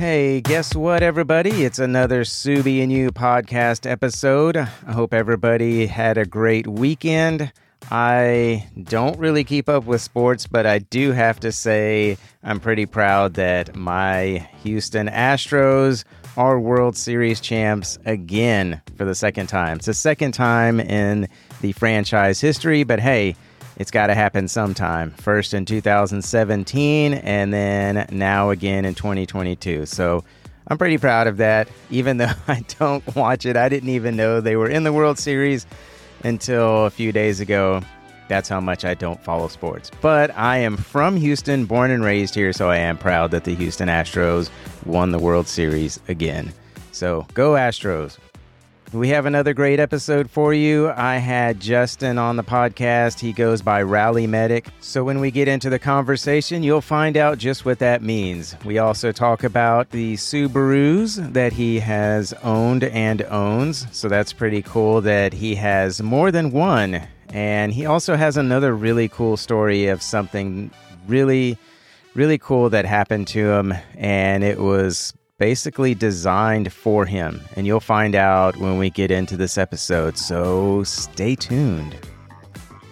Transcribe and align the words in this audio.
Hey, 0.00 0.40
guess 0.40 0.74
what, 0.74 1.02
everybody? 1.02 1.62
It's 1.62 1.78
another 1.78 2.24
Subi 2.24 2.82
and 2.82 2.90
You 2.90 3.10
podcast 3.10 3.84
episode. 3.84 4.56
I 4.56 4.64
hope 4.64 5.12
everybody 5.12 5.84
had 5.84 6.16
a 6.16 6.24
great 6.24 6.66
weekend. 6.66 7.52
I 7.90 8.66
don't 8.82 9.18
really 9.18 9.44
keep 9.44 9.68
up 9.68 9.84
with 9.84 10.00
sports, 10.00 10.46
but 10.46 10.64
I 10.64 10.78
do 10.78 11.12
have 11.12 11.38
to 11.40 11.52
say 11.52 12.16
I'm 12.42 12.60
pretty 12.60 12.86
proud 12.86 13.34
that 13.34 13.76
my 13.76 14.48
Houston 14.62 15.06
Astros 15.06 16.04
are 16.34 16.58
World 16.58 16.96
Series 16.96 17.38
champs 17.38 17.98
again 18.06 18.80
for 18.96 19.04
the 19.04 19.14
second 19.14 19.48
time. 19.48 19.76
It's 19.76 19.86
the 19.86 19.92
second 19.92 20.32
time 20.32 20.80
in 20.80 21.28
the 21.60 21.72
franchise 21.72 22.40
history, 22.40 22.84
but 22.84 23.00
hey, 23.00 23.36
it's 23.80 23.90
got 23.90 24.08
to 24.08 24.14
happen 24.14 24.46
sometime. 24.46 25.10
First 25.12 25.54
in 25.54 25.64
2017, 25.64 27.14
and 27.14 27.50
then 27.50 28.06
now 28.12 28.50
again 28.50 28.84
in 28.84 28.94
2022. 28.94 29.86
So 29.86 30.22
I'm 30.68 30.76
pretty 30.76 30.98
proud 30.98 31.26
of 31.26 31.38
that. 31.38 31.66
Even 31.88 32.16
though 32.18 32.30
I 32.46 32.62
don't 32.78 33.16
watch 33.16 33.46
it, 33.46 33.56
I 33.56 33.70
didn't 33.70 33.88
even 33.88 34.16
know 34.16 34.42
they 34.42 34.56
were 34.56 34.68
in 34.68 34.82
the 34.82 34.92
World 34.92 35.18
Series 35.18 35.66
until 36.24 36.84
a 36.84 36.90
few 36.90 37.10
days 37.10 37.40
ago. 37.40 37.80
That's 38.28 38.50
how 38.50 38.60
much 38.60 38.84
I 38.84 38.92
don't 38.92 39.20
follow 39.24 39.48
sports. 39.48 39.90
But 40.02 40.36
I 40.36 40.58
am 40.58 40.76
from 40.76 41.16
Houston, 41.16 41.64
born 41.64 41.90
and 41.90 42.04
raised 42.04 42.34
here, 42.34 42.52
so 42.52 42.68
I 42.68 42.76
am 42.76 42.98
proud 42.98 43.30
that 43.30 43.44
the 43.44 43.54
Houston 43.54 43.88
Astros 43.88 44.50
won 44.84 45.10
the 45.10 45.18
World 45.18 45.48
Series 45.48 45.98
again. 46.06 46.52
So 46.92 47.26
go 47.32 47.52
Astros. 47.52 48.18
We 48.92 49.10
have 49.10 49.24
another 49.24 49.54
great 49.54 49.78
episode 49.78 50.28
for 50.28 50.52
you. 50.52 50.90
I 50.90 51.18
had 51.18 51.60
Justin 51.60 52.18
on 52.18 52.34
the 52.34 52.42
podcast. 52.42 53.20
He 53.20 53.32
goes 53.32 53.62
by 53.62 53.82
Rally 53.82 54.26
Medic. 54.26 54.66
So 54.80 55.04
when 55.04 55.20
we 55.20 55.30
get 55.30 55.46
into 55.46 55.70
the 55.70 55.78
conversation, 55.78 56.64
you'll 56.64 56.80
find 56.80 57.16
out 57.16 57.38
just 57.38 57.64
what 57.64 57.78
that 57.78 58.02
means. 58.02 58.56
We 58.64 58.78
also 58.78 59.12
talk 59.12 59.44
about 59.44 59.90
the 59.90 60.14
Subarus 60.14 61.32
that 61.32 61.52
he 61.52 61.78
has 61.78 62.32
owned 62.42 62.82
and 62.82 63.22
owns. 63.22 63.86
So 63.96 64.08
that's 64.08 64.32
pretty 64.32 64.60
cool 64.60 65.00
that 65.02 65.32
he 65.32 65.54
has 65.54 66.02
more 66.02 66.32
than 66.32 66.50
one. 66.50 67.06
And 67.28 67.72
he 67.72 67.86
also 67.86 68.16
has 68.16 68.36
another 68.36 68.74
really 68.74 69.08
cool 69.08 69.36
story 69.36 69.86
of 69.86 70.02
something 70.02 70.68
really, 71.06 71.56
really 72.14 72.38
cool 72.38 72.70
that 72.70 72.86
happened 72.86 73.28
to 73.28 73.52
him. 73.52 73.72
And 73.94 74.42
it 74.42 74.58
was 74.58 75.14
basically 75.40 75.94
designed 75.94 76.70
for 76.70 77.06
him. 77.06 77.40
And 77.56 77.66
you'll 77.66 77.80
find 77.80 78.14
out 78.14 78.58
when 78.58 78.78
we 78.78 78.90
get 78.90 79.10
into 79.10 79.38
this 79.38 79.56
episode, 79.56 80.18
so 80.18 80.84
stay 80.84 81.34
tuned. 81.34 81.96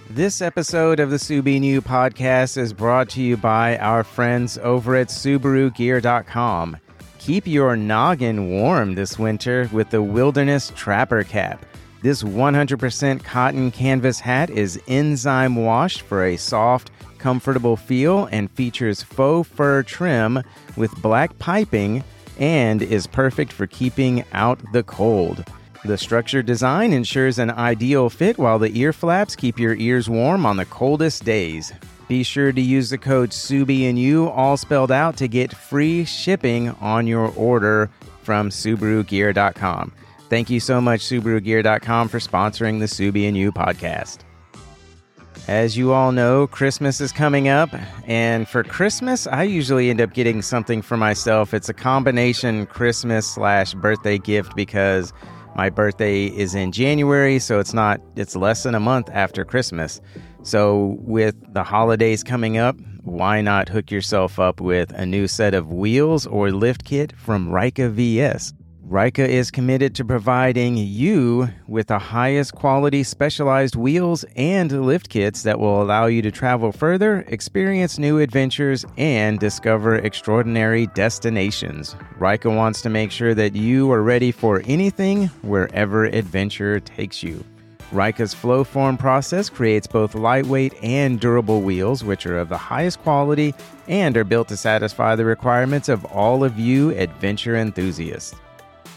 This 0.09 0.41
episode 0.41 0.99
of 0.99 1.11
the 1.11 1.19
Subi 1.19 1.61
New 1.61 1.83
podcast 1.83 2.57
is 2.57 2.73
brought 2.73 3.11
to 3.11 3.23
you 3.23 3.37
by 3.37 3.77
our 3.77 4.03
friends 4.03 4.57
over 4.63 4.97
at 4.97 5.09
SubaruGear.com. 5.09 6.79
Keep 7.19 7.47
your 7.47 7.77
noggin 7.77 8.49
warm 8.49 8.95
this 8.95 9.19
winter 9.19 9.69
with 9.71 9.91
the 9.91 10.03
Wilderness 10.03 10.73
Trapper 10.75 11.25
Cap. 11.25 11.67
This 12.01 12.23
100% 12.23 13.23
cotton 13.25 13.71
canvas 13.71 14.21
hat 14.21 14.49
is 14.49 14.81
enzyme 14.89 15.57
washed 15.57 16.01
for 16.01 16.25
a 16.25 16.39
soft, 16.39 16.91
comfortable 17.19 17.77
feel 17.77 18.27
and 18.33 18.51
features 18.53 19.03
faux 19.03 19.47
fur 19.47 19.83
trim 19.83 20.43
with 20.77 20.95
black 21.03 21.39
piping 21.39 22.03
and 22.39 22.83
is 22.83 23.07
perfect 23.07 23.53
for 23.53 23.67
keeping 23.67 24.25
out 24.33 24.61
the 24.73 24.83
cold. 24.83 25.45
The 25.85 25.99
structured 25.99 26.47
design 26.47 26.93
ensures 26.93 27.39
an 27.39 27.51
ideal 27.51 28.11
fit 28.11 28.39
while 28.39 28.59
the 28.59 28.77
ear 28.79 28.93
flaps 28.93 29.37
keep 29.37 29.59
your 29.59 29.75
ears 29.77 30.09
warm 30.09 30.45
on 30.45 30.57
the 30.57 30.65
coldest 30.67 31.25
days. 31.25 31.73
Be 32.09 32.23
sure 32.23 32.53
to 32.53 32.61
use 32.61 32.91
the 32.91 32.99
code 32.99 33.31
SUBI 33.31 33.89
and 33.89 33.99
you 33.99 34.29
all 34.31 34.57
spelled 34.57 34.91
out 34.91 35.17
to 35.19 35.29
get 35.29 35.55
free 35.55 36.05
shipping 36.05 36.71
on 36.81 37.07
your 37.07 37.33
order 37.37 37.91
from 38.23 38.49
SubaruGear.com. 38.51 39.93
Thank 40.29 40.51
you 40.51 40.61
so 40.61 40.81
much, 40.81 41.01
SubaruGear.com, 41.01 42.09
for 42.09 42.19
sponsoring 42.19 42.81
the 42.81 42.87
Subi 42.87 43.29
and 43.29 43.55
podcast. 43.55 44.28
As 45.49 45.79
you 45.79 45.95
all 45.95 46.13
know, 46.13 46.47
Christmas 46.47 47.01
is 47.01 47.11
coming 47.11 47.49
up, 47.49 47.71
and 48.07 48.47
for 48.47 48.63
Christmas, 48.63 49.27
I 49.27 49.45
usually 49.45 49.89
end 49.89 49.99
up 49.99 50.13
getting 50.13 50.43
something 50.43 50.83
for 50.83 50.99
myself. 50.99 51.55
It's 51.55 51.71
a 51.71 51.75
combination 51.75 52.67
Christmas 52.67 53.27
slash 53.27 53.73
birthday 53.73 54.19
gift 54.19 54.55
because 54.55 55.11
my 55.57 55.71
birthday 55.71 56.27
is 56.27 56.55
in 56.55 56.71
January, 56.71 57.39
so 57.39 57.61
it's 57.61 57.73
not, 57.73 57.99
it's 58.15 58.37
less 58.37 58.65
than 58.65 58.75
a 58.75 58.81
month 58.81 59.09
after 59.11 59.43
Christmas. 59.43 60.03
So, 60.43 60.99
with 61.01 61.35
the 61.55 61.65
holidays 61.65 62.23
coming 62.23 62.59
up, 62.59 62.77
why 63.05 63.41
not 63.41 63.71
hook 63.71 63.91
yourself 63.91 64.39
up 64.39 64.61
with 64.61 64.93
a 64.93 65.07
new 65.07 65.27
set 65.27 65.55
of 65.55 65.73
wheels 65.73 66.27
or 66.27 66.51
lift 66.51 66.85
kit 66.85 67.15
from 67.17 67.49
Reika 67.49 67.91
VS? 67.91 68.53
Reika 68.89 69.29
is 69.29 69.51
committed 69.51 69.95
to 69.97 70.05
providing 70.05 70.79
you 70.79 71.51
with 71.67 71.89
the 71.89 71.99
highest 71.99 72.55
quality 72.55 73.03
specialized 73.03 73.77
wheels 73.77 74.25
and 74.35 74.73
lift 74.87 75.11
kits 75.11 75.43
that 75.43 75.61
will 75.61 75.83
allow 75.83 76.07
you 76.07 76.23
to 76.23 76.31
travel 76.31 76.73
further, 76.73 77.23
experience 77.29 77.99
new 77.99 78.19
adventures, 78.19 78.87
and 78.97 79.39
discover 79.39 79.97
extraordinary 79.97 80.87
destinations. 80.95 81.97
Reika 82.19 82.57
wants 82.57 82.81
to 82.81 82.89
make 82.89 83.11
sure 83.11 83.35
that 83.35 83.55
you 83.55 83.93
are 83.93 84.03
ready 84.03 84.33
for 84.33 84.63
anything 84.65 85.27
wherever 85.43 86.07
adventure 86.07 86.81
takes 86.81 87.23
you. 87.23 87.45
Reika's 87.93 88.33
flow 88.33 88.65
form 88.65 88.97
process 88.97 89.51
creates 89.51 89.87
both 89.87 90.15
lightweight 90.15 90.73
and 90.83 91.21
durable 91.21 91.61
wheels, 91.61 92.03
which 92.03 92.25
are 92.25 92.39
of 92.39 92.49
the 92.49 92.57
highest 92.57 93.03
quality 93.03 93.53
and 93.87 94.17
are 94.17 94.25
built 94.25 94.49
to 94.49 94.57
satisfy 94.57 95.15
the 95.15 95.27
requirements 95.27 95.91
of 95.91 96.07
all 96.07 96.43
of 96.43 96.59
you 96.59 96.97
adventure 96.97 97.55
enthusiasts. 97.55 98.35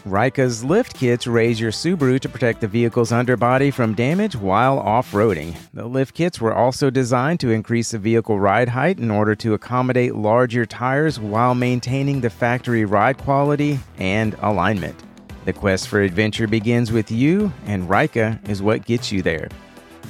Reika's 0.04 0.64
lift 0.64 0.94
kits 0.94 1.28
raise 1.28 1.60
your 1.60 1.70
Subaru 1.70 2.18
to 2.18 2.28
protect 2.28 2.60
the 2.60 2.66
vehicle's 2.66 3.12
underbody 3.12 3.70
from 3.70 3.94
damage 3.94 4.34
while 4.34 4.80
off 4.80 5.12
roading. 5.12 5.54
The 5.74 5.86
lift 5.86 6.16
kits 6.16 6.40
were 6.40 6.52
also 6.52 6.90
designed 6.90 7.38
to 7.40 7.50
increase 7.50 7.92
the 7.92 8.00
vehicle 8.00 8.40
ride 8.40 8.68
height 8.68 8.98
in 8.98 9.12
order 9.12 9.36
to 9.36 9.54
accommodate 9.54 10.16
larger 10.16 10.66
tires 10.66 11.20
while 11.20 11.54
maintaining 11.54 12.20
the 12.20 12.30
factory 12.30 12.84
ride 12.84 13.16
quality 13.18 13.78
and 13.96 14.34
alignment. 14.40 15.00
The 15.44 15.52
quest 15.52 15.86
for 15.86 16.00
adventure 16.00 16.48
begins 16.48 16.90
with 16.90 17.12
you, 17.12 17.52
and 17.66 17.88
Rika 17.88 18.40
is 18.48 18.60
what 18.60 18.84
gets 18.84 19.12
you 19.12 19.22
there. 19.22 19.48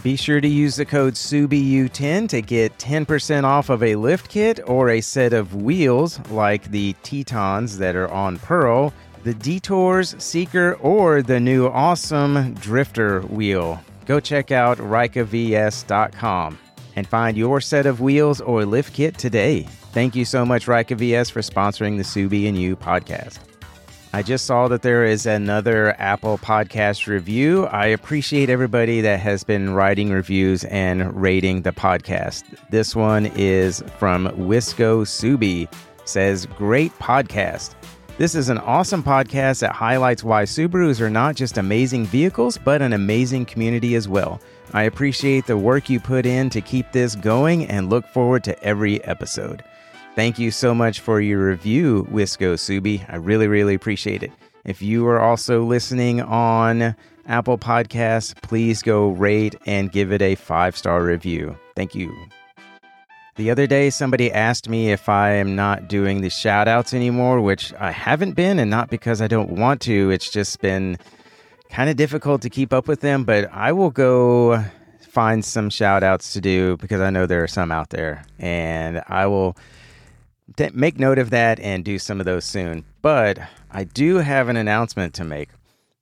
Be 0.02 0.16
sure 0.16 0.40
to 0.40 0.48
use 0.48 0.76
the 0.76 0.86
code 0.86 1.14
SUBIU10 1.14 2.30
to 2.30 2.40
get 2.40 2.78
10% 2.78 3.44
off 3.44 3.68
of 3.68 3.82
a 3.82 3.96
lift 3.96 4.30
kit 4.30 4.58
or 4.66 4.88
a 4.88 5.02
set 5.02 5.34
of 5.34 5.54
wheels 5.54 6.18
like 6.30 6.70
the 6.70 6.94
Tetons 7.02 7.76
that 7.76 7.94
are 7.94 8.10
on 8.10 8.38
Pearl 8.38 8.92
the 9.24 9.34
Detours 9.34 10.14
Seeker, 10.18 10.74
or 10.80 11.22
the 11.22 11.38
new 11.40 11.68
awesome 11.68 12.54
Drifter 12.54 13.20
wheel. 13.22 13.80
Go 14.06 14.18
check 14.20 14.50
out 14.50 14.78
ReikaVS.com 14.78 16.58
and 16.96 17.06
find 17.06 17.36
your 17.36 17.60
set 17.60 17.86
of 17.86 18.00
wheels 18.00 18.40
or 18.40 18.64
lift 18.64 18.94
kit 18.94 19.16
today. 19.16 19.62
Thank 19.92 20.16
you 20.16 20.24
so 20.24 20.44
much, 20.44 20.66
Reika 20.66 20.96
VS, 20.96 21.30
for 21.30 21.40
sponsoring 21.40 21.96
the 21.98 22.02
Subi 22.02 22.48
and 22.48 22.58
You 22.58 22.76
podcast. 22.76 23.38
I 24.14 24.22
just 24.22 24.44
saw 24.44 24.68
that 24.68 24.82
there 24.82 25.04
is 25.04 25.24
another 25.24 25.94
Apple 25.98 26.36
podcast 26.36 27.06
review. 27.06 27.64
I 27.66 27.86
appreciate 27.86 28.50
everybody 28.50 29.00
that 29.00 29.20
has 29.20 29.42
been 29.42 29.72
writing 29.72 30.10
reviews 30.10 30.64
and 30.64 31.14
rating 31.18 31.62
the 31.62 31.72
podcast. 31.72 32.44
This 32.68 32.94
one 32.94 33.26
is 33.36 33.82
from 33.98 34.26
Wisco 34.28 35.06
Subi. 35.06 35.72
Says, 36.04 36.44
great 36.44 36.92
podcast. 36.98 37.74
This 38.18 38.34
is 38.34 38.50
an 38.50 38.58
awesome 38.58 39.02
podcast 39.02 39.60
that 39.60 39.72
highlights 39.72 40.22
why 40.22 40.42
Subarus 40.42 41.00
are 41.00 41.08
not 41.08 41.34
just 41.34 41.56
amazing 41.56 42.04
vehicles, 42.04 42.58
but 42.58 42.82
an 42.82 42.92
amazing 42.92 43.46
community 43.46 43.94
as 43.94 44.06
well. 44.06 44.38
I 44.74 44.82
appreciate 44.82 45.46
the 45.46 45.56
work 45.56 45.88
you 45.88 45.98
put 45.98 46.26
in 46.26 46.50
to 46.50 46.60
keep 46.60 46.92
this 46.92 47.16
going 47.16 47.66
and 47.68 47.88
look 47.88 48.06
forward 48.06 48.44
to 48.44 48.62
every 48.62 49.02
episode. 49.04 49.64
Thank 50.14 50.38
you 50.38 50.50
so 50.50 50.74
much 50.74 51.00
for 51.00 51.22
your 51.22 51.46
review, 51.46 52.06
Wisco 52.12 52.54
Subi. 52.54 53.02
I 53.10 53.16
really, 53.16 53.48
really 53.48 53.74
appreciate 53.74 54.22
it. 54.22 54.32
If 54.66 54.82
you 54.82 55.06
are 55.06 55.18
also 55.18 55.64
listening 55.64 56.20
on 56.20 56.94
Apple 57.26 57.56
Podcasts, 57.56 58.40
please 58.42 58.82
go 58.82 59.08
rate 59.08 59.56
and 59.64 59.90
give 59.90 60.12
it 60.12 60.20
a 60.20 60.34
five 60.34 60.76
star 60.76 61.02
review. 61.02 61.56
Thank 61.74 61.94
you. 61.94 62.14
The 63.36 63.50
other 63.50 63.66
day, 63.66 63.88
somebody 63.88 64.30
asked 64.30 64.68
me 64.68 64.92
if 64.92 65.08
I 65.08 65.30
am 65.30 65.56
not 65.56 65.88
doing 65.88 66.20
the 66.20 66.28
shout 66.28 66.68
outs 66.68 66.92
anymore, 66.92 67.40
which 67.40 67.72
I 67.78 67.90
haven't 67.90 68.32
been, 68.32 68.58
and 68.58 68.70
not 68.70 68.90
because 68.90 69.22
I 69.22 69.26
don't 69.26 69.52
want 69.52 69.80
to. 69.82 70.10
It's 70.10 70.30
just 70.30 70.60
been 70.60 70.98
kind 71.70 71.88
of 71.88 71.96
difficult 71.96 72.42
to 72.42 72.50
keep 72.50 72.74
up 72.74 72.86
with 72.86 73.00
them, 73.00 73.24
but 73.24 73.48
I 73.50 73.72
will 73.72 73.88
go 73.88 74.62
find 75.00 75.42
some 75.42 75.70
shout 75.70 76.02
outs 76.02 76.34
to 76.34 76.42
do 76.42 76.76
because 76.76 77.00
I 77.00 77.08
know 77.08 77.24
there 77.24 77.42
are 77.42 77.48
some 77.48 77.72
out 77.72 77.88
there, 77.88 78.22
and 78.38 79.02
I 79.08 79.26
will 79.26 79.56
t- 80.58 80.68
make 80.74 80.98
note 80.98 81.18
of 81.18 81.30
that 81.30 81.58
and 81.60 81.86
do 81.86 81.98
some 81.98 82.20
of 82.20 82.26
those 82.26 82.44
soon. 82.44 82.84
But 83.00 83.38
I 83.70 83.84
do 83.84 84.16
have 84.16 84.50
an 84.50 84.56
announcement 84.58 85.14
to 85.14 85.24
make. 85.24 85.48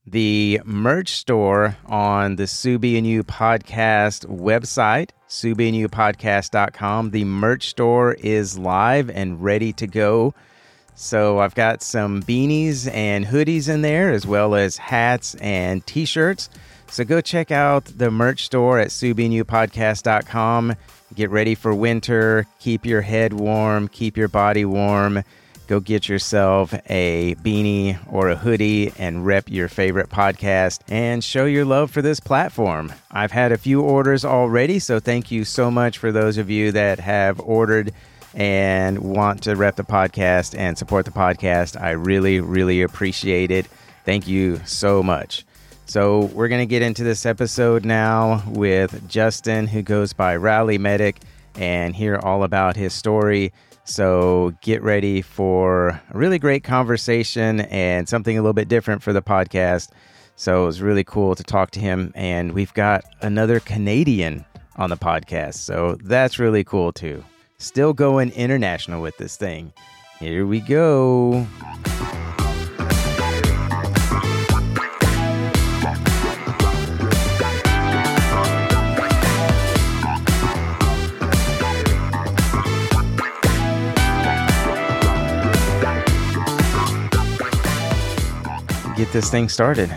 The 0.04 0.60
merch 0.64 1.10
store 1.10 1.76
on 1.86 2.34
the 2.34 2.44
Subi 2.44 2.98
and 2.98 3.06
You 3.06 3.22
podcast 3.22 4.26
website 4.26 5.10
SubiandYouPodcast.com. 5.30 7.10
The 7.10 7.24
merch 7.24 7.68
store 7.68 8.14
is 8.14 8.58
live 8.58 9.08
and 9.08 9.42
ready 9.42 9.72
to 9.74 9.86
go. 9.86 10.34
So 10.94 11.38
I've 11.38 11.54
got 11.54 11.82
some 11.82 12.22
beanies 12.22 12.92
and 12.92 13.24
hoodies 13.24 13.68
in 13.68 13.80
there, 13.82 14.10
as 14.10 14.26
well 14.26 14.54
as 14.54 14.76
hats 14.76 15.34
and 15.36 15.86
t 15.86 16.04
shirts. 16.04 16.50
So 16.88 17.04
go 17.04 17.20
check 17.20 17.50
out 17.50 17.84
the 17.86 18.10
merch 18.10 18.44
store 18.44 18.78
at 18.78 18.88
SubiandYouPodcast.com. 18.88 20.74
Get 21.14 21.30
ready 21.30 21.54
for 21.54 21.74
winter. 21.74 22.46
Keep 22.58 22.84
your 22.84 23.00
head 23.00 23.32
warm, 23.32 23.88
keep 23.88 24.16
your 24.16 24.28
body 24.28 24.64
warm. 24.64 25.22
Go 25.70 25.78
get 25.78 26.08
yourself 26.08 26.74
a 26.90 27.36
beanie 27.36 27.96
or 28.12 28.28
a 28.28 28.34
hoodie 28.34 28.92
and 28.98 29.24
rep 29.24 29.48
your 29.48 29.68
favorite 29.68 30.08
podcast 30.08 30.80
and 30.88 31.22
show 31.22 31.44
your 31.44 31.64
love 31.64 31.92
for 31.92 32.02
this 32.02 32.18
platform. 32.18 32.92
I've 33.12 33.30
had 33.30 33.52
a 33.52 33.56
few 33.56 33.80
orders 33.80 34.24
already, 34.24 34.80
so 34.80 34.98
thank 34.98 35.30
you 35.30 35.44
so 35.44 35.70
much 35.70 35.98
for 35.98 36.10
those 36.10 36.38
of 36.38 36.50
you 36.50 36.72
that 36.72 36.98
have 36.98 37.38
ordered 37.38 37.92
and 38.34 38.98
want 38.98 39.44
to 39.44 39.54
rep 39.54 39.76
the 39.76 39.84
podcast 39.84 40.58
and 40.58 40.76
support 40.76 41.04
the 41.04 41.12
podcast. 41.12 41.80
I 41.80 41.90
really, 41.90 42.40
really 42.40 42.82
appreciate 42.82 43.52
it. 43.52 43.68
Thank 44.04 44.26
you 44.26 44.60
so 44.64 45.04
much. 45.04 45.46
So, 45.86 46.22
we're 46.34 46.48
going 46.48 46.62
to 46.62 46.66
get 46.66 46.82
into 46.82 47.04
this 47.04 47.24
episode 47.24 47.84
now 47.84 48.42
with 48.48 49.08
Justin, 49.08 49.68
who 49.68 49.82
goes 49.82 50.14
by 50.14 50.34
Rally 50.34 50.78
Medic, 50.78 51.20
and 51.54 51.94
hear 51.94 52.16
all 52.16 52.42
about 52.42 52.74
his 52.74 52.92
story. 52.92 53.52
So, 53.84 54.54
get 54.60 54.82
ready 54.82 55.20
for 55.22 55.88
a 55.88 56.18
really 56.18 56.38
great 56.38 56.62
conversation 56.62 57.60
and 57.62 58.08
something 58.08 58.38
a 58.38 58.40
little 58.40 58.52
bit 58.52 58.68
different 58.68 59.02
for 59.02 59.12
the 59.12 59.22
podcast. 59.22 59.90
So, 60.36 60.62
it 60.62 60.66
was 60.66 60.82
really 60.82 61.04
cool 61.04 61.34
to 61.34 61.42
talk 61.42 61.72
to 61.72 61.80
him. 61.80 62.12
And 62.14 62.52
we've 62.52 62.74
got 62.74 63.04
another 63.20 63.58
Canadian 63.60 64.44
on 64.76 64.90
the 64.90 64.96
podcast. 64.96 65.54
So, 65.54 65.96
that's 66.04 66.38
really 66.38 66.62
cool 66.62 66.92
too. 66.92 67.24
Still 67.58 67.92
going 67.92 68.30
international 68.32 69.02
with 69.02 69.16
this 69.18 69.36
thing. 69.36 69.72
Here 70.18 70.46
we 70.46 70.60
go. 70.60 71.46
Get 88.96 89.12
this 89.12 89.30
thing 89.30 89.48
started. 89.48 89.90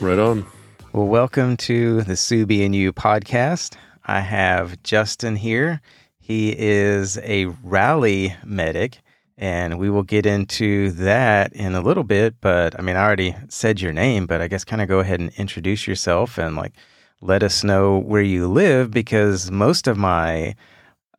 Right 0.00 0.18
on. 0.18 0.46
Well, 0.92 1.06
welcome 1.06 1.56
to 1.58 2.02
the 2.02 2.14
Subi 2.14 2.64
and 2.64 2.74
You 2.74 2.92
podcast. 2.92 3.76
I 4.04 4.20
have 4.20 4.82
Justin 4.82 5.36
here. 5.36 5.80
He 6.18 6.54
is 6.58 7.18
a 7.18 7.46
rally 7.62 8.34
medic, 8.44 9.00
and 9.36 9.78
we 9.78 9.90
will 9.90 10.02
get 10.02 10.26
into 10.26 10.90
that 10.92 11.52
in 11.52 11.74
a 11.74 11.80
little 11.80 12.04
bit. 12.04 12.36
But 12.40 12.78
I 12.78 12.82
mean, 12.82 12.96
I 12.96 13.04
already 13.04 13.36
said 13.48 13.80
your 13.80 13.92
name, 13.92 14.26
but 14.26 14.40
I 14.40 14.48
guess 14.48 14.64
kind 14.64 14.80
of 14.80 14.88
go 14.88 15.00
ahead 15.00 15.20
and 15.20 15.30
introduce 15.36 15.86
yourself 15.86 16.38
and 16.38 16.56
like 16.56 16.72
let 17.20 17.42
us 17.42 17.64
know 17.64 17.98
where 17.98 18.22
you 18.22 18.48
live 18.48 18.90
because 18.90 19.50
most 19.50 19.86
of 19.86 19.98
my 19.98 20.54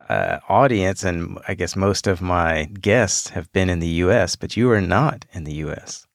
uh, 0.10 0.40
audience 0.48 1.04
and 1.04 1.38
I 1.48 1.54
guess 1.54 1.76
most 1.76 2.08
of 2.08 2.22
my 2.22 2.66
guests 2.66 3.30
have 3.30 3.52
been 3.52 3.70
in 3.70 3.80
the 3.80 3.88
U.S., 3.88 4.36
but 4.36 4.56
you 4.56 4.72
are 4.72 4.82
not 4.82 5.26
in 5.34 5.44
the 5.44 5.54
U.S. 5.56 6.07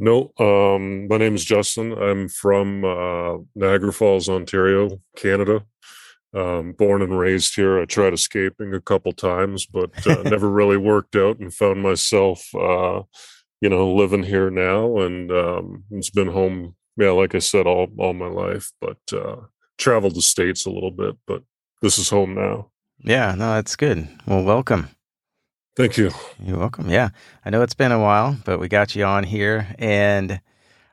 No, 0.00 0.32
um, 0.38 1.08
my 1.08 1.18
name 1.18 1.34
is 1.34 1.44
Justin. 1.44 1.92
I'm 1.92 2.30
from 2.30 2.86
uh, 2.86 3.36
Niagara 3.54 3.92
Falls, 3.92 4.30
Ontario, 4.30 4.98
Canada. 5.14 5.62
Um, 6.34 6.72
born 6.72 7.02
and 7.02 7.18
raised 7.18 7.54
here. 7.54 7.78
I 7.78 7.84
tried 7.84 8.14
escaping 8.14 8.72
a 8.72 8.80
couple 8.80 9.12
times, 9.12 9.66
but 9.66 9.90
uh, 10.06 10.22
never 10.24 10.48
really 10.48 10.78
worked 10.78 11.16
out, 11.16 11.38
and 11.38 11.52
found 11.52 11.82
myself, 11.82 12.48
uh, 12.54 13.02
you 13.60 13.68
know, 13.68 13.92
living 13.92 14.22
here 14.22 14.48
now. 14.48 15.00
And 15.00 15.30
um, 15.30 15.84
it's 15.90 16.08
been 16.08 16.28
home, 16.28 16.76
yeah, 16.96 17.10
like 17.10 17.34
I 17.34 17.40
said, 17.40 17.66
all 17.66 17.88
all 17.98 18.14
my 18.14 18.28
life. 18.28 18.72
But 18.80 19.00
uh, 19.12 19.36
traveled 19.76 20.14
the 20.14 20.22
states 20.22 20.64
a 20.64 20.70
little 20.70 20.92
bit, 20.92 21.16
but 21.26 21.42
this 21.82 21.98
is 21.98 22.08
home 22.08 22.34
now. 22.34 22.70
Yeah, 23.04 23.34
no, 23.34 23.52
that's 23.52 23.76
good. 23.76 24.08
Well, 24.24 24.44
welcome. 24.44 24.88
Thank 25.76 25.96
you. 25.96 26.10
You're 26.42 26.58
welcome. 26.58 26.90
Yeah. 26.90 27.10
I 27.44 27.50
know 27.50 27.62
it's 27.62 27.74
been 27.74 27.92
a 27.92 28.00
while, 28.00 28.36
but 28.44 28.58
we 28.58 28.68
got 28.68 28.94
you 28.94 29.04
on 29.04 29.24
here. 29.24 29.74
And 29.78 30.40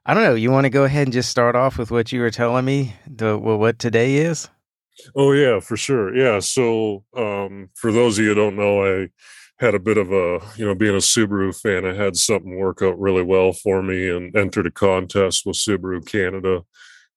I 0.05 0.13
don't 0.13 0.23
know, 0.23 0.35
you 0.35 0.51
want 0.51 0.65
to 0.65 0.69
go 0.69 0.83
ahead 0.83 1.07
and 1.07 1.13
just 1.13 1.29
start 1.29 1.55
off 1.55 1.77
with 1.77 1.91
what 1.91 2.11
you 2.11 2.21
were 2.21 2.31
telling 2.31 2.63
me, 2.63 2.95
the, 3.07 3.37
what 3.37 3.79
today 3.79 4.17
is? 4.17 4.49
Oh, 5.15 5.31
yeah, 5.31 5.59
for 5.59 5.77
sure. 5.77 6.15
Yeah. 6.15 6.39
So, 6.39 7.03
um, 7.15 7.69
for 7.75 7.91
those 7.91 8.17
of 8.17 8.23
you 8.23 8.29
who 8.29 8.35
don't 8.35 8.55
know, 8.55 8.85
I 9.03 9.09
had 9.59 9.75
a 9.75 9.79
bit 9.79 9.97
of 9.97 10.11
a, 10.11 10.39
you 10.55 10.65
know, 10.65 10.75
being 10.75 10.95
a 10.95 10.99
Subaru 10.99 11.59
fan, 11.59 11.83
I 11.83 11.93
had 11.93 12.15
something 12.15 12.57
work 12.57 12.81
out 12.81 12.99
really 12.99 13.23
well 13.23 13.53
for 13.53 13.81
me 13.81 14.09
and 14.09 14.35
entered 14.35 14.67
a 14.67 14.71
contest 14.71 15.45
with 15.45 15.55
Subaru 15.57 16.05
Canada. 16.05 16.63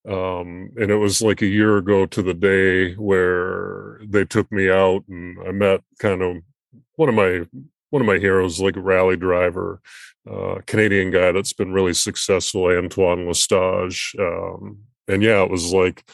Um, 0.08 0.70
and 0.76 0.90
it 0.90 0.96
was 0.96 1.20
like 1.20 1.42
a 1.42 1.46
year 1.46 1.76
ago 1.76 2.06
to 2.06 2.22
the 2.22 2.32
day 2.32 2.94
where 2.94 4.00
they 4.02 4.24
took 4.24 4.50
me 4.50 4.70
out 4.70 5.04
and 5.08 5.38
I 5.46 5.52
met 5.52 5.82
kind 5.98 6.22
of 6.22 6.36
one 6.96 7.08
of 7.08 7.14
my 7.14 7.46
one 7.90 8.02
of 8.02 8.06
my 8.06 8.18
heroes, 8.18 8.60
like 8.60 8.74
rally 8.76 9.16
driver, 9.16 9.80
uh, 10.30 10.60
Canadian 10.66 11.10
guy 11.10 11.32
that's 11.32 11.52
been 11.52 11.72
really 11.72 11.94
successful, 11.94 12.66
Antoine 12.66 13.28
L'Estage. 13.28 14.14
Um, 14.18 14.78
and 15.08 15.22
yeah, 15.22 15.42
it 15.42 15.50
was 15.50 15.72
like 15.72 16.04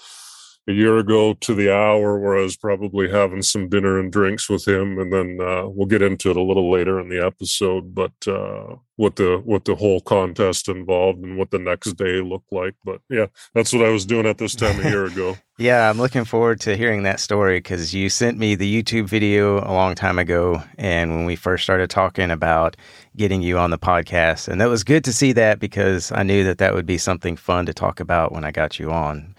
a 0.68 0.72
year 0.72 0.98
ago 0.98 1.34
to 1.34 1.54
the 1.54 1.72
hour 1.72 2.18
where 2.18 2.38
I 2.38 2.42
was 2.42 2.56
probably 2.56 3.10
having 3.10 3.42
some 3.42 3.68
dinner 3.68 4.00
and 4.00 4.10
drinks 4.10 4.48
with 4.48 4.66
him, 4.66 4.98
and 4.98 5.12
then 5.12 5.38
uh, 5.40 5.68
we'll 5.68 5.86
get 5.86 6.02
into 6.02 6.30
it 6.30 6.36
a 6.36 6.42
little 6.42 6.70
later 6.70 6.98
in 6.98 7.08
the 7.08 7.24
episode. 7.24 7.94
But 7.94 8.12
uh, 8.26 8.76
what 8.96 9.16
the 9.16 9.40
what 9.44 9.64
the 9.64 9.76
whole 9.76 10.00
contest 10.00 10.68
involved 10.68 11.22
and 11.22 11.36
what 11.36 11.50
the 11.50 11.58
next 11.58 11.92
day 11.92 12.20
looked 12.20 12.52
like. 12.52 12.74
But 12.84 13.00
yeah, 13.08 13.26
that's 13.54 13.72
what 13.72 13.84
I 13.84 13.90
was 13.90 14.06
doing 14.06 14.26
at 14.26 14.38
this 14.38 14.54
time 14.54 14.80
a 14.80 14.88
year 14.88 15.04
ago. 15.04 15.36
Yeah, 15.58 15.88
I'm 15.88 15.96
looking 15.96 16.26
forward 16.26 16.60
to 16.60 16.76
hearing 16.76 17.04
that 17.04 17.18
story 17.18 17.58
because 17.58 17.94
you 17.94 18.10
sent 18.10 18.36
me 18.36 18.54
the 18.54 18.82
YouTube 18.82 19.08
video 19.08 19.58
a 19.58 19.72
long 19.72 19.94
time 19.94 20.18
ago, 20.18 20.62
and 20.76 21.14
when 21.14 21.24
we 21.24 21.34
first 21.34 21.64
started 21.64 21.88
talking 21.88 22.30
about 22.30 22.76
getting 23.16 23.40
you 23.40 23.56
on 23.56 23.70
the 23.70 23.78
podcast, 23.78 24.48
and 24.48 24.60
that 24.60 24.68
was 24.68 24.84
good 24.84 25.02
to 25.04 25.14
see 25.14 25.32
that 25.32 25.58
because 25.58 26.12
I 26.12 26.24
knew 26.24 26.44
that 26.44 26.58
that 26.58 26.74
would 26.74 26.84
be 26.84 26.98
something 26.98 27.36
fun 27.36 27.64
to 27.66 27.72
talk 27.72 28.00
about 28.00 28.32
when 28.32 28.44
I 28.44 28.50
got 28.50 28.78
you 28.78 28.90
on. 28.90 29.34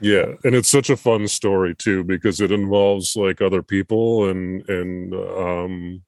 Yeah, 0.00 0.34
and 0.42 0.54
it's 0.54 0.68
such 0.68 0.90
a 0.90 0.96
fun 0.96 1.28
story 1.28 1.76
too 1.76 2.02
because 2.02 2.40
it 2.40 2.50
involves 2.50 3.14
like 3.14 3.40
other 3.40 3.62
people 3.62 4.28
and 4.28 4.66
and 4.68 5.14
um 5.14 6.02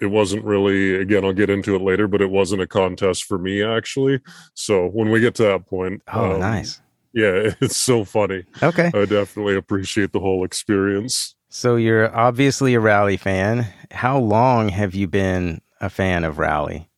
it 0.00 0.06
wasn't 0.06 0.44
really 0.44 0.96
again 0.96 1.24
I'll 1.24 1.32
get 1.32 1.50
into 1.50 1.74
it 1.74 1.82
later, 1.82 2.06
but 2.06 2.20
it 2.20 2.30
wasn't 2.30 2.62
a 2.62 2.66
contest 2.66 3.24
for 3.24 3.38
me 3.38 3.62
actually. 3.62 4.20
So 4.52 4.88
when 4.88 5.10
we 5.10 5.20
get 5.20 5.34
to 5.36 5.44
that 5.44 5.66
point, 5.66 6.02
oh 6.12 6.34
um, 6.34 6.40
nice. 6.40 6.80
Yeah, 7.14 7.52
it's 7.60 7.76
so 7.76 8.04
funny. 8.04 8.44
Okay. 8.62 8.90
I 8.92 9.04
definitely 9.06 9.56
appreciate 9.56 10.12
the 10.12 10.20
whole 10.20 10.44
experience. 10.44 11.36
So 11.48 11.76
you're 11.76 12.14
obviously 12.14 12.74
a 12.74 12.80
rally 12.80 13.16
fan. 13.16 13.68
How 13.92 14.18
long 14.18 14.68
have 14.70 14.94
you 14.94 15.06
been 15.06 15.60
a 15.80 15.88
fan 15.88 16.24
of 16.24 16.38
rally? 16.38 16.90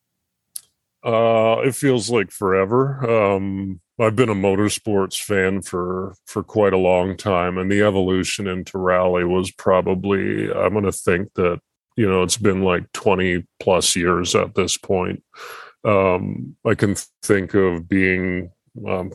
Uh, 1.05 1.61
it 1.63 1.75
feels 1.75 2.09
like 2.09 2.31
forever. 2.31 3.35
Um, 3.35 3.79
I've 3.99 4.15
been 4.15 4.29
a 4.29 4.35
motorsports 4.35 5.21
fan 5.21 5.61
for 5.61 6.15
for 6.25 6.43
quite 6.43 6.73
a 6.73 6.77
long 6.77 7.15
time, 7.15 7.57
and 7.57 7.71
the 7.71 7.83
evolution 7.83 8.47
into 8.47 8.77
rally 8.77 9.23
was 9.23 9.51
probably 9.51 10.51
I'm 10.51 10.73
going 10.73 10.85
to 10.85 10.91
think 10.91 11.33
that 11.35 11.61
you 11.95 12.09
know 12.09 12.23
it's 12.23 12.37
been 12.37 12.63
like 12.63 12.91
20 12.93 13.45
plus 13.59 13.95
years 13.95 14.35
at 14.35 14.55
this 14.55 14.77
point. 14.77 15.23
Um, 15.83 16.55
I 16.65 16.75
can 16.75 16.95
think 17.23 17.53
of 17.53 17.87
being 17.87 18.51
um, 18.87 19.11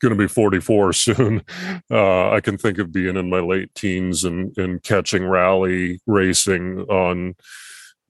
going 0.00 0.12
to 0.12 0.18
be 0.18 0.28
44 0.28 0.92
soon. 0.92 1.42
Uh, 1.90 2.30
I 2.30 2.40
can 2.40 2.58
think 2.58 2.78
of 2.78 2.92
being 2.92 3.16
in 3.16 3.30
my 3.30 3.40
late 3.40 3.74
teens 3.74 4.24
and 4.24 4.56
and 4.56 4.82
catching 4.82 5.26
rally 5.26 6.00
racing 6.06 6.80
on 6.88 7.34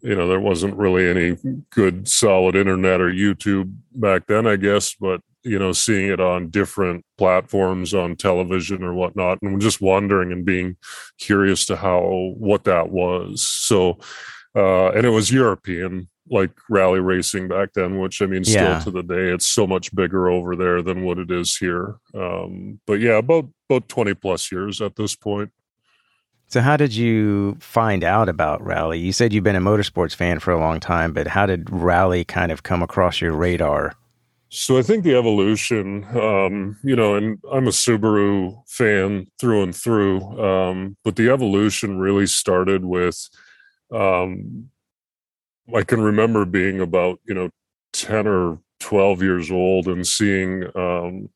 you 0.00 0.14
know 0.14 0.28
there 0.28 0.40
wasn't 0.40 0.76
really 0.76 1.08
any 1.08 1.36
good 1.70 2.06
solid 2.06 2.54
internet 2.54 3.00
or 3.00 3.10
youtube 3.10 3.74
back 3.94 4.26
then 4.26 4.46
i 4.46 4.54
guess 4.54 4.94
but 4.94 5.20
you 5.42 5.58
know 5.58 5.72
seeing 5.72 6.10
it 6.10 6.20
on 6.20 6.50
different 6.50 7.04
platforms 7.16 7.94
on 7.94 8.14
television 8.14 8.82
or 8.82 8.92
whatnot 8.92 9.38
and 9.42 9.60
just 9.60 9.80
wondering 9.80 10.32
and 10.32 10.44
being 10.44 10.76
curious 11.18 11.64
to 11.64 11.76
how 11.76 12.34
what 12.36 12.64
that 12.64 12.90
was 12.90 13.42
so 13.42 13.98
uh 14.54 14.90
and 14.90 15.06
it 15.06 15.10
was 15.10 15.32
european 15.32 16.08
like 16.30 16.50
rally 16.68 17.00
racing 17.00 17.48
back 17.48 17.72
then 17.74 17.98
which 17.98 18.20
i 18.20 18.26
mean 18.26 18.44
still 18.44 18.62
yeah. 18.62 18.80
to 18.80 18.90
the 18.90 19.02
day 19.02 19.32
it's 19.32 19.46
so 19.46 19.66
much 19.66 19.94
bigger 19.94 20.28
over 20.28 20.56
there 20.56 20.82
than 20.82 21.04
what 21.04 21.18
it 21.18 21.30
is 21.30 21.56
here. 21.56 21.96
Um 22.14 22.80
but 22.86 23.00
yeah 23.00 23.18
about 23.18 23.48
about 23.68 23.88
20 23.88 24.14
plus 24.14 24.50
years 24.50 24.80
at 24.80 24.96
this 24.96 25.16
point. 25.16 25.50
So 26.48 26.60
how 26.60 26.76
did 26.76 26.94
you 26.94 27.56
find 27.58 28.04
out 28.04 28.28
about 28.28 28.64
rally? 28.64 29.00
You 29.00 29.12
said 29.12 29.32
you've 29.32 29.42
been 29.42 29.56
a 29.56 29.60
motorsports 29.60 30.14
fan 30.14 30.38
for 30.38 30.52
a 30.52 30.60
long 30.60 30.80
time 30.80 31.12
but 31.12 31.26
how 31.26 31.46
did 31.46 31.68
rally 31.70 32.24
kind 32.24 32.52
of 32.52 32.62
come 32.62 32.82
across 32.82 33.20
your 33.20 33.32
radar? 33.32 33.94
So 34.48 34.78
I 34.78 34.82
think 34.82 35.02
the 35.02 35.16
evolution, 35.16 36.04
um, 36.16 36.78
you 36.84 36.94
know, 36.94 37.16
and 37.16 37.38
I'm 37.52 37.66
a 37.66 37.72
Subaru 37.72 38.56
fan 38.68 39.26
through 39.40 39.64
and 39.64 39.74
through, 39.74 40.20
um, 40.42 40.96
but 41.02 41.16
the 41.16 41.30
evolution 41.30 41.98
really 41.98 42.26
started 42.26 42.84
with 42.84 43.28
um, 43.92 44.70
I 45.74 45.82
can 45.82 46.00
remember 46.00 46.44
being 46.44 46.80
about 46.80 47.20
you 47.24 47.34
know 47.34 47.50
ten 47.92 48.26
or 48.26 48.58
twelve 48.80 49.22
years 49.22 49.50
old 49.50 49.88
and 49.88 50.06
seeing. 50.06 50.64
Um, 50.76 51.30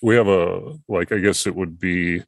we 0.00 0.14
have 0.14 0.28
a 0.28 0.78
like 0.88 1.12
I 1.12 1.18
guess 1.18 1.46
it 1.46 1.54
would 1.54 1.78
be 1.78 2.22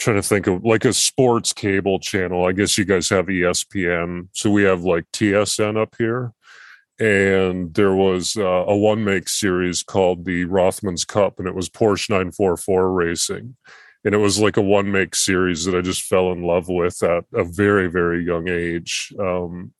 trying 0.00 0.16
to 0.16 0.22
think 0.22 0.46
of 0.46 0.64
like 0.64 0.84
a 0.84 0.92
sports 0.92 1.52
cable 1.52 2.00
channel. 2.00 2.46
I 2.46 2.52
guess 2.52 2.76
you 2.78 2.84
guys 2.84 3.08
have 3.10 3.26
ESPN. 3.26 4.28
So 4.32 4.50
we 4.50 4.62
have 4.64 4.82
like 4.82 5.04
TSN 5.12 5.80
up 5.80 5.94
here. 5.98 6.32
And 6.98 7.72
there 7.74 7.94
was 7.94 8.36
uh, 8.36 8.64
a 8.66 8.76
one 8.76 9.04
make 9.04 9.28
series 9.28 9.82
called 9.82 10.26
the 10.26 10.44
Rothmans 10.44 11.06
Cup, 11.06 11.38
and 11.38 11.48
it 11.48 11.54
was 11.54 11.70
Porsche 11.70 12.10
944 12.10 12.92
racing. 12.92 13.56
And 14.04 14.14
it 14.14 14.18
was 14.18 14.38
like 14.38 14.58
a 14.58 14.62
one 14.62 14.90
make 14.90 15.14
series 15.14 15.64
that 15.64 15.74
I 15.74 15.80
just 15.80 16.02
fell 16.02 16.32
in 16.32 16.42
love 16.42 16.68
with 16.68 17.02
at 17.02 17.24
a 17.32 17.44
very, 17.44 17.86
very 17.86 18.24
young 18.24 18.48
age. 18.48 19.14
Um, 19.18 19.72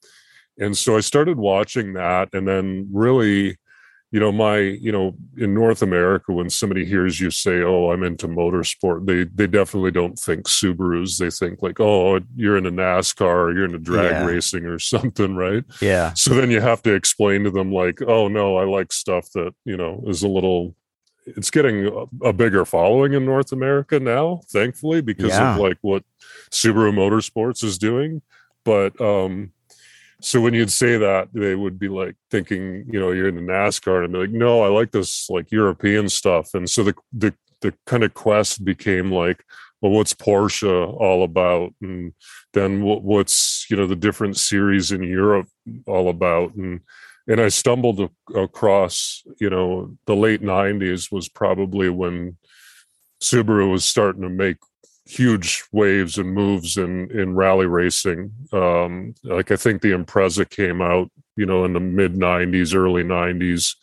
and 0.61 0.77
so 0.77 0.97
I 0.97 1.01
started 1.01 1.39
watching 1.39 1.95
that, 1.95 2.29
and 2.33 2.47
then 2.47 2.89
really 2.93 3.57
you 4.11 4.19
know 4.19 4.33
my 4.33 4.59
you 4.59 4.91
know 4.91 5.15
in 5.37 5.55
north 5.55 5.83
america 5.83 6.33
when 6.33 6.51
somebody 6.51 6.85
hears 6.85 7.21
you 7.21 7.31
say 7.31 7.63
oh 7.63 7.91
i'm 7.91 8.03
into 8.03 8.27
motorsport 8.27 9.07
they 9.07 9.25
they 9.25 9.47
definitely 9.47 9.91
don't 9.91 10.19
think 10.19 10.47
subarus 10.47 11.19
they 11.19 11.31
think 11.31 11.63
like 11.63 11.79
oh 11.81 12.19
you're 12.35 12.57
into 12.57 12.71
nascar 12.71 13.23
or 13.23 13.55
you're 13.55 13.65
into 13.65 13.79
drag 13.79 14.11
yeah. 14.11 14.25
racing 14.25 14.67
or 14.67 14.79
something 14.79 15.37
right 15.37 15.65
yeah 15.81 16.13
so 16.15 16.35
then 16.35 16.51
you 16.51 16.61
have 16.61 16.83
to 16.83 16.93
explain 16.93 17.45
to 17.45 17.51
them 17.51 17.73
like 17.73 18.03
oh 18.03 18.29
no 18.29 18.57
i 18.57 18.65
like 18.65 18.93
stuff 18.93 19.31
that 19.33 19.55
you 19.65 19.77
know 19.77 20.03
is 20.07 20.23
a 20.23 20.29
little 20.29 20.75
it's 21.27 21.51
getting 21.51 21.87
a, 21.87 22.29
a 22.29 22.33
bigger 22.33 22.65
following 22.65 23.13
in 23.13 23.25
north 23.25 23.53
america 23.53 24.01
now 24.01 24.41
thankfully 24.49 25.01
because 25.01 25.31
yeah. 25.31 25.55
of 25.55 25.61
like 25.61 25.79
what 25.83 26.03
subaru 26.51 26.93
motorsports 26.93 27.63
is 27.63 27.79
doing 27.79 28.23
but 28.65 28.99
um 29.01 29.53
so 30.21 30.41
when 30.41 30.55
you'd 30.55 30.71
say 30.71 30.97
that 30.99 31.29
they 31.33 31.55
would 31.55 31.79
be 31.79 31.89
like 31.89 32.17
thinking 32.31 32.85
you 32.91 33.01
know 33.01 33.11
you're 33.11 33.29
in 33.29 33.37
the 33.37 33.41
nascar 33.41 34.05
and 34.05 34.13
be 34.13 34.19
like 34.21 34.31
no 34.31 34.63
i 34.63 34.69
like 34.69 34.91
this 34.93 35.29
like 35.31 35.51
european 35.51 36.09
stuff. 36.09 36.55
And 36.55 36.69
so 36.69 36.83
the 36.83 36.95
the, 37.13 37.35
the 37.61 37.75
kind 37.87 38.05
of 38.05 38.15
quest 38.15 38.65
became 38.65 39.11
like 39.11 39.45
well 39.81 39.93
what's 39.93 40.15
porsche 40.15 40.95
all 41.01 41.25
about? 41.25 41.73
And 41.81 42.13
then 42.53 42.83
what, 42.83 43.03
what's 43.03 43.67
you 43.71 43.77
know 43.77 43.87
the 43.87 43.97
different 43.97 44.37
series 44.37 44.93
in 44.93 45.03
europe 45.03 45.49
all 45.87 46.09
about? 46.09 46.55
And 46.55 46.81
and 47.27 47.41
i 47.41 47.49
stumbled 47.49 48.11
across 48.35 49.23
you 49.41 49.51
know 49.51 49.97
the 50.07 50.17
late 50.17 50.43
90s 50.43 51.13
was 51.13 51.29
probably 51.29 51.89
when 51.89 52.37
subaru 53.23 53.71
was 53.71 53.85
starting 53.85 54.23
to 54.23 54.29
make 54.29 54.57
huge 55.11 55.65
waves 55.73 56.19
and 56.19 56.33
moves 56.33 56.77
in 56.77 57.11
in 57.11 57.35
rally 57.35 57.67
racing. 57.67 58.33
Um, 58.53 59.15
like 59.25 59.51
I 59.51 59.57
think 59.57 59.83
the 59.83 59.93
Impreza 59.93 60.49
came 60.49 60.81
out, 60.81 61.11
you 61.37 61.47
know, 61.47 61.65
in 61.65 61.73
the 61.73 61.81
mid 61.81 62.15
'90s, 62.15 62.75
early 62.75 63.03
'90s, 63.03 63.75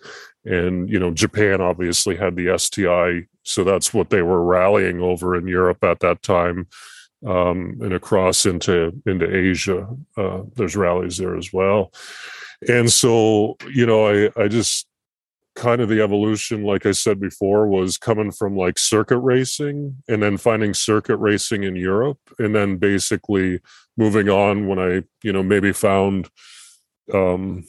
and 0.45 0.89
you 0.89 0.99
know, 0.99 1.11
Japan 1.11 1.59
obviously 1.59 2.15
had 2.15 2.35
the 2.35 2.57
STI, 2.57 3.27
so 3.43 3.63
that's 3.63 3.93
what 3.93 4.09
they 4.09 4.21
were 4.21 4.43
rallying 4.43 5.01
over 5.01 5.35
in 5.35 5.47
Europe 5.47 5.83
at 5.83 5.99
that 5.99 6.23
time, 6.23 6.67
um, 7.25 7.77
and 7.81 7.93
across 7.93 8.45
into 8.45 8.93
into 9.05 9.27
Asia. 9.35 9.87
Uh, 10.15 10.43
there's 10.55 10.77
rallies 10.77 11.17
there 11.17 11.35
as 11.35 11.51
well, 11.51 11.91
and 12.69 12.91
so 12.91 13.57
you 13.69 13.85
know, 13.85 14.07
I 14.07 14.31
I 14.41 14.47
just 14.47 14.86
kind 15.57 15.81
of 15.81 15.89
the 15.89 16.01
evolution 16.01 16.63
like 16.63 16.85
i 16.85 16.91
said 16.91 17.19
before 17.19 17.67
was 17.67 17.97
coming 17.97 18.31
from 18.31 18.55
like 18.55 18.77
circuit 18.77 19.17
racing 19.17 19.95
and 20.07 20.21
then 20.21 20.37
finding 20.37 20.73
circuit 20.73 21.17
racing 21.17 21.63
in 21.63 21.75
europe 21.75 22.19
and 22.37 22.55
then 22.55 22.77
basically 22.77 23.59
moving 23.97 24.29
on 24.29 24.67
when 24.67 24.77
i 24.77 25.03
you 25.23 25.33
know 25.33 25.41
maybe 25.41 25.73
found 25.73 26.29
um 27.11 27.65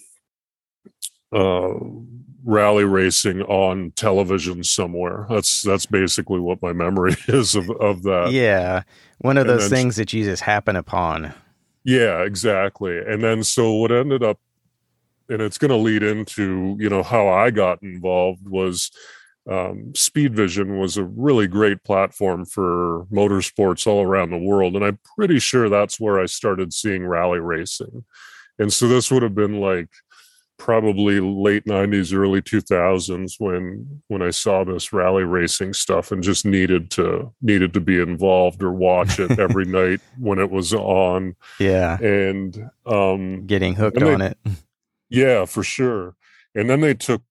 uh 1.33 1.73
rally 2.45 2.85
racing 2.85 3.43
on 3.43 3.93
television 3.93 4.65
somewhere. 4.65 5.27
That's 5.29 5.63
that's 5.63 5.87
basically 5.87 6.41
what 6.41 6.63
my 6.63 6.73
memory 6.73 7.15
is 7.29 7.55
of 7.55 7.71
of 7.71 8.03
that. 8.05 8.33
Yeah. 8.33 8.83
One 9.19 9.37
of 9.37 9.47
those 9.47 9.69
then, 9.69 9.79
things 9.79 9.97
that 9.97 10.13
you 10.13 10.25
just 10.25 10.43
happen 10.43 10.77
upon. 10.77 11.35
Yeah 11.85 12.23
exactly. 12.23 12.99
And 12.99 13.23
then 13.23 13.45
so 13.45 13.73
what 13.75 13.93
ended 13.93 14.23
up 14.23 14.39
and 15.29 15.43
it's 15.43 15.59
going 15.59 15.71
to 15.71 15.77
lead 15.77 16.03
into 16.03 16.77
you 16.79 16.89
know 16.89 17.03
how 17.03 17.29
I 17.29 17.51
got 17.51 17.83
involved 17.83 18.49
was 18.49 18.91
um, 19.51 19.95
Speed 19.95 20.35
Vision 20.35 20.79
was 20.79 20.97
a 20.97 21.05
really 21.05 21.47
great 21.47 21.83
platform 21.83 22.45
for 22.45 23.07
motorsports 23.07 23.87
all 23.87 24.03
around 24.03 24.31
the 24.31 24.39
world, 24.39 24.77
and 24.77 24.85
I'm 24.85 24.99
pretty 25.17 25.39
sure 25.39 25.69
that's 25.69 25.99
where 25.99 26.21
I 26.21 26.27
started 26.27 26.73
seeing 26.73 27.07
rally 27.07 27.41
racing. 27.41 28.05
And 28.59 28.73
so 28.73 28.89
this 28.89 29.11
would 29.11 29.23
have 29.23 29.35
been 29.35 29.61
like 29.61 29.89
probably 30.59 31.21
late 31.21 31.65
90s 31.67 32.13
early 32.13 32.43
2000s 32.43 33.35
when 33.39 34.03
when 34.09 34.21
i 34.21 34.31
saw 34.31 34.65
this 34.65 34.93
rally 34.93 35.23
racing 35.23 35.73
stuff 35.73 36.11
and 36.11 36.21
just 36.21 36.45
needed 36.45 36.91
to 36.91 37.33
needed 37.41 37.73
to 37.73 37.81
be 37.81 38.01
involved 38.01 38.61
or 38.61 38.73
watch 38.73 39.21
it 39.21 39.31
every 39.39 39.65
night 39.65 40.01
when 40.19 40.41
it 40.41 40.51
was 40.51 40.75
on. 40.75 41.37
Yeah. 41.61 41.97
And 42.01 42.71
um 42.85 43.47
getting 43.47 43.77
hooked 43.77 44.03
on 44.03 44.21
it 44.21 44.37
yeah, 45.09 45.45
for 45.45 45.63
sure. 45.63 46.17
And 46.55 46.69
then 46.69 46.81
they 46.81 46.95
took 46.95 47.23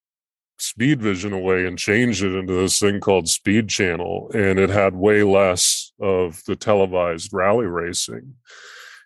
Speed 0.60 1.02
Vision 1.02 1.34
away 1.34 1.66
and 1.66 1.78
changed 1.78 2.24
it 2.24 2.36
into 2.36 2.54
this 2.54 2.80
thing 2.80 3.00
called 3.00 3.28
Speed 3.28 3.70
Channel, 3.70 4.32
and 4.34 4.58
it 4.58 4.70
had 4.70 4.96
way 4.96 5.24
less 5.24 5.92
of 6.00 6.42
the 6.48 6.56
televised 6.56 7.32
rally 7.32 7.68
racing. 7.68 8.36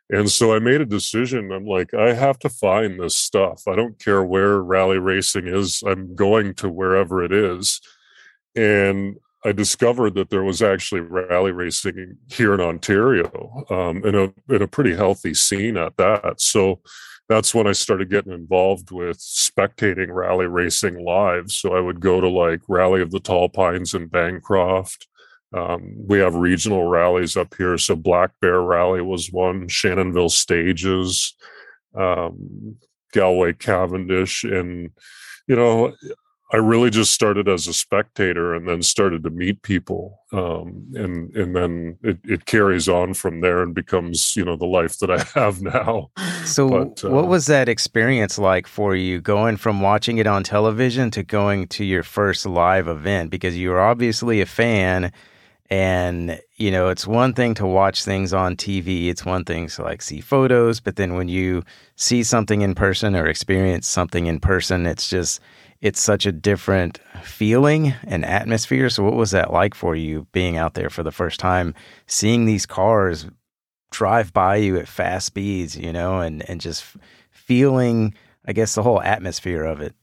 And 0.10 0.30
so 0.30 0.54
I 0.54 0.60
made 0.60 0.82
a 0.82 0.86
decision. 0.86 1.52
I'm 1.52 1.66
like, 1.66 1.94
I 1.94 2.14
have 2.14 2.38
to 2.40 2.50
find 2.50 3.00
this 3.00 3.18
stuff. 3.18 3.64
I 3.68 3.76
don't 3.76 3.98
care 3.98 4.24
where 4.24 4.62
rally 4.62 4.98
racing 4.98 5.48
is, 5.48 5.82
I'm 5.86 6.16
going 6.16 6.54
to 6.56 6.70
wherever 6.70 7.24
it 7.24 7.32
is. 7.32 7.80
And 8.56 9.18
I 9.46 9.54
discovered 9.54 10.16
that 10.16 10.30
there 10.30 10.44
was 10.44 10.62
actually 10.62 11.02
rally 11.02 11.52
racing 11.52 12.18
here 12.28 12.54
in 12.54 12.60
Ontario, 12.60 13.66
um, 13.70 14.06
in 14.06 14.16
a 14.16 14.54
in 14.54 14.62
a 14.62 14.68
pretty 14.68 14.96
healthy 14.96 15.34
scene 15.34 15.78
at 15.78 15.98
that. 15.98 16.42
So 16.42 16.82
that's 17.32 17.56
when 17.56 17.66
I 17.66 17.72
started 17.72 18.10
getting 18.10 18.34
involved 18.34 18.92
with 18.92 19.18
spectating 19.18 20.14
rally 20.14 20.48
racing 20.48 21.04
live. 21.04 21.50
So 21.50 21.74
I 21.76 21.80
would 21.80 22.02
go 22.02 22.20
to 22.20 22.28
like 22.28 22.60
Rally 22.68 23.02
of 23.02 23.12
the 23.12 23.22
Tall 23.22 23.48
Pines 23.48 23.94
in 23.94 24.08
Bancroft. 24.08 25.08
Um, 25.56 25.94
we 25.96 26.20
have 26.20 26.36
regional 26.36 26.88
rallies 26.88 27.38
up 27.38 27.56
here. 27.56 27.78
So 27.78 27.96
Black 27.96 28.32
Bear 28.42 28.62
Rally 28.62 29.02
was 29.02 29.32
one, 29.32 29.68
Shannonville 29.68 30.32
Stages, 30.32 31.36
um, 31.96 32.76
Galway 33.14 33.54
Cavendish. 33.54 34.44
And, 34.44 34.92
you 35.48 35.56
know, 35.56 35.94
I 36.54 36.58
really 36.58 36.90
just 36.90 37.14
started 37.14 37.48
as 37.48 37.68
a 37.68 37.74
spectator 37.74 38.54
and 38.54 38.68
then 38.68 38.82
started 38.82 39.24
to 39.24 39.30
meet 39.30 39.62
people. 39.62 40.20
Um, 40.34 40.86
and 40.94 41.34
and 41.36 41.56
then 41.56 41.98
it, 42.04 42.20
it 42.24 42.46
carries 42.46 42.90
on 42.90 43.14
from 43.14 43.40
there 43.42 43.62
and 43.62 43.74
becomes, 43.74 44.36
you 44.36 44.44
know, 44.44 44.58
the 44.58 44.66
life 44.66 45.00
that 45.00 45.10
I 45.10 45.24
have 45.40 45.62
now. 45.62 46.12
So 46.46 46.70
but, 46.70 47.06
uh, 47.06 47.10
what 47.10 47.28
was 47.28 47.46
that 47.46 47.70
experience 47.70 48.38
like 48.38 48.68
for 48.68 48.96
you 48.96 49.22
going 49.22 49.58
from 49.58 49.82
watching 49.82 50.18
it 50.18 50.28
on 50.28 50.44
television 50.44 51.10
to 51.12 51.24
going 51.24 51.68
to 51.70 51.86
your 51.86 52.04
first 52.04 52.46
live 52.46 52.88
event? 52.88 53.32
Because 53.32 53.58
you 53.58 53.70
were 53.70 53.82
obviously 53.82 54.42
a 54.42 54.46
fan 54.46 55.12
and 55.72 56.38
you 56.58 56.70
know 56.70 56.90
it's 56.90 57.08
one 57.08 57.34
thing 57.34 57.54
to 57.54 57.66
watch 57.66 58.04
things 58.04 58.34
on 58.34 58.58
tv 58.58 59.08
it's 59.08 59.24
one 59.24 59.46
thing 59.46 59.68
to 59.68 59.82
like 59.82 60.02
see 60.02 60.20
photos 60.20 60.82
but 60.82 60.98
then 60.98 61.14
when 61.14 61.30
you 61.30 61.64
see 61.96 62.22
something 62.24 62.62
in 62.62 62.76
person 62.76 63.16
or 63.16 63.26
experience 63.26 63.88
something 63.88 64.28
in 64.28 64.38
person 64.38 64.86
it's 64.86 65.10
just 65.10 65.40
it's 65.82 66.00
such 66.00 66.26
a 66.26 66.32
different 66.32 67.00
feeling 67.24 67.94
and 68.04 68.24
atmosphere. 68.24 68.90
So, 68.90 69.04
what 69.04 69.16
was 69.16 69.32
that 69.32 69.52
like 69.52 69.74
for 69.74 69.96
you 69.96 70.28
being 70.32 70.58
out 70.58 70.76
there 70.76 70.90
for 70.90 71.04
the 71.04 71.12
first 71.12 71.40
time, 71.40 71.74
seeing 72.06 72.46
these 72.46 72.66
cars 72.66 73.28
drive 73.92 74.32
by 74.32 74.58
you 74.58 74.78
at 74.78 74.88
fast 74.88 75.26
speeds, 75.26 75.76
you 75.76 75.92
know, 75.92 76.22
and, 76.22 76.48
and 76.50 76.62
just 76.62 76.86
feeling, 77.32 78.14
I 78.46 78.54
guess, 78.54 78.76
the 78.76 78.84
whole 78.84 79.02
atmosphere 79.02 79.64
of 79.64 79.82
it? 79.82 79.96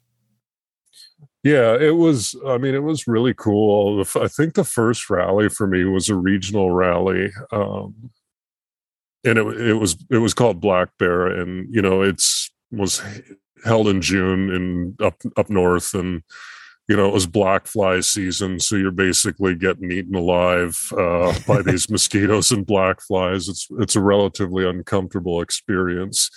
Yeah, 1.44 1.76
it 1.76 1.96
was. 1.96 2.34
I 2.46 2.58
mean, 2.58 2.74
it 2.74 2.82
was 2.82 3.06
really 3.06 3.32
cool. 3.32 4.04
I 4.16 4.28
think 4.28 4.54
the 4.54 4.64
first 4.64 5.08
rally 5.08 5.48
for 5.48 5.66
me 5.66 5.84
was 5.84 6.08
a 6.08 6.16
regional 6.16 6.72
rally. 6.72 7.30
Um, 7.52 8.10
and 9.24 9.38
it, 9.38 9.60
it 9.60 9.74
was 9.74 9.96
it 10.10 10.18
was 10.18 10.34
called 10.34 10.60
Black 10.60 10.88
Bear, 10.98 11.26
and 11.26 11.72
you 11.72 11.80
know 11.80 12.02
it's 12.02 12.50
was 12.70 13.00
held 13.64 13.88
in 13.88 14.00
June 14.00 14.50
in 14.50 14.96
up 15.04 15.20
up 15.36 15.50
north, 15.50 15.94
and 15.94 16.22
you 16.88 16.96
know 16.96 17.08
it 17.08 17.14
was 17.14 17.26
black 17.26 17.66
fly 17.66 18.00
season, 18.00 18.60
so 18.60 18.76
you're 18.76 18.90
basically 18.90 19.54
getting 19.54 19.90
eaten 19.90 20.14
alive 20.14 20.80
uh, 20.96 21.38
by 21.46 21.62
these 21.66 21.90
mosquitoes 21.90 22.50
and 22.50 22.66
black 22.66 23.00
flies. 23.00 23.48
It's 23.48 23.68
it's 23.78 23.96
a 23.96 24.02
relatively 24.02 24.68
uncomfortable 24.68 25.40
experience. 25.40 26.30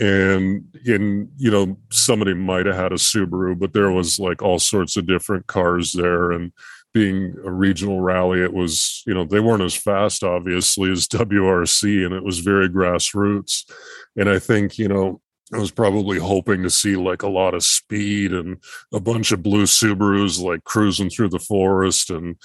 And 0.00 0.64
in 0.86 1.28
you 1.36 1.50
know 1.50 1.78
somebody 1.90 2.34
might 2.34 2.66
have 2.66 2.76
had 2.76 2.92
a 2.92 2.96
Subaru, 2.96 3.58
but 3.58 3.72
there 3.72 3.90
was 3.90 4.18
like 4.18 4.42
all 4.42 4.58
sorts 4.58 4.96
of 4.96 5.06
different 5.06 5.48
cars 5.48 5.92
there, 5.92 6.30
and 6.30 6.52
being 6.94 7.34
a 7.44 7.50
regional 7.52 8.00
rally, 8.00 8.42
it 8.42 8.52
was, 8.52 9.02
you 9.06 9.14
know, 9.14 9.24
they 9.24 9.40
weren't 9.40 9.62
as 9.62 9.76
fast, 9.76 10.22
obviously, 10.22 10.90
as 10.90 11.06
WRC, 11.08 12.04
and 12.04 12.14
it 12.14 12.24
was 12.24 12.40
very 12.40 12.68
grassroots. 12.68 13.70
And 14.16 14.28
I 14.28 14.38
think, 14.38 14.78
you 14.78 14.88
know, 14.88 15.20
I 15.52 15.58
was 15.58 15.70
probably 15.70 16.18
hoping 16.18 16.62
to 16.62 16.70
see 16.70 16.96
like 16.96 17.22
a 17.22 17.28
lot 17.28 17.54
of 17.54 17.64
speed 17.64 18.32
and 18.32 18.58
a 18.92 19.00
bunch 19.00 19.32
of 19.32 19.42
blue 19.42 19.64
Subarus 19.64 20.40
like 20.42 20.64
cruising 20.64 21.08
through 21.08 21.30
the 21.30 21.38
forest. 21.38 22.10
And 22.10 22.36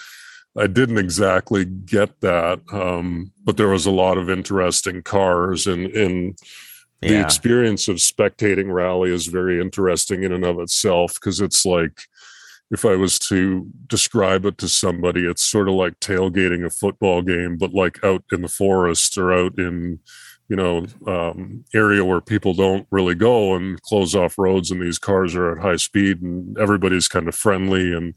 I 0.58 0.68
didn't 0.68 1.00
exactly 1.00 1.66
get 1.66 2.22
that. 2.22 2.62
Um, 2.72 3.32
but 3.44 3.58
there 3.58 3.70
was 3.70 3.86
a 3.86 3.92
lot 3.92 4.18
of 4.18 4.30
interesting 4.30 5.02
cars 5.02 5.68
and, 5.68 5.88
and 5.88 6.38
the 7.02 7.20
experience 7.20 7.90
of 7.90 7.98
spectating 7.98 8.74
rally 8.74 9.12
is 9.12 9.28
very 9.28 9.60
interesting 9.60 10.24
in 10.24 10.32
and 10.32 10.46
of 10.46 10.60
itself 10.60 11.16
because 11.16 11.42
it's 11.42 11.66
like 11.66 12.04
if 12.72 12.86
I 12.86 12.96
was 12.96 13.20
to 13.20 13.68
describe 13.88 14.46
it 14.46 14.58
to 14.60 14.68
somebody, 14.68 15.26
it's 15.26 15.44
sort 15.44 15.68
of 15.68 15.76
like 15.76 16.00
tailgating 16.00 16.66
a 16.66 16.70
football 16.70 17.22
game, 17.22 17.58
but 17.58 17.74
like 17.74 18.04
out 18.04 18.24
in 18.32 18.42
the 18.42 18.48
forest 18.48 19.18
or 19.18 19.34
out 19.34 19.60
in 19.60 20.00
you 20.50 20.56
know 20.56 20.86
um, 21.08 21.64
area 21.74 22.04
where 22.04 22.22
people 22.22 22.54
don't 22.54 22.86
really 22.92 23.16
go 23.16 23.56
and 23.56 23.82
close 23.82 24.14
off 24.14 24.38
roads 24.38 24.72
and 24.72 24.82
these 24.82 25.00
cars 25.00 25.36
are 25.36 25.52
at 25.52 25.62
high 25.62 25.76
speed 25.76 26.22
and 26.22 26.58
everybody's 26.58 27.08
kind 27.08 27.28
of 27.28 27.36
friendly 27.36 27.94
and 27.94 28.14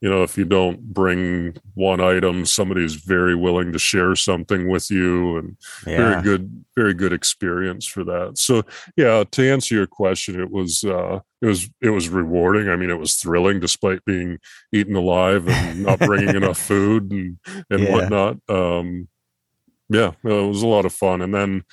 you 0.00 0.08
know 0.08 0.22
if 0.22 0.36
you 0.36 0.44
don't 0.44 0.80
bring 0.92 1.56
one 1.74 2.00
item 2.00 2.44
somebody's 2.44 2.94
very 2.94 3.34
willing 3.34 3.72
to 3.72 3.78
share 3.78 4.14
something 4.14 4.68
with 4.68 4.90
you 4.90 5.38
and 5.38 5.56
yeah. 5.86 5.96
very 5.96 6.22
good 6.22 6.64
very 6.76 6.94
good 6.94 7.12
experience 7.12 7.86
for 7.86 8.04
that 8.04 8.36
so 8.36 8.62
yeah 8.96 9.24
to 9.30 9.50
answer 9.50 9.74
your 9.74 9.86
question 9.86 10.40
it 10.40 10.50
was 10.50 10.84
uh 10.84 11.18
it 11.40 11.46
was 11.46 11.70
it 11.80 11.90
was 11.90 12.08
rewarding 12.08 12.68
i 12.68 12.76
mean 12.76 12.90
it 12.90 12.98
was 12.98 13.16
thrilling 13.16 13.58
despite 13.58 14.04
being 14.04 14.38
eaten 14.72 14.94
alive 14.94 15.48
and 15.48 15.84
not 15.84 15.98
bringing 15.98 16.28
enough 16.36 16.58
food 16.58 17.10
and 17.10 17.38
and 17.70 17.80
yeah. 17.82 17.92
whatnot 17.92 18.36
um 18.48 19.08
yeah, 19.90 20.12
it 20.24 20.48
was 20.48 20.62
a 20.62 20.66
lot 20.66 20.86
of 20.86 20.92
fun. 20.94 21.20
And 21.20 21.34
then, 21.34 21.64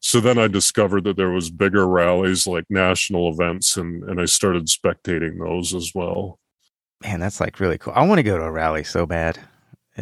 so 0.00 0.20
then 0.20 0.38
I 0.38 0.46
discovered 0.46 1.04
that 1.04 1.16
there 1.16 1.30
was 1.30 1.50
bigger 1.50 1.86
rallies 1.86 2.46
like 2.46 2.64
national 2.70 3.28
events, 3.30 3.76
and 3.76 4.02
and 4.04 4.20
I 4.20 4.24
started 4.26 4.66
spectating 4.66 5.38
those 5.38 5.74
as 5.74 5.92
well. 5.94 6.38
Man, 7.02 7.20
that's 7.20 7.40
like 7.40 7.60
really 7.60 7.76
cool. 7.76 7.92
I 7.94 8.06
want 8.06 8.18
to 8.18 8.22
go 8.22 8.38
to 8.38 8.44
a 8.44 8.50
rally 8.50 8.84
so 8.84 9.04
bad. 9.04 9.38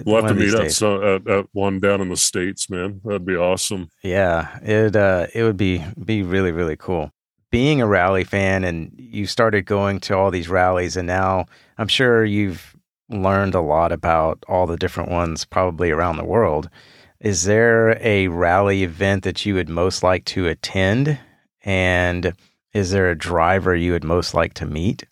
We'll 0.07 0.23
have 0.23 0.29
to 0.29 0.35
meet 0.35 0.55
at, 0.55 0.73
so, 0.73 1.17
at, 1.17 1.29
at 1.29 1.47
one 1.53 1.79
down 1.79 2.01
in 2.01 2.09
the 2.09 2.17
states, 2.17 2.71
man. 2.71 3.01
That'd 3.05 3.27
be 3.27 3.37
awesome. 3.37 3.91
Yeah, 4.03 4.59
it 4.63 4.97
uh, 4.97 5.27
it 5.35 5.43
would 5.43 5.57
be 5.57 5.85
be 6.05 6.23
really 6.23 6.53
really 6.53 6.77
cool. 6.77 7.11
Being 7.51 7.83
a 7.83 7.87
rally 7.87 8.25
fan, 8.25 8.65
and 8.65 8.93
you 8.97 9.27
started 9.27 9.67
going 9.67 10.01
to 10.01 10.17
all 10.17 10.31
these 10.31 10.49
rallies, 10.49 10.97
and 10.97 11.07
now 11.07 11.47
I'm 11.77 11.89
sure 11.89 12.25
you've 12.25 12.75
learned 13.11 13.55
a 13.55 13.61
lot 13.61 13.93
about 13.93 14.43
all 14.49 14.67
the 14.67 14.79
different 14.79 15.11
ones, 15.11 15.45
probably 15.45 15.91
around 15.91 16.17
the 16.17 16.25
world. 16.25 16.71
Is 17.23 17.45
there 17.45 17.97
a 18.01 18.27
rally 18.27 18.83
event 18.83 19.23
that 19.23 19.47
you 19.47 19.55
would 19.55 19.69
most 19.69 20.03
like 20.03 20.25
to 20.27 20.49
attend? 20.49 21.21
And 21.65 22.33
is 22.75 22.91
there 22.91 23.11
a 23.11 23.19
driver 23.19 23.77
you 23.77 23.93
would 23.93 24.03
most 24.03 24.35
like 24.35 24.55
to 24.55 24.67
meet? 24.67 25.05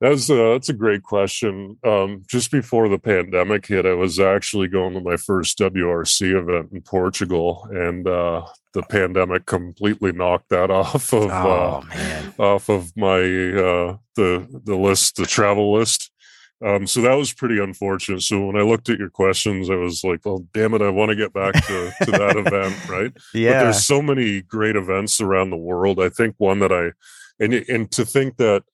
That's 0.00 0.30
a, 0.30 0.34
that's 0.34 0.70
a 0.70 0.74
great 0.74 1.02
question. 1.02 1.76
Um, 1.84 2.22
just 2.26 2.50
before 2.50 2.88
the 2.88 2.98
pandemic 2.98 3.66
hit, 3.66 3.84
I 3.84 3.92
was 3.92 4.18
actually 4.18 4.68
going 4.68 4.94
to 4.94 5.00
my 5.00 5.18
first 5.18 5.58
WRC 5.58 6.40
event 6.40 6.72
in 6.72 6.80
Portugal, 6.80 7.68
and 7.70 8.08
uh, 8.08 8.46
the 8.72 8.82
pandemic 8.84 9.44
completely 9.44 10.12
knocked 10.12 10.48
that 10.50 10.70
off 10.70 11.12
of 11.12 11.30
oh, 11.30 11.84
uh, 11.92 12.42
off 12.42 12.70
of 12.70 12.96
my 12.96 13.18
uh, 13.18 13.96
the 14.14 14.46
the 14.64 14.76
list, 14.76 15.16
the 15.16 15.26
travel 15.26 15.74
list. 15.74 16.12
Um, 16.64 16.86
so 16.88 17.00
that 17.02 17.14
was 17.14 17.32
pretty 17.32 17.60
unfortunate. 17.60 18.22
So 18.22 18.46
when 18.46 18.56
I 18.56 18.62
looked 18.62 18.88
at 18.88 18.98
your 18.98 19.10
questions, 19.10 19.70
I 19.70 19.76
was 19.76 20.02
like, 20.02 20.24
"Well, 20.24 20.44
damn 20.52 20.74
it, 20.74 20.82
I 20.82 20.90
want 20.90 21.10
to 21.10 21.16
get 21.16 21.32
back 21.32 21.54
to, 21.54 21.92
to 22.02 22.10
that 22.10 22.36
event, 22.36 22.88
right?" 22.88 23.12
Yeah. 23.32 23.52
But 23.52 23.64
there's 23.64 23.84
so 23.84 24.02
many 24.02 24.42
great 24.42 24.74
events 24.74 25.20
around 25.20 25.50
the 25.50 25.56
world. 25.56 26.00
I 26.00 26.08
think 26.08 26.34
one 26.38 26.58
that 26.58 26.72
I 26.72 26.92
and 27.42 27.54
and 27.54 27.90
to 27.92 28.04
think 28.04 28.38
that 28.38 28.64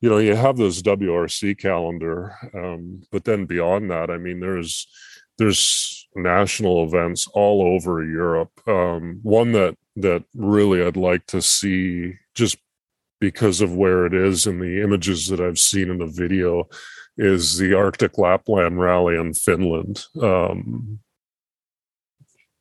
you 0.00 0.08
know 0.08 0.18
you 0.18 0.34
have 0.34 0.56
this 0.56 0.80
WRC 0.80 1.58
calendar, 1.58 2.34
um, 2.54 3.02
but 3.12 3.24
then 3.24 3.44
beyond 3.44 3.90
that, 3.90 4.10
I 4.10 4.16
mean, 4.16 4.40
there's 4.40 4.86
there's 5.36 6.08
national 6.14 6.84
events 6.84 7.28
all 7.34 7.62
over 7.74 8.04
Europe. 8.04 8.52
Um, 8.66 9.20
one 9.22 9.52
that 9.52 9.76
that 9.96 10.24
really 10.34 10.82
I'd 10.82 10.96
like 10.96 11.26
to 11.26 11.42
see 11.42 12.14
just 12.34 12.56
because 13.20 13.60
of 13.60 13.74
where 13.74 14.06
it 14.06 14.14
is 14.14 14.46
and 14.46 14.60
the 14.60 14.82
images 14.82 15.28
that 15.28 15.40
I've 15.40 15.58
seen 15.58 15.90
in 15.90 15.98
the 15.98 16.06
video 16.06 16.68
is 17.16 17.58
the 17.58 17.74
Arctic 17.74 18.18
Lapland 18.18 18.80
Rally 18.80 19.16
in 19.16 19.34
Finland. 19.34 20.04
Um, 20.20 21.00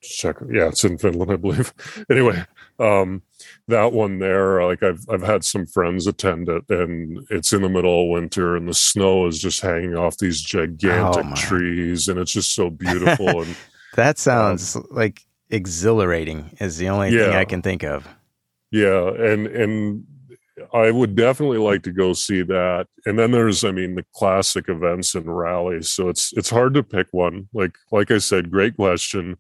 check, 0.02 0.38
yeah, 0.52 0.68
it's 0.68 0.84
in 0.84 0.98
Finland, 0.98 1.32
I 1.32 1.36
believe. 1.38 1.74
anyway, 2.10 2.46
um, 2.80 3.22
that 3.68 3.94
one 3.94 4.20
there, 4.20 4.64
like 4.66 4.84
I've 4.84 5.06
I've 5.10 5.24
had 5.24 5.44
some 5.44 5.66
friends 5.66 6.08
attend 6.08 6.50
it, 6.50 6.64
and 6.70 7.26
it's 7.30 7.54
in 7.54 7.62
the 7.62 7.70
middle 7.70 8.04
of 8.04 8.10
winter, 8.10 8.56
and 8.56 8.68
the 8.68 8.74
snow 8.74 9.28
is 9.28 9.40
just 9.40 9.62
hanging 9.62 9.96
off 9.96 10.18
these 10.18 10.42
gigantic 10.42 11.26
oh, 11.26 11.36
trees, 11.36 12.08
and 12.08 12.20
it's 12.20 12.34
just 12.34 12.54
so 12.54 12.70
beautiful. 12.70 13.42
and 13.42 13.56
that 13.96 14.18
sounds 14.20 14.76
um, 14.76 14.86
like 14.92 15.22
exhilarating. 15.50 16.56
Is 16.60 16.78
the 16.78 16.90
only 16.90 17.10
yeah, 17.10 17.26
thing 17.26 17.36
I 17.36 17.46
can 17.46 17.62
think 17.62 17.84
of. 17.84 18.08
Yeah, 18.72 19.10
and 19.10 19.48
and 19.48 20.06
I 20.74 20.92
would 20.92 21.16
definitely 21.16 21.58
like 21.58 21.84
to 21.84 21.92
go 21.92 22.14
see 22.14 22.44
that. 22.44 22.88
And 23.06 23.18
then 23.18 23.32
there's, 23.32 23.64
I 23.64 23.72
mean, 23.72 23.96
the 23.96 24.06
classic 24.14 24.70
events 24.70 25.16
and 25.16 25.36
rallies. 25.36 25.92
So 25.92 26.10
it's 26.10 26.32
it's 26.34 26.50
hard 26.50 26.74
to 26.76 26.84
pick 26.84 27.08
one. 27.12 27.50
Like 27.54 27.76
like 27.92 28.12
I 28.12 28.20
said, 28.20 28.52
great 28.52 28.76
question. 28.76 29.38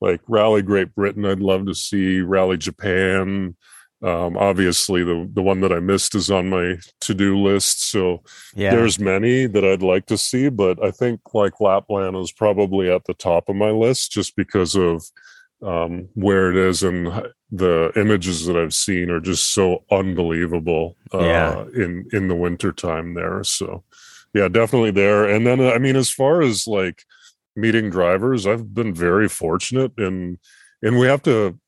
Like 0.00 0.20
Rally 0.28 0.62
Great 0.62 0.94
Britain, 0.94 1.24
I'd 1.24 1.40
love 1.40 1.66
to 1.66 1.74
see 1.74 2.20
Rally 2.20 2.56
Japan. 2.56 3.56
Um, 4.02 4.36
obviously, 4.38 5.04
the 5.04 5.28
the 5.32 5.42
one 5.42 5.60
that 5.60 5.72
I 5.72 5.80
missed 5.80 6.14
is 6.14 6.30
on 6.30 6.48
my 6.48 6.76
to 7.02 7.14
do 7.14 7.38
list. 7.38 7.90
So 7.90 8.22
yeah. 8.54 8.70
there's 8.70 8.98
many 8.98 9.46
that 9.46 9.64
I'd 9.64 9.82
like 9.82 10.06
to 10.06 10.18
see, 10.18 10.48
but 10.48 10.82
I 10.82 10.90
think 10.90 11.20
like 11.34 11.60
Lapland 11.60 12.16
is 12.16 12.32
probably 12.32 12.90
at 12.90 13.04
the 13.04 13.14
top 13.14 13.48
of 13.48 13.56
my 13.56 13.70
list 13.70 14.12
just 14.12 14.36
because 14.36 14.74
of 14.74 15.02
um, 15.62 16.08
where 16.14 16.50
it 16.50 16.56
is 16.56 16.82
and 16.82 17.32
the 17.50 17.92
images 17.96 18.46
that 18.46 18.56
I've 18.56 18.74
seen 18.74 19.10
are 19.10 19.20
just 19.20 19.52
so 19.52 19.84
unbelievable 19.90 20.96
uh, 21.12 21.20
yeah. 21.20 21.64
in 21.74 22.08
in 22.12 22.28
the 22.28 22.36
wintertime 22.36 23.14
there. 23.14 23.42
So 23.44 23.84
yeah, 24.32 24.48
definitely 24.48 24.92
there. 24.92 25.28
And 25.28 25.46
then 25.46 25.60
I 25.60 25.78
mean, 25.78 25.96
as 25.96 26.10
far 26.10 26.42
as 26.42 26.66
like 26.66 27.04
meeting 27.56 27.90
drivers, 27.90 28.46
I've 28.46 28.72
been 28.74 28.94
very 28.94 29.28
fortunate 29.28 29.92
and 29.98 30.38
and 30.82 30.98
we 30.98 31.06
have 31.06 31.22
to 31.24 31.58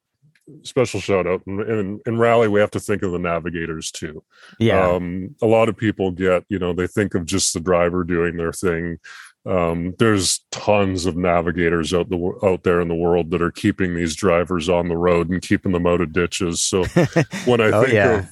special 0.62 1.00
shout 1.00 1.26
out 1.26 1.40
and 1.46 1.60
in, 1.60 2.00
in, 2.04 2.18
rally 2.18 2.48
we 2.48 2.58
have 2.58 2.70
to 2.70 2.80
think 2.80 3.02
of 3.02 3.12
the 3.12 3.18
navigators 3.18 3.92
too 3.92 4.22
yeah 4.58 4.90
um, 4.90 5.34
a 5.40 5.46
lot 5.46 5.68
of 5.68 5.76
people 5.76 6.10
get 6.10 6.44
you 6.48 6.58
know 6.58 6.72
they 6.72 6.86
think 6.86 7.14
of 7.14 7.24
just 7.24 7.54
the 7.54 7.60
driver 7.60 8.02
doing 8.02 8.36
their 8.36 8.52
thing 8.52 8.98
um, 9.44 9.94
there's 9.98 10.40
tons 10.52 11.04
of 11.06 11.16
navigators 11.16 11.92
out 11.92 12.08
the 12.08 12.38
out 12.44 12.62
there 12.62 12.80
in 12.80 12.88
the 12.88 12.94
world 12.94 13.30
that 13.30 13.42
are 13.42 13.50
keeping 13.50 13.94
these 13.94 14.14
drivers 14.14 14.68
on 14.68 14.88
the 14.88 14.96
road 14.96 15.30
and 15.30 15.42
keeping 15.42 15.72
them 15.72 15.86
out 15.86 16.00
of 16.00 16.12
ditches. 16.12 16.62
So 16.62 16.84
when 17.44 17.60
I 17.60 17.70
oh, 17.70 17.82
think 17.82 17.94
yeah. 17.94 18.18
of 18.18 18.28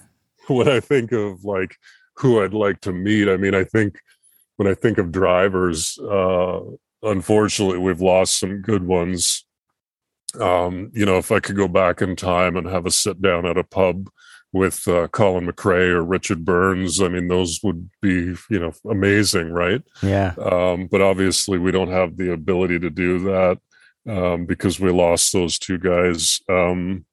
when 0.48 0.68
I 0.68 0.78
think 0.78 1.10
of 1.12 1.44
like 1.44 1.76
who 2.16 2.42
I'd 2.42 2.54
like 2.54 2.80
to 2.82 2.92
meet, 2.92 3.28
I 3.28 3.36
mean, 3.36 3.54
I 3.54 3.64
think 3.64 3.98
when 4.56 4.68
I 4.68 4.74
think 4.74 4.98
of 4.98 5.10
drivers, 5.10 5.98
uh, 5.98 6.60
unfortunately, 7.02 7.78
we've 7.78 8.00
lost 8.00 8.38
some 8.38 8.60
good 8.60 8.84
ones. 8.84 9.44
Um, 10.38 10.92
you 10.94 11.06
know, 11.06 11.18
if 11.18 11.32
I 11.32 11.40
could 11.40 11.56
go 11.56 11.66
back 11.66 12.02
in 12.02 12.14
time 12.14 12.56
and 12.56 12.68
have 12.68 12.86
a 12.86 12.90
sit 12.90 13.20
down 13.20 13.46
at 13.46 13.58
a 13.58 13.64
pub 13.64 14.08
with 14.52 14.86
uh, 14.88 15.08
Colin 15.08 15.46
McRae 15.46 15.90
or 15.90 16.02
Richard 16.02 16.44
Burns. 16.44 17.00
I 17.00 17.08
mean, 17.08 17.28
those 17.28 17.60
would 17.62 17.88
be, 18.02 18.34
you 18.48 18.58
know, 18.58 18.72
amazing, 18.88 19.52
right? 19.52 19.82
Yeah. 20.02 20.34
Um, 20.40 20.88
but 20.90 21.00
obviously, 21.00 21.58
we 21.58 21.70
don't 21.70 21.90
have 21.90 22.16
the 22.16 22.32
ability 22.32 22.78
to 22.80 22.90
do 22.90 23.18
that 23.20 23.58
um, 24.08 24.46
because 24.46 24.80
we 24.80 24.90
lost 24.90 25.32
those 25.32 25.58
two 25.58 25.78
guys. 25.78 26.40
Um, 26.48 27.04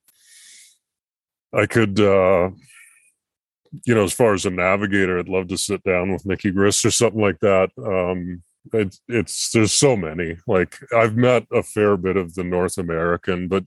I 1.54 1.66
could, 1.66 2.00
uh, 2.00 2.50
you 3.86 3.96
know, 3.96 4.04
as 4.04 4.14
far 4.14 4.34
as 4.34 4.46
a 4.46 4.50
navigator, 4.50 5.20
I'd 5.20 5.30
love 5.30 5.48
to 5.50 5.58
sit 5.58 5.84
down 5.84 6.12
with 6.12 6.26
Nicky 6.26 6.52
Grist 6.52 6.86
or 6.86 6.92
something 6.92 7.22
like 7.22 7.40
that. 7.40 7.70
Um, 7.78 8.44
it, 8.74 8.96
it's 9.08 9.52
there's 9.52 9.74
so 9.74 9.96
many. 9.96 10.38
Like 10.48 10.78
I've 10.96 11.16
met 11.16 11.46
a 11.54 11.64
fair 11.64 11.98
bit 11.98 12.18
of 12.18 12.36
the 12.36 12.44
North 12.44 12.78
American, 12.78 13.48
but 13.48 13.64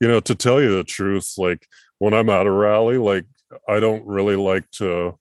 you 0.00 0.08
know, 0.08 0.20
to 0.20 0.34
tell 0.34 0.60
you 0.60 0.74
the 0.74 0.84
truth, 0.84 1.34
like 1.38 1.66
when 2.02 2.14
I'm 2.14 2.30
at 2.30 2.48
a 2.48 2.50
rally, 2.50 2.98
like 2.98 3.26
I 3.68 3.78
don't 3.78 4.04
really 4.04 4.34
like 4.34 4.68
to 4.72 5.16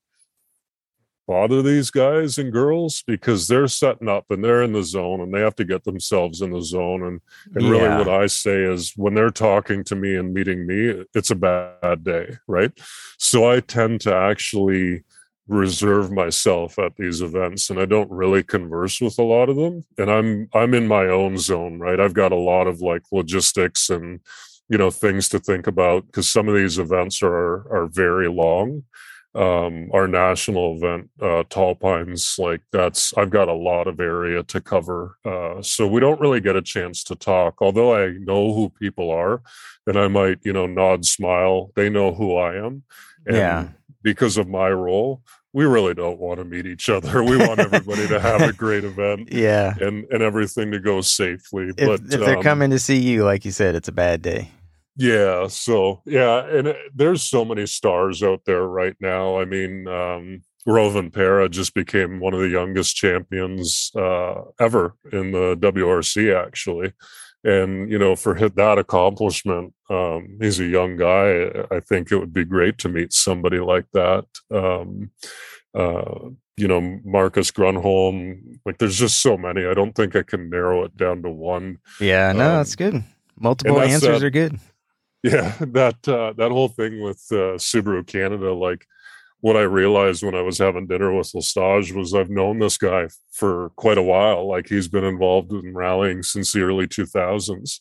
bother 1.28 1.62
these 1.62 1.92
guys 1.92 2.40
and 2.40 2.52
girls 2.52 3.04
because 3.06 3.48
they're 3.48 3.68
setting 3.68 4.10
up 4.10 4.26
and 4.32 4.44
they're 4.44 4.64
in 4.64 4.74
the 4.74 4.82
zone 4.82 5.22
and 5.22 5.32
they 5.32 5.42
have 5.42 5.56
to 5.58 5.64
get 5.64 5.84
themselves 5.84 6.42
in 6.42 6.50
the 6.50 6.64
zone. 6.64 7.04
And, 7.04 7.22
and 7.54 7.66
yeah. 7.66 7.70
really 7.70 7.98
what 8.00 8.10
I 8.10 8.26
say 8.26 8.64
is 8.64 8.94
when 8.96 9.14
they're 9.14 9.30
talking 9.30 9.84
to 9.84 9.96
me 9.96 10.16
and 10.16 10.34
meeting 10.34 10.66
me, 10.66 11.06
it's 11.14 11.30
a 11.30 11.36
bad 11.36 12.04
day. 12.04 12.38
Right. 12.48 12.72
So 13.20 13.48
I 13.48 13.60
tend 13.60 14.02
to 14.02 14.16
actually 14.16 15.04
reserve 15.48 16.12
myself 16.12 16.80
at 16.80 16.96
these 16.96 17.22
events 17.22 17.70
and 17.70 17.80
I 17.80 17.86
don't 17.86 18.10
really 18.10 18.42
converse 18.42 19.00
with 19.00 19.20
a 19.20 19.24
lot 19.24 19.50
of 19.50 19.56
them. 19.56 19.86
And 20.00 20.10
I'm 20.10 20.50
I'm 20.52 20.74
in 20.74 20.88
my 20.88 21.06
own 21.06 21.38
zone, 21.38 21.78
right? 21.78 22.00
I've 22.00 22.16
got 22.16 22.32
a 22.32 22.36
lot 22.36 22.66
of 22.66 22.82
like 22.82 23.04
logistics 23.12 23.92
and 23.92 24.22
you 24.72 24.78
know 24.78 24.90
things 24.90 25.28
to 25.30 25.38
think 25.40 25.68
about 25.68 26.06
because 26.08 26.30
some 26.30 26.48
of 26.48 26.56
these 26.56 26.78
events 26.80 27.22
are 27.22 27.54
are 27.76 27.88
very 27.88 28.30
long 28.30 28.84
um 29.34 29.90
our 29.94 30.08
national 30.08 30.76
event 30.76 31.10
uh 31.22 31.44
tall 31.50 31.74
pines 31.76 32.36
like 32.38 32.62
that's 32.72 33.14
i've 33.18 33.30
got 33.30 33.48
a 33.48 33.54
lot 33.70 33.88
of 33.88 34.00
area 34.00 34.44
to 34.44 34.60
cover 34.60 35.00
uh 35.26 35.62
so 35.62 35.88
we 35.88 36.00
don't 36.02 36.20
really 36.20 36.42
get 36.42 36.56
a 36.58 36.62
chance 36.62 37.04
to 37.04 37.16
talk 37.16 37.54
although 37.62 37.92
i 37.96 38.12
know 38.30 38.54
who 38.54 38.70
people 38.84 39.10
are 39.10 39.42
and 39.88 39.98
i 39.98 40.08
might 40.08 40.38
you 40.44 40.52
know 40.54 40.66
nod 40.68 41.06
smile 41.06 41.72
they 41.76 41.90
know 41.90 42.14
who 42.14 42.36
i 42.36 42.56
am 42.56 42.84
and 43.26 43.36
Yeah. 43.38 43.68
because 44.04 44.36
of 44.38 44.48
my 44.50 44.70
role 44.70 45.22
we 45.54 45.64
really 45.66 45.94
don't 45.94 46.20
want 46.20 46.40
to 46.40 46.46
meet 46.46 46.66
each 46.66 46.90
other 46.90 47.24
we 47.24 47.38
want 47.38 47.60
everybody 47.68 48.08
to 48.10 48.20
have 48.20 48.42
a 48.42 48.52
great 48.54 48.84
event 48.84 49.30
Yeah. 49.32 49.74
and 49.80 50.06
and 50.12 50.22
everything 50.22 50.72
to 50.72 50.80
go 50.80 51.00
safely 51.02 51.70
If, 51.70 51.76
but 51.78 52.02
if 52.14 52.20
they're 52.20 52.38
um, 52.38 52.44
coming 52.44 52.70
to 52.72 52.80
see 52.80 53.00
you, 53.00 53.24
like 53.24 53.46
you 53.46 53.52
said, 53.52 53.76
it's 53.76 53.88
a 53.88 53.98
bad 54.06 54.22
day. 54.22 54.50
Yeah 55.02 55.48
so 55.48 56.02
yeah 56.06 56.46
and 56.46 56.68
it, 56.68 56.78
there's 56.94 57.24
so 57.24 57.44
many 57.46 57.66
stars 57.66 58.22
out 58.24 58.42
there 58.46 58.68
right 58.68 58.96
now 59.00 59.40
i 59.40 59.46
mean 59.46 59.88
um 59.88 60.42
Rovanperä 60.68 61.50
just 61.50 61.74
became 61.74 62.20
one 62.20 62.34
of 62.34 62.40
the 62.40 62.50
youngest 62.50 62.96
champions 62.96 63.92
uh, 63.96 64.42
ever 64.60 64.96
in 65.12 65.32
the 65.32 65.58
WRC, 65.58 66.36
actually. 66.36 66.94
And 67.44 67.92
you 67.92 67.98
know, 67.98 68.16
for 68.16 68.36
hit 68.36 68.56
that 68.56 68.78
accomplishment, 68.78 69.74
um, 69.90 70.38
he's 70.40 70.60
a 70.60 70.66
young 70.66 70.98
guy. 70.98 71.50
I 71.72 71.80
think 71.80 72.12
it 72.12 72.18
would 72.18 72.34
be 72.34 72.46
great 72.46 72.78
to 72.80 72.90
meet 72.90 73.14
somebody 73.14 73.60
like 73.60 73.86
that. 73.94 74.26
Um, 74.52 75.10
uh, 75.74 76.30
you 76.58 76.68
know, 76.68 77.00
Marcus 77.04 77.50
Grönholm. 77.50 78.60
Like, 78.64 78.78
there's 78.78 79.00
just 79.00 79.22
so 79.22 79.38
many. 79.38 79.66
I 79.66 79.74
don't 79.74 79.96
think 79.96 80.16
I 80.16 80.22
can 80.22 80.52
narrow 80.52 80.84
it 80.84 80.96
down 80.96 81.24
to 81.24 81.30
one. 81.30 81.80
Yeah, 82.00 82.32
no, 82.34 82.42
Um, 82.42 82.58
that's 82.58 82.76
good. 82.76 83.04
Multiple 83.40 83.82
answers 83.82 84.22
uh, 84.22 84.26
are 84.28 84.30
good. 84.30 84.60
Yeah, 85.24 85.56
that 85.60 86.08
uh, 86.08 86.34
that 86.38 86.52
whole 86.52 86.68
thing 86.70 87.02
with 87.02 87.24
uh, 87.32 87.58
Subaru 87.58 88.06
Canada, 88.06 88.54
like 88.54 88.86
what 89.42 89.56
I 89.58 89.62
realized 89.62 90.24
when 90.24 90.36
I 90.36 90.42
was 90.42 90.58
having 90.58 90.88
dinner 90.88 91.14
with 91.16 91.32
L'Estage 91.34 91.94
was 91.94 92.14
I've 92.14 92.30
known 92.30 92.60
this 92.60 92.78
guy 92.78 93.08
for 93.32 93.72
quite 93.76 93.98
a 93.98 94.04
while. 94.04 94.48
Like 94.48 94.68
he's 94.68 94.88
been 94.88 95.04
involved 95.04 95.52
in 95.52 95.74
rallying 95.74 96.24
since 96.24 96.52
the 96.54 96.62
early 96.62 96.88
2000s. 96.88 97.80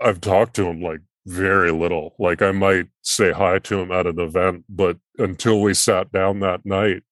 I've 0.00 0.20
talked 0.20 0.54
to 0.56 0.66
him 0.66 0.82
like 0.82 1.00
very 1.26 1.72
little. 1.72 2.14
Like 2.18 2.42
I 2.42 2.52
might 2.52 2.86
say 3.02 3.32
hi 3.32 3.58
to 3.60 3.80
him 3.80 3.92
at 3.92 4.06
an 4.06 4.20
event, 4.20 4.64
but 4.68 4.98
until 5.18 5.60
we 5.60 5.74
sat 5.74 6.12
down 6.12 6.40
that 6.40 6.64
night, 6.64 7.02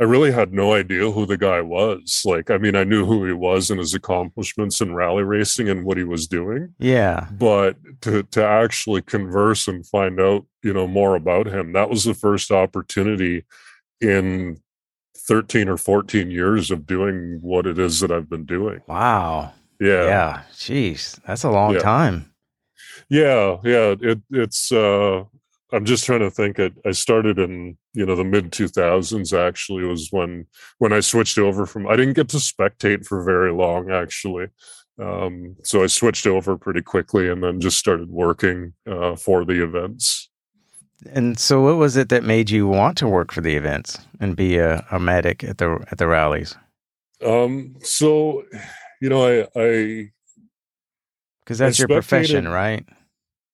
I 0.00 0.04
really 0.04 0.32
had 0.32 0.52
no 0.54 0.72
idea 0.72 1.10
who 1.10 1.26
the 1.26 1.36
guy 1.36 1.60
was. 1.60 2.22
Like, 2.24 2.50
I 2.50 2.56
mean, 2.56 2.74
I 2.74 2.84
knew 2.84 3.04
who 3.04 3.26
he 3.26 3.32
was 3.34 3.68
and 3.70 3.78
his 3.78 3.92
accomplishments 3.92 4.80
in 4.80 4.94
rally 4.94 5.22
racing 5.22 5.68
and 5.68 5.84
what 5.84 5.98
he 5.98 6.04
was 6.04 6.26
doing 6.26 6.74
Yeah. 6.78 7.28
but 7.32 7.76
to 8.02 8.22
to 8.22 8.42
actually 8.44 9.02
converse 9.02 9.68
and 9.68 9.86
find 9.86 10.18
out 10.18 10.46
you 10.62 10.72
know 10.72 10.86
more 10.86 11.14
about 11.16 11.46
him 11.46 11.72
that 11.74 11.90
was 11.90 12.04
the 12.04 12.14
first 12.14 12.50
opportunity 12.50 13.44
in 14.00 14.56
13 15.28 15.68
or 15.68 15.76
14 15.76 16.30
years 16.30 16.70
of 16.70 16.86
doing 16.86 17.38
what 17.42 17.66
it 17.66 17.78
is 17.78 18.00
that 18.00 18.10
I've 18.10 18.28
been 18.30 18.46
doing 18.46 18.80
Wow. 18.88 19.52
yeah 19.78 20.04
Yeah. 20.06 20.42
Jeez, 20.54 21.20
that's 21.26 21.44
a 21.44 21.50
long 21.50 21.74
Yeah. 21.74 21.80
time. 21.80 22.32
yeah 23.10 23.56
yeah 23.64 23.94
it 24.00 24.20
it's 24.30 24.72
uh 24.72 25.24
I'm 25.72 25.84
just 25.84 26.04
trying 26.04 26.20
to 26.20 26.30
think 26.30 26.58
it 26.58 26.74
I 26.84 26.92
started 26.92 27.38
in 27.38 27.76
you 27.94 28.06
know 28.06 28.16
the 28.16 28.24
mid 28.24 28.50
2000s 28.52 29.32
actually 29.32 29.84
was 29.84 30.08
when 30.10 30.46
when 30.78 30.92
I 30.92 31.00
switched 31.00 31.38
over 31.38 31.66
from 31.66 31.86
I 31.86 31.96
didn't 31.96 32.14
get 32.14 32.28
to 32.30 32.38
spectate 32.38 33.06
for 33.06 33.22
very 33.24 33.52
long 33.52 33.90
actually 33.90 34.48
um 34.98 35.56
so 35.62 35.82
I 35.82 35.86
switched 35.86 36.26
over 36.26 36.56
pretty 36.58 36.82
quickly 36.82 37.28
and 37.30 37.42
then 37.42 37.60
just 37.60 37.78
started 37.78 38.10
working 38.10 38.74
uh 38.86 39.16
for 39.16 39.44
the 39.44 39.62
events 39.62 40.28
And 41.14 41.38
so, 41.38 41.62
what 41.62 41.76
was 41.76 41.96
it 41.96 42.10
that 42.10 42.24
made 42.24 42.50
you 42.50 42.68
want 42.68 42.98
to 42.98 43.08
work 43.08 43.32
for 43.32 43.40
the 43.40 43.56
events 43.56 43.98
and 44.20 44.36
be 44.36 44.58
a, 44.58 44.84
a 44.90 44.98
medic 45.00 45.42
at 45.44 45.56
the 45.58 45.82
at 45.90 45.96
the 45.98 46.06
rallies? 46.06 46.56
Um, 47.24 47.76
so 47.82 48.44
you 49.00 49.08
know, 49.08 49.24
I, 49.26 49.48
I, 49.56 50.10
Because 51.44 51.58
that's 51.58 51.78
your 51.78 51.88
profession, 51.88 52.48
right? 52.48 52.86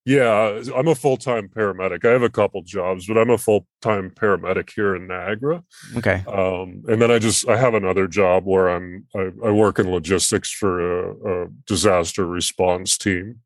Yeah, 0.07 0.61
I'm 0.73 0.87
a 0.87 0.95
full 0.95 1.17
time 1.17 1.49
paramedic. 1.49 2.05
I 2.05 2.13
have 2.13 2.21
a 2.21 2.29
couple 2.29 2.61
jobs, 2.61 3.07
but 3.07 3.17
I'm 3.17 3.29
a 3.29 3.37
full 3.37 3.67
time 3.81 4.09
paramedic 4.09 4.69
here 4.73 4.95
in 4.95 5.05
Niagara. 5.05 5.65
Okay. 5.97 6.23
Um, 6.25 6.81
and 6.87 7.01
then 7.01 7.11
I 7.11 7.19
just 7.19 7.45
I 7.49 7.57
have 7.57 7.73
another 7.73 8.07
job 8.07 8.45
where 8.45 8.69
I'm 8.69 9.05
I, 9.13 9.31
I 9.43 9.51
work 9.51 9.79
in 9.79 9.91
logistics 9.91 10.49
for 10.49 10.79
a, 10.79 11.43
a 11.43 11.47
disaster 11.65 12.25
response 12.25 12.97
team, 12.97 13.41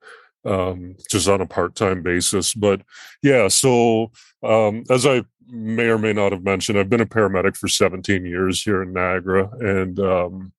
um, 0.45 0.97
just 1.09 1.27
on 1.27 1.41
a 1.41 1.47
part 1.47 1.73
time 1.73 2.03
basis. 2.03 2.53
But 2.53 2.81
yeah, 3.23 3.47
so 3.47 4.11
um, 4.43 4.83
as 4.91 5.07
I 5.07 5.23
may 5.47 5.87
or 5.87 5.97
may 5.97 6.13
not 6.13 6.31
have 6.31 6.43
mentioned, 6.43 6.77
I've 6.77 6.91
been 6.91 7.01
a 7.01 7.07
paramedic 7.07 7.57
for 7.57 7.69
17 7.69 8.23
years 8.23 8.61
here 8.61 8.83
in 8.83 8.93
Niagara, 8.93 9.49
and 9.59 9.99
um, 9.99 10.53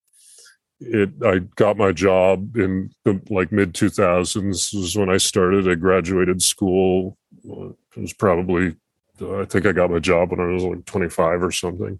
it 0.85 1.11
I 1.23 1.39
got 1.55 1.77
my 1.77 1.91
job 1.91 2.55
in 2.57 2.91
the 3.05 3.21
like 3.29 3.51
mid 3.51 3.73
2000s 3.73 4.73
was 4.73 4.95
when 4.97 5.09
I 5.09 5.17
started. 5.17 5.69
I 5.69 5.75
graduated 5.75 6.41
school. 6.41 7.17
uh, 7.49 7.69
It 7.95 8.01
was 8.01 8.13
probably 8.13 8.75
uh, 9.21 9.41
I 9.41 9.45
think 9.45 9.65
I 9.65 9.71
got 9.71 9.91
my 9.91 9.99
job 9.99 10.31
when 10.31 10.39
I 10.39 10.45
was 10.45 10.63
like 10.63 10.85
25 10.85 11.43
or 11.43 11.51
something. 11.51 11.99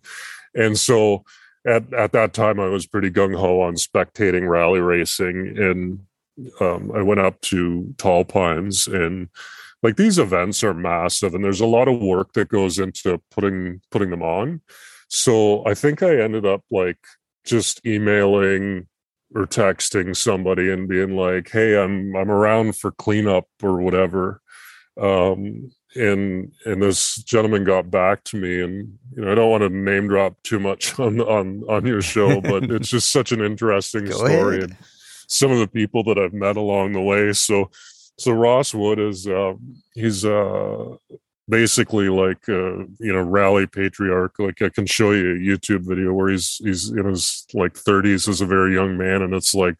And 0.55 0.77
so 0.77 1.23
at, 1.65 1.91
at 1.93 2.11
that 2.11 2.33
time, 2.33 2.59
I 2.59 2.67
was 2.67 2.85
pretty 2.85 3.09
gung 3.09 3.35
ho 3.35 3.61
on 3.61 3.75
spectating 3.75 4.49
rally 4.49 4.79
racing. 4.79 5.57
And 5.57 5.99
um, 6.59 6.91
I 6.95 7.01
went 7.01 7.19
up 7.19 7.39
to 7.41 7.93
Tall 7.97 8.25
Pines 8.25 8.87
and 8.87 9.29
like 9.83 9.97
these 9.97 10.17
events 10.17 10.63
are 10.63 10.73
massive 10.73 11.35
and 11.35 11.43
there's 11.43 11.59
a 11.61 11.65
lot 11.65 11.87
of 11.87 12.01
work 12.01 12.33
that 12.33 12.49
goes 12.49 12.79
into 12.79 13.21
putting 13.29 13.81
putting 13.91 14.09
them 14.09 14.23
on. 14.23 14.61
So 15.09 15.63
I 15.67 15.75
think 15.75 16.01
I 16.01 16.19
ended 16.19 16.45
up 16.45 16.63
like 16.71 16.97
just 17.43 17.85
emailing 17.85 18.87
or 19.35 19.45
texting 19.45 20.15
somebody 20.15 20.71
and 20.71 20.87
being 20.87 21.15
like, 21.15 21.49
"Hey, 21.49 21.81
I'm 21.81 22.15
I'm 22.15 22.31
around 22.31 22.75
for 22.75 22.91
cleanup 22.91 23.45
or 23.61 23.81
whatever." 23.81 24.41
Um, 24.99 25.71
and 25.95 26.51
and 26.65 26.81
this 26.81 27.15
gentleman 27.23 27.63
got 27.63 27.89
back 27.91 28.23
to 28.25 28.37
me, 28.37 28.61
and 28.61 28.97
you 29.15 29.23
know 29.23 29.31
I 29.31 29.35
don't 29.35 29.49
want 29.49 29.63
to 29.63 29.69
name 29.69 30.07
drop 30.07 30.35
too 30.43 30.59
much 30.59 30.99
on 30.99 31.19
on 31.21 31.63
on 31.69 31.85
your 31.85 32.01
show, 32.01 32.41
but 32.41 32.63
it's 32.71 32.89
just 32.89 33.11
such 33.11 33.31
an 33.31 33.41
interesting 33.41 34.11
story 34.11 34.57
ahead. 34.57 34.69
and 34.71 34.77
some 35.27 35.51
of 35.51 35.59
the 35.59 35.67
people 35.67 36.03
that 36.03 36.17
I've 36.17 36.33
met 36.33 36.57
along 36.57 36.93
the 36.93 37.01
way. 37.01 37.33
So 37.33 37.69
so 38.17 38.31
Ross 38.31 38.73
Wood 38.73 38.99
is 38.99 39.27
uh, 39.27 39.53
he's 39.93 40.25
uh 40.25 40.95
basically 41.49 42.07
like 42.07 42.47
uh 42.47 42.77
you 42.99 43.11
know 43.13 43.21
rally 43.21 43.67
patriarch. 43.67 44.39
Like 44.39 44.61
i 44.61 44.69
can 44.69 44.85
show 44.85 45.11
you 45.11 45.31
a 45.31 45.39
youtube 45.39 45.87
video 45.87 46.13
where 46.13 46.29
he's 46.29 46.61
he's 46.63 46.89
in 46.89 47.05
his 47.05 47.45
like 47.53 47.73
30s 47.73 48.27
as 48.27 48.41
a 48.41 48.45
very 48.45 48.73
young 48.73 48.97
man 48.97 49.21
and 49.21 49.33
it's 49.33 49.53
like 49.53 49.75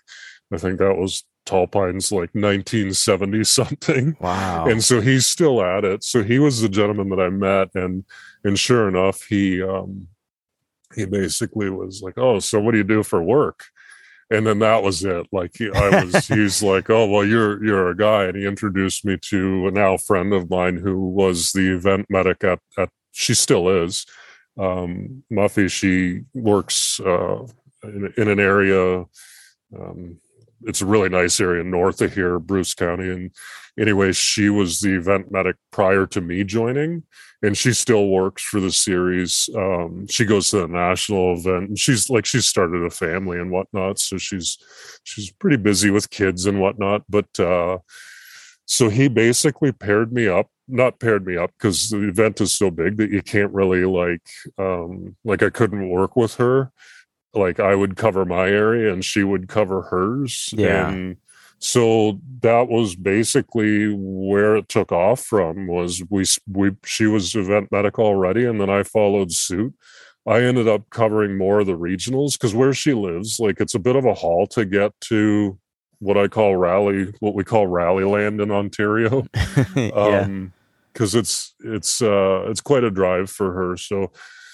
i 0.52 0.58
think 0.58 0.80
that 0.80 0.96
was 0.96 1.24
tall 1.46 1.68
pines 1.68 2.12
like 2.12 2.34
1970 2.34 3.44
something. 3.44 4.18
Wow. 4.20 4.66
and 4.66 4.84
so 4.84 5.02
he's 5.02 5.26
still 5.26 5.62
at 5.62 5.84
it. 5.84 6.02
So 6.04 6.24
he 6.24 6.40
was 6.40 6.62
the 6.62 6.70
gentleman 6.70 7.10
that 7.10 7.20
i 7.20 7.30
met 7.30 7.70
and 7.76 8.06
and 8.44 8.58
sure 8.58 8.88
enough 8.88 9.24
he 9.24 9.62
um 9.62 10.08
he 10.96 11.06
basically 11.06 11.70
was 11.70 12.02
like 12.02 12.18
oh 12.18 12.40
so 12.40 12.60
what 12.60 12.72
do 12.72 12.78
you 12.78 12.84
do 12.84 13.04
for 13.04 13.22
work 13.22 13.66
and 14.30 14.48
then 14.48 14.60
that 14.60 14.84
was 14.84 15.04
it. 15.04 15.28
Like 15.32 15.52
he, 15.58 15.72
i 15.72 16.04
was 16.04 16.28
he's 16.28 16.64
like 16.64 16.90
oh 16.90 17.08
well 17.08 17.26
you're 17.26 17.64
you're 17.64 17.90
a 17.90 17.98
guy 17.98 18.26
and 18.26 18.36
he 18.36 18.46
introduced 18.46 19.06
me 19.06 19.18
to 19.30 19.68
a 19.68 19.72
now 19.72 19.98
friend 19.98 20.34
of 20.34 20.50
mine 20.50 20.78
who 20.78 21.08
was 21.10 21.52
the 21.52 21.76
event 21.76 22.08
medic 22.10 22.44
at 22.44 22.60
at 22.78 22.90
she 23.12 23.34
still 23.34 23.70
is. 23.70 24.06
Um 24.58 25.24
muffy 25.32 25.70
she 25.70 26.22
works 26.34 27.00
uh 27.00 27.46
in, 27.84 28.14
in 28.18 28.28
an 28.28 28.40
area 28.40 29.06
um 29.78 30.18
it's 30.66 30.82
a 30.82 30.86
really 30.86 31.10
nice 31.10 31.40
area 31.42 31.64
north 31.64 32.02
of 32.02 32.14
here 32.14 32.40
bruce 32.40 32.74
county 32.74 33.10
and 33.10 33.32
anyway 33.80 34.12
she 34.12 34.50
was 34.50 34.80
the 34.80 34.96
event 34.96 35.32
medic 35.32 35.56
prior 35.72 36.06
to 36.06 36.22
me 36.22 36.44
joining 36.44 37.04
and 37.44 37.58
she 37.58 37.74
still 37.74 38.08
works 38.08 38.42
for 38.42 38.62
the 38.62 38.72
series. 38.72 39.50
Um, 39.56 40.08
she 40.08 40.24
goes 40.24 40.50
to 40.50 40.62
the 40.62 40.68
national 40.68 41.34
event, 41.34 41.70
and 41.70 41.80
she's 41.80 42.10
like 42.10 42.26
she's 42.26 42.48
started 42.48 42.84
a 42.84 42.90
family 42.90 43.38
and 43.38 43.52
whatnot, 43.52 44.00
so 44.00 44.18
she's 44.18 44.58
she's 45.04 45.30
pretty 45.30 45.58
busy 45.58 45.92
with 45.92 46.10
kids 46.10 46.46
and 46.46 46.62
whatnot. 46.62 47.04
But 47.10 47.38
uh, 47.40 47.80
so 48.66 48.88
he 48.88 49.10
basically 49.10 49.74
paired 49.74 50.14
me 50.14 50.28
up, 50.28 50.48
not 50.70 51.00
paired 51.00 51.28
me 51.28 51.36
up 51.36 51.52
because 51.58 51.90
the 51.90 52.08
event 52.08 52.40
is 52.40 52.54
so 52.54 52.72
big 52.72 52.96
that 52.98 53.12
you 53.12 53.22
can't 53.22 53.52
really 53.52 53.84
like 53.84 54.26
um, 54.58 55.18
like 55.26 55.44
I 55.44 55.50
couldn't 55.50 55.90
work 55.90 56.16
with 56.16 56.36
her. 56.36 56.72
Like 57.34 57.60
I 57.60 57.76
would 57.76 57.98
cover 57.98 58.26
my 58.26 58.48
area 58.48 58.94
and 58.94 59.04
she 59.04 59.24
would 59.24 59.50
cover 59.50 59.82
hers. 59.82 60.50
Yeah. 60.54 60.90
And 60.90 61.18
so 61.64 62.20
that 62.42 62.68
was 62.68 62.96
basically 62.96 63.94
where 63.96 64.58
it 64.58 64.68
took 64.68 64.92
off 64.92 65.22
from 65.22 65.68
was 65.68 66.04
we 66.10 66.26
we 66.52 66.72
she 66.86 67.06
was 67.06 67.36
event 67.36 67.72
medic 67.72 67.98
already 67.98 68.46
and 68.46 68.60
then 68.60 68.70
i 68.70 68.84
followed 68.84 69.32
suit 69.32 69.74
i 70.28 70.42
ended 70.42 70.68
up 70.68 70.90
covering 70.90 71.38
more 71.38 71.62
of 71.62 71.68
the 71.68 71.78
regionals 71.78 72.34
because 72.34 72.54
where 72.54 72.74
she 72.74 72.94
lives 72.94 73.40
like 73.40 73.62
it's 73.62 73.76
a 73.76 73.80
bit 73.80 73.96
of 73.96 74.06
a 74.06 74.14
haul 74.14 74.46
to 74.46 74.66
get 74.66 74.92
to 75.00 75.58
what 76.04 76.18
I 76.18 76.28
call 76.28 76.58
rally, 76.58 77.14
what 77.22 77.34
we 77.34 77.46
call 77.46 77.66
rally 77.68 78.04
land 78.04 78.42
in 78.42 78.52
Ontario. 78.52 79.26
yeah. 79.76 79.90
um 79.94 80.54
because 80.92 81.16
it's 81.16 81.56
it's 81.62 82.04
uh 82.04 82.44
it's 82.48 82.62
quite 82.62 82.84
a 82.84 82.92
drive 82.92 83.28
for 83.28 83.52
her 83.52 83.76
so 83.76 84.12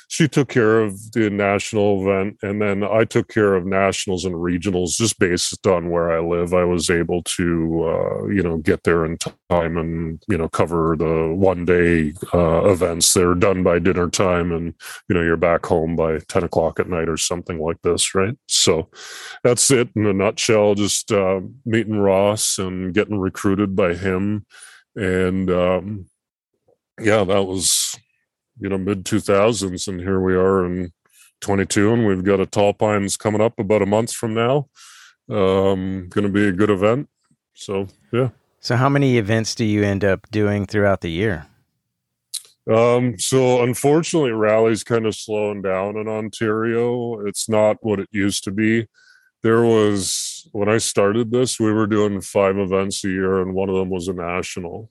she 0.10 0.28
took 0.28 0.50
care 0.50 0.82
of 0.82 1.12
the 1.12 1.30
national 1.30 2.02
event 2.02 2.36
and 2.42 2.60
then 2.62 2.84
i 2.84 3.06
took 3.06 3.28
care 3.28 3.54
of 3.54 3.66
nationals 3.66 4.26
and 4.26 4.34
regionals 4.36 4.98
just 4.98 5.20
based 5.20 5.66
on 5.68 5.90
where 5.92 6.12
i 6.12 6.20
live. 6.20 6.54
I 6.54 6.64
was 6.64 6.90
able 6.90 7.22
to 7.24 7.84
uh 7.86 8.28
you 8.28 8.42
know 8.44 8.58
get 8.58 8.84
there 8.84 9.06
in 9.06 9.18
time 9.18 9.78
and 9.78 10.22
you 10.28 10.38
know 10.38 10.50
cover 10.50 10.96
the 10.98 11.34
one 11.36 11.64
day 11.64 12.14
uh 12.34 12.70
events 12.70 13.14
they're 13.14 13.36
done 13.36 13.62
by 13.64 13.78
dinner 13.80 14.10
time 14.10 14.52
and 14.52 14.74
you 15.08 15.14
know 15.16 15.22
you're 15.22 15.38
back 15.38 15.66
home 15.66 15.96
by 15.96 16.20
10 16.28 16.44
o'clock 16.44 16.80
at 16.80 16.90
night 16.90 17.08
or 17.08 17.18
something 17.18 17.60
like 17.60 17.82
this 17.84 18.16
right? 18.16 18.38
So 18.48 18.90
that's 19.44 19.70
it 19.72 19.90
in 19.96 20.06
a 20.08 20.14
nutshell 20.14 20.74
just 20.76 21.12
uh 21.12 21.42
meeting 21.66 21.98
ross 22.00 22.58
and 22.58 22.94
getting 22.94 23.20
recruited 23.20 23.76
by 23.76 23.94
him. 23.94 24.46
And 24.96 25.52
um 25.52 26.06
yeah, 27.00 27.24
that 27.24 27.44
was 27.44 27.89
you 28.60 28.70
know 28.70 28.78
mid 28.78 29.06
two 29.06 29.20
thousands, 29.20 29.88
and 29.88 30.00
here 30.00 30.20
we 30.20 30.36
are 30.36 30.66
in 30.66 30.92
twenty 31.42 31.66
two, 31.66 31.94
and 31.94 32.06
we've 32.06 32.24
got 32.24 32.40
a 32.40 32.46
tall 32.46 32.74
pines 32.74 33.18
coming 33.18 33.42
up 33.42 33.60
about 33.60 33.82
a 33.82 33.86
month 33.86 34.14
from 34.14 34.34
now. 34.34 34.70
Um, 35.30 36.08
going 36.10 36.24
to 36.24 36.30
be 36.30 36.48
a 36.48 36.52
good 36.52 36.70
event. 36.70 37.10
So 37.54 37.88
yeah. 38.12 38.30
So 38.62 38.76
how 38.76 38.90
many 38.90 39.18
events 39.18 39.56
do 39.56 39.64
you 39.64 39.84
end 39.84 40.04
up 40.04 40.30
doing 40.32 40.66
throughout 40.66 41.02
the 41.02 41.12
year? 41.12 41.48
Um, 42.70 43.18
so 43.18 43.64
unfortunately, 43.64 44.32
rally's 44.32 44.84
kind 44.84 45.06
of 45.06 45.16
slowing 45.16 45.62
down 45.62 45.98
in 45.98 46.08
Ontario. 46.08 47.26
It's 47.26 47.50
not 47.50 47.78
what 47.82 48.00
it 48.00 48.10
used 48.12 48.44
to 48.44 48.52
be. 48.52 48.88
There 49.42 49.64
was 49.64 50.48
when 50.52 50.68
I 50.70 50.78
started 50.78 51.32
this, 51.32 51.60
we 51.60 51.72
were 51.72 51.88
doing 51.88 52.22
five 52.22 52.58
events 52.58 53.04
a 53.04 53.10
year, 53.10 53.42
and 53.42 53.54
one 53.54 53.70
of 53.70 53.76
them 53.76 53.90
was 53.90 54.08
a 54.08 54.14
national. 54.14 54.90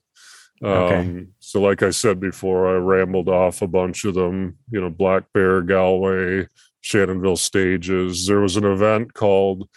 Um, 0.63 1.29
so, 1.39 1.61
like 1.61 1.83
I 1.83 1.89
said 1.89 2.19
before, 2.19 2.67
I 2.67 2.77
rambled 2.77 3.29
off 3.29 3.61
a 3.61 3.67
bunch 3.67 4.05
of 4.05 4.15
them. 4.15 4.57
You 4.71 4.81
know, 4.81 4.89
Black 4.89 5.23
Bear, 5.33 5.61
Galway, 5.61 6.47
Shannonville 6.81 7.37
stages. 7.37 8.27
There 8.27 8.41
was 8.41 8.57
an 8.57 8.65
event 8.65 9.13
called 9.13 9.69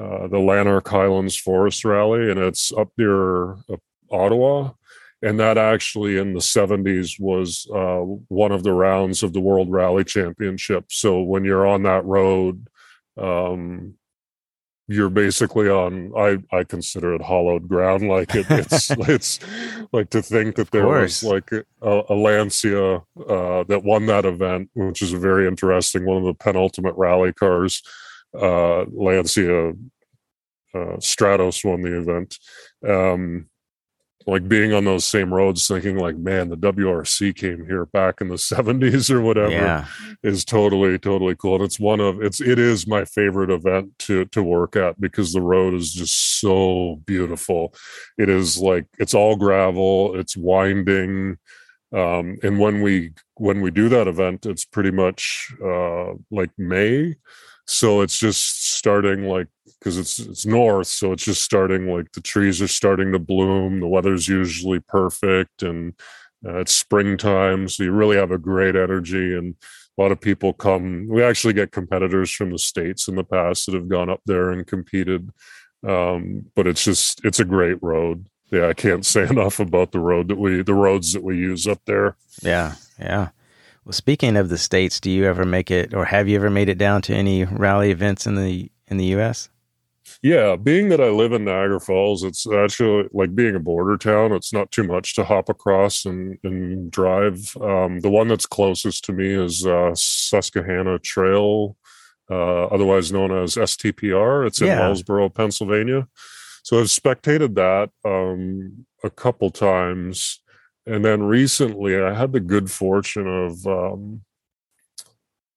uh, 0.00 0.28
the 0.28 0.38
Lanark 0.38 0.88
Highlands 0.88 1.36
Forest 1.36 1.84
Rally, 1.84 2.30
and 2.30 2.38
it's 2.38 2.72
up 2.72 2.90
near 2.96 3.52
uh, 3.52 3.76
Ottawa. 4.10 4.72
And 5.22 5.38
that 5.38 5.58
actually 5.58 6.16
in 6.16 6.32
the 6.32 6.40
70s 6.40 7.20
was 7.20 7.66
uh, 7.74 8.00
one 8.28 8.52
of 8.52 8.62
the 8.62 8.72
rounds 8.72 9.22
of 9.22 9.34
the 9.34 9.40
World 9.40 9.70
Rally 9.70 10.02
Championship. 10.02 10.86
So 10.88 11.20
when 11.20 11.44
you're 11.44 11.66
on 11.66 11.82
that 11.82 12.06
road, 12.06 12.66
um, 13.18 13.96
you're 14.90 15.08
basically 15.08 15.68
on 15.68 16.12
i 16.16 16.36
i 16.56 16.64
consider 16.64 17.14
it 17.14 17.22
hollowed 17.22 17.68
ground 17.68 18.08
like 18.08 18.34
it, 18.34 18.44
it's 18.50 18.90
it's 19.08 19.38
like 19.92 20.10
to 20.10 20.20
think 20.20 20.56
that 20.56 20.70
there 20.72 20.86
was 20.86 21.22
like 21.22 21.50
a, 21.52 21.64
a 22.08 22.14
lancia 22.14 22.96
uh, 23.28 23.64
that 23.64 23.82
won 23.84 24.06
that 24.06 24.24
event 24.24 24.68
which 24.74 25.00
is 25.00 25.12
a 25.12 25.18
very 25.18 25.46
interesting 25.46 26.04
one 26.04 26.16
of 26.16 26.24
the 26.24 26.34
penultimate 26.34 26.94
rally 26.96 27.32
cars 27.32 27.82
uh, 28.36 28.84
lancia 28.92 29.72
uh, 30.74 30.96
stratos 30.98 31.64
won 31.64 31.82
the 31.82 31.98
event. 31.98 32.38
Um, 32.86 33.49
like 34.26 34.46
being 34.48 34.72
on 34.74 34.84
those 34.84 35.04
same 35.06 35.32
roads 35.32 35.66
thinking 35.66 35.96
like 35.96 36.16
man 36.16 36.50
the 36.50 36.56
wrc 36.56 37.34
came 37.36 37.64
here 37.66 37.86
back 37.86 38.20
in 38.20 38.28
the 38.28 38.34
70s 38.54 39.10
or 39.10 39.20
whatever 39.22 39.50
Yeah. 39.50 39.86
is 40.22 40.44
totally 40.44 40.98
totally 40.98 41.34
cool. 41.36 41.54
And 41.56 41.64
it's 41.64 41.80
one 41.80 42.00
of 42.00 42.22
it's 42.22 42.40
it 42.40 42.58
is 42.58 42.86
my 42.86 43.04
favorite 43.06 43.50
event 43.50 43.98
to 44.00 44.26
to 44.26 44.42
work 44.42 44.76
at 44.76 45.00
because 45.00 45.32
the 45.32 45.40
road 45.40 45.72
is 45.74 45.92
just 45.92 46.38
so 46.40 47.00
beautiful. 47.06 47.74
It 48.18 48.28
is 48.28 48.58
like 48.58 48.86
it's 48.98 49.14
all 49.14 49.36
gravel 49.36 50.14
it's 50.18 50.36
winding 50.36 51.38
um 51.92 52.36
and 52.42 52.60
when 52.60 52.82
we 52.82 53.12
when 53.36 53.60
we 53.62 53.70
do 53.70 53.88
that 53.88 54.06
event 54.06 54.46
it's 54.46 54.64
pretty 54.64 54.90
much 54.92 55.50
uh 55.64 56.12
like 56.30 56.50
may 56.56 57.16
so 57.70 58.00
it's 58.00 58.18
just 58.18 58.72
starting 58.74 59.24
like 59.24 59.46
because 59.78 59.96
it's 59.96 60.18
it's 60.18 60.44
north 60.44 60.88
so 60.88 61.12
it's 61.12 61.24
just 61.24 61.42
starting 61.42 61.86
like 61.86 62.10
the 62.12 62.20
trees 62.20 62.60
are 62.60 62.68
starting 62.68 63.12
to 63.12 63.18
bloom 63.18 63.80
the 63.80 63.86
weather's 63.86 64.26
usually 64.26 64.80
perfect 64.80 65.62
and 65.62 65.94
uh, 66.44 66.58
it's 66.58 66.72
springtime 66.72 67.68
so 67.68 67.82
you 67.84 67.92
really 67.92 68.16
have 68.16 68.32
a 68.32 68.38
great 68.38 68.74
energy 68.74 69.36
and 69.36 69.54
a 69.96 70.02
lot 70.02 70.10
of 70.10 70.20
people 70.20 70.52
come 70.52 71.06
we 71.08 71.22
actually 71.22 71.52
get 71.52 71.70
competitors 71.70 72.32
from 72.32 72.50
the 72.50 72.58
states 72.58 73.06
in 73.06 73.14
the 73.14 73.24
past 73.24 73.66
that 73.66 73.74
have 73.74 73.88
gone 73.88 74.10
up 74.10 74.20
there 74.26 74.50
and 74.50 74.66
competed 74.66 75.30
um, 75.86 76.44
but 76.56 76.66
it's 76.66 76.84
just 76.84 77.24
it's 77.24 77.40
a 77.40 77.44
great 77.44 77.80
road 77.82 78.26
yeah 78.50 78.66
i 78.66 78.74
can't 78.74 79.06
say 79.14 79.26
enough 79.28 79.60
about 79.60 79.92
the 79.92 80.00
road 80.00 80.26
that 80.28 80.38
we 80.38 80.62
the 80.62 80.74
roads 80.74 81.12
that 81.12 81.22
we 81.22 81.36
use 81.36 81.68
up 81.68 81.80
there 81.86 82.16
Yeah. 82.42 82.74
Yeah. 82.98 83.28
Well, 83.84 83.92
speaking 83.92 84.36
of 84.36 84.48
the 84.48 84.58
states, 84.58 85.00
do 85.00 85.10
you 85.10 85.24
ever 85.24 85.44
make 85.44 85.70
it, 85.70 85.94
or 85.94 86.04
have 86.04 86.28
you 86.28 86.36
ever 86.36 86.50
made 86.50 86.68
it 86.68 86.78
down 86.78 87.02
to 87.02 87.14
any 87.14 87.44
rally 87.44 87.90
events 87.90 88.26
in 88.26 88.34
the 88.36 88.70
in 88.88 88.96
the 88.98 89.06
U.S.? 89.06 89.48
Yeah, 90.22 90.56
being 90.56 90.88
that 90.90 91.00
I 91.00 91.08
live 91.08 91.32
in 91.32 91.44
Niagara 91.44 91.80
Falls, 91.80 92.24
it's 92.24 92.46
actually 92.50 93.08
like 93.12 93.34
being 93.34 93.54
a 93.54 93.60
border 93.60 93.96
town. 93.96 94.32
It's 94.32 94.52
not 94.52 94.70
too 94.70 94.82
much 94.82 95.14
to 95.14 95.24
hop 95.24 95.48
across 95.48 96.04
and, 96.04 96.36
and 96.42 96.90
drive. 96.90 97.56
Um, 97.60 98.00
the 98.00 98.10
one 98.10 98.28
that's 98.28 98.44
closest 98.44 99.04
to 99.04 99.12
me 99.12 99.28
is 99.32 99.64
uh, 99.64 99.92
Susquehanna 99.94 100.98
Trail, 100.98 101.76
uh, 102.30 102.64
otherwise 102.66 103.12
known 103.12 103.32
as 103.32 103.54
STPR. 103.54 104.46
It's 104.46 104.60
in 104.60 104.66
Yeah. 104.66 104.80
Wellsboro, 104.80 105.32
Pennsylvania. 105.32 106.06
So 106.64 106.80
I've 106.80 106.86
spectated 106.90 107.54
that 107.54 107.90
um, 108.04 108.84
a 109.02 109.10
couple 109.10 109.50
times. 109.50 110.40
And 110.86 111.04
then 111.04 111.22
recently, 111.22 112.00
I 112.00 112.14
had 112.14 112.32
the 112.32 112.40
good 112.40 112.70
fortune 112.70 113.26
of 113.26 113.66
um, 113.66 114.22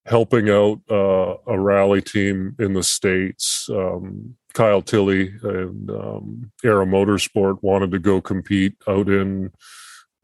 helping 0.06 0.50
out 0.50 0.82
uh, 0.92 1.36
a 1.48 1.60
rally 1.60 2.02
team 2.02 2.56
in 2.60 2.74
the 2.74 2.84
states. 2.84 3.70
Um, 3.70 4.36
Kyle 4.54 4.82
Tilley 4.82 5.34
and 5.42 5.90
um, 5.90 6.52
Aero 6.64 6.86
Motorsport 6.86 7.60
wanted 7.64 7.92
to 7.92 8.00
go 8.00 8.22
compete 8.22 8.76
out 8.88 9.10
in 9.10 9.52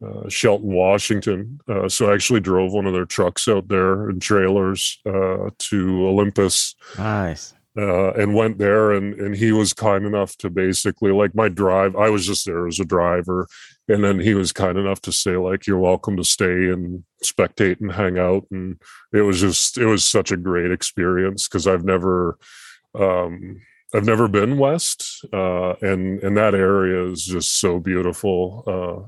uh, 0.05 0.29
Shelton, 0.29 0.71
Washington. 0.71 1.59
Uh, 1.67 1.89
so 1.89 2.09
I 2.09 2.13
actually 2.13 2.39
drove 2.41 2.73
one 2.73 2.85
of 2.85 2.93
their 2.93 3.05
trucks 3.05 3.47
out 3.47 3.67
there 3.67 4.09
and 4.09 4.21
trailers 4.21 4.99
uh, 5.05 5.49
to 5.57 6.07
Olympus 6.07 6.75
Nice. 6.97 7.53
uh, 7.77 8.11
and 8.11 8.35
went 8.35 8.59
there 8.59 8.91
and 8.91 9.13
and 9.19 9.35
he 9.35 9.51
was 9.51 9.73
kind 9.73 10.05
enough 10.05 10.37
to 10.37 10.49
basically 10.49 11.11
like 11.11 11.35
my 11.35 11.49
drive 11.49 11.95
i 11.95 12.09
was 12.09 12.25
just 12.25 12.45
there 12.45 12.67
as 12.67 12.79
a 12.79 12.85
driver 12.85 13.47
and 13.89 14.03
then 14.03 14.19
he 14.19 14.35
was 14.35 14.53
kind 14.53 14.77
enough 14.77 15.01
to 15.01 15.11
say 15.11 15.35
like 15.35 15.65
you're 15.65 15.79
welcome 15.79 16.15
to 16.15 16.23
stay 16.23 16.69
and 16.69 17.03
spectate 17.23 17.81
and 17.81 17.91
hang 17.91 18.17
out. 18.17 18.45
And 18.51 18.79
it 19.11 19.21
was 19.21 19.41
just 19.41 19.77
it 19.77 19.87
was 19.87 20.05
such 20.05 20.31
a 20.31 20.37
great 20.37 20.71
experience 20.71 21.47
because 21.47 21.67
i've 21.67 21.83
never 21.83 22.37
um 22.95 23.59
i've 23.93 24.05
never 24.05 24.27
been 24.27 24.57
west 24.57 25.25
uh 25.33 25.73
and 25.81 26.23
and 26.23 26.37
that 26.37 26.53
area 26.53 27.11
is 27.11 27.25
just 27.25 27.59
so 27.59 27.79
beautiful. 27.79 28.63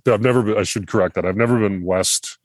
Uh 0.05 0.11
i've 0.11 0.21
never 0.21 0.41
been 0.41 0.57
i 0.57 0.63
should 0.63 0.87
correct 0.87 1.15
that. 1.15 1.25
I've 1.25 1.37
never 1.37 1.59
been 1.59 1.85
west 1.85 2.37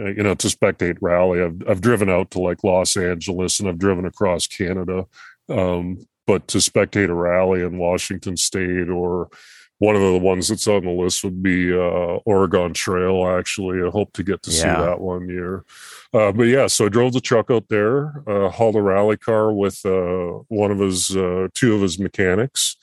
uh, 0.00 0.06
you 0.06 0.22
know 0.22 0.34
to 0.34 0.48
spectate 0.48 0.96
rally. 1.00 1.42
I've 1.42 1.62
i've 1.68 1.80
driven 1.82 2.08
out 2.08 2.30
to 2.32 2.40
like 2.40 2.64
los 2.64 2.96
angeles 2.96 3.60
and 3.60 3.68
i've 3.68 3.78
driven 3.78 4.06
across 4.06 4.46
canada 4.46 5.06
um, 5.50 6.06
but 6.26 6.46
to 6.48 6.58
spectate 6.58 7.08
a 7.08 7.14
rally 7.14 7.62
in 7.62 7.78
Washington 7.78 8.36
State 8.36 8.90
or 8.90 9.30
one 9.78 9.94
of 9.94 10.02
the 10.02 10.18
ones 10.18 10.48
that's 10.48 10.66
on 10.66 10.84
the 10.84 10.90
list 10.90 11.22
would 11.22 11.42
be 11.42 11.72
uh, 11.72 12.18
Oregon 12.24 12.74
Trail. 12.74 13.26
Actually, 13.28 13.82
I 13.82 13.90
hope 13.90 14.12
to 14.14 14.22
get 14.22 14.42
to 14.42 14.50
see 14.50 14.66
that 14.66 15.00
one 15.00 15.28
year. 15.28 15.64
Uh, 16.12 16.32
but 16.32 16.44
yeah, 16.44 16.66
so 16.66 16.86
I 16.86 16.88
drove 16.88 17.12
the 17.12 17.20
truck 17.20 17.50
out 17.50 17.68
there, 17.68 18.22
uh, 18.28 18.48
hauled 18.48 18.76
a 18.76 18.82
rally 18.82 19.16
car 19.16 19.52
with 19.52 19.84
uh, 19.86 20.42
one 20.48 20.70
of 20.70 20.78
his, 20.78 21.16
uh, 21.16 21.48
two 21.54 21.74
of 21.74 21.82
his 21.82 21.98
mechanics. 21.98 22.76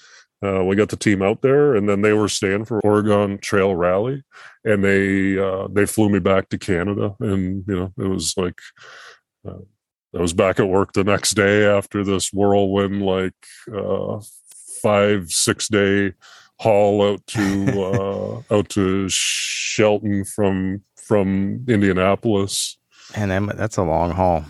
Uh, 0.44 0.64
we 0.64 0.76
got 0.76 0.90
the 0.90 0.96
team 0.96 1.22
out 1.22 1.42
there, 1.42 1.76
and 1.76 1.90
then 1.90 2.02
they 2.02 2.14
were 2.14 2.30
staying 2.30 2.66
for 2.66 2.80
Oregon 2.82 3.40
Trail 3.40 3.76
Rally, 3.76 4.24
and 4.64 4.84
they 4.84 5.40
uh, 5.40 5.68
they 5.72 5.86
flew 5.86 6.10
me 6.10 6.20
back 6.20 6.50
to 6.50 6.58
Canada, 6.58 7.16
and 7.20 7.64
you 7.68 7.76
know 7.76 7.94
it 7.98 8.08
was 8.08 8.36
like 8.38 8.60
uh, 9.48 9.64
I 10.16 10.22
was 10.22 10.34
back 10.34 10.60
at 10.60 10.68
work 10.68 10.94
the 10.94 11.04
next 11.04 11.32
day 11.32 11.66
after 11.66 12.04
this 12.04 12.32
whirlwind, 12.32 13.02
like 13.02 13.34
uh, 13.74 14.20
five 14.82 15.32
six 15.32 15.68
day 15.68 16.14
haul 16.60 17.06
out 17.12 17.26
to 17.28 17.84
uh, 17.84 18.56
out 18.56 18.70
to 18.70 19.08
Shelton 19.10 20.26
from 20.26 20.82
from 20.96 21.64
Indianapolis. 21.68 22.78
And 23.14 23.50
that's 23.50 23.78
a 23.78 23.84
long 23.84 24.12
haul. 24.12 24.46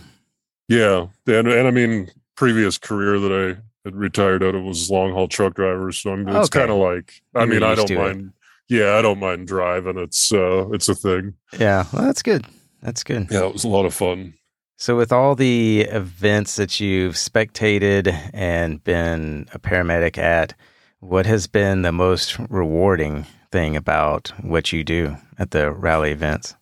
Yeah, 0.68 1.06
and 1.26 1.48
and 1.48 1.68
I 1.68 1.70
mean 1.70 2.10
previous 2.36 2.78
career 2.78 3.18
that 3.20 3.32
I 3.32 3.60
had 3.84 3.94
retired 3.94 4.42
out 4.42 4.54
of 4.54 4.64
was 4.64 4.90
long 4.90 5.12
haul 5.12 5.28
truck 5.28 5.54
driver, 5.54 5.92
so 5.92 6.10
I'm, 6.12 6.26
it's 6.28 6.48
Okay. 6.48 6.60
kind 6.60 6.70
of 6.70 6.78
like 6.78 7.22
I 7.34 7.40
You're 7.40 7.46
mean 7.54 7.62
I 7.62 7.74
don't 7.74 7.86
to 7.86 7.94
it. 7.94 7.98
mind. 7.98 8.32
Yeah, 8.68 8.96
I 8.96 9.02
don't 9.02 9.20
mind 9.20 9.46
driving. 9.46 9.96
It's 9.98 10.32
uh 10.32 10.68
it's 10.70 10.88
a 10.88 10.94
thing. 10.94 11.34
Yeah. 11.58 11.84
Well, 11.92 12.02
that's 12.04 12.22
good. 12.22 12.46
That's 12.82 13.04
good. 13.04 13.28
Yeah, 13.30 13.46
it 13.46 13.52
was 13.52 13.64
a 13.64 13.68
lot 13.68 13.84
of 13.86 13.94
fun. 13.94 14.34
So, 14.78 14.96
with 14.96 15.10
all 15.12 15.34
the 15.34 15.86
events 15.90 16.56
that 16.56 16.80
you've 16.80 17.16
spectated 17.16 18.08
and 18.34 18.82
been 18.84 19.48
a 19.54 19.58
paramedic 19.58 20.18
at, 20.18 20.54
What 21.00 21.26
has 21.26 21.46
been 21.46 21.82
the 21.82 21.92
most 21.92 22.38
rewarding 22.48 23.26
thing 23.52 23.76
about 23.76 24.32
what 24.40 24.72
you 24.72 24.82
do 24.82 25.16
at 25.38 25.50
the 25.50 25.70
rally 25.70 26.10
events? 26.10 26.54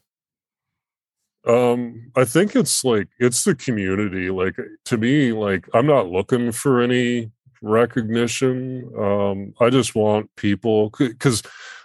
Um, 1.46 2.10
I 2.16 2.24
think 2.24 2.56
it's 2.56 2.84
like 2.84 3.08
it's 3.18 3.44
the 3.44 3.54
community. 3.54 4.30
Like 4.30 4.56
to 4.86 4.96
me, 4.96 5.32
like 5.32 5.68
I'm 5.72 5.86
not 5.86 6.08
looking 6.08 6.52
for 6.52 6.80
any 6.80 7.30
recognition. 7.62 8.90
Um, 8.98 9.54
I 9.60 9.70
just 9.70 9.94
want 9.94 10.34
people 10.36 10.90
because 10.98 11.42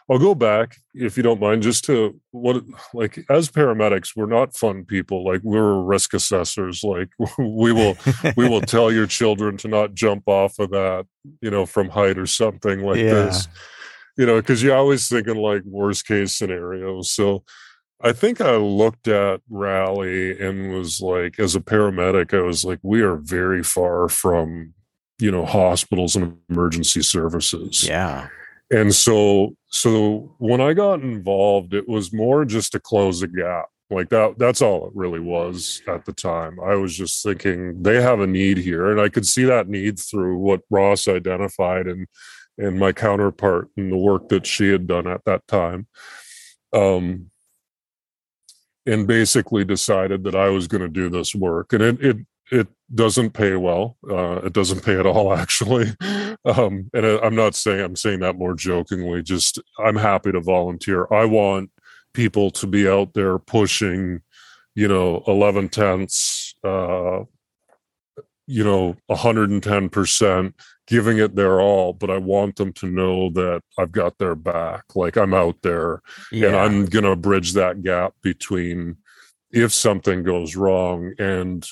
I'll 0.10 0.18
go 0.18 0.34
back 0.34 0.78
if 0.96 1.18
you 1.18 1.24
don't 1.24 1.40
mind, 1.40 1.62
just 1.62 1.86
to 1.86 2.20
what 2.32 2.64
like 2.94 3.24
as 3.30 3.50
paramedics, 3.50 4.16
we're 4.16 4.26
not 4.26 4.56
fun 4.56 4.84
people. 4.84 5.24
Like 5.24 5.42
we're 5.44 5.80
risk 5.82 6.16
assessors. 6.16 6.84
Like 6.84 7.10
we 7.38 7.72
will 7.72 7.96
we 8.36 8.50
will 8.50 8.62
tell 8.76 8.92
your 8.92 9.06
children 9.06 9.56
to 9.58 9.68
not 9.68 9.94
jump 9.94 10.24
off 10.28 10.58
of 10.58 10.72
that, 10.72 11.06
you 11.42 11.52
know, 11.52 11.66
from 11.66 11.90
height 11.90 12.18
or 12.18 12.26
something 12.26 12.82
like 12.82 12.98
yeah. 12.98 13.14
this. 13.14 13.48
You 14.18 14.26
know, 14.26 14.38
because 14.38 14.64
you're 14.64 14.76
always 14.76 15.08
thinking 15.08 15.38
like 15.38 15.62
worst 15.64 16.08
case 16.08 16.36
scenarios. 16.36 17.12
So 17.12 17.44
I 18.02 18.12
think 18.12 18.42
I 18.42 18.56
looked 18.56 19.08
at 19.08 19.42
Rally 19.50 20.40
and 20.40 20.74
was 20.74 21.02
like, 21.02 21.40
as 21.40 21.56
a 21.56 21.62
paramedic, 21.62 22.38
I 22.38 22.42
was 22.42 22.66
like, 22.66 22.80
we 22.82 23.02
are 23.02 23.16
very 23.16 23.64
far 23.64 24.10
from, 24.10 24.74
you 25.20 25.32
know, 25.32 25.46
hospitals 25.46 26.16
and 26.16 26.38
emergency 26.50 27.02
services. 27.02 27.88
Yeah 27.88 28.28
and 28.72 28.94
so 28.94 29.56
so 29.70 30.34
when 30.38 30.62
i 30.62 30.74
got 30.74 31.02
involved 31.02 31.74
it 31.74 31.88
was 31.88 32.14
more 32.14 32.46
just 32.46 32.72
to 32.72 32.80
close 32.80 33.22
a 33.22 33.28
gap. 33.28 33.66
Like 33.92 34.10
that 34.10 34.38
that's 34.38 34.62
all 34.62 34.88
it 34.88 34.94
really 34.96 35.20
was 35.20 35.82
at 35.88 36.06
the 36.06 36.14
time. 36.14 36.60
I 36.60 36.76
was 36.76 36.96
just 36.96 37.24
thinking 37.24 37.82
they 37.82 38.00
have 38.02 38.20
a 38.20 38.28
need 38.28 38.58
here. 38.60 38.92
And 38.92 39.02
i 39.02 39.10
could 39.10 39.26
see 39.26 39.46
that 39.46 39.68
need 39.68 40.00
through 40.00 40.38
what 40.38 40.62
ross 40.70 41.08
identified 41.08 41.88
and 41.88 42.08
and 42.58 42.78
my 42.78 42.92
counterpart 42.92 43.70
and 43.78 43.92
the 43.92 43.98
work 43.98 44.30
that 44.30 44.46
she 44.46 44.70
had 44.70 44.86
done 44.86 45.08
at 45.08 45.26
that 45.26 45.48
time. 45.48 45.88
Um 46.74 47.32
and 48.86 49.08
basically 49.08 49.66
decided 49.66 50.24
that 50.24 50.36
i 50.36 50.50
was 50.50 50.68
going 50.68 50.82
to 50.82 50.88
do 50.88 51.10
this 51.10 51.34
work. 51.34 51.74
And 51.74 51.84
it, 51.84 52.06
it 52.06 52.18
it 52.52 52.68
doesn't 52.94 53.32
pay 53.32 53.56
well. 53.56 53.98
Uh, 54.10 54.42
it 54.44 54.54
doesn't 54.54 54.84
pay 54.84 55.00
at 55.00 55.06
all, 55.06 55.34
actually. 55.38 55.94
Um, 56.46 56.90
and 56.94 57.06
I'm 57.06 57.36
not 57.36 57.56
saying 57.56 57.82
I'm 57.82 57.96
saying 57.96 58.20
that 58.22 58.38
more 58.38 58.54
jokingly. 58.54 59.22
Just 59.22 59.60
I'm 59.78 59.96
happy 59.96 60.32
to 60.32 60.42
volunteer. 60.42 61.08
I 61.12 61.26
want 61.26 61.72
people 62.14 62.52
to 62.52 62.68
be 62.68 62.88
out 62.88 63.14
there 63.14 63.38
pushing, 63.38 64.22
you 64.76 64.88
know, 64.88 65.24
11 65.28 65.70
tenths, 65.70 66.56
uh, 66.64 67.24
you 68.48 68.64
know, 68.64 68.96
110 69.08 69.90
percent, 69.90 70.56
giving 70.88 71.20
it 71.20 71.36
their 71.36 71.62
all. 71.62 71.94
But 71.94 72.10
I 72.10 72.18
want 72.18 72.56
them 72.56 72.74
to 72.74 72.88
know 72.88 73.30
that 73.32 73.62
I've 73.78 73.92
got 73.92 74.18
their 74.18 74.36
back. 74.36 74.84
Like 74.96 75.18
I'm 75.18 75.34
out 75.34 75.58
there, 75.62 76.02
yeah. 76.32 76.48
and 76.48 76.56
I'm 76.56 76.86
gonna 76.86 77.16
bridge 77.16 77.54
that 77.54 77.84
gap 77.84 78.14
between 78.24 78.98
if 79.52 79.74
something 79.74 80.24
goes 80.24 80.56
wrong 80.56 81.14
and 81.18 81.66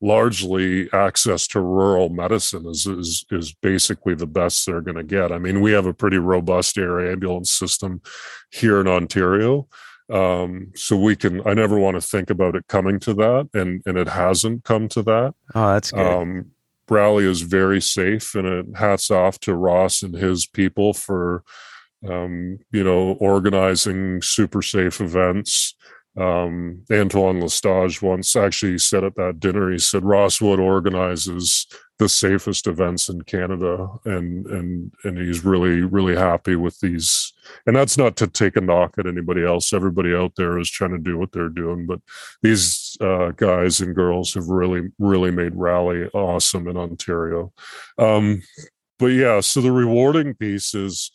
largely 0.00 0.90
access 0.92 1.46
to 1.46 1.60
rural 1.60 2.08
medicine 2.08 2.66
is 2.66 2.86
is, 2.86 3.24
is 3.30 3.52
basically 3.52 4.14
the 4.14 4.26
best 4.26 4.64
they're 4.64 4.80
going 4.80 4.96
to 4.96 5.04
get. 5.04 5.32
I 5.32 5.38
mean, 5.38 5.60
we 5.60 5.72
have 5.72 5.86
a 5.86 5.94
pretty 5.94 6.18
robust 6.18 6.78
air 6.78 7.10
ambulance 7.10 7.50
system 7.50 8.00
here 8.50 8.80
in 8.80 8.88
Ontario. 8.88 9.68
Um, 10.10 10.72
so 10.74 10.96
we 10.96 11.14
can 11.14 11.46
I 11.46 11.54
never 11.54 11.78
want 11.78 11.94
to 11.94 12.00
think 12.00 12.30
about 12.30 12.56
it 12.56 12.66
coming 12.66 12.98
to 13.00 13.14
that 13.14 13.48
and 13.54 13.82
and 13.86 13.96
it 13.96 14.08
hasn't 14.08 14.64
come 14.64 14.88
to 14.88 15.02
that. 15.02 15.34
Oh, 15.54 15.72
that's 15.74 15.92
good. 15.92 16.04
Um, 16.04 16.50
Rally 16.88 17.24
is 17.24 17.42
very 17.42 17.80
safe 17.80 18.34
and 18.34 18.46
it 18.46 18.66
hats 18.76 19.12
off 19.12 19.38
to 19.40 19.54
Ross 19.54 20.02
and 20.02 20.14
his 20.14 20.46
people 20.46 20.92
for 20.92 21.44
um, 22.08 22.58
you 22.72 22.82
know 22.82 23.12
organizing 23.20 24.20
super 24.22 24.62
safe 24.62 25.00
events 25.00 25.74
um, 26.20 26.84
Antoine 26.92 27.40
L'Estage 27.40 28.02
once 28.02 28.36
actually 28.36 28.78
said 28.78 29.04
at 29.04 29.16
that 29.16 29.40
dinner, 29.40 29.70
he 29.70 29.78
said 29.78 30.02
Rosswood 30.02 30.60
organizes 30.60 31.66
the 31.98 32.08
safest 32.08 32.66
events 32.66 33.08
in 33.08 33.22
Canada, 33.22 33.88
and 34.04 34.46
and 34.46 34.92
and 35.04 35.18
he's 35.18 35.44
really 35.44 35.80
really 35.80 36.16
happy 36.16 36.56
with 36.56 36.78
these. 36.80 37.32
And 37.66 37.74
that's 37.74 37.96
not 37.96 38.16
to 38.16 38.26
take 38.26 38.56
a 38.56 38.60
knock 38.60 38.94
at 38.98 39.06
anybody 39.06 39.44
else. 39.44 39.72
Everybody 39.72 40.14
out 40.14 40.34
there 40.36 40.58
is 40.58 40.70
trying 40.70 40.92
to 40.92 40.98
do 40.98 41.18
what 41.18 41.32
they're 41.32 41.48
doing, 41.48 41.86
but 41.86 42.00
these 42.42 42.96
uh, 43.00 43.30
guys 43.32 43.80
and 43.80 43.94
girls 43.94 44.34
have 44.34 44.48
really 44.48 44.88
really 44.98 45.30
made 45.30 45.54
rally 45.54 46.06
awesome 46.08 46.68
in 46.68 46.76
Ontario. 46.76 47.52
Um, 47.98 48.42
but 48.98 49.06
yeah, 49.06 49.40
so 49.40 49.62
the 49.62 49.72
rewarding 49.72 50.34
piece 50.34 50.74
is 50.74 51.10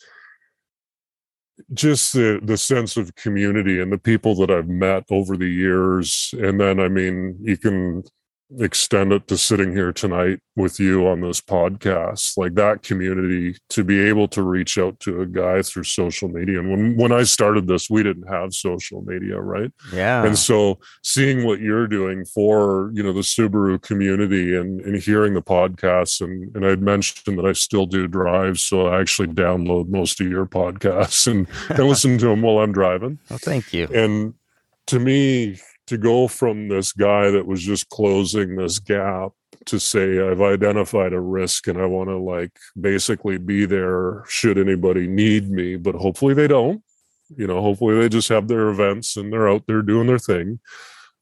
just 1.73 2.13
the 2.13 2.39
the 2.43 2.57
sense 2.57 2.97
of 2.97 3.15
community 3.15 3.79
and 3.79 3.91
the 3.91 3.97
people 3.97 4.35
that 4.35 4.51
I've 4.51 4.67
met 4.67 5.05
over 5.09 5.37
the 5.37 5.49
years. 5.49 6.33
And 6.39 6.59
then 6.59 6.79
I 6.79 6.87
mean, 6.89 7.37
you 7.41 7.57
can 7.57 8.03
extend 8.59 9.11
it 9.11 9.27
to 9.27 9.37
sitting 9.37 9.71
here 9.71 9.91
tonight 9.91 10.39
with 10.55 10.79
you 10.79 11.07
on 11.07 11.19
this 11.19 11.41
podcast 11.41 12.37
like 12.37 12.53
that 12.53 12.83
community 12.83 13.57
to 13.69 13.83
be 13.83 13.99
able 13.99 14.27
to 14.27 14.43
reach 14.43 14.77
out 14.77 14.99
to 14.99 15.21
a 15.21 15.25
guy 15.25 15.61
through 15.61 15.83
social 15.83 16.29
media. 16.29 16.59
And 16.59 16.69
when 16.69 16.95
when 16.95 17.11
I 17.11 17.23
started 17.23 17.67
this 17.67 17.89
we 17.89 18.03
didn't 18.03 18.27
have 18.27 18.53
social 18.53 19.01
media 19.01 19.39
right? 19.39 19.71
Yeah. 19.91 20.23
And 20.23 20.37
so 20.37 20.79
seeing 21.03 21.45
what 21.45 21.59
you're 21.59 21.87
doing 21.87 22.23
for 22.23 22.91
you 22.93 23.01
know 23.01 23.13
the 23.13 23.21
Subaru 23.21 23.81
community 23.81 24.55
and 24.55 24.79
and 24.81 25.01
hearing 25.01 25.33
the 25.33 25.41
podcasts 25.41 26.21
and 26.21 26.55
and 26.55 26.65
I'd 26.65 26.81
mentioned 26.81 27.39
that 27.39 27.45
I 27.45 27.53
still 27.53 27.87
do 27.87 28.07
drives 28.07 28.63
so 28.63 28.87
I 28.87 29.01
actually 29.01 29.29
download 29.29 29.89
most 29.89 30.21
of 30.21 30.27
your 30.27 30.45
podcasts 30.45 31.27
and, 31.27 31.47
and 31.69 31.87
listen 31.87 32.17
to 32.19 32.27
them 32.27 32.43
while 32.43 32.59
I'm 32.59 32.71
driving. 32.71 33.17
Well 33.29 33.39
oh, 33.41 33.43
thank 33.43 33.73
you. 33.73 33.87
And 33.93 34.35
to 34.87 34.99
me 34.99 35.57
to 35.87 35.97
go 35.97 36.27
from 36.27 36.67
this 36.67 36.93
guy 36.93 37.29
that 37.29 37.45
was 37.45 37.61
just 37.61 37.89
closing 37.89 38.55
this 38.55 38.79
gap 38.79 39.31
to 39.65 39.79
say 39.79 40.19
I've 40.19 40.41
identified 40.41 41.13
a 41.13 41.19
risk 41.19 41.67
and 41.67 41.79
I 41.79 41.85
want 41.85 42.09
to 42.09 42.17
like 42.17 42.51
basically 42.79 43.37
be 43.37 43.65
there 43.65 44.23
should 44.27 44.57
anybody 44.57 45.07
need 45.07 45.49
me, 45.49 45.75
but 45.75 45.95
hopefully 45.95 46.33
they 46.33 46.47
don't. 46.47 46.83
You 47.35 47.47
know, 47.47 47.61
hopefully 47.61 47.97
they 47.99 48.09
just 48.09 48.29
have 48.29 48.47
their 48.47 48.69
events 48.69 49.17
and 49.17 49.33
they're 49.33 49.49
out 49.49 49.63
there 49.67 49.81
doing 49.81 50.07
their 50.07 50.19
thing. 50.19 50.59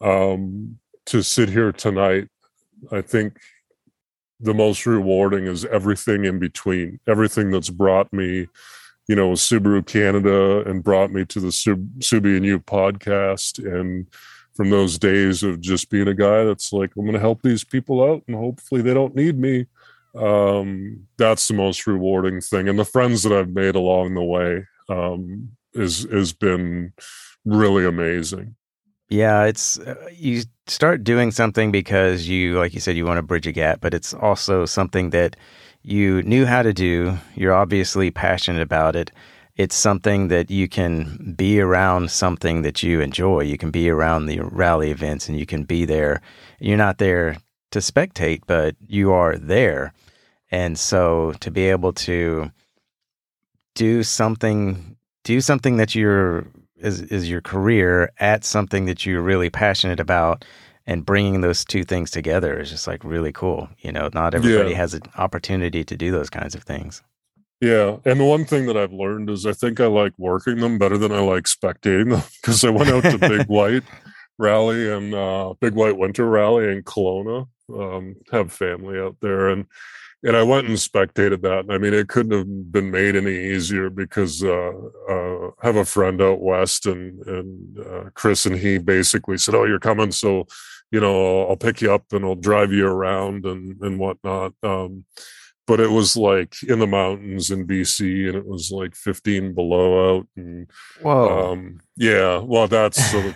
Um, 0.02 0.80
to 1.06 1.22
sit 1.22 1.50
here 1.50 1.72
tonight, 1.72 2.28
I 2.92 3.02
think 3.02 3.38
the 4.40 4.54
most 4.54 4.86
rewarding 4.86 5.46
is 5.46 5.64
everything 5.66 6.26
in 6.26 6.40
between, 6.40 7.00
everything 7.08 7.52
that's 7.52 7.70
brought 7.70 8.12
me, 8.12 8.48
you 9.08 9.16
know, 9.16 9.32
Subaru 9.32 9.86
Canada 9.86 10.64
and 10.70 10.84
brought 10.84 11.12
me 11.12 11.24
to 11.26 11.40
the 11.40 11.52
Sub- 11.52 12.00
Subi 12.00 12.36
and 12.36 12.46
You 12.46 12.60
podcast 12.60 13.60
and 13.60 14.08
from 14.54 14.70
those 14.70 14.98
days 14.98 15.44
of 15.44 15.60
just 15.60 15.90
being 15.90 16.08
a 16.08 16.14
guy 16.14 16.44
that's 16.44 16.72
like 16.72 16.92
i'm 16.98 17.04
going 17.04 17.14
to 17.14 17.20
help 17.20 17.42
these 17.42 17.64
people 17.64 18.04
out 18.04 18.24
and 18.28 18.36
hopefully 18.36 18.82
they 18.82 18.94
don't 18.94 19.16
need 19.16 19.38
me. 19.38 19.66
Um, 20.16 21.08
that's 21.18 21.48
the 21.48 21.56
most 21.56 21.88
rewarding 21.88 22.40
thing 22.40 22.70
and 22.70 22.78
the 22.78 22.86
friends 22.86 23.24
that 23.24 23.34
i've 23.34 23.50
made 23.50 23.74
along 23.74 24.14
the 24.14 24.24
way 24.24 24.68
um, 24.88 25.50
is 25.74 26.04
has 26.12 26.34
been 26.34 26.94
really 27.46 27.84
amazing. 27.84 28.56
Yeah 29.10 29.46
it's 29.46 29.80
uh, 29.80 29.96
you 30.12 30.44
start 30.68 31.04
doing 31.04 31.32
something 31.32 31.72
because 31.72 32.28
you 32.28 32.60
like 32.60 32.76
you 32.76 32.80
said 32.80 32.96
you 32.96 33.06
want 33.06 33.18
to 33.18 33.24
bridge 33.24 33.48
a 33.48 33.52
gap 33.52 33.82
but 33.82 33.94
it's 33.96 34.14
also 34.14 34.66
something 34.66 35.10
that 35.10 35.36
you 35.82 36.22
knew 36.24 36.46
how 36.46 36.62
to 36.62 36.74
do 36.74 37.18
you're 37.34 37.54
obviously 37.54 38.12
passionate 38.12 38.62
about 38.62 38.96
it 38.96 39.10
it's 39.56 39.76
something 39.76 40.30
that 40.30 40.50
you 40.50 40.68
can 40.68 41.34
be 41.38 41.60
around 41.60 42.10
something 42.10 42.64
that 42.64 42.82
you 42.82 43.02
enjoy. 43.02 43.42
You 43.42 43.58
can 43.58 43.72
be 43.72 43.90
around 43.90 44.26
the 44.26 44.40
rally 44.40 44.90
events 44.90 45.30
and 45.30 45.38
you 45.38 45.46
can 45.46 45.64
be 45.64 45.86
there. 45.86 46.22
You're 46.60 46.78
not 46.78 46.98
there 46.98 47.38
to 47.72 47.80
spectate, 47.80 48.42
but 48.48 48.76
you 48.88 49.12
are 49.12 49.38
there. 49.38 49.94
And 50.52 50.78
so 50.78 51.34
to 51.40 51.52
be 51.52 51.70
able 51.70 51.94
to 51.94 52.52
do 53.76 54.04
something 54.04 54.96
do 55.24 55.40
something 55.40 55.78
that 55.78 55.96
you're 55.96 56.46
is 56.78 57.02
is 57.02 57.30
your 57.30 57.42
career 57.42 58.12
at 58.20 58.44
something 58.44 58.86
that 58.86 59.06
you're 59.06 59.22
really 59.22 59.50
passionate 59.50 60.00
about 60.00 60.46
and 60.86 61.06
bringing 61.06 61.42
those 61.42 61.64
two 61.64 61.84
things 61.84 62.12
together 62.12 62.60
is 62.60 62.70
just 62.70 62.88
like 62.88 63.04
really 63.04 63.32
cool. 63.32 63.70
You 63.80 63.92
know, 63.92 64.10
not 64.14 64.36
everybody 64.36 64.72
yeah. 64.72 64.78
has 64.78 64.94
an 64.94 65.04
opportunity 65.18 65.84
to 65.84 65.96
do 65.96 66.12
those 66.12 66.30
kinds 66.30 66.56
of 66.56 66.64
things. 66.64 67.02
Yeah, 67.64 67.96
and 68.04 68.20
the 68.20 68.26
one 68.26 68.44
thing 68.44 68.66
that 68.66 68.76
I've 68.76 68.92
learned 68.92 69.30
is 69.30 69.46
I 69.46 69.54
think 69.54 69.80
I 69.80 69.86
like 69.86 70.12
working 70.18 70.58
them 70.58 70.78
better 70.78 70.98
than 70.98 71.14
I 71.14 71.20
like 71.20 71.46
spectating 71.46 72.10
them 72.10 72.22
because 72.42 72.66
I 72.66 72.70
went 72.70 72.90
out 72.90 73.04
to 73.04 73.18
Big 73.18 73.48
White 73.48 73.84
Rally 74.38 74.92
and 74.92 75.14
uh, 75.14 75.54
Big 75.62 75.74
White 75.74 75.98
Winter 75.98 76.30
Rally 76.30 76.70
in 76.74 76.84
Kelowna. 76.84 77.48
Um, 77.74 78.18
have 78.34 78.52
family 78.52 79.00
out 79.00 79.16
there, 79.22 79.48
and 79.48 79.66
and 80.24 80.36
I 80.36 80.44
went 80.44 80.68
and 80.68 80.76
spectated 80.76 81.42
that. 81.44 81.74
I 81.74 81.78
mean, 81.78 81.94
it 81.94 82.10
couldn't 82.10 82.38
have 82.38 82.72
been 82.74 82.92
made 82.92 83.16
any 83.16 83.54
easier 83.54 83.90
because 83.90 84.44
uh, 84.44 84.74
uh, 85.10 85.52
I 85.62 85.66
have 85.66 85.78
a 85.78 85.86
friend 85.86 86.22
out 86.22 86.42
west, 86.42 86.86
and 86.86 87.26
and 87.26 87.80
uh, 87.80 88.10
Chris 88.14 88.46
and 88.46 88.58
he 88.58 88.78
basically 88.78 89.38
said, 89.38 89.56
"Oh, 89.56 89.64
you're 89.64 89.80
coming, 89.80 90.12
so 90.12 90.48
you 90.92 91.00
know 91.00 91.44
I'll, 91.44 91.52
I'll 91.52 91.56
pick 91.56 91.80
you 91.80 91.94
up 91.94 92.12
and 92.12 92.26
I'll 92.26 92.36
drive 92.36 92.74
you 92.74 92.88
around 92.88 93.46
and 93.46 93.82
and 93.82 93.98
whatnot." 94.00 94.52
Um, 94.62 95.06
but 95.66 95.80
it 95.80 95.90
was 95.90 96.18
like 96.18 96.56
in 96.64 96.80
the 96.80 96.88
mountains 96.88 97.52
in 97.52 97.66
BC 97.68 98.28
and 98.28 98.36
it 98.36 98.46
was 98.46 98.72
like 98.72 98.96
15 98.96 99.54
below 99.54 100.18
out 100.18 100.28
and 100.36 100.70
Whoa. 101.02 101.52
um 101.54 101.80
yeah 101.96 102.38
well 102.40 102.68
that's 102.68 103.04
so 103.12 103.34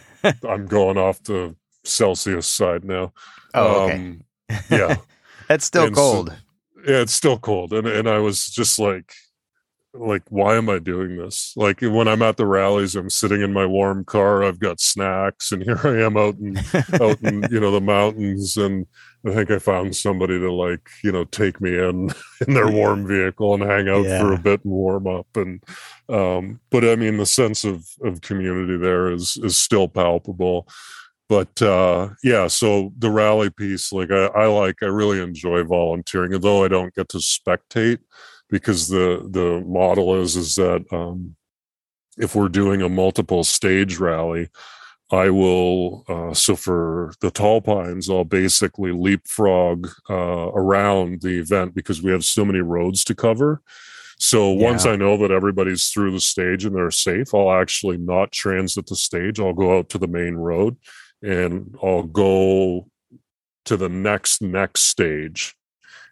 I'm 0.47 0.65
going 0.65 0.97
off 0.97 1.23
the 1.23 1.55
Celsius 1.83 2.47
side 2.47 2.83
now 2.83 3.13
oh, 3.53 3.85
okay. 3.85 3.93
um 3.95 4.21
yeah 4.69 4.95
That's 5.47 5.65
still 5.65 5.85
and 5.85 5.95
so- 5.95 6.01
cold. 6.01 6.37
yeah 6.85 7.01
it's 7.01 7.13
still 7.13 7.37
cold 7.39 7.73
and 7.73 7.87
and 7.87 8.07
I 8.09 8.19
was 8.19 8.47
just 8.49 8.77
like 8.79 9.13
like 9.93 10.23
why 10.29 10.55
am 10.57 10.69
I 10.69 10.77
doing 10.79 11.17
this 11.17 11.53
like 11.55 11.81
when 11.81 12.07
I'm 12.07 12.21
at 12.21 12.37
the 12.37 12.45
rallies 12.45 12.95
I'm 12.95 13.09
sitting 13.09 13.41
in 13.41 13.51
my 13.53 13.65
warm 13.65 14.03
car 14.05 14.43
I've 14.43 14.59
got 14.59 14.79
snacks 14.79 15.51
and 15.51 15.63
here 15.63 15.79
I 15.83 16.01
am 16.03 16.17
out 16.17 16.35
in 16.37 16.57
out 17.01 17.19
in 17.21 17.47
you 17.49 17.59
know 17.59 17.71
the 17.71 17.81
mountains 17.81 18.57
and 18.57 18.85
I 19.25 19.33
think 19.33 19.51
I 19.51 19.59
found 19.59 19.95
somebody 19.95 20.39
to 20.39 20.51
like 20.51 20.89
you 21.03 21.11
know 21.11 21.25
take 21.25 21.59
me 21.59 21.77
in 21.77 22.09
in 22.47 22.53
their 22.53 22.69
warm 22.69 23.07
vehicle 23.07 23.53
and 23.53 23.63
hang 23.63 23.89
out 23.89 24.05
for 24.05 24.33
a 24.33 24.37
bit 24.37 24.63
and 24.63 24.73
warm 24.73 25.07
up. 25.07 25.27
And 25.35 25.63
um 26.09 26.59
but 26.69 26.83
I 26.83 26.95
mean 26.95 27.17
the 27.17 27.25
sense 27.25 27.63
of 27.63 27.85
of 28.03 28.21
community 28.21 28.77
there 28.77 29.11
is 29.11 29.37
is 29.37 29.57
still 29.57 29.87
palpable. 29.87 30.67
But 31.29 31.61
uh 31.61 32.09
yeah 32.23 32.47
so 32.47 32.93
the 32.97 33.09
rally 33.09 33.49
piece 33.49 33.91
like 33.91 34.11
I, 34.11 34.25
I 34.27 34.45
like 34.47 34.77
I 34.81 34.87
really 34.87 35.21
enjoy 35.21 35.63
volunteering 35.63 36.33
although 36.33 36.63
I 36.63 36.67
don't 36.67 36.93
get 36.93 37.09
to 37.09 37.17
spectate 37.17 37.99
because 38.49 38.87
the 38.87 39.27
the 39.29 39.63
model 39.65 40.21
is 40.21 40.35
is 40.35 40.55
that 40.55 40.85
um 40.91 41.35
if 42.17 42.33
we're 42.33 42.49
doing 42.49 42.81
a 42.81 42.89
multiple 42.89 43.43
stage 43.43 43.97
rally 43.97 44.49
I 45.09 45.29
will, 45.29 46.03
uh, 46.09 46.33
so 46.33 46.55
for 46.55 47.13
the 47.21 47.31
tall 47.31 47.61
pines, 47.61 48.09
I'll 48.09 48.25
basically 48.25 48.91
leapfrog 48.91 49.89
uh, 50.09 50.51
around 50.53 51.21
the 51.21 51.39
event 51.39 51.73
because 51.73 52.01
we 52.01 52.11
have 52.11 52.25
so 52.25 52.43
many 52.43 52.59
roads 52.59 53.03
to 53.05 53.15
cover. 53.15 53.61
So 54.19 54.51
once 54.51 54.85
I 54.85 54.95
know 54.95 55.15
that 55.17 55.31
everybody's 55.31 55.89
through 55.89 56.11
the 56.11 56.19
stage 56.19 56.65
and 56.65 56.75
they're 56.75 56.91
safe, 56.91 57.33
I'll 57.33 57.51
actually 57.51 57.97
not 57.97 58.31
transit 58.31 58.87
the 58.87 58.95
stage. 58.95 59.39
I'll 59.39 59.53
go 59.53 59.77
out 59.77 59.89
to 59.89 59.97
the 59.97 60.07
main 60.07 60.35
road 60.35 60.75
and 61.21 61.75
I'll 61.83 62.03
go 62.03 62.89
to 63.65 63.77
the 63.77 63.89
next 63.89 64.41
next 64.41 64.83
stage 64.83 65.56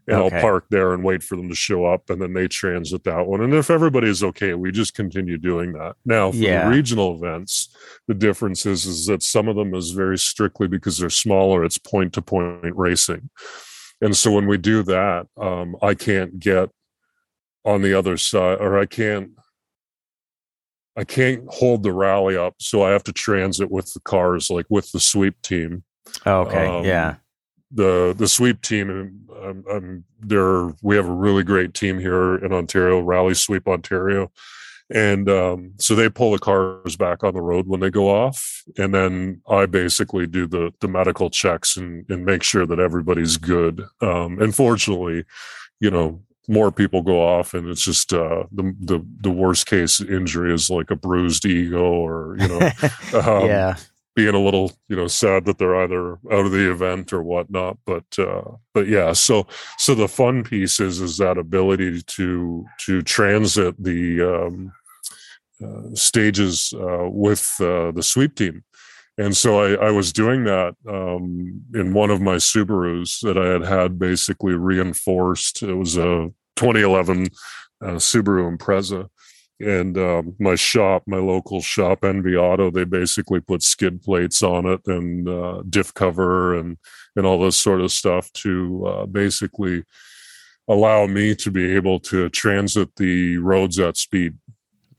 and 0.08 0.18
Okay. 0.18 0.36
I'll 0.36 0.41
park 0.41 0.66
there 0.70 0.93
and 0.93 1.03
wait 1.03 1.24
for 1.24 1.36
them 1.36 1.49
to 1.49 1.56
show 1.56 1.86
up 1.86 2.10
and 2.10 2.22
then 2.22 2.34
they 2.34 2.47
transit 2.47 3.03
that 3.06 3.26
one. 3.26 3.41
And 3.41 3.53
if 3.53 3.70
everybody's 3.72 4.24
okay, 4.24 4.53
we 4.53 4.72
just 4.72 4.93
continue 4.93 5.38
doing 5.38 5.74
that. 5.74 5.95
Now 6.06 6.32
for 6.32 6.38
Yeah. 6.38 6.66
the 6.70 6.76
regional 6.76 7.16
events, 7.16 7.76
the 8.08 8.14
difference 8.14 8.66
is, 8.66 8.86
is 8.86 9.06
that 9.08 9.24
some 9.24 9.47
of 9.47 9.56
them 9.56 9.74
is 9.74 9.91
very 9.91 10.18
strictly 10.18 10.68
because 10.68 10.97
they're 10.97 11.10
smaller, 11.10 11.64
it's 11.66 11.78
point 11.80 12.14
to 12.14 12.22
point 12.22 12.76
racing. 12.76 13.30
And 14.01 14.16
so 14.16 14.32
when 14.32 14.45
we 14.45 14.58
do 14.58 14.84
that, 14.84 15.28
um, 15.38 15.76
I 15.82 15.93
can't 15.95 16.39
get 16.39 16.70
on 17.64 17.82
the 17.82 17.93
other 17.97 18.18
side 18.18 18.60
or 18.60 18.78
I 18.78 18.86
can't 18.86 19.32
I 20.97 21.03
can't 21.03 21.43
hold 21.49 21.84
the 21.84 21.91
rally 21.91 22.38
up, 22.38 22.56
so 22.60 22.84
I 22.84 22.91
have 22.91 23.03
to 23.03 23.12
transit 23.12 23.70
with 23.70 23.91
the 23.93 23.99
cars, 23.99 24.49
like 24.49 24.66
with 24.70 24.89
the 24.93 24.99
sweep 25.01 25.41
team 25.41 25.84
Oh, 26.26 26.41
okay. 26.43 26.68
um, 26.68 26.86
yeah. 26.86 27.16
The 27.76 28.15
the 28.17 28.28
sweep 28.28 28.61
team 28.61 28.89
and 28.89 29.26
um, 29.43 29.63
um, 29.69 30.03
they're 30.21 30.73
we 30.82 30.95
have 30.95 31.07
a 31.07 31.13
really 31.13 31.43
great 31.43 31.73
team 31.73 31.99
here 31.99 32.36
in 32.36 32.51
Ontario, 32.51 32.99
Rally 32.99 33.34
Sweep 33.34 33.67
Ontario, 33.67 34.32
and 34.89 35.30
um, 35.30 35.73
so 35.78 35.93
they 35.93 36.09
pull 36.09 36.32
the 36.32 36.39
cars 36.39 36.95
back 36.95 37.23
on 37.23 37.34
the 37.34 37.41
road 37.41 37.67
when 37.67 37.80
they 37.80 37.91
go 37.91 38.09
off, 38.09 38.63
and 38.78 38.93
then 38.93 39.41
I 39.47 39.65
basically 39.65 40.26
do 40.26 40.47
the 40.47 40.73
the 40.80 40.88
medical 40.88 41.30
checks 41.30 41.78
and 41.78 42.09
and 42.09 42.26
make 42.26 42.43
sure 42.43 42.65
that 42.65 42.80
everybody's 42.80 43.38
good. 43.38 43.86
Um, 44.01 44.41
and 44.41 44.55
fortunately, 44.55 45.26
you 45.80 45.91
know. 45.91 46.21
More 46.47 46.71
people 46.71 47.01
go 47.01 47.19
off, 47.28 47.55
and 47.55 47.67
it's 47.67 47.84
just 47.84 48.13
uh, 48.13 48.43
the 48.51 48.76
the 48.80 49.03
the 49.21 49.32
worst 49.32 49.65
case 49.65 49.99
injury 49.99 50.53
is 50.53 50.69
like 50.69 50.91
a 50.91 50.95
bruised 50.95 51.43
ego, 51.43 51.84
or 51.84 52.38
you 52.39 52.47
know, 52.47 52.59
um, 53.19 53.47
yeah. 53.47 53.78
Being 54.16 54.36
a 54.36 54.39
little 54.39 54.72
you 54.88 54.95
know 54.95 55.07
sad 55.07 55.45
that 55.45 55.57
they're 55.57 55.84
either 55.84 56.13
out 56.32 56.45
of 56.45 56.51
the 56.51 56.72
event 56.72 57.11
or 57.11 57.22
whatnot 57.22 57.78
but 57.86 58.05
uh 58.18 58.43
but 58.74 58.88
yeah 58.88 59.11
so 59.11 59.45
so 59.78 59.93
the 59.93 60.07
fun 60.07 60.43
piece 60.43 60.80
is 60.80 61.01
is 61.01 61.18
that 61.18 61.38
ability 61.38 62.01
to 62.03 62.66
to 62.80 63.01
transit 63.01 63.76
the 63.84 64.22
um 64.22 64.72
uh, 65.63 65.93
stages 65.93 66.74
uh, 66.76 67.07
with 67.09 67.55
uh, 67.61 67.89
the 67.91 68.03
sweep 68.03 68.36
team 68.36 68.61
and 69.18 69.36
so 69.36 69.61
I, 69.61 69.88
I 69.88 69.91
was 69.91 70.11
doing 70.11 70.43
that 70.43 70.76
um, 70.88 71.61
in 71.74 71.93
one 71.93 72.09
of 72.09 72.20
my 72.20 72.36
Subarus 72.36 73.22
that 73.22 73.38
I 73.38 73.47
had 73.47 73.63
had 73.63 73.97
basically 73.97 74.55
reinforced. 74.55 75.63
It 75.63 75.74
was 75.74 75.95
a 75.95 76.32
2011 76.57 77.28
uh, 77.82 77.88
Subaru 77.91 78.57
Impreza, 78.57 79.07
and 79.60 79.97
um, 79.97 80.36
my 80.39 80.56
shop, 80.56 81.03
my 81.08 81.18
local 81.18 81.62
shop, 81.62 82.03
Envy 82.03 82.36
Auto, 82.36 82.70
they 82.70 82.84
basically 82.84 83.39
put 83.39 83.64
skid 83.64 84.01
plates 84.03 84.43
on 84.43 84.66
it 84.66 84.82
and 84.88 85.28
uh, 85.30 85.64
diff 85.70 85.93
cover 85.93 86.56
and 86.58 86.78
and 87.16 87.26
all 87.26 87.39
this 87.41 87.56
sort 87.58 87.80
of 87.82 87.91
stuff 87.91 88.32
to 88.34 88.86
uh, 88.86 89.06
basically 89.06 89.84
allow 90.68 91.06
me 91.08 91.36
to 91.36 91.51
be 91.51 91.76
able 91.76 91.99
to 91.99 92.28
transit 92.30 92.95
the 92.97 93.38
roads 93.38 93.80
at 93.80 93.95
speed, 93.97 94.34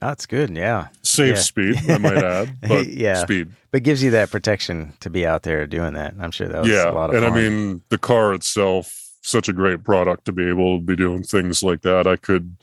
That's 0.01 0.25
good. 0.27 0.57
Yeah. 0.57 0.89
safe 1.03 1.35
Yeah. 1.37 1.43
speed, 1.43 1.77
I 1.91 1.99
might 2.07 2.17
add, 2.23 2.57
but 2.63 2.87
Yeah. 2.89 3.17
speed. 3.17 3.49
But 3.73 3.83
gives 3.83 4.03
you 4.03 4.13
that 4.13 4.31
protection 4.31 4.95
to 5.01 5.11
be 5.11 5.27
out 5.27 5.43
there 5.43 5.67
doing 5.67 5.95
that. 5.95 6.15
I'm 6.21 6.31
sure 6.31 6.49
that 6.49 6.63
was 6.63 6.71
yeah, 6.71 6.89
a 6.91 6.93
lot 6.93 7.11
of 7.11 7.17
fun. 7.17 7.25
and 7.25 7.33
fun. 7.33 7.33
I 7.33 7.49
mean 7.49 7.83
the 7.91 7.99
car 7.99 8.33
itself, 8.33 8.95
such 9.23 9.49
a 9.49 9.53
great 9.53 9.85
product 9.85 10.25
to 10.27 10.33
be 10.33 10.49
able 10.49 10.79
to 10.79 10.83
be 10.85 10.97
doing 10.97 11.23
things 11.25 11.63
like 11.63 11.83
that. 11.83 12.07
I 12.07 12.17
could. 12.17 12.57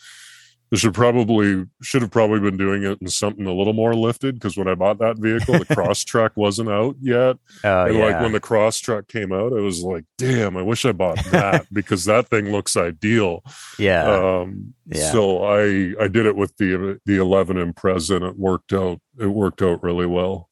Should 0.76 0.94
probably 0.96 1.66
should 1.84 2.02
have 2.02 2.10
probably 2.10 2.40
been 2.40 2.58
doing 2.58 2.84
it 2.84 2.98
in 3.00 3.08
something 3.08 3.46
a 3.46 3.54
little 3.54 3.74
more 3.74 3.94
lifted 3.96 4.36
because 4.36 4.58
when 4.58 4.68
I 4.68 4.74
bought 4.74 4.98
that 5.00 5.18
vehicle, 5.20 5.60
the 5.60 5.66
Crosstrek 5.76 6.32
wasn't 6.36 6.70
out 6.70 6.96
yet. 7.00 7.38
oh, 7.64 7.86
and 7.86 7.96
yeah. 7.98 8.06
like 8.06 8.22
when 8.22 8.32
the 8.32 8.40
Crosstrek 8.40 9.08
came 9.08 9.32
out, 9.32 9.54
I 9.54 9.62
was 9.62 9.82
like, 9.82 10.06
damn, 10.18 10.58
I 10.58 10.64
wish 10.64 10.84
I 10.86 10.92
bought 10.92 11.24
that 11.26 11.68
because 11.74 12.06
that 12.06 12.30
thing 12.30 12.52
looks 12.52 12.76
ideal. 12.76 13.44
yeah. 13.78 14.04
Um, 14.10 14.74
Yeah. 14.88 15.12
so 15.12 15.44
I 15.44 15.94
I 16.02 16.08
did 16.08 16.26
it 16.26 16.36
with 16.36 16.58
the 16.58 17.00
the 17.06 17.18
11 17.18 17.58
Impreza 17.58 18.16
and 18.16 18.26
it 18.26 18.38
worked 18.40 18.74
out. 18.74 19.00
It 19.20 19.28
worked 19.28 19.62
out 19.62 19.84
really 19.84 20.08
well. 20.08 20.50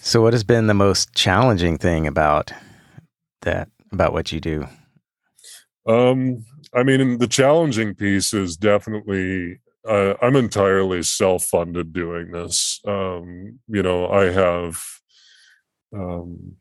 so 0.00 0.22
what 0.22 0.32
has 0.32 0.44
been 0.44 0.66
the 0.66 0.74
most 0.74 1.14
challenging 1.14 1.76
thing 1.76 2.06
about 2.06 2.52
that, 3.42 3.68
about 3.92 4.12
what 4.14 4.32
you 4.32 4.40
do? 4.40 4.66
Um, 5.86 6.44
I 6.74 6.82
mean, 6.82 7.18
the 7.18 7.26
challenging 7.26 7.94
piece 7.94 8.32
is 8.32 8.56
definitely 8.56 9.58
uh, 9.88 10.14
I'm 10.22 10.36
entirely 10.36 11.02
self-funded 11.02 11.92
doing 11.92 12.30
this. 12.30 12.80
Um, 12.86 13.58
you 13.66 13.82
know, 13.82 14.08
I 14.08 14.30
have 14.30 14.80
um, 15.94 16.56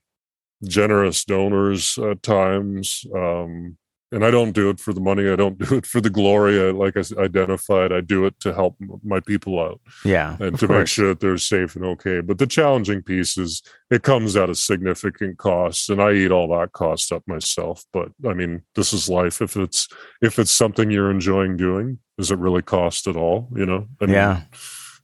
generous 0.64 1.24
donors 1.24 1.98
at 1.98 2.24
times, 2.24 3.06
um, 3.16 3.78
and 4.12 4.26
I 4.26 4.32
don't 4.32 4.52
do 4.52 4.70
it 4.70 4.80
for 4.80 4.94
the 4.94 5.00
money. 5.02 5.30
I 5.30 5.36
don't 5.36 5.58
do 5.58 5.76
it 5.78 5.86
for 5.86 6.02
the 6.02 6.10
glory. 6.10 6.60
I, 6.60 6.72
like 6.72 6.98
I 6.98 7.04
identified, 7.22 7.92
I 7.92 8.02
do 8.02 8.26
it 8.26 8.40
to 8.42 8.54
help 8.54 8.76
my 9.04 9.20
people 9.22 9.60
out 9.60 9.80
Yeah. 10.04 10.38
and 10.40 10.58
to 10.60 10.68
make 10.68 10.88
sure 10.88 11.10
that 11.10 11.20
they're 11.22 11.38
safe 11.38 11.76
and 11.76 11.86
okay. 11.86 12.22
But 12.22 12.38
the 12.38 12.48
challenging 12.48 13.02
piece 13.04 13.38
is 13.38 13.62
it 13.90 14.04
comes 14.04 14.36
at 14.36 14.50
a 14.50 14.56
significant 14.56 15.38
cost, 15.38 15.90
and 15.90 16.02
I 16.02 16.12
eat 16.14 16.32
all 16.32 16.48
that 16.60 16.74
cost 16.74 17.12
up 17.12 17.24
myself. 17.28 17.84
But 17.94 18.10
I 18.28 18.34
mean, 18.34 18.64
this 18.76 18.94
is 18.94 19.10
life. 19.10 19.42
If 19.42 19.56
it's 19.56 19.88
if 20.22 20.40
it's 20.40 20.52
something 20.52 20.92
you're 20.92 21.12
enjoying 21.12 21.58
doing, 21.58 22.00
does 22.18 22.32
it 22.32 22.40
really 22.40 22.62
cost 22.62 23.08
at 23.08 23.16
all? 23.16 23.48
You 23.56 23.66
know? 23.66 23.88
I 24.02 24.06
mean, 24.06 24.14
Yeah. 24.16 24.42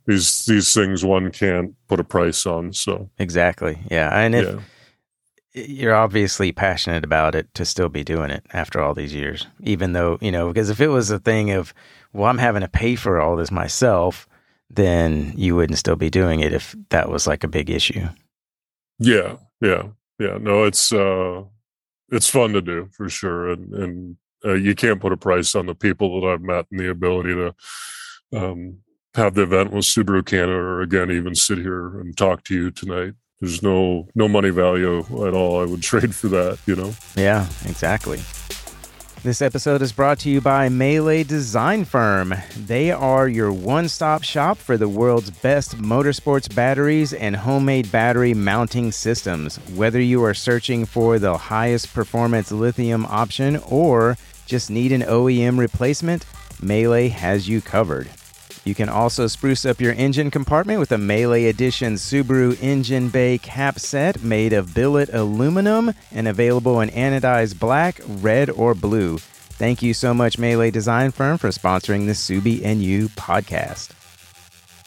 These 0.05 0.45
these 0.45 0.73
things 0.73 1.03
one 1.03 1.31
can't 1.31 1.73
put 1.89 1.99
a 1.99 2.03
price 2.03 2.45
on. 2.45 2.71
So 2.73 3.09
Exactly. 3.19 3.77
Yeah. 3.91 4.09
And 4.17 4.35
if 4.35 4.45
yeah, 4.45 4.61
you're 5.53 5.95
obviously 5.95 6.51
passionate 6.51 7.03
about 7.03 7.35
it 7.35 7.53
to 7.55 7.65
still 7.65 7.89
be 7.89 8.03
doing 8.03 8.29
it 8.29 8.45
after 8.53 8.81
all 8.81 8.93
these 8.93 9.13
years, 9.13 9.47
even 9.61 9.93
though, 9.93 10.17
you 10.21 10.31
know, 10.31 10.47
because 10.47 10.69
if 10.69 10.79
it 10.79 10.89
was 10.89 11.09
a 11.09 11.19
thing 11.19 11.51
of, 11.51 11.73
well, 12.13 12.29
I'm 12.29 12.37
having 12.37 12.61
to 12.61 12.67
pay 12.67 12.95
for 12.95 13.19
all 13.19 13.35
this 13.35 13.51
myself, 13.51 14.27
then 14.69 15.33
you 15.35 15.55
wouldn't 15.55 15.79
still 15.79 15.95
be 15.95 16.09
doing 16.09 16.41
it 16.41 16.53
if 16.53 16.75
that 16.89 17.09
was 17.09 17.27
like 17.27 17.43
a 17.43 17.47
big 17.47 17.69
issue. 17.69 18.07
yeah, 18.99 19.37
yeah, 19.61 19.83
yeah. 20.19 20.37
No, 20.39 20.63
it's 20.63 20.91
uh, 20.91 21.43
it's 22.09 22.29
fun 22.29 22.53
to 22.53 22.61
do 22.61 22.89
for 22.91 23.09
sure, 23.09 23.49
and 23.49 23.73
and 23.73 24.17
uh, 24.45 24.53
you 24.53 24.75
can't 24.75 25.01
put 25.01 25.13
a 25.13 25.17
price 25.17 25.55
on 25.55 25.65
the 25.65 25.75
people 25.75 26.19
that 26.21 26.27
I've 26.27 26.41
met 26.41 26.65
and 26.71 26.79
the 26.79 26.89
ability 26.89 27.33
to 27.33 27.55
um, 28.33 28.79
have 29.15 29.33
the 29.33 29.43
event 29.43 29.71
with 29.71 29.85
Subaru 29.85 30.25
Canada, 30.25 30.53
or 30.53 30.81
again, 30.81 31.11
even 31.11 31.35
sit 31.35 31.57
here 31.57 31.99
and 31.99 32.15
talk 32.15 32.43
to 32.45 32.55
you 32.55 32.71
tonight. 32.71 33.13
There's 33.39 33.61
no 33.61 34.07
no 34.15 34.27
money 34.27 34.49
value 34.49 34.99
at 34.99 35.33
all. 35.33 35.61
I 35.61 35.65
would 35.65 35.81
trade 35.91 36.15
for 36.15 36.27
that. 36.29 36.59
You 36.65 36.75
know. 36.75 36.93
Yeah, 37.15 37.47
exactly. 37.65 38.19
This 39.23 39.41
episode 39.41 39.81
is 39.81 39.91
brought 39.91 40.19
to 40.19 40.29
you 40.29 40.41
by 40.41 40.69
Mele 40.69 41.23
Design 41.23 41.85
Firm. 41.85 42.33
They 42.55 42.91
are 42.91 43.27
your 43.27 43.51
one 43.51 43.89
stop 43.89 44.23
shop 44.23 44.57
for 44.57 44.77
the 44.77 44.87
world's 44.87 45.31
best 45.31 45.77
motorsports 45.77 46.53
batteries 46.53 47.13
and 47.13 47.35
homemade 47.35 47.91
battery 47.91 48.33
mounting 48.33 48.91
systems. 48.91 49.57
Whether 49.75 49.99
you 49.99 50.23
are 50.23 50.35
searching 50.35 50.85
for 50.85 51.19
the 51.19 51.35
highest 51.35 51.93
performance 51.93 52.51
lithium 52.51 53.05
option 53.07 53.57
or 53.67 54.17
Just 54.45 54.69
need 54.69 54.93
an 54.93 55.01
OEM 55.01 55.57
replacement? 55.59 56.25
Mele 56.61 57.09
has 57.09 57.49
you 57.49 57.59
covered. 57.59 58.07
You 58.67 58.75
can 58.75 58.89
also 58.89 59.27
spruce 59.27 59.65
up 59.65 59.79
your 59.79 59.93
engine 59.93 60.29
compartment 60.29 60.81
with 60.81 60.91
a 60.91 60.97
Mele 60.97 61.47
Edition 61.47 61.93
Subaru 61.93 62.61
engine 62.61 63.07
bay 63.07 63.37
cap 63.37 63.79
set 63.79 64.21
made 64.21 64.51
of 64.51 64.73
billet 64.73 65.07
aluminum 65.13 65.93
and 66.11 66.27
available 66.27 66.81
in 66.81 66.89
anodized 66.89 67.59
black, 67.59 68.01
red, 68.05 68.49
or 68.49 68.75
blue. 68.75 69.19
Thank 69.19 69.81
you 69.81 69.93
so 69.93 70.13
much, 70.13 70.37
Mele 70.37 70.69
Design 70.69 71.11
Firm, 71.11 71.37
for 71.37 71.47
sponsoring 71.47 72.07
the 72.07 72.11
Subi 72.11 72.61
and 72.61 72.83
You 72.83 73.07
podcast. 73.07 73.91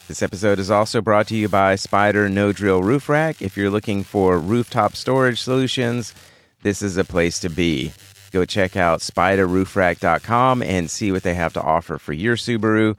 This 0.07 0.21
episode 0.21 0.59
is 0.59 0.69
also 0.69 1.01
brought 1.01 1.25
to 1.29 1.35
you 1.35 1.49
by 1.49 1.75
Spider 1.75 2.29
No 2.29 2.51
Drill 2.51 2.83
Roof 2.83 3.09
Rack. 3.09 3.41
If 3.41 3.57
you're 3.57 3.71
looking 3.71 4.03
for 4.03 4.37
rooftop 4.37 4.95
storage 4.95 5.41
solutions, 5.41 6.13
this 6.61 6.83
is 6.83 6.97
a 6.97 7.03
place 7.03 7.39
to 7.39 7.49
be. 7.49 7.93
Go 8.31 8.45
check 8.45 8.77
out 8.77 8.99
spiderroofrack.com 8.99 10.61
and 10.61 10.91
see 10.91 11.11
what 11.11 11.23
they 11.23 11.33
have 11.33 11.53
to 11.53 11.61
offer 11.63 11.97
for 11.97 12.13
your 12.13 12.35
Subaru. 12.35 12.95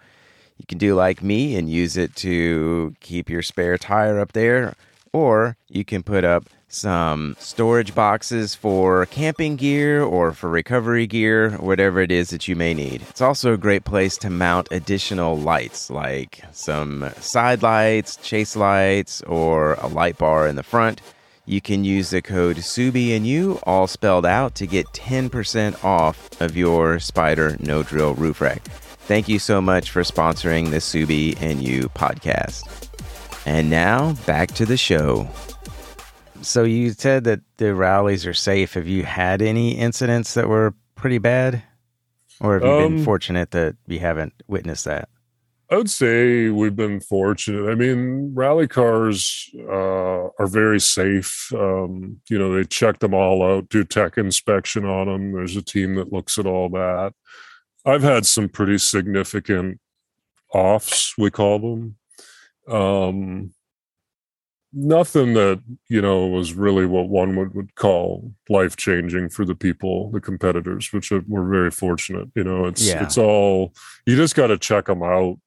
You 0.62 0.66
can 0.66 0.78
do 0.78 0.94
like 0.94 1.24
me 1.24 1.56
and 1.56 1.68
use 1.68 1.96
it 1.96 2.14
to 2.16 2.94
keep 3.00 3.28
your 3.28 3.42
spare 3.42 3.76
tire 3.76 4.20
up 4.20 4.30
there, 4.30 4.74
or 5.12 5.56
you 5.66 5.84
can 5.84 6.04
put 6.04 6.22
up 6.22 6.44
some 6.68 7.34
storage 7.40 7.96
boxes 7.96 8.54
for 8.54 9.06
camping 9.06 9.56
gear 9.56 10.04
or 10.04 10.30
for 10.30 10.48
recovery 10.48 11.08
gear, 11.08 11.50
whatever 11.54 12.00
it 12.00 12.12
is 12.12 12.30
that 12.30 12.46
you 12.46 12.54
may 12.54 12.74
need. 12.74 13.02
It's 13.10 13.20
also 13.20 13.52
a 13.52 13.56
great 13.56 13.82
place 13.82 14.16
to 14.18 14.30
mount 14.30 14.68
additional 14.70 15.36
lights 15.36 15.90
like 15.90 16.44
some 16.52 17.10
side 17.18 17.64
lights, 17.64 18.14
chase 18.18 18.54
lights, 18.54 19.20
or 19.22 19.74
a 19.74 19.88
light 19.88 20.16
bar 20.16 20.46
in 20.46 20.54
the 20.54 20.62
front. 20.62 21.02
You 21.44 21.60
can 21.60 21.82
use 21.82 22.10
the 22.10 22.22
code 22.22 22.58
SUBI 22.58 23.16
and 23.16 23.26
you 23.26 23.58
all 23.64 23.88
spelled 23.88 24.24
out 24.24 24.54
to 24.54 24.66
get 24.68 24.86
10% 24.92 25.82
off 25.82 26.40
of 26.40 26.56
your 26.56 27.00
Spider 27.00 27.56
No 27.58 27.82
Drill 27.82 28.14
roof 28.14 28.40
rack. 28.40 28.62
Thank 29.06 29.28
you 29.28 29.38
so 29.38 29.60
much 29.60 29.90
for 29.90 30.02
sponsoring 30.02 30.70
the 30.70 30.76
Subi 30.76 31.40
and 31.40 31.62
You 31.62 31.88
podcast. 31.90 32.88
And 33.44 33.68
now 33.68 34.12
back 34.26 34.52
to 34.52 34.64
the 34.64 34.76
show. 34.76 35.28
So 36.40 36.62
you 36.64 36.90
said 36.90 37.24
that 37.24 37.40
the 37.56 37.74
rallies 37.74 38.26
are 38.26 38.34
safe. 38.34 38.74
Have 38.74 38.86
you 38.86 39.02
had 39.04 39.42
any 39.42 39.72
incidents 39.72 40.34
that 40.34 40.48
were 40.48 40.74
pretty 40.94 41.18
bad? 41.18 41.62
Or 42.40 42.54
have 42.54 42.62
you 42.62 42.70
um, 42.70 42.96
been 42.96 43.04
fortunate 43.04 43.50
that 43.50 43.76
you 43.86 43.98
haven't 43.98 44.34
witnessed 44.46 44.84
that? 44.86 45.08
I 45.70 45.76
would 45.76 45.90
say 45.90 46.50
we've 46.50 46.76
been 46.76 47.00
fortunate. 47.00 47.70
I 47.70 47.74
mean, 47.74 48.34
rally 48.34 48.68
cars 48.68 49.48
uh, 49.56 50.28
are 50.38 50.46
very 50.46 50.80
safe. 50.80 51.50
Um, 51.54 52.20
you 52.28 52.38
know, 52.38 52.54
they 52.54 52.64
check 52.64 52.98
them 52.98 53.14
all 53.14 53.42
out, 53.42 53.68
do 53.68 53.82
tech 53.82 54.18
inspection 54.18 54.84
on 54.84 55.06
them. 55.06 55.32
There's 55.32 55.56
a 55.56 55.62
team 55.62 55.94
that 55.94 56.12
looks 56.12 56.38
at 56.38 56.46
all 56.46 56.68
that. 56.70 57.14
I've 57.84 58.02
had 58.02 58.26
some 58.26 58.48
pretty 58.48 58.78
significant 58.78 59.80
offs, 60.52 61.14
we 61.18 61.30
call 61.30 61.58
them. 61.58 61.96
Um, 62.68 63.52
nothing 64.72 65.34
that 65.34 65.62
you 65.88 66.00
know 66.00 66.26
was 66.26 66.54
really 66.54 66.86
what 66.86 67.08
one 67.08 67.36
would, 67.36 67.54
would 67.54 67.74
call 67.74 68.32
life 68.48 68.76
changing 68.76 69.28
for 69.28 69.44
the 69.44 69.54
people 69.54 70.10
the 70.12 70.20
competitors 70.20 70.92
which 70.92 71.12
are, 71.12 71.22
we're 71.28 71.48
very 71.48 71.70
fortunate 71.70 72.28
you 72.34 72.42
know 72.42 72.64
it's 72.64 72.86
yeah. 72.86 73.02
it's 73.02 73.18
all 73.18 73.74
you 74.06 74.16
just 74.16 74.34
got 74.34 74.46
to 74.46 74.56
check 74.56 74.86
them 74.86 75.02
out 75.02 75.38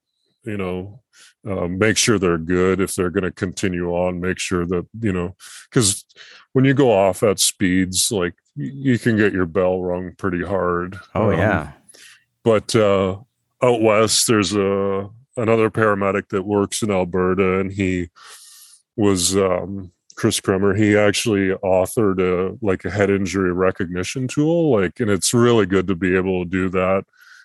you 0.44 0.56
know 0.56 1.02
uh, 1.48 1.66
make 1.66 1.96
sure 1.96 2.18
they're 2.18 2.38
good 2.38 2.80
if 2.80 2.94
they're 2.94 3.10
going 3.10 3.24
to 3.24 3.32
continue 3.32 3.90
on 3.90 4.20
make 4.20 4.38
sure 4.38 4.64
that 4.64 4.86
you 5.00 5.12
know 5.12 5.34
because 5.70 6.04
when 6.52 6.64
you 6.64 6.72
go 6.72 6.92
off 6.92 7.22
at 7.24 7.40
speeds 7.40 8.12
like 8.12 8.34
you 8.54 8.98
can 8.98 9.16
get 9.16 9.32
your 9.32 9.46
bell 9.46 9.82
rung 9.82 10.12
pretty 10.16 10.44
hard 10.44 10.96
oh 11.16 11.32
um, 11.32 11.38
yeah 11.38 11.72
but 12.46 12.74
uh 12.74 13.18
out 13.62 13.82
west 13.82 14.26
there's 14.26 14.54
a 14.54 15.10
another 15.36 15.70
paramedic 15.70 16.28
that 16.30 16.46
works 16.46 16.82
in 16.82 16.90
alberta 16.90 17.60
and 17.60 17.72
he 17.72 18.08
was 18.96 19.36
um, 19.36 19.92
Chris 20.16 20.40
Kremer. 20.40 20.74
He 20.74 20.96
actually 20.96 21.50
authored 21.62 22.20
a 22.20 22.56
like 22.64 22.84
a 22.84 22.90
head 22.90 23.10
injury 23.10 23.52
recognition 23.52 24.26
tool, 24.26 24.72
like, 24.72 24.98
and 24.98 25.10
it's 25.10 25.34
really 25.34 25.66
good 25.66 25.86
to 25.88 25.94
be 25.94 26.16
able 26.16 26.44
to 26.44 26.50
do 26.50 26.68
that, 26.70 27.04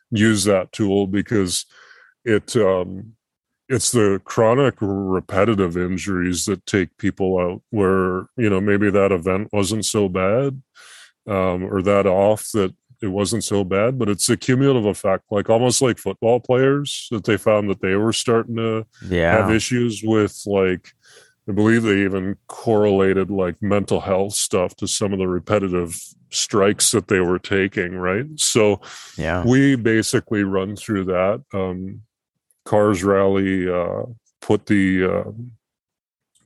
use 0.09 0.45
that 0.45 0.71
tool 0.71 1.07
because 1.07 1.65
it 2.23 2.55
um, 2.55 3.13
it's 3.67 3.91
the 3.91 4.21
chronic 4.23 4.75
repetitive 4.79 5.77
injuries 5.77 6.45
that 6.45 6.65
take 6.65 6.97
people 6.97 7.37
out 7.37 7.61
where 7.69 8.27
you 8.37 8.49
know 8.49 8.61
maybe 8.61 8.89
that 8.89 9.11
event 9.11 9.49
wasn't 9.51 9.85
so 9.85 10.07
bad 10.07 10.61
um, 11.27 11.65
or 11.65 11.81
that 11.81 12.07
off 12.07 12.49
that 12.53 12.73
it 13.01 13.07
wasn't 13.07 13.43
so 13.43 13.63
bad 13.63 13.97
but 13.97 14.09
it's 14.09 14.29
a 14.29 14.37
cumulative 14.37 14.85
effect 14.85 15.23
like 15.31 15.49
almost 15.49 15.81
like 15.81 15.97
football 15.97 16.39
players 16.39 17.07
that 17.11 17.23
they 17.23 17.37
found 17.37 17.69
that 17.69 17.81
they 17.81 17.95
were 17.95 18.13
starting 18.13 18.55
to 18.55 18.85
yeah. 19.07 19.37
have 19.37 19.51
issues 19.51 20.01
with 20.03 20.41
like 20.45 20.93
I 21.49 21.53
believe 21.53 21.83
they 21.83 22.03
even 22.03 22.37
correlated 22.47 23.31
like 23.31 23.55
mental 23.61 23.99
health 23.99 24.33
stuff 24.33 24.75
to 24.77 24.87
some 24.87 25.11
of 25.11 25.19
the 25.19 25.27
repetitive 25.27 25.99
strikes 26.29 26.91
that 26.91 27.07
they 27.07 27.19
were 27.19 27.39
taking, 27.39 27.95
right? 27.95 28.25
So 28.37 28.79
yeah, 29.17 29.43
we 29.43 29.75
basically 29.75 30.43
run 30.43 30.75
through 30.75 31.05
that. 31.05 31.43
Um, 31.53 32.03
Cars 32.65 33.03
Rally 33.03 33.67
uh, 33.69 34.03
put 34.39 34.67
the 34.67 35.05
uh, 35.05 35.31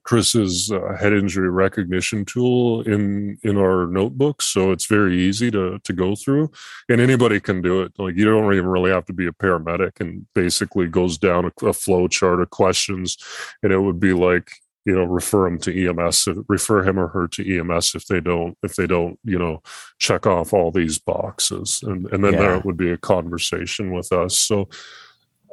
Chris's 0.05 0.71
uh, 0.71 0.95
head 0.99 1.13
injury 1.13 1.49
recognition 1.49 2.25
tool 2.25 2.81
in 2.81 3.37
in 3.43 3.57
our 3.57 3.87
notebooks, 3.87 4.45
so 4.45 4.71
it's 4.71 4.85
very 4.85 5.19
easy 5.19 5.49
to 5.51 5.79
to 5.79 5.93
go 5.93 6.15
through, 6.15 6.51
and 6.87 7.01
anybody 7.01 7.39
can 7.39 7.61
do 7.61 7.81
it. 7.81 7.91
Like 7.97 8.15
you 8.15 8.23
don't 8.25 8.53
even 8.53 8.67
really 8.67 8.91
have 8.91 9.05
to 9.05 9.13
be 9.13 9.25
a 9.25 9.31
paramedic, 9.31 9.99
and 9.99 10.27
basically 10.35 10.87
goes 10.87 11.17
down 11.17 11.45
a, 11.45 11.65
a 11.65 11.73
flow 11.73 12.07
chart 12.07 12.39
of 12.39 12.51
questions, 12.51 13.17
and 13.63 13.73
it 13.73 13.79
would 13.79 13.99
be 13.99 14.13
like 14.13 14.51
you 14.85 14.95
know 14.95 15.03
refer 15.03 15.45
them 15.45 15.57
to 15.57 15.87
ems 15.87 16.27
refer 16.47 16.83
him 16.83 16.99
or 16.99 17.07
her 17.07 17.27
to 17.27 17.59
ems 17.59 17.95
if 17.95 18.05
they 18.05 18.21
don't 18.21 18.55
if 18.61 18.75
they 18.75 18.85
don't 18.85 19.19
you 19.23 19.39
know 19.39 19.61
check 19.97 20.27
off 20.27 20.53
all 20.53 20.71
these 20.71 20.99
boxes 20.99 21.81
and 21.81 22.05
and 22.13 22.23
then 22.23 22.33
yeah. 22.33 22.39
there 22.39 22.59
would 22.59 22.77
be 22.77 22.91
a 22.91 22.97
conversation 22.97 23.91
with 23.91 24.11
us 24.11 24.37
so 24.37 24.69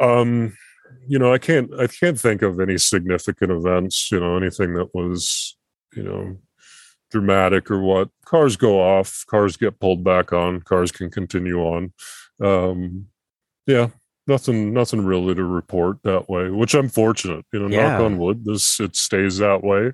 um 0.02 0.54
you 1.06 1.18
know 1.18 1.32
i 1.32 1.38
can't 1.38 1.70
i 1.78 1.86
can't 1.86 2.18
think 2.18 2.42
of 2.42 2.60
any 2.60 2.78
significant 2.78 3.50
events 3.50 4.10
you 4.10 4.20
know 4.20 4.36
anything 4.36 4.74
that 4.74 4.94
was 4.94 5.56
you 5.94 6.02
know 6.02 6.36
dramatic 7.12 7.70
or 7.70 7.78
what. 7.78 8.08
Cars 8.24 8.56
go 8.56 8.80
off 8.80 9.24
cars 9.28 9.56
get 9.56 9.78
pulled 9.78 10.02
back 10.02 10.32
on 10.32 10.62
cars 10.62 10.90
can 10.90 11.10
continue 11.10 11.60
on. 11.60 11.92
Um 12.42 13.06
yeah 13.66 13.88
nothing 14.26 14.72
nothing 14.72 15.04
really 15.04 15.34
to 15.34 15.44
report 15.44 15.98
that 16.04 16.28
way 16.28 16.48
which 16.48 16.74
i'm 16.74 16.88
fortunate 16.88 17.44
you 17.52 17.58
know 17.58 17.66
yeah. 17.68 17.90
knock 17.90 18.00
on 18.00 18.18
wood 18.18 18.44
this 18.44 18.80
it 18.80 18.96
stays 18.96 19.38
that 19.38 19.62
way. 19.62 19.92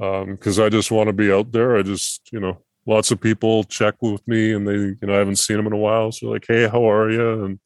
Um 0.00 0.32
because 0.32 0.58
i 0.58 0.68
just 0.68 0.90
want 0.90 1.06
to 1.06 1.12
be 1.12 1.32
out 1.32 1.52
there 1.52 1.76
i 1.76 1.82
just 1.82 2.28
you 2.32 2.40
know 2.40 2.58
lots 2.86 3.10
of 3.10 3.20
people 3.20 3.64
check 3.64 3.94
with 4.02 4.26
me 4.26 4.52
and 4.52 4.66
they 4.66 4.74
you 4.74 4.98
know 5.02 5.14
i 5.14 5.18
haven't 5.18 5.36
seen 5.36 5.56
them 5.56 5.66
in 5.66 5.72
a 5.72 5.78
while 5.78 6.10
so 6.10 6.28
like 6.28 6.44
hey 6.48 6.68
how 6.68 6.90
are 6.90 7.10
you 7.10 7.44
and 7.44 7.60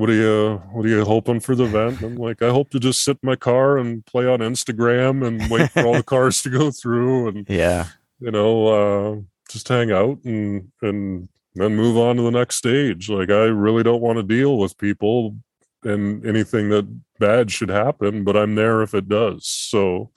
what 0.00 0.10
are 0.10 0.14
you 0.14 0.62
what 0.72 0.84
are 0.86 0.88
you 0.88 1.04
hoping 1.04 1.40
for 1.40 1.54
the 1.54 1.64
event 1.64 2.00
i'm 2.02 2.16
like 2.16 2.42
i 2.42 2.48
hope 2.48 2.70
to 2.70 2.80
just 2.80 3.04
sit 3.04 3.18
in 3.22 3.26
my 3.26 3.36
car 3.36 3.78
and 3.78 4.04
play 4.06 4.26
on 4.26 4.40
instagram 4.40 5.26
and 5.26 5.50
wait 5.50 5.70
for 5.70 5.84
all 5.84 5.94
the 5.94 6.02
cars 6.14 6.42
to 6.42 6.48
go 6.48 6.70
through 6.70 7.28
and 7.28 7.46
yeah 7.48 7.86
you 8.18 8.30
know 8.30 8.66
uh 8.66 9.20
just 9.50 9.68
hang 9.68 9.92
out 9.92 10.18
and 10.24 10.70
and 10.82 11.28
then 11.54 11.76
move 11.76 11.96
on 11.96 12.16
to 12.16 12.22
the 12.22 12.30
next 12.30 12.56
stage. 12.56 13.08
Like 13.08 13.30
I 13.30 13.44
really 13.44 13.82
don't 13.82 14.02
want 14.02 14.18
to 14.18 14.22
deal 14.22 14.58
with 14.58 14.78
people 14.78 15.36
and 15.82 16.24
anything 16.26 16.68
that 16.70 16.86
bad 17.18 17.50
should 17.50 17.70
happen, 17.70 18.24
but 18.24 18.36
I'm 18.36 18.54
there 18.54 18.82
if 18.82 18.94
it 18.94 19.08
does. 19.08 19.46
So 19.46 20.10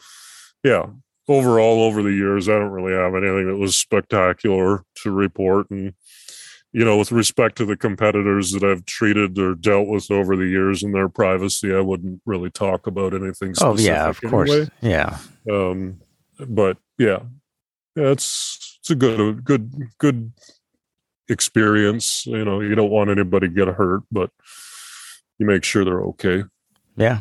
yeah, 0.63 0.85
overall 1.27 1.81
over 1.83 2.03
the 2.03 2.13
years, 2.13 2.47
I 2.47 2.53
don't 2.53 2.71
really 2.71 2.93
have 2.93 3.15
anything 3.15 3.47
that 3.47 3.57
was 3.57 3.77
spectacular 3.77 4.83
to 5.03 5.11
report. 5.11 5.69
And 5.71 5.93
you 6.73 6.83
know, 6.83 6.97
with 6.97 7.11
respect 7.11 7.55
to 7.57 7.65
the 7.65 7.77
competitors 7.77 8.51
that 8.51 8.63
I've 8.63 8.85
treated 8.85 9.37
or 9.37 9.53
dealt 9.53 9.87
with 9.87 10.09
over 10.09 10.35
the 10.35 10.47
years 10.47 10.81
and 10.81 10.93
their 10.93 11.07
privacy, 11.07 11.73
I 11.73 11.79
wouldn't 11.79 12.21
really 12.25 12.49
talk 12.49 12.87
about 12.87 13.13
anything. 13.13 13.53
Oh 13.61 13.77
yeah, 13.77 14.09
of 14.09 14.19
course, 14.21 14.49
anyway. 14.49 14.69
yeah. 14.81 15.17
Um, 15.49 16.01
but 16.39 16.77
yeah, 16.97 17.19
yeah, 17.95 18.09
it's 18.09 18.79
it's 18.81 18.89
a 18.89 18.95
good 18.95 19.43
good 19.45 19.71
good 19.99 20.33
experience. 21.29 22.25
You 22.25 22.43
know, 22.43 22.59
you 22.59 22.73
don't 22.73 22.91
want 22.91 23.11
anybody 23.11 23.47
to 23.47 23.53
get 23.53 23.67
hurt, 23.67 24.01
but 24.11 24.31
you 25.37 25.45
make 25.45 25.63
sure 25.63 25.85
they're 25.85 26.01
okay. 26.01 26.43
Yeah. 26.97 27.19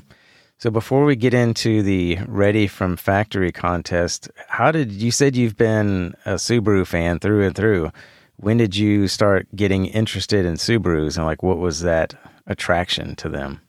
So 0.58 0.70
before 0.70 1.04
we 1.04 1.16
get 1.16 1.34
into 1.34 1.82
the 1.82 2.18
Ready 2.26 2.68
from 2.68 2.96
Factory 2.96 3.50
contest, 3.52 4.30
how 4.48 4.70
did 4.70 4.92
you 4.92 5.10
said 5.10 5.36
you've 5.36 5.56
been 5.56 6.14
a 6.24 6.34
Subaru 6.34 6.86
fan 6.86 7.18
through 7.18 7.44
and 7.44 7.54
through? 7.54 7.90
When 8.36 8.56
did 8.56 8.76
you 8.76 9.08
start 9.08 9.46
getting 9.54 9.86
interested 9.86 10.44
in 10.44 10.54
Subarus 10.54 11.16
and 11.16 11.26
like 11.26 11.42
what 11.42 11.58
was 11.58 11.80
that 11.82 12.14
attraction 12.46 13.14
to 13.16 13.28
them? 13.28 13.60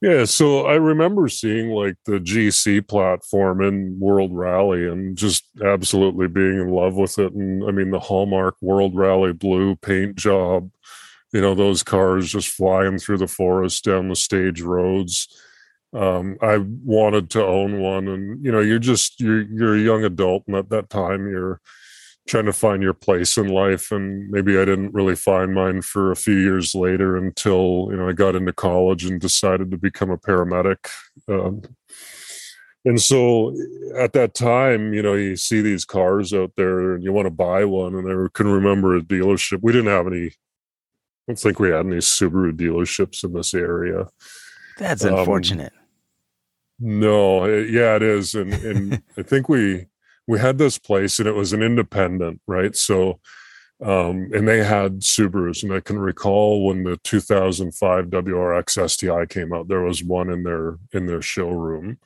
Yeah, 0.00 0.24
so 0.24 0.64
I 0.66 0.76
remember 0.76 1.28
seeing 1.28 1.70
like 1.70 1.96
the 2.06 2.18
GC 2.18 2.88
platform 2.88 3.60
in 3.60 3.98
World 4.00 4.34
Rally 4.34 4.86
and 4.86 5.14
just 5.14 5.44
absolutely 5.62 6.26
being 6.26 6.58
in 6.58 6.70
love 6.70 6.94
with 6.94 7.18
it. 7.18 7.34
And 7.34 7.62
I 7.64 7.70
mean, 7.70 7.90
the 7.90 8.00
Hallmark 8.00 8.56
World 8.62 8.96
Rally 8.96 9.34
Blue 9.34 9.76
paint 9.76 10.16
job, 10.16 10.70
you 11.34 11.42
know, 11.42 11.54
those 11.54 11.82
cars 11.82 12.32
just 12.32 12.48
flying 12.48 12.98
through 12.98 13.18
the 13.18 13.28
forest 13.28 13.84
down 13.84 14.08
the 14.08 14.16
stage 14.16 14.62
roads. 14.62 15.28
Um, 15.92 16.38
I 16.40 16.56
wanted 16.58 17.28
to 17.30 17.44
own 17.44 17.80
one, 17.80 18.08
and 18.08 18.42
you 18.42 18.52
know, 18.52 18.60
you're 18.60 18.78
just 18.78 19.20
you're 19.20 19.42
you're 19.42 19.76
a 19.76 19.80
young 19.80 20.04
adult, 20.04 20.44
and 20.46 20.56
at 20.56 20.70
that 20.70 20.88
time, 20.88 21.28
you're 21.28 21.60
trying 22.30 22.44
to 22.44 22.52
find 22.52 22.80
your 22.80 22.94
place 22.94 23.36
in 23.36 23.48
life 23.48 23.90
and 23.90 24.30
maybe 24.30 24.56
i 24.56 24.64
didn't 24.64 24.94
really 24.94 25.16
find 25.16 25.52
mine 25.52 25.82
for 25.82 26.12
a 26.12 26.16
few 26.16 26.36
years 26.36 26.76
later 26.76 27.16
until 27.16 27.88
you 27.90 27.96
know 27.96 28.08
i 28.08 28.12
got 28.12 28.36
into 28.36 28.52
college 28.52 29.04
and 29.04 29.20
decided 29.20 29.68
to 29.68 29.76
become 29.76 30.10
a 30.10 30.16
paramedic. 30.16 30.88
Um, 31.28 31.62
and 32.84 33.02
so 33.02 33.52
at 33.98 34.12
that 34.12 34.34
time 34.34 34.94
you 34.94 35.02
know 35.02 35.14
you 35.14 35.34
see 35.34 35.60
these 35.60 35.84
cars 35.84 36.32
out 36.32 36.52
there 36.56 36.94
and 36.94 37.02
you 37.02 37.12
want 37.12 37.26
to 37.26 37.30
buy 37.30 37.64
one 37.64 37.96
and 37.96 38.08
i 38.08 38.28
can 38.32 38.46
remember 38.46 38.94
a 38.94 39.00
dealership. 39.02 39.58
We 39.60 39.72
didn't 39.72 39.90
have 39.90 40.06
any 40.06 40.26
i 40.28 40.32
don't 41.26 41.38
think 41.38 41.58
we 41.58 41.70
had 41.70 41.84
any 41.84 41.96
subaru 41.96 42.52
dealerships 42.52 43.24
in 43.24 43.32
this 43.32 43.54
area. 43.54 44.06
That's 44.78 45.02
unfortunate. 45.02 45.72
um, 45.72 47.00
no 47.00 47.44
yeah 47.46 47.96
it 47.96 48.02
is. 48.02 48.36
And 48.36 48.54
and 48.54 49.02
i 49.18 49.22
think 49.22 49.48
we 49.48 49.86
we 50.30 50.38
had 50.38 50.58
this 50.58 50.78
place 50.78 51.18
and 51.18 51.26
it 51.26 51.34
was 51.34 51.52
an 51.52 51.60
independent, 51.60 52.40
right? 52.46 52.76
So, 52.76 53.18
um, 53.82 54.30
and 54.32 54.46
they 54.46 54.62
had 54.62 55.00
Subarus, 55.00 55.64
and 55.64 55.72
I 55.72 55.80
can 55.80 55.98
recall 55.98 56.66
when 56.66 56.84
the 56.84 56.98
2005 56.98 58.06
WRX 58.06 58.90
STI 58.90 59.26
came 59.26 59.52
out, 59.52 59.66
there 59.66 59.80
was 59.80 60.04
one 60.04 60.30
in 60.30 60.44
their 60.44 60.76
in 60.92 61.06
their 61.06 61.22
showroom, 61.22 61.98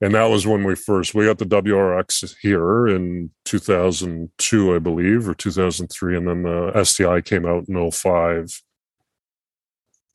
and 0.00 0.14
that 0.14 0.26
was 0.26 0.46
when 0.46 0.62
we 0.62 0.76
first 0.76 1.14
we 1.14 1.24
got 1.24 1.38
the 1.38 1.44
WRX 1.44 2.36
here 2.40 2.86
in 2.86 3.30
2002, 3.46 4.74
I 4.76 4.78
believe, 4.78 5.28
or 5.28 5.34
2003, 5.34 6.16
and 6.18 6.28
then 6.28 6.42
the 6.44 6.84
STI 6.84 7.20
came 7.20 7.46
out 7.46 7.66
in 7.68 7.90
05. 7.90 8.62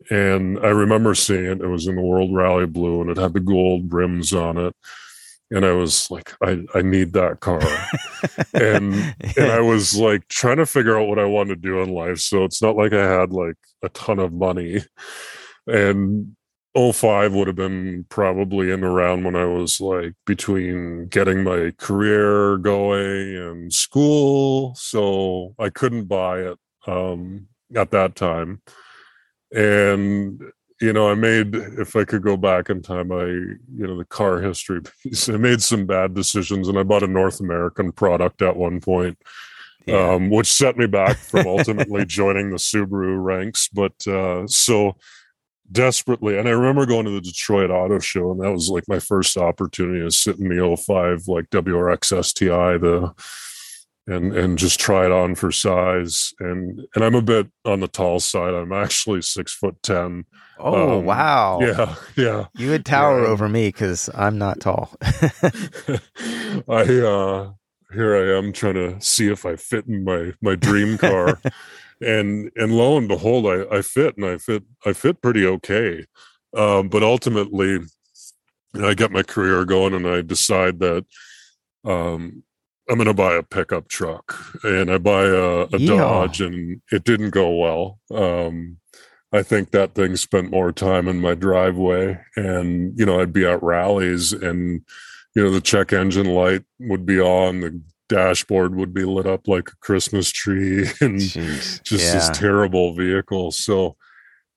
And 0.09 0.57
I 0.59 0.69
remember 0.69 1.15
seeing 1.15 1.45
it. 1.45 1.61
It 1.61 1.67
was 1.67 1.87
in 1.87 1.95
the 1.95 2.01
World 2.01 2.33
Rally 2.33 2.65
Blue, 2.65 3.01
and 3.01 3.09
it 3.09 3.17
had 3.17 3.33
the 3.33 3.39
gold 3.39 3.91
rims 3.91 4.33
on 4.33 4.57
it 4.57 4.75
and 5.51 5.65
I 5.65 5.73
was 5.73 6.09
like, 6.09 6.33
I, 6.41 6.63
I 6.73 6.81
need 6.81 7.13
that 7.13 7.41
car. 7.41 7.61
and 8.53 8.95
and 9.37 9.51
I 9.51 9.59
was 9.59 9.95
like 9.95 10.27
trying 10.29 10.57
to 10.57 10.65
figure 10.65 10.97
out 10.97 11.07
what 11.07 11.19
I 11.19 11.25
wanted 11.25 11.61
to 11.61 11.67
do 11.69 11.81
in 11.81 11.93
life. 11.93 12.19
So 12.19 12.45
it's 12.45 12.61
not 12.61 12.77
like 12.77 12.93
I 12.93 13.05
had 13.05 13.33
like 13.33 13.57
a 13.83 13.89
ton 13.89 14.19
of 14.19 14.31
money. 14.33 14.79
And 15.67 16.35
05 16.75 17.33
would 17.33 17.47
have 17.47 17.55
been 17.55 18.05
probably 18.09 18.71
in 18.71 18.83
around 18.83 19.25
when 19.25 19.35
I 19.35 19.45
was 19.45 19.81
like 19.81 20.13
between 20.25 21.07
getting 21.07 21.43
my 21.43 21.71
career 21.77 22.57
going 22.57 23.35
and 23.35 23.73
school. 23.73 24.73
So 24.75 25.53
I 25.59 25.69
couldn't 25.69 26.05
buy 26.05 26.39
it 26.39 26.57
um, 26.87 27.47
at 27.75 27.91
that 27.91 28.15
time. 28.15 28.61
And 29.53 30.41
you 30.81 30.91
know, 30.91 31.09
I 31.09 31.15
made 31.15 31.53
if 31.53 31.95
I 31.95 32.03
could 32.03 32.23
go 32.23 32.35
back 32.35 32.69
in 32.69 32.81
time, 32.81 33.11
I 33.11 33.25
you 33.25 33.87
know 33.87 33.97
the 33.97 34.05
car 34.05 34.41
history 34.41 34.81
piece. 35.03 35.29
I 35.29 35.37
made 35.37 35.61
some 35.61 35.85
bad 35.85 36.13
decisions, 36.13 36.67
and 36.67 36.77
I 36.77 36.83
bought 36.83 37.03
a 37.03 37.07
North 37.07 37.39
American 37.39 37.91
product 37.91 38.41
at 38.41 38.57
one 38.57 38.81
point, 38.81 39.17
yeah. 39.85 40.13
um, 40.13 40.31
which 40.31 40.51
set 40.51 40.77
me 40.77 40.87
back 40.87 41.17
from 41.17 41.47
ultimately 41.47 42.05
joining 42.05 42.49
the 42.49 42.57
Subaru 42.57 43.23
ranks. 43.23 43.69
But 43.71 44.05
uh, 44.07 44.47
so 44.47 44.97
desperately, 45.71 46.37
and 46.37 46.47
I 46.47 46.51
remember 46.51 46.87
going 46.87 47.05
to 47.05 47.11
the 47.11 47.21
Detroit 47.21 47.69
Auto 47.69 47.99
Show, 47.99 48.31
and 48.31 48.41
that 48.41 48.51
was 48.51 48.69
like 48.69 48.87
my 48.87 48.99
first 48.99 49.37
opportunity 49.37 49.99
to 49.99 50.11
sit 50.11 50.39
in 50.39 50.49
the 50.49 50.77
05 50.77 51.27
like 51.27 51.49
WRX 51.51 52.25
STI, 52.25 52.77
the 52.79 53.13
and 54.07 54.35
and 54.35 54.57
just 54.57 54.79
try 54.79 55.05
it 55.05 55.11
on 55.11 55.35
for 55.35 55.51
size. 55.51 56.33
And 56.39 56.81
and 56.95 57.03
i'm 57.03 57.15
a 57.15 57.21
bit 57.21 57.47
on 57.65 57.79
the 57.79 57.87
tall 57.87 58.19
side. 58.19 58.53
I'm 58.53 58.73
actually 58.73 59.21
six 59.21 59.53
foot 59.53 59.81
ten. 59.83 60.25
Oh 60.59 60.99
um, 60.99 61.05
wow. 61.05 61.59
yeah 61.61 61.95
yeah. 62.15 62.47
You 62.57 62.71
would 62.71 62.85
tower 62.85 63.23
yeah. 63.23 63.27
over 63.27 63.47
me 63.47 63.67
because 63.67 64.09
i'm 64.15 64.37
not 64.37 64.59
tall. 64.59 64.91
I 65.01 66.83
uh 66.83 67.51
here 67.93 68.15
i 68.15 68.37
am 68.37 68.53
trying 68.53 68.75
to 68.75 68.99
see 69.01 69.29
if 69.29 69.45
i 69.45 69.55
fit 69.55 69.85
in 69.87 70.03
my 70.03 70.33
my 70.41 70.55
dream 70.55 70.97
car. 70.97 71.39
And 72.03 72.49
and 72.55 72.75
lo 72.75 72.97
and 72.97 73.07
behold 73.07 73.45
i 73.45 73.77
i 73.77 73.81
fit 73.83 74.17
and 74.17 74.25
i 74.25 74.37
fit 74.37 74.63
i 74.85 74.93
fit 74.93 75.21
pretty 75.21 75.45
okay. 75.45 76.05
Um 76.57 76.89
but 76.89 77.03
ultimately 77.03 77.79
i 78.81 78.93
get 78.95 79.11
my 79.11 79.21
career 79.21 79.65
going 79.65 79.93
and 79.93 80.07
i 80.07 80.21
decide 80.21 80.79
that 80.79 81.05
um 81.85 82.43
I'm 82.91 82.97
going 82.97 83.07
to 83.07 83.13
buy 83.13 83.35
a 83.35 83.43
pickup 83.43 83.87
truck, 83.87 84.37
and 84.65 84.91
I 84.91 84.97
buy 84.97 85.23
a, 85.23 85.61
a. 85.61 85.79
Dodge, 85.79 86.41
and 86.41 86.81
it 86.91 87.05
didn't 87.05 87.29
go 87.29 87.49
well. 87.55 87.99
Um, 88.13 88.79
I 89.31 89.43
think 89.43 89.71
that 89.71 89.95
thing 89.95 90.17
spent 90.17 90.51
more 90.51 90.73
time 90.73 91.07
in 91.07 91.21
my 91.21 91.33
driveway, 91.33 92.19
and 92.35 92.91
you 92.99 93.05
know, 93.05 93.21
I'd 93.21 93.31
be 93.31 93.45
at 93.45 93.63
rallies, 93.63 94.33
and 94.33 94.81
you 95.35 95.41
know, 95.41 95.51
the 95.51 95.61
check 95.61 95.93
engine 95.93 96.25
light 96.25 96.63
would 96.79 97.05
be 97.05 97.21
on, 97.21 97.61
the 97.61 97.81
dashboard 98.09 98.75
would 98.75 98.93
be 98.93 99.05
lit 99.05 99.25
up 99.25 99.47
like 99.47 99.69
a 99.69 99.77
Christmas 99.77 100.29
tree, 100.29 100.81
and 101.01 101.17
Jeez. 101.17 101.81
just 101.83 102.05
yeah. 102.05 102.13
this 102.13 102.29
terrible 102.37 102.93
vehicle. 102.93 103.51
So 103.51 103.95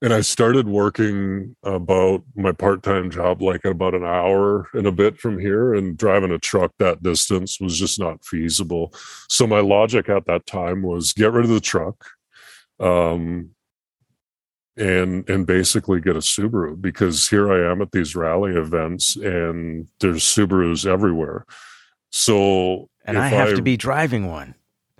and 0.04 0.12
I 0.12 0.20
started 0.20 0.68
working 0.68 1.56
about 1.62 2.24
my 2.36 2.52
part-time 2.52 3.10
job 3.10 3.40
like 3.40 3.64
about 3.64 3.94
an 3.94 4.04
hour 4.04 4.68
and 4.74 4.86
a 4.86 4.92
bit 4.92 5.18
from 5.18 5.38
here 5.38 5.72
and 5.72 5.96
driving 5.96 6.30
a 6.30 6.38
truck 6.38 6.72
that 6.78 7.02
distance 7.02 7.58
was 7.58 7.78
just 7.78 7.98
not 7.98 8.22
feasible. 8.22 8.92
So 9.30 9.46
my 9.46 9.60
logic 9.60 10.10
at 10.10 10.26
that 10.26 10.44
time 10.44 10.82
was 10.82 11.14
get 11.14 11.32
rid 11.32 11.46
of 11.46 11.50
the 11.50 11.60
truck 11.60 12.04
um 12.80 13.48
and 14.76 15.26
and 15.30 15.46
basically 15.46 16.02
get 16.02 16.16
a 16.16 16.18
Subaru 16.18 16.78
because 16.78 17.26
here 17.28 17.50
I 17.50 17.72
am 17.72 17.80
at 17.80 17.92
these 17.92 18.14
rally 18.14 18.52
events 18.52 19.16
and 19.16 19.88
there's 20.00 20.22
Subarus 20.22 20.84
everywhere. 20.84 21.46
So 22.12 22.90
and 23.06 23.16
I 23.16 23.28
have 23.28 23.48
I, 23.48 23.54
to 23.54 23.62
be 23.62 23.78
driving 23.78 24.26
one. 24.26 24.54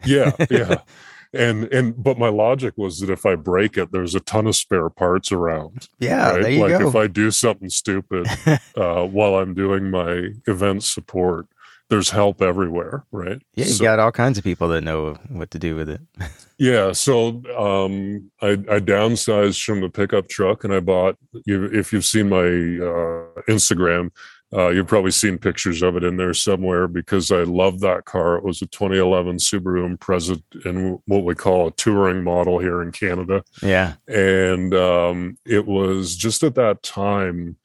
Yeah, 0.07 0.33
yeah. 0.51 0.77
and 1.35 1.65
and 1.73 2.03
but 2.03 2.19
my 2.19 2.29
logic 2.29 2.75
was 2.77 3.01
that 3.01 3.11
if 3.11 3.27
I 3.27 3.35
break 3.35 3.77
it, 3.77 3.93
there's 3.93 4.15
a 4.15 4.21
ton 4.21 4.47
of 4.47 4.57
spare 4.57 4.89
parts 4.91 5.33
around. 5.33 5.89
Yeah, 5.99 6.31
right? 6.31 6.43
there 6.43 6.51
you 6.51 6.61
like 6.61 6.79
go. 6.79 6.89
if 6.89 6.95
I 6.95 7.07
do 7.07 7.31
something 7.31 7.71
stupid 7.71 8.27
uh, 8.77 9.05
while 9.07 9.37
I'm 9.37 9.55
doing 9.55 9.91
my 9.91 10.31
event 10.47 10.85
support, 10.85 11.47
there's 11.91 12.11
help 12.11 12.41
everywhere, 12.41 13.05
right? 13.13 13.41
Yeah, 13.55 13.67
you 13.67 13.73
so, 13.73 13.85
got 13.85 13.99
all 13.99 14.13
kinds 14.13 14.39
of 14.39 14.45
people 14.45 14.69
that 14.69 14.81
know 14.83 15.15
what 15.29 15.51
to 15.51 15.59
do 15.59 15.77
with 15.77 15.89
it. 15.89 16.01
yeah, 16.59 16.93
so 16.93 17.43
um, 17.57 18.31
I, 18.41 18.53
I 18.53 18.81
downsized 18.81 19.63
from 19.63 19.81
the 19.81 19.91
pickup 19.91 20.29
truck, 20.29 20.65
and 20.65 20.73
I 20.73 20.81
bought. 20.81 21.17
You, 21.45 21.65
if 21.67 21.93
you've 21.93 22.05
seen 22.05 22.29
my 22.29 22.39
uh, 22.39 23.43
Instagram, 23.49 24.11
uh, 24.55 24.69
you've 24.69 24.87
probably 24.87 25.11
seen 25.11 25.37
pictures 25.37 25.83
of 25.83 25.97
it 25.97 26.05
in 26.05 26.17
there 26.17 26.33
somewhere 26.33 26.87
because 26.87 27.33
I 27.33 27.43
love 27.43 27.81
that 27.81 28.05
car. 28.05 28.37
It 28.37 28.45
was 28.45 28.63
a 28.63 28.67
2011 28.67 29.39
Subaru 29.39 29.97
Impreza 29.97 30.41
in 30.65 31.01
what 31.07 31.25
we 31.25 31.35
call 31.35 31.69
a 31.69 31.73
touring 31.73 32.23
model 32.23 32.59
here 32.59 32.81
in 32.81 32.93
Canada. 32.93 33.43
Yeah. 33.63 33.95
And 34.07 34.73
um, 34.75 35.39
it 35.45 35.67
was 35.67 36.15
just 36.15 36.45
at 36.45 36.55
that 36.55 36.83
time 36.83 37.57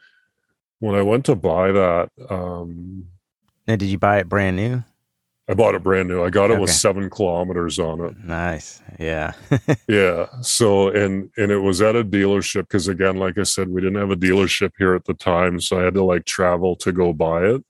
when 0.80 0.96
I 0.96 1.04
went 1.04 1.26
to 1.26 1.36
buy 1.36 1.72
that. 1.72 2.10
Um, 2.30 3.06
now, 3.68 3.76
did 3.76 3.90
you 3.90 4.00
buy 4.00 4.18
it 4.18 4.28
brand 4.28 4.56
new? 4.56 4.84
I 5.50 5.56
bought 5.56 5.74
it 5.74 5.82
brand 5.82 6.08
new. 6.08 6.24
I 6.24 6.30
got 6.30 6.52
it 6.52 6.54
okay. 6.54 6.62
with 6.62 6.70
seven 6.70 7.10
kilometers 7.10 7.80
on 7.80 8.02
it. 8.02 8.16
Nice. 8.24 8.84
Yeah. 9.00 9.34
yeah. 9.88 10.28
So 10.42 10.90
and 10.90 11.32
and 11.38 11.52
it 11.52 11.58
was 11.58 11.82
at 11.82 11.96
a 11.96 12.04
dealership 12.04 12.62
because 12.62 12.88
again, 12.88 13.18
like 13.18 13.40
I 13.40 13.44
said, 13.44 13.68
we 13.68 13.82
didn't 13.82 14.00
have 14.00 14.12
a 14.12 14.16
dealership 14.16 14.74
here 14.78 14.94
at 14.94 15.06
the 15.06 15.16
time, 15.16 15.60
so 15.60 15.80
I 15.80 15.84
had 15.84 15.96
to 15.96 16.04
like 16.04 16.26
travel 16.26 16.76
to 16.78 16.92
go 16.92 17.14
buy 17.14 17.46
it. 17.46 17.66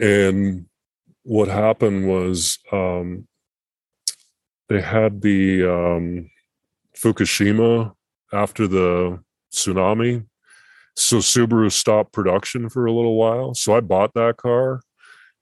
And 0.00 0.64
what 1.24 1.48
happened 1.48 2.08
was 2.08 2.58
um, 2.72 3.28
they 4.70 4.80
had 4.80 5.20
the 5.20 5.70
um, 5.70 6.30
Fukushima 6.96 7.92
after 8.32 8.66
the 8.66 9.22
tsunami. 9.52 10.24
So 10.96 11.18
Subaru 11.18 11.70
stopped 11.70 12.14
production 12.14 12.70
for 12.70 12.86
a 12.86 12.92
little 12.92 13.16
while. 13.16 13.52
So 13.54 13.76
I 13.76 13.80
bought 13.80 14.14
that 14.14 14.38
car 14.38 14.80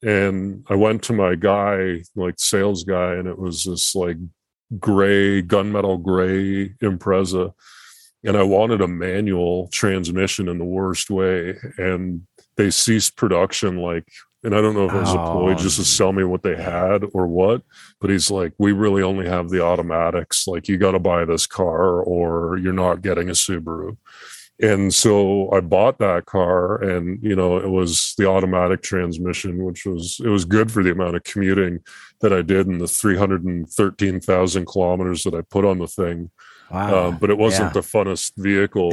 and 0.03 0.65
I 0.69 0.75
went 0.75 1.03
to 1.05 1.13
my 1.13 1.35
guy, 1.35 2.03
like 2.15 2.35
sales 2.39 2.85
guy, 2.85 3.15
and 3.15 3.27
it 3.27 3.39
was 3.39 3.65
this 3.65 3.95
like 3.95 4.17
gray 4.79 5.43
gunmetal 5.43 6.03
gray 6.03 6.71
Impreza, 6.83 7.53
and 8.25 8.37
I 8.37 8.43
wanted 8.43 8.81
a 8.81 8.89
manual 8.89 9.69
transmission 9.69 10.49
in 10.49 10.59
the 10.59 10.65
worst 10.65 11.11
way, 11.11 11.57
and 11.77 12.27
they 12.57 12.71
ceased 12.71 13.17
production 13.17 13.79
like. 13.79 14.07
And 14.45 14.55
I 14.55 14.61
don't 14.61 14.75
know 14.75 14.87
if 14.87 14.95
it 14.95 15.01
was 15.01 15.17
oh. 15.17 15.19
a 15.19 15.33
ploy 15.33 15.55
just 15.55 15.79
to 15.79 15.85
sell 15.85 16.13
me 16.13 16.23
what 16.23 16.45
they 16.45 16.55
had 16.55 17.03
or 17.13 17.27
what, 17.27 17.63
but 18.01 18.09
he's 18.09 18.31
like, 18.31 18.53
we 18.57 18.71
really 18.71 19.03
only 19.03 19.27
have 19.27 19.49
the 19.49 19.65
automatics. 19.65 20.47
Like, 20.47 20.69
you 20.69 20.79
got 20.79 20.93
to 20.93 21.01
buy 21.01 21.25
this 21.25 21.45
car 21.45 22.01
or 22.01 22.57
you're 22.57 22.73
not 22.73 23.03
getting 23.03 23.31
a 23.31 23.33
Subaru. 23.33 23.97
And 24.61 24.93
so 24.93 25.51
I 25.53 25.61
bought 25.61 25.99
that 25.99 26.27
car, 26.27 26.83
and 26.83 27.23
you 27.23 27.37
know 27.37 27.59
it 27.59 27.71
was 27.71 28.15
the 28.19 28.29
automatic 28.29 28.83
transmission, 28.83 29.65
which 29.65 29.87
was 29.87 30.21
it 30.25 30.29
was 30.29 30.45
good 30.45 30.73
for 30.73 30.83
the 30.83 30.91
amount 30.91 31.17
of 31.17 31.25
commuting 31.25 31.81
that 32.21 32.33
I 32.33 32.43
did 32.43 32.67
and 32.67 32.81
the 32.81 32.89
three 32.89 33.17
hundred 33.17 33.45
and 33.45 33.69
thirteen 33.69 34.21
thousand 34.21 34.67
kilometers 34.67 35.23
that 35.25 35.35
I 35.35 35.43
put 35.43 35.65
on 35.65 35.79
the 35.79 35.87
thing. 35.87 36.31
Wow. 36.71 37.09
Um, 37.09 37.19
but 37.19 37.31
it 37.31 37.39
wasn't 37.39 37.69
yeah. 37.69 37.81
the 37.81 37.81
funnest 37.81 38.33
vehicle, 38.37 38.93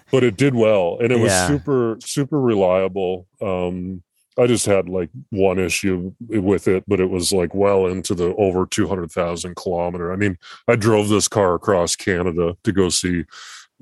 but 0.12 0.22
it 0.22 0.36
did 0.36 0.54
well, 0.54 0.98
and 1.00 1.10
it 1.10 1.18
was 1.18 1.32
yeah. 1.32 1.46
super 1.46 1.96
super 2.00 2.40
reliable. 2.40 3.26
Um, 3.40 4.02
I 4.38 4.46
just 4.46 4.66
had 4.66 4.88
like 4.88 5.08
one 5.30 5.58
issue 5.58 6.12
with 6.28 6.68
it, 6.68 6.84
but 6.86 7.00
it 7.00 7.08
was 7.08 7.32
like 7.32 7.54
well 7.54 7.86
into 7.86 8.14
the 8.14 8.34
over 8.34 8.66
200,000 8.66 9.56
kilometer. 9.56 10.12
I 10.12 10.16
mean, 10.16 10.36
I 10.68 10.76
drove 10.76 11.08
this 11.08 11.26
car 11.26 11.54
across 11.54 11.96
Canada 11.96 12.54
to 12.62 12.72
go 12.72 12.90
see 12.90 13.24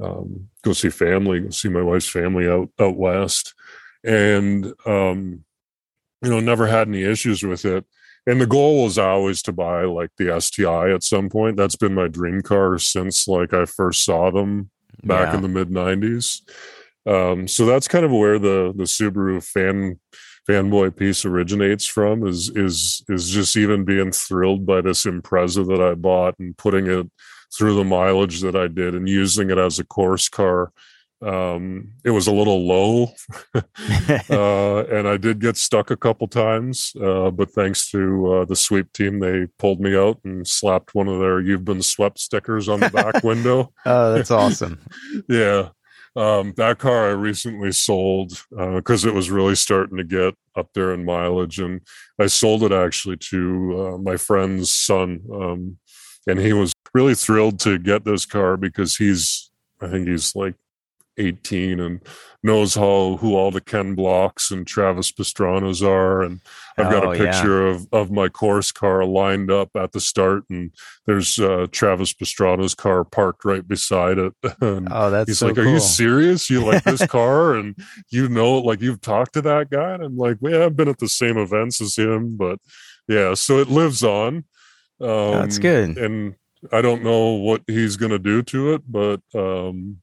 um, 0.02 0.48
go 0.62 0.72
see 0.72 0.90
family, 0.90 1.40
go 1.40 1.50
see 1.50 1.68
my 1.68 1.82
wife's 1.82 2.08
family 2.08 2.48
out 2.48 2.70
out 2.78 2.96
west, 2.96 3.54
and 4.04 4.72
um, 4.86 5.44
you 6.22 6.30
know, 6.30 6.40
never 6.40 6.66
had 6.66 6.88
any 6.88 7.02
issues 7.02 7.42
with 7.42 7.64
it. 7.64 7.84
And 8.26 8.40
the 8.40 8.46
goal 8.46 8.84
was 8.84 8.98
always 8.98 9.42
to 9.42 9.52
buy 9.52 9.82
like 9.82 10.10
the 10.16 10.40
STI 10.40 10.90
at 10.90 11.02
some 11.02 11.28
point. 11.28 11.56
That's 11.56 11.76
been 11.76 11.94
my 11.94 12.08
dream 12.08 12.40
car 12.40 12.78
since 12.78 13.28
like 13.28 13.52
I 13.52 13.66
first 13.66 14.04
saw 14.04 14.30
them 14.30 14.70
back 15.02 15.28
yeah. 15.28 15.36
in 15.36 15.42
the 15.42 15.48
mid 15.48 15.68
'90s. 15.68 16.40
Um, 17.06 17.46
so 17.46 17.66
that's 17.66 17.88
kind 17.88 18.04
of 18.04 18.10
where 18.10 18.38
the 18.38 18.72
the 18.74 18.84
Subaru 18.84 19.44
fan 19.44 20.00
fanboy 20.48 20.96
piece 20.96 21.24
originates 21.24 21.86
from 21.86 22.26
is 22.26 22.50
is 22.50 23.02
is 23.08 23.30
just 23.30 23.56
even 23.56 23.84
being 23.84 24.10
thrilled 24.10 24.66
by 24.66 24.80
this 24.80 25.04
Impreza 25.04 25.66
that 25.66 25.82
I 25.82 25.94
bought 25.94 26.34
and 26.38 26.56
putting 26.56 26.86
it 26.86 27.10
through 27.52 27.74
the 27.74 27.84
mileage 27.84 28.40
that 28.40 28.56
I 28.56 28.68
did 28.68 28.94
and 28.94 29.08
using 29.08 29.50
it 29.50 29.58
as 29.58 29.78
a 29.78 29.84
course 29.84 30.28
car. 30.28 30.72
Um, 31.22 31.92
it 32.04 32.10
was 32.10 32.26
a 32.26 32.32
little 32.32 32.66
low, 32.66 33.12
uh, 33.54 34.84
and 34.86 35.08
I 35.08 35.16
did 35.16 35.40
get 35.40 35.56
stuck 35.56 35.90
a 35.90 35.96
couple 35.96 36.28
times. 36.28 36.92
Uh, 37.00 37.30
but 37.30 37.50
thanks 37.50 37.90
to 37.92 38.32
uh, 38.32 38.44
the 38.44 38.56
sweep 38.56 38.92
team, 38.92 39.20
they 39.20 39.46
pulled 39.58 39.80
me 39.80 39.96
out 39.96 40.20
and 40.24 40.46
slapped 40.46 40.94
one 40.94 41.08
of 41.08 41.20
their 41.20 41.40
"You've 41.40 41.64
been 41.64 41.82
swept" 41.82 42.18
stickers 42.18 42.68
on 42.68 42.80
the 42.80 42.90
back 42.90 43.24
window. 43.24 43.72
Oh, 43.86 44.12
that's 44.12 44.30
awesome! 44.30 44.78
yeah, 45.28 45.70
um, 46.16 46.52
that 46.56 46.78
car 46.78 47.08
I 47.08 47.12
recently 47.12 47.72
sold 47.72 48.44
because 48.50 49.06
uh, 49.06 49.08
it 49.08 49.14
was 49.14 49.30
really 49.30 49.54
starting 49.54 49.96
to 49.96 50.04
get 50.04 50.34
up 50.56 50.68
there 50.74 50.92
in 50.92 51.04
mileage, 51.04 51.58
and 51.58 51.80
I 52.18 52.26
sold 52.26 52.62
it 52.64 52.72
actually 52.72 53.16
to 53.30 53.94
uh, 53.94 53.98
my 53.98 54.16
friend's 54.16 54.70
son. 54.70 55.22
Um, 55.32 55.78
and 56.26 56.38
he 56.38 56.52
was 56.52 56.72
really 56.92 57.14
thrilled 57.14 57.60
to 57.60 57.78
get 57.78 58.04
this 58.04 58.26
car 58.26 58.56
because 58.56 58.96
he's 58.96 59.50
I 59.80 59.88
think 59.88 60.08
he's 60.08 60.34
like 60.34 60.54
18 61.16 61.80
and 61.80 62.00
knows 62.42 62.74
how 62.74 63.16
who 63.20 63.34
all 63.34 63.50
the 63.50 63.60
Ken 63.60 63.94
Blocks 63.94 64.50
and 64.50 64.66
Travis 64.66 65.12
Pastranas 65.12 65.86
are. 65.86 66.22
And 66.22 66.40
I've 66.76 66.90
got 66.90 67.04
oh, 67.04 67.12
a 67.12 67.16
picture 67.16 67.66
yeah. 67.66 67.74
of 67.74 67.88
of 67.92 68.10
my 68.10 68.28
course 68.28 68.72
car 68.72 69.04
lined 69.04 69.50
up 69.50 69.70
at 69.76 69.92
the 69.92 70.00
start 70.00 70.44
and 70.50 70.72
there's 71.06 71.38
uh, 71.38 71.66
Travis 71.70 72.12
Pastrana's 72.12 72.74
car 72.74 73.04
parked 73.04 73.44
right 73.44 73.66
beside 73.66 74.18
it. 74.18 74.32
And 74.60 74.88
oh 74.90 75.10
that's 75.10 75.28
he's 75.28 75.38
so 75.38 75.46
like 75.46 75.56
cool. 75.56 75.66
are 75.66 75.68
you 75.68 75.80
serious? 75.80 76.48
You 76.48 76.64
like 76.64 76.84
this 76.84 77.06
car? 77.08 77.54
And 77.54 77.76
you 78.10 78.28
know 78.28 78.58
like 78.58 78.80
you've 78.80 79.00
talked 79.00 79.34
to 79.34 79.42
that 79.42 79.70
guy? 79.70 79.94
And 79.94 80.02
I'm 80.02 80.16
like 80.16 80.38
yeah 80.40 80.64
I've 80.64 80.76
been 80.76 80.88
at 80.88 80.98
the 80.98 81.08
same 81.08 81.38
events 81.38 81.80
as 81.80 81.96
him 81.96 82.36
but 82.36 82.58
yeah. 83.08 83.34
So 83.34 83.58
it 83.58 83.68
lives 83.68 84.02
on 84.02 84.44
um, 85.04 85.32
That's 85.32 85.58
good. 85.58 85.98
And 85.98 86.34
I 86.72 86.80
don't 86.80 87.02
know 87.02 87.34
what 87.34 87.62
he's 87.66 87.96
going 87.96 88.12
to 88.12 88.18
do 88.18 88.42
to 88.42 88.74
it, 88.74 88.82
but 88.88 89.20
um, 89.34 89.98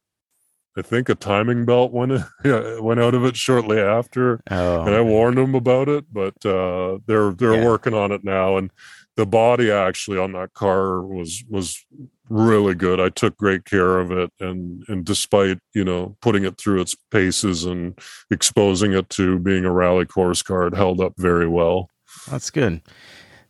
I 0.78 0.82
think 0.82 1.10
a 1.10 1.16
timing 1.16 1.66
belt 1.66 1.92
went 1.92 2.12
yeah, 2.46 2.80
went 2.80 3.00
out 3.00 3.14
of 3.14 3.26
it 3.26 3.36
shortly 3.36 3.80
after, 3.80 4.42
oh, 4.50 4.86
and 4.86 4.96
I 4.96 5.02
warned 5.02 5.40
him 5.40 5.56
about 5.56 5.90
it. 5.90 6.06
But 6.12 6.46
uh, 6.46 7.00
they're 7.08 7.32
they're 7.32 7.56
yeah. 7.56 7.66
working 7.66 7.94
on 7.94 8.12
it 8.12 8.24
now, 8.24 8.58
and 8.58 8.72
the 9.18 9.26
body 9.26 9.72
actually 9.72 10.18
on 10.18 10.32
that 10.34 10.54
car 10.54 11.02
was 11.02 11.44
was 11.50 11.84
really 12.30 12.74
good. 12.74 13.02
I 13.02 13.10
took 13.10 13.36
great 13.38 13.66
care 13.66 14.00
of 14.00 14.12
it, 14.12 14.32
and 14.40 14.84
and 14.88 15.04
despite 15.04 15.60
you 15.74 15.84
know 15.84 16.16
putting 16.22 16.46
it 16.46 16.58
through 16.58 16.82
its 16.82 16.96
paces 17.12 17.66
and 17.66 17.98
exposing 18.30 18.94
it 18.94 19.10
to 19.12 19.40
being 19.40 19.66
a 19.66 19.72
rally 19.72 20.06
course 20.06 20.42
car, 20.42 20.68
it 20.68 20.76
held 20.76 21.02
up 21.02 21.14
very 21.18 21.48
well. 21.48 21.90
That's 22.30 22.50
good. 22.50 22.82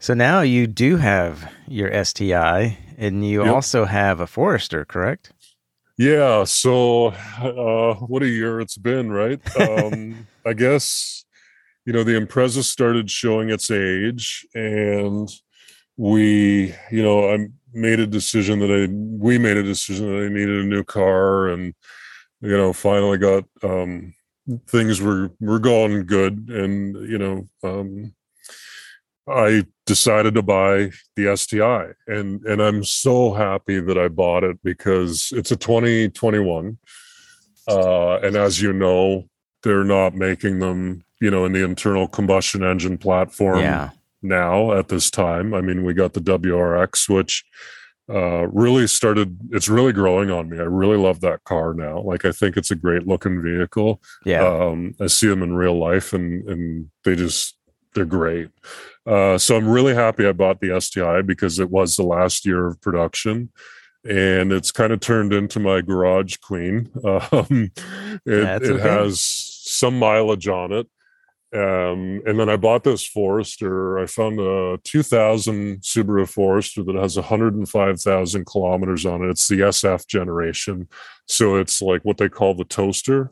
So 0.01 0.15
now 0.15 0.41
you 0.41 0.65
do 0.65 0.97
have 0.97 1.53
your 1.67 2.03
STI 2.03 2.75
and 2.97 3.23
you 3.23 3.43
yep. 3.43 3.53
also 3.53 3.85
have 3.85 4.19
a 4.19 4.25
Forester, 4.25 4.83
correct? 4.83 5.31
Yeah. 5.95 6.43
So, 6.45 7.09
uh, 7.39 7.93
what 8.07 8.23
a 8.23 8.27
year 8.27 8.59
it's 8.59 8.77
been, 8.77 9.11
right? 9.11 9.39
Um, 9.57 10.27
I 10.45 10.53
guess, 10.53 11.23
you 11.85 11.93
know, 11.93 12.03
the 12.03 12.19
Impreza 12.19 12.63
started 12.63 13.11
showing 13.11 13.51
its 13.51 13.69
age 13.69 14.43
and 14.55 15.29
we, 15.97 16.73
you 16.89 17.03
know, 17.03 17.31
I 17.31 17.49
made 17.71 17.99
a 17.99 18.07
decision 18.07 18.57
that 18.61 18.71
I, 18.71 18.91
we 18.91 19.37
made 19.37 19.57
a 19.57 19.63
decision 19.63 20.07
that 20.07 20.25
I 20.25 20.29
needed 20.29 20.65
a 20.65 20.67
new 20.67 20.83
car 20.83 21.49
and, 21.49 21.75
you 22.41 22.57
know, 22.57 22.73
finally 22.73 23.19
got, 23.19 23.43
um, 23.61 24.15
things 24.65 24.99
were, 24.99 25.29
were 25.39 25.59
going 25.59 26.07
good 26.07 26.49
and, 26.49 27.07
you 27.07 27.19
know, 27.19 27.45
um, 27.63 28.15
I 29.27 29.65
decided 29.85 30.33
to 30.35 30.41
buy 30.41 30.91
the 31.15 31.35
STI 31.35 31.91
and 32.07 32.43
and 32.45 32.61
I'm 32.61 32.83
so 32.83 33.33
happy 33.33 33.79
that 33.79 33.97
I 33.97 34.07
bought 34.07 34.43
it 34.43 34.57
because 34.63 35.31
it's 35.35 35.51
a 35.51 35.55
2021 35.55 36.77
uh, 37.67 38.19
and 38.19 38.35
as 38.35 38.61
you 38.61 38.73
know 38.73 39.27
they're 39.63 39.83
not 39.83 40.15
making 40.15 40.59
them 40.59 41.03
you 41.19 41.29
know 41.29 41.45
in 41.45 41.53
the 41.53 41.63
internal 41.63 42.07
combustion 42.07 42.63
engine 42.63 42.97
platform 42.97 43.59
yeah. 43.59 43.89
now 44.21 44.73
at 44.73 44.87
this 44.87 45.11
time. 45.11 45.53
I 45.53 45.61
mean 45.61 45.83
we 45.83 45.93
got 45.93 46.13
the 46.13 46.21
WRX 46.21 47.07
which 47.07 47.43
uh, 48.09 48.47
really 48.47 48.87
started 48.87 49.37
it's 49.51 49.69
really 49.69 49.93
growing 49.93 50.31
on 50.31 50.49
me. 50.49 50.57
I 50.57 50.63
really 50.63 50.97
love 50.97 51.21
that 51.21 51.43
car 51.43 51.73
now. 51.73 52.01
Like 52.01 52.25
i 52.25 52.31
think 52.31 52.57
it's 52.57 52.71
a 52.71 52.75
great 52.75 53.07
looking 53.07 53.41
vehicle. 53.41 54.01
Yeah. 54.25 54.47
Um, 54.47 54.95
i 54.99 55.07
see 55.07 55.27
them 55.27 55.43
in 55.43 55.53
real 55.53 55.77
life 55.77 56.11
and 56.11 56.47
and 56.49 56.89
they 57.03 57.15
just 57.15 57.57
they're 57.93 58.05
great 58.05 58.49
uh, 59.05 59.37
so 59.37 59.57
I'm 59.57 59.67
really 59.67 59.95
happy 59.95 60.27
I 60.27 60.31
bought 60.31 60.59
the 60.59 60.79
STI 60.79 61.21
because 61.21 61.59
it 61.59 61.69
was 61.69 61.95
the 61.95 62.03
last 62.03 62.45
year 62.45 62.67
of 62.67 62.79
production 62.81 63.49
and 64.03 64.51
it's 64.51 64.71
kind 64.71 64.91
of 64.91 64.99
turned 64.99 65.31
into 65.33 65.59
my 65.59 65.81
garage 65.81 66.37
queen. 66.37 66.89
Um, 67.31 67.71
it, 68.25 68.63
it 68.63 68.79
has 68.79 69.21
some 69.21 69.97
mileage 69.99 70.47
on 70.47 70.71
it. 70.71 70.87
Um, 71.53 72.21
and 72.25 72.39
then 72.39 72.49
I 72.49 72.55
bought 72.55 72.83
this 72.83 73.05
Forester. 73.05 73.99
I 73.99 74.05
found 74.05 74.39
a 74.39 74.79
2000 74.83 75.81
Subaru 75.81 76.27
Forester 76.27 76.83
that 76.83 76.95
has 76.95 77.17
105,000 77.17 78.45
kilometers 78.45 79.05
on 79.05 79.23
it. 79.23 79.29
It's 79.29 79.47
the 79.47 79.59
SF 79.59 80.07
generation. 80.07 80.87
So 81.27 81.57
it's 81.57 81.81
like 81.81 82.03
what 82.03 82.17
they 82.17 82.29
call 82.29 82.53
the 82.53 82.63
toaster. 82.63 83.31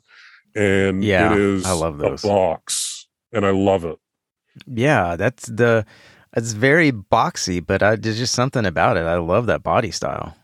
And 0.56 1.04
yeah, 1.04 1.34
it 1.34 1.40
is 1.40 1.66
I 1.66 1.72
love 1.72 1.98
those. 1.98 2.24
a 2.24 2.28
box. 2.28 3.08
And 3.32 3.46
I 3.46 3.52
love 3.52 3.86
it. 3.86 3.98
Yeah, 4.68 5.16
that's 5.16 5.48
the. 5.48 5.86
It's 6.36 6.52
very 6.52 6.92
boxy, 6.92 7.66
but 7.66 7.82
I, 7.82 7.96
there's 7.96 8.20
just 8.20 8.36
something 8.36 8.66
about 8.66 8.98
it. 8.98 9.06
I 9.06 9.18
love 9.18 9.48
that 9.48 9.64
body 9.64 9.90
style. 9.90 10.36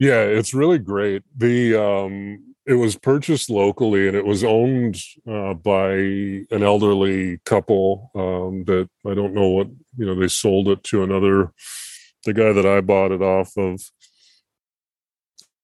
Yeah, 0.00 0.22
it's 0.22 0.54
really 0.54 0.78
great. 0.78 1.22
The 1.36 1.80
um, 1.80 2.54
it 2.66 2.74
was 2.74 2.96
purchased 2.96 3.50
locally 3.50 4.08
and 4.08 4.16
it 4.16 4.24
was 4.24 4.44
owned 4.44 4.96
uh, 5.28 5.54
by 5.54 5.92
an 5.92 6.62
elderly 6.62 7.38
couple 7.44 8.10
um, 8.14 8.64
that 8.64 8.88
I 9.06 9.14
don't 9.14 9.34
know 9.34 9.48
what 9.48 9.68
you 9.96 10.06
know. 10.06 10.14
They 10.14 10.28
sold 10.28 10.68
it 10.68 10.82
to 10.84 11.02
another. 11.02 11.52
The 12.24 12.34
guy 12.34 12.52
that 12.52 12.66
I 12.66 12.80
bought 12.80 13.12
it 13.12 13.22
off 13.22 13.56
of 13.56 13.80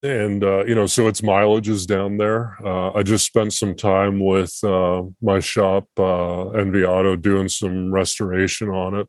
and 0.02 0.44
uh, 0.44 0.64
you 0.64 0.74
know 0.74 0.86
so 0.86 1.08
its 1.08 1.22
mileage 1.22 1.68
is 1.68 1.86
down 1.86 2.16
there. 2.16 2.56
Uh, 2.64 2.92
i 2.92 3.02
just 3.02 3.26
spent 3.26 3.52
some 3.52 3.74
time 3.74 4.20
with 4.20 4.52
uh, 4.64 5.02
my 5.20 5.40
shop 5.40 5.86
uh, 5.98 6.48
envy 6.50 6.84
auto 6.84 7.16
doing 7.16 7.48
some 7.48 7.92
restoration 7.92 8.68
on 8.68 8.94
it. 8.94 9.08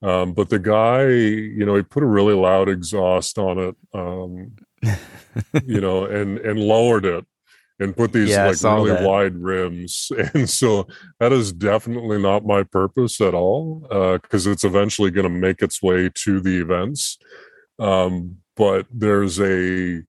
Um, 0.00 0.32
but 0.32 0.48
the 0.48 0.60
guy 0.60 1.08
you 1.08 1.64
know 1.64 1.76
he 1.76 1.82
put 1.82 2.02
a 2.02 2.06
really 2.06 2.34
loud 2.34 2.68
exhaust 2.68 3.38
on 3.38 3.58
it 3.58 3.76
um, 3.94 4.52
you 5.64 5.80
know 5.80 6.04
and 6.04 6.38
and 6.38 6.60
lowered 6.60 7.04
it 7.04 7.26
and 7.80 7.96
put 7.96 8.12
these 8.12 8.30
yeah, 8.30 8.46
like 8.46 8.62
really 8.62 8.90
that. 8.90 9.02
wide 9.02 9.36
rims. 9.36 10.10
And 10.34 10.48
so 10.50 10.86
that 11.20 11.32
is 11.32 11.52
definitely 11.52 12.20
not 12.20 12.44
my 12.44 12.64
purpose 12.64 13.20
at 13.20 13.34
all 13.34 13.86
because 14.20 14.46
uh, 14.46 14.50
it's 14.50 14.64
eventually 14.64 15.10
going 15.10 15.32
to 15.32 15.38
make 15.38 15.62
its 15.62 15.82
way 15.82 16.10
to 16.12 16.40
the 16.40 16.60
events. 16.60 17.18
Um, 17.78 18.38
but 18.56 18.86
there's 18.92 19.40
a 19.40 20.02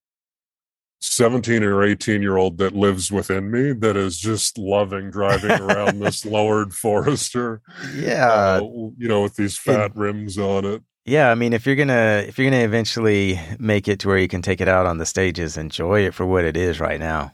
17 1.02 1.64
or 1.64 1.84
18 1.84 2.22
year 2.22 2.38
old 2.38 2.58
that 2.58 2.76
lives 2.76 3.12
within 3.12 3.50
me 3.50 3.72
that 3.72 3.96
is 3.96 4.18
just 4.18 4.58
loving 4.58 5.10
driving 5.10 5.52
around 5.52 6.00
this 6.04 6.26
lowered 6.26 6.74
Forester. 6.74 7.62
Yeah. 7.96 8.28
Uh, 8.28 8.62
you 8.98 9.08
know, 9.08 9.22
with 9.24 9.36
these 9.36 9.58
fat 9.58 9.92
it, 9.92 9.96
rims 9.96 10.38
on 10.38 10.66
it. 10.66 10.82
Yeah, 11.06 11.32
I 11.32 11.36
mean 11.36 11.54
if 11.54 11.66
you're 11.66 11.76
going 11.76 11.88
to 11.88 12.26
if 12.28 12.38
you're 12.38 12.52
to 12.52 12.58
eventually 12.58 13.40
make 13.58 13.88
it 13.88 14.00
to 14.00 14.08
where 14.08 14.18
you 14.18 14.28
can 14.28 14.42
take 14.42 14.62
it 14.62 14.68
out 14.68 14.86
on 14.86 14.98
the 14.98 15.06
stages, 15.06 15.58
enjoy 15.58 16.02
it 16.02 16.14
for 16.14 16.26
what 16.26 16.46
it 16.46 16.58
is 16.58 16.80
right 16.80 17.00
now. 17.00 17.34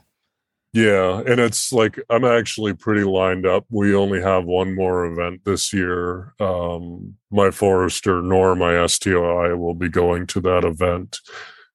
Yeah, 0.72 1.22
and 1.26 1.40
it's 1.40 1.72
like 1.72 1.98
I'm 2.10 2.24
actually 2.24 2.74
pretty 2.74 3.04
lined 3.04 3.46
up. 3.46 3.64
We 3.70 3.94
only 3.94 4.20
have 4.20 4.44
one 4.44 4.74
more 4.74 5.06
event 5.06 5.40
this 5.44 5.72
year. 5.72 6.34
Um, 6.38 7.16
my 7.30 7.50
Forester 7.50 8.20
nor 8.20 8.54
my 8.54 8.86
STI 8.86 9.54
will 9.54 9.74
be 9.74 9.88
going 9.88 10.26
to 10.28 10.40
that 10.42 10.64
event. 10.64 11.18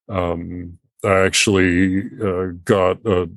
Um, 0.08 0.78
I 1.04 1.24
actually 1.24 2.02
uh, 2.22 2.52
got 2.64 3.04
a 3.04 3.28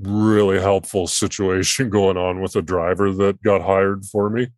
really 0.00 0.60
helpful 0.60 1.06
situation 1.06 1.90
going 1.98 2.16
on 2.16 2.40
with 2.40 2.56
a 2.56 2.62
driver 2.62 3.12
that 3.12 3.42
got 3.42 3.62
hired 3.62 4.04
for 4.06 4.30
me. 4.30 4.48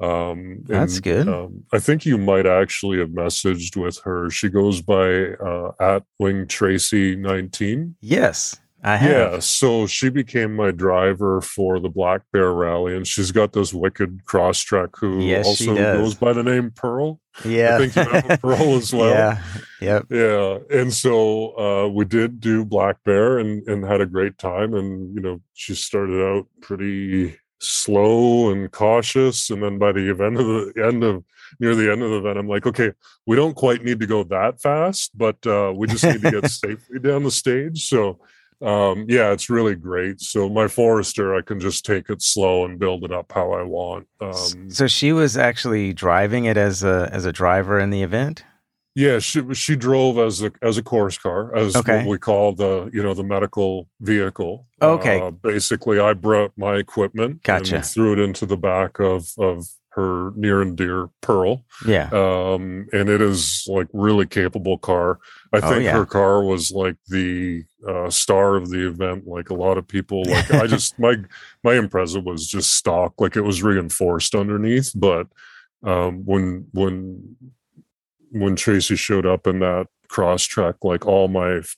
Um, 0.00 0.60
That's 0.64 0.96
and, 0.96 1.02
good. 1.04 1.28
Um, 1.28 1.64
I 1.72 1.78
think 1.78 2.06
you 2.06 2.16
might 2.16 2.46
actually 2.46 2.98
have 2.98 3.10
messaged 3.10 3.76
with 3.76 3.98
her. 4.04 4.30
She 4.30 4.48
goes 4.48 4.80
by 4.80 5.32
uh, 5.34 5.72
at 5.78 6.04
Wing 6.18 6.46
Tracy 6.46 7.16
nineteen. 7.16 7.96
Yes. 8.00 8.58
I 8.82 8.96
have. 8.96 9.10
Yeah, 9.10 9.38
so 9.40 9.86
she 9.86 10.08
became 10.08 10.56
my 10.56 10.70
driver 10.70 11.40
for 11.42 11.78
the 11.80 11.90
Black 11.90 12.22
Bear 12.32 12.52
Rally, 12.52 12.96
and 12.96 13.06
she's 13.06 13.30
got 13.30 13.52
this 13.52 13.74
wicked 13.74 14.24
Crosstrek 14.24 14.96
who 14.98 15.20
yes, 15.20 15.46
also 15.46 15.74
goes 15.74 16.14
by 16.14 16.32
the 16.32 16.42
name 16.42 16.70
Pearl. 16.70 17.20
Yeah, 17.44 17.76
I 17.76 17.78
think 17.78 17.96
you 17.96 18.12
have 18.12 18.40
Pearl 18.40 18.76
as 18.76 18.92
well. 18.94 19.10
Yeah, 19.10 19.42
yep. 19.80 20.06
Yeah, 20.08 20.58
and 20.70 20.92
so 20.92 21.58
uh, 21.58 21.88
we 21.88 22.06
did 22.06 22.40
do 22.40 22.64
Black 22.64 22.96
Bear 23.04 23.38
and 23.38 23.66
and 23.68 23.84
had 23.84 24.00
a 24.00 24.06
great 24.06 24.38
time, 24.38 24.72
and 24.74 25.14
you 25.14 25.20
know 25.20 25.42
she 25.52 25.74
started 25.74 26.24
out 26.24 26.46
pretty 26.62 27.36
slow 27.60 28.50
and 28.50 28.70
cautious, 28.72 29.50
and 29.50 29.62
then 29.62 29.78
by 29.78 29.92
the 29.92 30.10
event 30.10 30.40
of 30.40 30.46
the 30.46 30.72
end 30.82 31.04
of 31.04 31.22
near 31.58 31.74
the 31.74 31.90
end 31.90 32.02
of 32.02 32.10
the 32.10 32.16
event, 32.16 32.38
I'm 32.38 32.48
like, 32.48 32.66
okay, 32.66 32.92
we 33.26 33.36
don't 33.36 33.54
quite 33.54 33.84
need 33.84 34.00
to 34.00 34.06
go 34.06 34.22
that 34.24 34.62
fast, 34.62 35.16
but 35.16 35.44
uh, 35.46 35.72
we 35.76 35.86
just 35.86 36.04
need 36.04 36.22
to 36.22 36.30
get 36.30 36.50
safely 36.50 36.98
down 36.98 37.24
the 37.24 37.30
stage. 37.30 37.86
So 37.88 38.20
um, 38.62 39.06
yeah, 39.08 39.32
it's 39.32 39.48
really 39.48 39.74
great. 39.74 40.20
So 40.20 40.48
my 40.48 40.68
Forester, 40.68 41.34
I 41.34 41.42
can 41.42 41.60
just 41.60 41.84
take 41.84 42.10
it 42.10 42.20
slow 42.20 42.64
and 42.64 42.78
build 42.78 43.04
it 43.04 43.12
up 43.12 43.32
how 43.32 43.52
I 43.52 43.62
want. 43.62 44.06
Um, 44.20 44.70
so 44.70 44.86
she 44.86 45.12
was 45.12 45.36
actually 45.36 45.92
driving 45.92 46.44
it 46.44 46.56
as 46.56 46.82
a 46.82 47.08
as 47.12 47.24
a 47.24 47.32
driver 47.32 47.78
in 47.78 47.90
the 47.90 48.02
event. 48.02 48.44
Yeah, 48.94 49.18
she 49.20 49.54
she 49.54 49.76
drove 49.76 50.18
as 50.18 50.42
a 50.42 50.52
as 50.62 50.76
a 50.76 50.82
course 50.82 51.16
car, 51.16 51.54
as 51.56 51.74
okay. 51.76 51.98
what 51.98 52.06
we 52.06 52.18
call 52.18 52.52
the 52.52 52.90
you 52.92 53.02
know 53.02 53.14
the 53.14 53.24
medical 53.24 53.88
vehicle. 54.00 54.66
Okay. 54.82 55.20
Uh, 55.20 55.30
basically, 55.30 55.98
I 55.98 56.12
brought 56.12 56.52
my 56.56 56.74
equipment, 56.74 57.42
gotcha, 57.42 57.76
and 57.76 57.86
threw 57.86 58.12
it 58.12 58.18
into 58.18 58.44
the 58.46 58.56
back 58.56 58.98
of 58.98 59.30
of 59.38 59.68
her 59.90 60.32
near 60.36 60.62
and 60.62 60.76
dear 60.76 61.08
Pearl. 61.20 61.64
Yeah. 61.86 62.08
Um, 62.12 62.86
and 62.92 63.08
it 63.08 63.20
is 63.20 63.64
like 63.68 63.88
really 63.92 64.26
capable 64.26 64.78
car. 64.78 65.18
I 65.52 65.58
oh, 65.58 65.68
think 65.68 65.84
yeah. 65.84 65.92
her 65.92 66.06
car 66.06 66.44
was 66.44 66.70
like 66.70 66.96
the 67.08 67.64
uh, 67.86 68.10
star 68.10 68.56
of 68.56 68.70
the 68.70 68.86
event. 68.86 69.26
Like 69.26 69.50
a 69.50 69.54
lot 69.54 69.78
of 69.78 69.88
people, 69.88 70.22
like 70.26 70.50
I 70.52 70.66
just 70.68 70.98
my 70.98 71.16
my 71.64 71.74
Impreza 71.74 72.22
was 72.22 72.46
just 72.46 72.72
stock, 72.72 73.14
like 73.18 73.36
it 73.36 73.42
was 73.42 73.62
reinforced 73.62 74.34
underneath. 74.34 74.92
But 74.94 75.26
um, 75.82 76.24
when 76.24 76.66
when 76.72 77.36
when 78.30 78.56
Tracy 78.56 78.96
showed 78.96 79.26
up 79.26 79.46
in 79.46 79.58
that 79.58 79.88
Crosstrek, 80.08 80.76
like 80.82 81.04
all 81.04 81.26
my 81.26 81.58
f- 81.58 81.76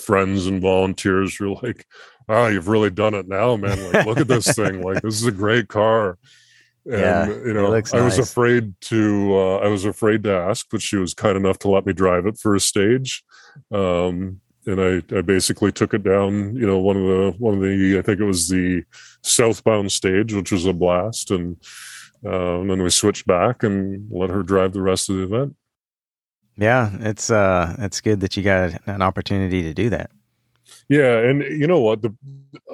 friends 0.00 0.46
and 0.46 0.62
volunteers 0.62 1.38
were 1.38 1.50
like, 1.62 1.86
"Wow, 2.26 2.46
you've 2.46 2.68
really 2.68 2.90
done 2.90 3.12
it 3.12 3.28
now, 3.28 3.56
man! 3.56 3.92
Like, 3.92 4.06
look 4.06 4.18
at 4.18 4.28
this 4.28 4.54
thing! 4.54 4.80
Like, 4.80 5.02
this 5.02 5.16
is 5.16 5.26
a 5.26 5.32
great 5.32 5.68
car." 5.68 6.18
And 6.86 7.00
yeah, 7.00 7.26
you 7.28 7.54
know 7.54 7.72
i 7.94 8.00
was 8.00 8.18
afraid 8.18 8.78
to 8.80 9.34
uh, 9.34 9.56
i 9.58 9.68
was 9.68 9.86
afraid 9.86 10.22
to 10.22 10.30
ask 10.30 10.66
but 10.70 10.82
she 10.82 10.96
was 10.96 11.14
kind 11.14 11.36
enough 11.36 11.58
to 11.58 11.68
let 11.68 11.86
me 11.86 11.92
drive 11.92 12.26
it 12.26 12.38
for 12.38 12.54
a 12.54 12.60
stage. 12.60 13.24
Um, 13.72 14.40
and 14.66 14.80
I, 14.80 15.16
I 15.16 15.20
basically 15.20 15.72
took 15.72 15.94
it 15.94 16.02
down 16.02 16.56
you 16.56 16.66
know 16.66 16.78
one 16.78 16.96
of 16.96 17.02
the 17.04 17.34
one 17.38 17.54
of 17.54 17.60
the 17.60 17.98
i 17.98 18.02
think 18.02 18.20
it 18.20 18.24
was 18.24 18.48
the 18.48 18.82
southbound 19.22 19.92
stage 19.92 20.32
which 20.34 20.52
was 20.52 20.66
a 20.66 20.72
blast. 20.72 21.30
And, 21.30 21.56
uh, 22.24 22.60
and 22.60 22.70
then 22.70 22.82
we 22.82 22.90
switched 22.90 23.26
back 23.26 23.62
and 23.62 24.08
let 24.10 24.30
her 24.30 24.42
drive 24.42 24.72
the 24.72 24.80
rest 24.80 25.10
of 25.10 25.16
the 25.16 25.22
event. 25.22 25.56
Yeah 26.56 26.90
it's 27.00 27.30
uh 27.30 27.76
it's 27.78 28.00
good 28.00 28.20
that 28.20 28.36
you 28.36 28.42
got 28.42 28.72
an 28.86 29.02
opportunity 29.02 29.62
to 29.62 29.74
do 29.74 29.90
that 29.90 30.10
yeah, 30.88 31.18
and 31.18 31.42
you 31.42 31.66
know 31.66 31.80
what? 31.80 32.02
The, 32.02 32.14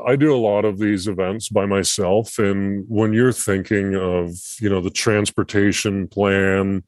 I 0.07 0.17
do 0.17 0.35
a 0.35 0.39
lot 0.39 0.65
of 0.65 0.79
these 0.79 1.07
events 1.07 1.49
by 1.49 1.67
myself, 1.67 2.39
and 2.39 2.85
when 2.89 3.13
you're 3.13 3.33
thinking 3.33 3.95
of 3.95 4.33
you 4.61 4.69
know 4.69 4.81
the 4.81 4.91
transportation 4.91 6.09
plan, 6.09 6.83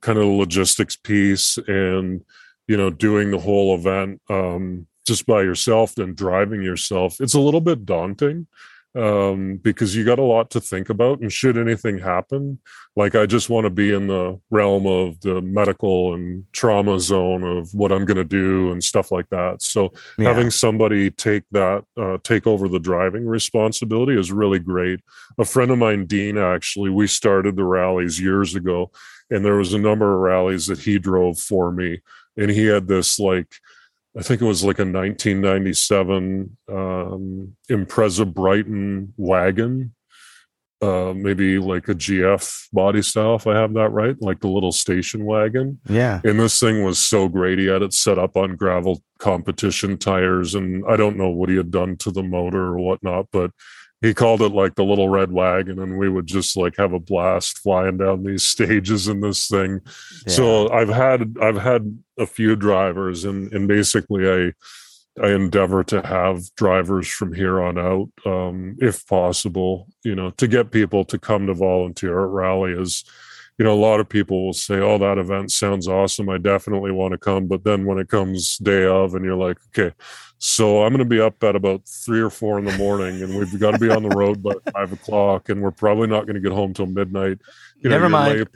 kind 0.00 0.18
of 0.18 0.24
the 0.24 0.30
logistics 0.30 0.96
piece, 0.96 1.58
and 1.66 2.24
you 2.66 2.76
know 2.76 2.90
doing 2.90 3.30
the 3.30 3.38
whole 3.38 3.74
event 3.74 4.20
um, 4.30 4.86
just 5.06 5.26
by 5.26 5.42
yourself 5.42 5.96
and 5.98 6.16
driving 6.16 6.62
yourself, 6.62 7.20
it's 7.20 7.34
a 7.34 7.40
little 7.40 7.60
bit 7.60 7.84
daunting 7.84 8.46
um, 8.96 9.58
because 9.62 9.94
you 9.94 10.04
got 10.04 10.18
a 10.18 10.24
lot 10.24 10.50
to 10.50 10.60
think 10.60 10.88
about. 10.88 11.20
And 11.20 11.32
should 11.32 11.56
anything 11.56 11.98
happen, 11.98 12.58
like 12.96 13.14
I 13.14 13.26
just 13.26 13.50
want 13.50 13.64
to 13.64 13.70
be 13.70 13.92
in 13.92 14.06
the 14.06 14.40
realm 14.50 14.86
of 14.86 15.20
the 15.20 15.40
medical 15.42 16.14
and 16.14 16.44
trauma 16.52 16.98
zone 16.98 17.44
of 17.44 17.72
what 17.74 17.92
I'm 17.92 18.04
going 18.04 18.16
to 18.16 18.24
do 18.24 18.72
and 18.72 18.82
stuff 18.82 19.12
like 19.12 19.28
that. 19.30 19.62
So 19.62 19.92
yeah. 20.18 20.28
having 20.28 20.50
somebody 20.50 21.10
take 21.10 21.44
that, 21.52 21.84
uh, 21.96 22.18
take 22.24 22.46
over 22.46 22.68
the 22.68 22.80
driving 22.80 23.26
responsibility 23.26 24.18
is 24.18 24.32
really 24.32 24.58
great. 24.58 25.00
A 25.38 25.44
friend 25.44 25.70
of 25.70 25.78
mine, 25.78 26.06
Dean, 26.06 26.38
actually, 26.38 26.90
we 26.90 27.06
started 27.06 27.56
the 27.56 27.64
rallies 27.64 28.20
years 28.20 28.54
ago, 28.54 28.90
and 29.30 29.44
there 29.44 29.56
was 29.56 29.74
a 29.74 29.78
number 29.78 30.14
of 30.14 30.20
rallies 30.20 30.66
that 30.66 30.78
he 30.78 30.98
drove 30.98 31.38
for 31.38 31.70
me, 31.70 32.00
and 32.36 32.50
he 32.50 32.66
had 32.66 32.88
this 32.88 33.18
like 33.18 33.54
I 34.18 34.22
think 34.22 34.42
it 34.42 34.46
was 34.46 34.64
like 34.64 34.80
a 34.80 34.82
1997 34.82 36.56
um, 36.68 37.56
Impreza 37.70 38.26
Brighton 38.26 39.14
wagon, 39.16 39.94
uh, 40.82 41.12
maybe 41.14 41.58
like 41.58 41.88
a 41.88 41.94
GF 41.94 42.68
body 42.72 43.00
style, 43.02 43.36
if 43.36 43.46
I 43.46 43.54
have 43.54 43.74
that 43.74 43.90
right, 43.90 44.20
like 44.20 44.40
the 44.40 44.48
little 44.48 44.72
station 44.72 45.24
wagon. 45.24 45.78
Yeah. 45.88 46.20
And 46.24 46.40
this 46.40 46.58
thing 46.58 46.82
was 46.82 46.98
so 46.98 47.28
great. 47.28 47.60
He 47.60 47.66
had 47.66 47.82
it 47.82 47.92
set 47.92 48.18
up 48.18 48.36
on 48.36 48.56
gravel 48.56 49.04
competition 49.20 49.96
tires, 49.98 50.56
and 50.56 50.84
I 50.88 50.96
don't 50.96 51.16
know 51.16 51.30
what 51.30 51.48
he 51.48 51.56
had 51.56 51.70
done 51.70 51.96
to 51.98 52.10
the 52.10 52.24
motor 52.24 52.66
or 52.66 52.78
whatnot, 52.78 53.26
but 53.30 53.52
he 54.00 54.14
called 54.14 54.42
it 54.42 54.52
like 54.52 54.74
the 54.74 54.84
little 54.84 55.08
red 55.08 55.32
wagon 55.32 55.78
and 55.78 55.98
we 55.98 56.08
would 56.08 56.26
just 56.26 56.56
like 56.56 56.76
have 56.76 56.92
a 56.92 57.00
blast 57.00 57.58
flying 57.58 57.96
down 57.96 58.22
these 58.22 58.42
stages 58.54 59.08
in 59.08 59.20
this 59.20 59.48
thing 59.48 59.80
yeah. 60.26 60.32
so 60.32 60.70
i've 60.70 60.88
had 60.88 61.36
i've 61.42 61.60
had 61.60 61.98
a 62.18 62.26
few 62.26 62.56
drivers 62.56 63.24
and 63.24 63.52
and 63.52 63.68
basically 63.68 64.28
i 64.28 64.52
i 65.24 65.30
endeavor 65.30 65.82
to 65.82 66.00
have 66.02 66.42
drivers 66.54 67.08
from 67.08 67.32
here 67.32 67.60
on 67.60 67.78
out 67.78 68.08
um, 68.24 68.76
if 68.80 69.06
possible 69.06 69.88
you 70.04 70.14
know 70.14 70.30
to 70.30 70.46
get 70.46 70.70
people 70.70 71.04
to 71.04 71.18
come 71.18 71.46
to 71.46 71.54
volunteer 71.54 72.24
at 72.24 72.30
rally 72.30 72.72
is 72.72 73.04
you 73.58 73.64
know 73.64 73.72
a 73.72 73.74
lot 73.74 74.00
of 74.00 74.08
people 74.08 74.46
will 74.46 74.52
say 74.52 74.76
oh 74.76 74.98
that 74.98 75.18
event 75.18 75.50
sounds 75.50 75.88
awesome 75.88 76.28
i 76.28 76.38
definitely 76.38 76.92
want 76.92 77.12
to 77.12 77.18
come 77.18 77.46
but 77.46 77.64
then 77.64 77.84
when 77.84 77.98
it 77.98 78.08
comes 78.08 78.56
day 78.58 78.84
of 78.84 79.14
and 79.14 79.24
you're 79.24 79.36
like 79.36 79.58
okay 79.68 79.92
so 80.38 80.84
I'm 80.84 80.92
going 80.92 81.00
to 81.00 81.04
be 81.04 81.20
up 81.20 81.42
at 81.42 81.56
about 81.56 81.86
three 81.86 82.20
or 82.20 82.30
four 82.30 82.58
in 82.58 82.64
the 82.64 82.76
morning, 82.78 83.22
and 83.22 83.36
we've 83.36 83.58
got 83.58 83.72
to 83.72 83.78
be 83.78 83.90
on 83.90 84.04
the 84.04 84.14
road 84.14 84.40
by 84.40 84.54
five 84.72 84.92
o'clock, 84.92 85.48
and 85.48 85.60
we're 85.60 85.72
probably 85.72 86.06
not 86.06 86.26
going 86.26 86.34
to 86.34 86.40
get 86.40 86.52
home 86.52 86.72
till 86.72 86.86
midnight. 86.86 87.38
You 87.80 87.90
Never 87.90 88.08
mind. 88.08 88.46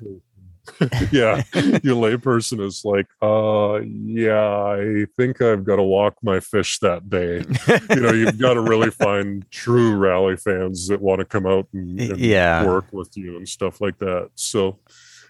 yeah, 1.11 1.43
your 1.83 1.97
layperson 1.97 2.65
is 2.65 2.83
like, 2.85 3.07
uh, 3.21 3.81
yeah, 3.83 4.49
I 4.49 5.07
think 5.17 5.43
I've 5.43 5.65
got 5.65 5.77
to 5.77 5.83
walk 5.83 6.15
my 6.23 6.39
fish 6.39 6.79
that 6.81 7.09
day. 7.11 7.45
you 7.91 8.01
know, 8.01 8.13
you've 8.13 8.39
got 8.39 8.55
to 8.55 8.61
really 8.61 8.91
find 9.07 9.49
true 9.51 9.97
rally 9.97 10.37
fans 10.37 10.87
that 10.89 11.01
want 11.01 11.19
to 11.19 11.25
come 11.25 11.47
out 11.47 11.67
and, 11.73 12.01
and 12.01 12.19
yeah. 12.19 12.65
work 12.65 12.87
with 12.93 13.17
you 13.17 13.37
and 13.37 13.49
stuff 13.49 13.81
like 13.81 13.99
that. 13.99 14.31
So, 14.37 14.79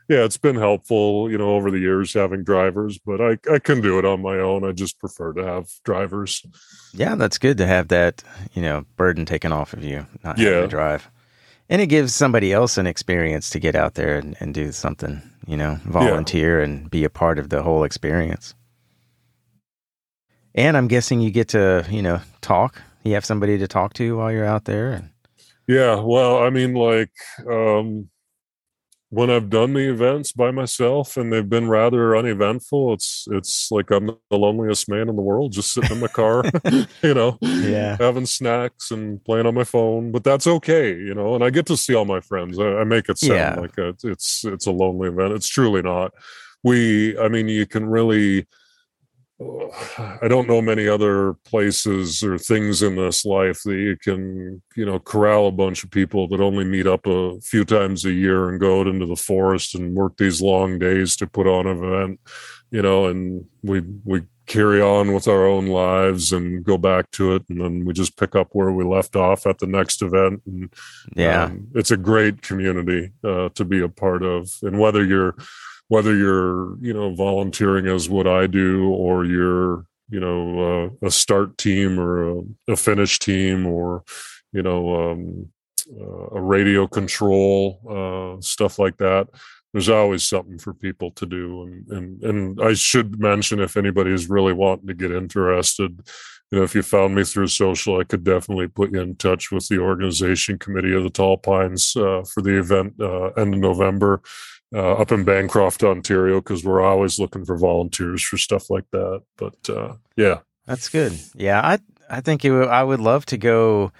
yeah, 0.08 0.24
it's 0.24 0.36
been 0.36 0.56
helpful, 0.56 1.30
you 1.30 1.38
know, 1.38 1.50
over 1.54 1.70
the 1.70 1.78
years 1.78 2.12
having 2.12 2.44
drivers, 2.44 2.98
but 2.98 3.20
I, 3.20 3.38
I 3.50 3.58
can 3.58 3.80
do 3.80 3.98
it 3.98 4.04
on 4.04 4.20
my 4.20 4.36
own. 4.36 4.64
I 4.64 4.72
just 4.72 4.98
prefer 4.98 5.32
to 5.32 5.44
have 5.44 5.70
drivers. 5.84 6.44
Yeah, 6.92 7.14
that's 7.14 7.38
good 7.38 7.56
to 7.58 7.66
have 7.66 7.88
that, 7.88 8.22
you 8.52 8.60
know, 8.60 8.84
burden 8.96 9.24
taken 9.24 9.52
off 9.52 9.72
of 9.72 9.82
you, 9.82 10.06
not 10.22 10.36
yeah. 10.36 10.50
having 10.50 10.62
to 10.62 10.68
drive. 10.68 11.10
And 11.68 11.80
it 11.80 11.86
gives 11.86 12.14
somebody 12.14 12.52
else 12.52 12.76
an 12.76 12.86
experience 12.86 13.48
to 13.50 13.58
get 13.58 13.74
out 13.74 13.94
there 13.94 14.18
and, 14.18 14.36
and 14.40 14.52
do 14.52 14.72
something, 14.72 15.22
you 15.46 15.56
know, 15.56 15.78
volunteer 15.84 16.58
yeah. 16.58 16.64
and 16.64 16.90
be 16.90 17.04
a 17.04 17.10
part 17.10 17.38
of 17.38 17.48
the 17.48 17.62
whole 17.62 17.84
experience. 17.84 18.54
And 20.54 20.76
I'm 20.76 20.88
guessing 20.88 21.20
you 21.20 21.30
get 21.30 21.48
to, 21.48 21.86
you 21.88 22.02
know, 22.02 22.20
talk. 22.42 22.82
You 23.04 23.14
have 23.14 23.24
somebody 23.24 23.56
to 23.58 23.66
talk 23.66 23.94
to 23.94 24.16
while 24.16 24.30
you're 24.30 24.44
out 24.44 24.66
there. 24.66 24.92
And... 24.92 25.10
Yeah, 25.66 26.00
well, 26.00 26.42
I 26.42 26.50
mean, 26.50 26.74
like, 26.74 27.12
um, 27.50 28.10
when 29.12 29.28
I've 29.28 29.50
done 29.50 29.74
the 29.74 29.90
events 29.90 30.32
by 30.32 30.50
myself 30.50 31.18
and 31.18 31.30
they've 31.30 31.46
been 31.46 31.68
rather 31.68 32.16
uneventful, 32.16 32.94
it's 32.94 33.26
it's 33.30 33.70
like 33.70 33.90
I'm 33.90 34.06
the 34.06 34.38
loneliest 34.38 34.88
man 34.88 35.10
in 35.10 35.16
the 35.16 35.22
world, 35.22 35.52
just 35.52 35.74
sitting 35.74 35.92
in 35.92 36.00
my 36.00 36.08
car, 36.08 36.42
you 37.02 37.12
know, 37.12 37.36
yeah, 37.42 37.98
having 38.00 38.24
snacks 38.24 38.90
and 38.90 39.22
playing 39.22 39.44
on 39.44 39.54
my 39.54 39.64
phone. 39.64 40.12
But 40.12 40.24
that's 40.24 40.46
okay, 40.46 40.96
you 40.96 41.12
know. 41.12 41.34
And 41.34 41.44
I 41.44 41.50
get 41.50 41.66
to 41.66 41.76
see 41.76 41.94
all 41.94 42.06
my 42.06 42.20
friends. 42.20 42.58
I, 42.58 42.78
I 42.78 42.84
make 42.84 43.10
it 43.10 43.18
sound 43.18 43.32
yeah. 43.34 43.54
like 43.60 43.76
a, 43.76 43.94
it's 44.02 44.46
it's 44.46 44.64
a 44.64 44.72
lonely 44.72 45.08
event. 45.08 45.34
It's 45.34 45.48
truly 45.48 45.82
not. 45.82 46.14
We, 46.64 47.18
I 47.18 47.28
mean, 47.28 47.48
you 47.48 47.66
can 47.66 47.84
really 47.84 48.46
I 50.22 50.28
don't 50.28 50.48
know 50.48 50.60
many 50.60 50.86
other 50.86 51.34
places 51.44 52.22
or 52.22 52.38
things 52.38 52.82
in 52.82 52.96
this 52.96 53.24
life 53.24 53.62
that 53.64 53.76
you 53.76 53.96
can, 53.96 54.62
you 54.76 54.84
know, 54.84 54.98
corral 54.98 55.46
a 55.46 55.52
bunch 55.52 55.82
of 55.82 55.90
people 55.90 56.28
that 56.28 56.40
only 56.40 56.64
meet 56.64 56.86
up 56.86 57.06
a 57.06 57.40
few 57.40 57.64
times 57.64 58.04
a 58.04 58.12
year 58.12 58.48
and 58.48 58.60
go 58.60 58.80
out 58.80 58.86
into 58.86 59.06
the 59.06 59.16
forest 59.16 59.74
and 59.74 59.94
work 59.94 60.16
these 60.16 60.42
long 60.42 60.78
days 60.78 61.16
to 61.16 61.26
put 61.26 61.46
on 61.46 61.66
an 61.66 61.82
event, 61.82 62.20
you 62.70 62.82
know, 62.82 63.06
and 63.06 63.46
we 63.62 63.82
we 64.04 64.22
carry 64.46 64.82
on 64.82 65.14
with 65.14 65.28
our 65.28 65.46
own 65.46 65.66
lives 65.66 66.32
and 66.32 66.64
go 66.64 66.76
back 66.76 67.10
to 67.12 67.34
it. 67.34 67.42
And 67.48 67.60
then 67.60 67.84
we 67.84 67.92
just 67.92 68.18
pick 68.18 68.34
up 68.34 68.48
where 68.52 68.72
we 68.72 68.84
left 68.84 69.16
off 69.16 69.46
at 69.46 69.58
the 69.58 69.66
next 69.66 70.02
event. 70.02 70.42
And 70.46 70.72
yeah. 71.14 71.44
um, 71.44 71.68
it's 71.74 71.90
a 71.90 71.96
great 71.96 72.42
community 72.42 73.12
uh, 73.24 73.48
to 73.50 73.64
be 73.64 73.80
a 73.80 73.88
part 73.88 74.22
of. 74.22 74.50
And 74.62 74.78
whether 74.78 75.04
you're 75.04 75.36
whether 75.92 76.16
you're 76.16 76.78
you 76.80 76.94
know 76.94 77.14
volunteering 77.14 77.86
as 77.86 78.08
what 78.08 78.26
I 78.26 78.46
do 78.46 78.88
or 78.88 79.26
you're 79.26 79.84
you 80.08 80.20
know 80.20 80.40
uh, 81.02 81.06
a 81.06 81.10
start 81.10 81.58
team 81.58 82.00
or 82.00 82.30
a, 82.30 82.42
a 82.68 82.76
finish 82.76 83.18
team 83.18 83.66
or 83.66 84.02
you 84.54 84.62
know 84.62 84.80
um, 85.02 85.48
uh, 86.00 86.38
a 86.38 86.40
radio 86.40 86.86
control 86.86 87.78
uh, 87.96 88.40
stuff 88.40 88.78
like 88.78 88.96
that 88.96 89.28
there's 89.74 89.90
always 89.90 90.22
something 90.22 90.58
for 90.58 90.74
people 90.74 91.10
to 91.12 91.26
do. 91.26 91.62
And 91.62 91.88
and 91.88 92.22
and 92.22 92.62
I 92.62 92.72
should 92.72 93.20
mention 93.20 93.60
if 93.60 93.76
anybody 93.76 94.12
is 94.12 94.30
really 94.30 94.54
wanting 94.54 94.86
to 94.86 94.94
get 94.94 95.12
interested 95.12 95.90
you 96.52 96.58
know 96.58 96.64
if 96.64 96.74
you 96.74 96.82
found 96.82 97.14
me 97.14 97.24
through 97.24 97.48
social 97.48 97.98
I 97.98 98.04
could 98.04 98.22
definitely 98.22 98.68
put 98.68 98.92
you 98.92 99.00
in 99.00 99.16
touch 99.16 99.50
with 99.50 99.66
the 99.68 99.78
organization 99.78 100.58
committee 100.58 100.94
of 100.94 101.02
the 101.02 101.10
Tall 101.10 101.38
Pines 101.38 101.96
uh, 101.96 102.22
for 102.32 102.42
the 102.42 102.58
event 102.58 102.94
uh, 103.00 103.28
end 103.40 103.54
of 103.54 103.60
November 103.60 104.20
uh, 104.72 104.94
up 104.94 105.12
in 105.12 105.24
Bancroft, 105.24 105.82
Ontario, 105.84 106.40
because 106.40 106.64
we're 106.64 106.82
always 106.82 107.18
looking 107.18 107.44
for 107.44 107.56
volunteers 107.56 108.22
for 108.22 108.38
stuff 108.38 108.70
like 108.70 108.90
that. 108.90 109.22
But 109.36 109.68
uh, 109.68 109.94
yeah, 110.16 110.40
that's 110.66 110.88
good. 110.88 111.18
Yeah, 111.34 111.60
I 111.60 111.78
I 112.08 112.20
think 112.20 112.44
it 112.44 112.52
I 112.52 112.82
would 112.82 113.00
love 113.00 113.26
to 113.26 113.38
go 113.38 113.92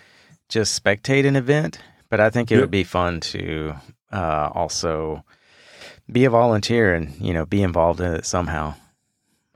just 0.49 0.83
spectate 0.83 1.27
an 1.27 1.37
event, 1.37 1.79
but 2.09 2.21
I 2.21 2.31
think 2.31 2.51
it 2.51 2.55
yep. 2.55 2.63
would 2.63 2.71
be 2.71 2.85
fun 2.85 3.21
to 3.21 3.75
uh, 4.13 4.51
also 4.55 5.25
be 6.11 6.25
a 6.25 6.31
volunteer 6.31 6.95
and 6.95 7.15
you 7.21 7.33
know 7.33 7.47
be 7.47 7.63
involved 7.63 8.01
in 8.01 8.13
it 8.13 8.27
somehow. 8.27 8.75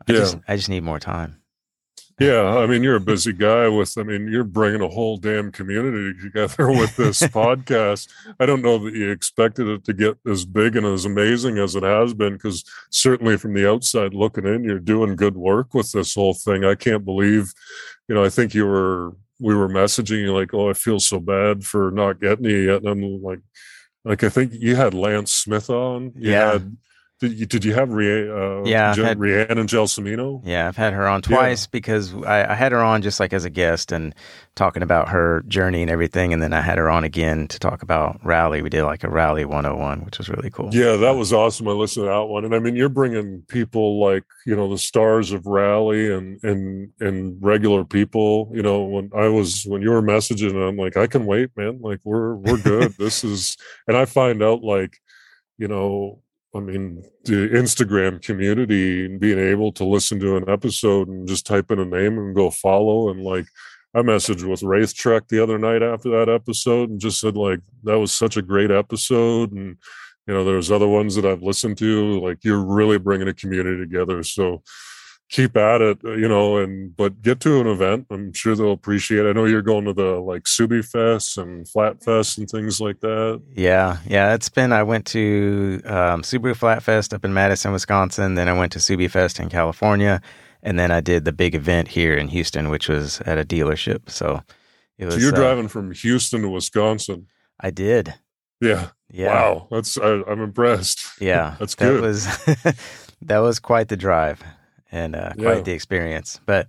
I 0.08 0.12
yeah. 0.12 0.18
just 0.18 0.38
I 0.48 0.56
just 0.56 0.68
need 0.68 0.82
more 0.82 1.00
time. 1.00 1.40
Yeah, 2.18 2.56
I 2.56 2.66
mean, 2.66 2.82
you're 2.82 2.96
a 2.96 3.00
busy 3.00 3.34
guy 3.34 3.68
with, 3.68 3.98
I 3.98 4.02
mean, 4.02 4.28
you're 4.28 4.42
bringing 4.42 4.80
a 4.80 4.88
whole 4.88 5.18
damn 5.18 5.52
community 5.52 6.18
together 6.18 6.68
with 6.68 6.96
this 6.96 7.20
podcast. 7.22 8.08
I 8.40 8.46
don't 8.46 8.62
know 8.62 8.78
that 8.78 8.94
you 8.94 9.10
expected 9.10 9.68
it 9.68 9.84
to 9.84 9.92
get 9.92 10.16
as 10.26 10.46
big 10.46 10.76
and 10.76 10.86
as 10.86 11.04
amazing 11.04 11.58
as 11.58 11.76
it 11.76 11.82
has 11.82 12.14
been, 12.14 12.32
because 12.32 12.64
certainly 12.88 13.36
from 13.36 13.52
the 13.52 13.70
outside 13.70 14.14
looking 14.14 14.46
in, 14.46 14.64
you're 14.64 14.78
doing 14.78 15.14
good 15.14 15.36
work 15.36 15.74
with 15.74 15.92
this 15.92 16.14
whole 16.14 16.32
thing. 16.32 16.64
I 16.64 16.74
can't 16.74 17.04
believe, 17.04 17.52
you 18.08 18.14
know, 18.14 18.24
I 18.24 18.30
think 18.30 18.54
you 18.54 18.64
were, 18.64 19.14
we 19.38 19.54
were 19.54 19.68
messaging 19.68 20.22
you 20.22 20.32
like, 20.32 20.54
oh, 20.54 20.70
I 20.70 20.72
feel 20.72 21.00
so 21.00 21.20
bad 21.20 21.66
for 21.66 21.90
not 21.90 22.20
getting 22.20 22.46
you 22.46 22.72
yet. 22.72 22.82
And 22.82 22.88
I'm 22.88 23.22
like, 23.22 23.40
like 24.06 24.24
I 24.24 24.30
think 24.30 24.54
you 24.54 24.74
had 24.74 24.94
Lance 24.94 25.32
Smith 25.36 25.68
on. 25.68 26.12
You 26.16 26.30
yeah. 26.30 26.52
had 26.52 26.76
did 27.18 27.32
you, 27.32 27.46
did 27.46 27.64
you 27.64 27.72
have 27.72 27.90
Rie- 27.92 28.28
uh, 28.28 28.62
yeah, 28.64 28.92
Je- 28.92 29.02
had, 29.02 29.18
Rhiannon 29.18 29.66
Gelsomino? 29.66 30.42
Yeah, 30.44 30.68
I've 30.68 30.76
had 30.76 30.92
her 30.92 31.08
on 31.08 31.22
twice 31.22 31.64
yeah. 31.64 31.68
because 31.72 32.12
I, 32.12 32.52
I, 32.52 32.54
had 32.54 32.72
her 32.72 32.82
on 32.82 33.00
just 33.00 33.20
like 33.20 33.32
as 33.32 33.46
a 33.46 33.50
guest 33.50 33.90
and 33.90 34.14
talking 34.54 34.82
about 34.82 35.08
her 35.08 35.42
journey 35.48 35.80
and 35.80 35.90
everything. 35.90 36.34
And 36.34 36.42
then 36.42 36.52
I 36.52 36.60
had 36.60 36.76
her 36.76 36.90
on 36.90 37.04
again 37.04 37.48
to 37.48 37.58
talk 37.58 37.82
about 37.82 38.20
rally. 38.22 38.60
We 38.60 38.68
did 38.68 38.84
like 38.84 39.02
a 39.02 39.08
rally 39.08 39.46
101, 39.46 40.04
which 40.04 40.18
was 40.18 40.28
really 40.28 40.50
cool. 40.50 40.68
Yeah, 40.74 40.96
that 40.96 41.12
was 41.12 41.32
awesome. 41.32 41.66
I 41.68 41.70
listened 41.70 42.04
to 42.04 42.10
that 42.10 42.24
one. 42.24 42.44
And 42.44 42.54
I 42.54 42.58
mean, 42.58 42.76
you're 42.76 42.90
bringing 42.90 43.42
people 43.48 43.98
like, 43.98 44.24
you 44.44 44.54
know, 44.54 44.68
the 44.68 44.76
stars 44.76 45.32
of 45.32 45.46
rally 45.46 46.12
and, 46.12 46.38
and, 46.44 46.90
and 47.00 47.38
regular 47.40 47.86
people, 47.86 48.50
you 48.52 48.62
know, 48.62 48.84
when 48.84 49.10
I 49.16 49.28
was, 49.28 49.64
when 49.64 49.80
you 49.80 49.88
were 49.88 50.02
messaging, 50.02 50.54
I'm 50.68 50.76
like, 50.76 50.98
I 50.98 51.06
can 51.06 51.24
wait, 51.24 51.48
man. 51.56 51.80
Like 51.80 52.00
we're, 52.04 52.34
we're 52.34 52.60
good. 52.60 52.94
this 52.98 53.24
is, 53.24 53.56
and 53.88 53.96
I 53.96 54.04
find 54.04 54.42
out 54.42 54.62
like, 54.62 54.98
you 55.56 55.68
know, 55.68 56.20
I 56.56 56.60
mean, 56.60 57.04
the 57.24 57.48
Instagram 57.50 58.22
community 58.22 59.08
being 59.08 59.38
able 59.38 59.72
to 59.72 59.84
listen 59.84 60.18
to 60.20 60.36
an 60.36 60.48
episode 60.48 61.08
and 61.08 61.28
just 61.28 61.46
type 61.46 61.70
in 61.70 61.78
a 61.78 61.84
name 61.84 62.18
and 62.18 62.34
go 62.34 62.50
follow. 62.50 63.10
And 63.10 63.22
like, 63.22 63.46
I 63.94 64.00
messaged 64.00 64.48
with 64.48 64.62
Wraith 64.62 64.94
Trek 64.94 65.28
the 65.28 65.42
other 65.42 65.58
night 65.58 65.82
after 65.82 66.10
that 66.10 66.28
episode 66.28 66.90
and 66.90 67.00
just 67.00 67.20
said, 67.20 67.36
like, 67.36 67.60
that 67.84 67.98
was 67.98 68.14
such 68.14 68.36
a 68.36 68.42
great 68.42 68.70
episode. 68.70 69.52
And, 69.52 69.76
you 70.26 70.34
know, 70.34 70.44
there's 70.44 70.70
other 70.70 70.88
ones 70.88 71.14
that 71.14 71.24
I've 71.24 71.42
listened 71.42 71.78
to. 71.78 72.20
Like, 72.20 72.44
you're 72.44 72.64
really 72.64 72.98
bringing 72.98 73.28
a 73.28 73.34
community 73.34 73.78
together. 73.78 74.22
So, 74.22 74.62
keep 75.28 75.56
at 75.56 75.80
it, 75.80 75.98
uh, 76.04 76.12
you 76.12 76.28
know, 76.28 76.58
and 76.58 76.96
but 76.96 77.22
get 77.22 77.40
to 77.40 77.60
an 77.60 77.66
event. 77.66 78.06
I'm 78.10 78.32
sure 78.32 78.54
they'll 78.54 78.72
appreciate. 78.72 79.26
It. 79.26 79.30
I 79.30 79.32
know 79.32 79.44
you're 79.44 79.62
going 79.62 79.84
to 79.86 79.92
the 79.92 80.20
like 80.20 80.44
Subi 80.44 80.84
Fest 80.84 81.38
and 81.38 81.68
Flat 81.68 82.02
Fest 82.02 82.38
and 82.38 82.48
things 82.48 82.80
like 82.80 83.00
that. 83.00 83.42
Yeah, 83.54 83.98
yeah. 84.06 84.34
It's 84.34 84.48
been. 84.48 84.72
I 84.72 84.82
went 84.82 85.06
to 85.06 85.80
um, 85.84 86.22
Subaru 86.22 86.56
Flat 86.56 86.82
Fest 86.82 87.12
up 87.12 87.24
in 87.24 87.34
Madison, 87.34 87.72
Wisconsin. 87.72 88.34
Then 88.34 88.48
I 88.48 88.56
went 88.56 88.72
to 88.72 88.78
Subi 88.78 89.10
Fest 89.10 89.40
in 89.40 89.48
California, 89.48 90.20
and 90.62 90.78
then 90.78 90.90
I 90.90 91.00
did 91.00 91.24
the 91.24 91.32
big 91.32 91.54
event 91.54 91.88
here 91.88 92.14
in 92.14 92.28
Houston, 92.28 92.68
which 92.68 92.88
was 92.88 93.20
at 93.22 93.38
a 93.38 93.44
dealership. 93.44 94.10
So 94.10 94.42
it 94.98 95.06
was. 95.06 95.14
So 95.14 95.20
you're 95.20 95.32
uh, 95.34 95.36
driving 95.36 95.68
from 95.68 95.92
Houston 95.92 96.42
to 96.42 96.48
Wisconsin. 96.48 97.26
I 97.60 97.70
did. 97.70 98.14
Yeah. 98.60 98.90
Yeah. 99.10 99.28
Wow. 99.28 99.68
That's 99.70 99.98
I, 99.98 100.12
am 100.12 100.24
I'm 100.28 100.40
impressed. 100.40 101.20
Yeah. 101.20 101.56
That's 101.60 101.74
good. 101.74 101.96
That 101.96 102.02
was 102.02 102.26
that 103.22 103.38
was 103.38 103.58
quite 103.58 103.88
the 103.88 103.96
drive 103.96 104.42
and 104.90 105.16
uh, 105.16 105.32
quite 105.38 105.58
yeah. 105.58 105.62
the 105.62 105.72
experience. 105.72 106.40
But 106.46 106.68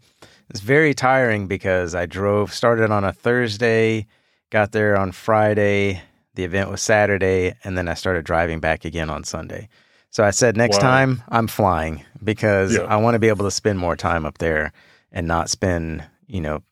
it's 0.49 0.59
very 0.59 0.93
tiring 0.93 1.47
because 1.47 1.95
I 1.95 2.05
drove, 2.05 2.53
started 2.53 2.91
on 2.91 3.03
a 3.03 3.13
Thursday, 3.13 4.07
got 4.49 4.72
there 4.72 4.97
on 4.97 5.11
Friday. 5.11 6.01
The 6.36 6.43
event 6.43 6.70
was 6.70 6.82
Saturday, 6.82 7.55
and 7.63 7.78
then 7.78 7.88
I 7.88 7.95
started 7.95 8.26
driving 8.26 8.59
back 8.59 8.86
again 8.86 9.09
on 9.09 9.24
Sunday. 9.24 9.70
So 10.09 10.24
I 10.24 10.32
said, 10.32 10.55
next 10.55 10.78
wow. 10.78 10.82
time 10.82 11.24
I'm 11.30 11.47
flying 11.47 12.03
because 12.24 12.76
yeah. 12.76 12.84
I 12.84 12.97
want 12.97 13.15
to 13.15 13.20
be 13.20 13.28
able 13.28 13.45
to 13.45 13.51
spend 13.51 13.80
more 13.80 13.95
time 13.95 14.26
up 14.26 14.38
there 14.38 14.72
and 15.11 15.28
not 15.28 15.49
spend, 15.49 16.03
you 16.28 16.41
know, 16.41 16.63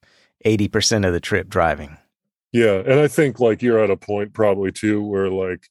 80% 0.46 1.06
of 1.06 1.14
the 1.14 1.20
trip 1.20 1.50
driving. 1.50 1.98
Yeah. 2.52 2.76
And 2.86 3.00
I 3.00 3.08
think 3.08 3.40
like 3.40 3.62
you're 3.62 3.84
at 3.84 3.90
a 3.90 3.98
point 3.98 4.34
probably 4.34 4.72
too 4.72 5.04
where 5.04 5.30
like 5.30 5.70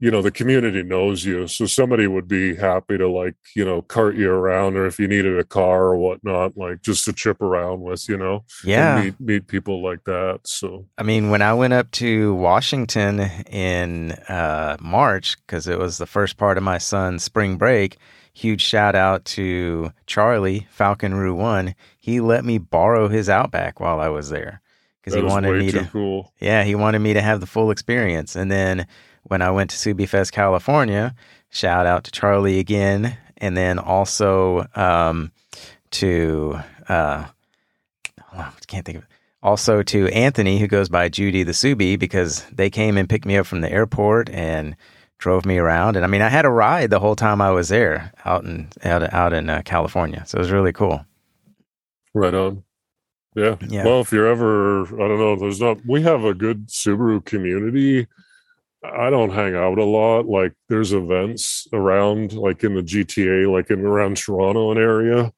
you 0.00 0.10
know 0.12 0.22
the 0.22 0.30
community 0.30 0.82
knows 0.82 1.24
you. 1.24 1.48
So 1.48 1.66
somebody 1.66 2.06
would 2.06 2.28
be 2.28 2.54
happy 2.54 2.98
to 2.98 3.08
like 3.08 3.34
you 3.54 3.64
know 3.64 3.82
cart 3.82 4.16
you 4.16 4.30
around 4.30 4.76
or 4.76 4.86
if 4.86 4.98
you 4.98 5.08
needed 5.08 5.38
a 5.38 5.44
car 5.44 5.86
or 5.86 5.96
whatnot 5.96 6.56
like 6.56 6.82
just 6.82 7.04
to 7.06 7.12
trip 7.12 7.40
around 7.40 7.80
with 7.80 8.08
you 8.08 8.16
know 8.16 8.44
yeah. 8.64 9.02
meet, 9.02 9.20
meet 9.20 9.46
people 9.48 9.82
like 9.82 10.04
that. 10.04 10.40
So 10.44 10.86
i 10.96 11.02
mean 11.02 11.30
when 11.30 11.42
i 11.42 11.52
went 11.52 11.72
up 11.72 11.90
to 11.90 12.34
washington 12.34 13.20
in 13.50 14.12
uh, 14.28 14.76
march 14.80 15.36
because 15.38 15.66
it 15.66 15.78
was 15.78 15.98
the 15.98 16.06
first 16.06 16.36
part 16.36 16.56
of 16.56 16.62
my 16.62 16.78
son's 16.78 17.24
spring 17.24 17.56
break 17.56 17.96
huge 18.32 18.62
shout 18.62 18.94
out 18.94 19.24
to 19.24 19.92
charlie 20.06 20.66
falcon 20.70 21.14
rue 21.14 21.34
one. 21.34 21.74
He 21.98 22.20
let 22.20 22.44
me 22.44 22.58
borrow 22.58 23.08
his 23.08 23.28
outback 23.28 23.80
while 23.80 24.00
i 24.00 24.08
was 24.08 24.30
there 24.30 24.60
because 25.00 25.14
he 25.14 25.22
wanted 25.22 25.58
me 25.58 25.72
to 25.72 25.84
cool. 25.86 26.32
yeah 26.38 26.62
he 26.62 26.74
wanted 26.74 27.00
me 27.00 27.14
to 27.14 27.20
have 27.20 27.40
the 27.40 27.46
full 27.46 27.70
experience. 27.70 28.36
And 28.36 28.50
then 28.50 28.86
when 29.28 29.42
I 29.42 29.50
went 29.50 29.70
to 29.70 29.76
Subi 29.76 30.08
Fest, 30.08 30.32
California. 30.32 31.14
Shout 31.50 31.86
out 31.86 32.04
to 32.04 32.10
Charlie 32.10 32.58
again, 32.58 33.16
and 33.38 33.56
then 33.56 33.78
also 33.78 34.66
um, 34.74 35.32
to 35.92 36.58
uh, 36.88 37.24
I 38.32 38.50
can't 38.66 38.84
think 38.84 38.98
of 38.98 39.04
it. 39.04 39.10
Also 39.42 39.82
to 39.82 40.08
Anthony, 40.08 40.58
who 40.58 40.66
goes 40.66 40.88
by 40.88 41.08
Judy 41.08 41.42
the 41.44 41.52
Subi, 41.52 41.98
because 41.98 42.44
they 42.52 42.70
came 42.70 42.98
and 42.98 43.08
picked 43.08 43.24
me 43.24 43.36
up 43.36 43.46
from 43.46 43.60
the 43.60 43.70
airport 43.70 44.28
and 44.30 44.76
drove 45.18 45.46
me 45.46 45.58
around. 45.58 45.96
And 45.96 46.04
I 46.04 46.08
mean, 46.08 46.22
I 46.22 46.28
had 46.28 46.44
a 46.44 46.50
ride 46.50 46.90
the 46.90 47.00
whole 47.00 47.16
time 47.16 47.40
I 47.40 47.50
was 47.50 47.68
there 47.68 48.12
out 48.24 48.44
in 48.44 48.68
out, 48.84 49.12
out 49.12 49.32
in 49.32 49.48
uh, 49.48 49.62
California, 49.64 50.24
so 50.26 50.36
it 50.36 50.40
was 50.40 50.50
really 50.50 50.72
cool. 50.72 51.04
Right 52.14 52.34
on. 52.34 52.64
Yeah. 53.36 53.56
yeah. 53.68 53.84
Well, 53.84 54.00
if 54.00 54.10
you're 54.10 54.26
ever, 54.26 54.82
I 54.82 55.08
don't 55.08 55.18
know, 55.18 55.36
there's 55.36 55.60
not, 55.60 55.78
we 55.86 56.02
have 56.02 56.24
a 56.24 56.34
good 56.34 56.68
Subaru 56.68 57.24
community 57.24 58.08
I 58.84 59.10
don't 59.10 59.30
hang 59.30 59.56
out 59.56 59.78
a 59.78 59.84
lot. 59.84 60.26
Like 60.26 60.52
there's 60.68 60.92
events 60.92 61.66
around, 61.72 62.32
like 62.32 62.62
in 62.62 62.74
the 62.74 62.82
GTA, 62.82 63.50
like 63.50 63.70
in 63.70 63.84
around 63.84 64.16
Toronto 64.16 64.70
and 64.70 64.78
area. 64.78 65.32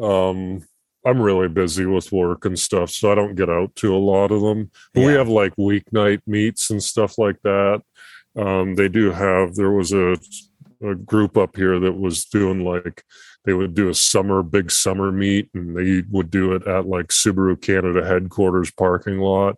Um, 0.00 0.62
I'm 1.04 1.20
really 1.20 1.48
busy 1.48 1.86
with 1.86 2.12
work 2.12 2.44
and 2.44 2.58
stuff, 2.58 2.90
so 2.90 3.10
I 3.10 3.14
don't 3.14 3.34
get 3.34 3.50
out 3.50 3.74
to 3.76 3.94
a 3.94 3.98
lot 3.98 4.30
of 4.30 4.40
them. 4.42 4.70
Yeah. 4.94 5.06
We 5.06 5.12
have 5.14 5.28
like 5.28 5.56
weeknight 5.56 6.20
meets 6.26 6.70
and 6.70 6.82
stuff 6.82 7.18
like 7.18 7.40
that. 7.42 7.82
Um, 8.36 8.74
they 8.76 8.88
do 8.88 9.10
have. 9.10 9.54
There 9.54 9.72
was 9.72 9.92
a, 9.92 10.16
a 10.82 10.94
group 10.94 11.36
up 11.36 11.56
here 11.56 11.78
that 11.80 11.92
was 11.92 12.24
doing 12.26 12.64
like 12.64 13.02
they 13.44 13.52
would 13.52 13.74
do 13.74 13.88
a 13.88 13.94
summer 13.94 14.42
big 14.42 14.70
summer 14.70 15.10
meet, 15.10 15.48
and 15.54 15.76
they 15.76 16.04
would 16.10 16.30
do 16.30 16.52
it 16.54 16.66
at 16.66 16.86
like 16.86 17.08
Subaru 17.08 17.60
Canada 17.60 18.06
headquarters 18.06 18.70
parking 18.70 19.18
lot. 19.18 19.56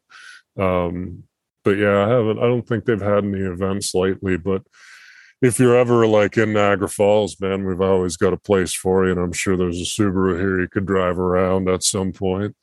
Um, 0.59 1.25
but 1.65 1.79
yeah, 1.79 2.05
I 2.05 2.09
haven't. 2.09 2.39
I 2.39 2.43
don't 2.43 2.67
think 2.67 2.85
they've 2.85 3.01
had 3.01 3.25
any 3.25 3.41
events 3.41 3.95
lately. 3.95 4.37
But 4.37 4.63
if 5.43 5.59
you're 5.59 5.77
ever 5.77 6.07
like 6.07 6.37
in 6.37 6.53
Niagara 6.53 6.89
Falls, 6.89 7.41
man, 7.41 7.65
we've 7.65 7.81
always 7.81 8.17
got 8.17 8.33
a 8.33 8.39
place 8.39 8.75
for 8.75 9.05
you, 9.05 9.13
and 9.13 9.21
I'm 9.21 9.33
sure 9.33 9.57
there's 9.57 9.81
a 9.81 9.85
Subaru 9.85 10.39
here 10.39 10.61
you 10.61 10.69
could 10.69 10.87
drive 10.87 11.19
around 11.19 11.69
at 11.69 11.83
some 11.83 12.13
point. 12.13 12.55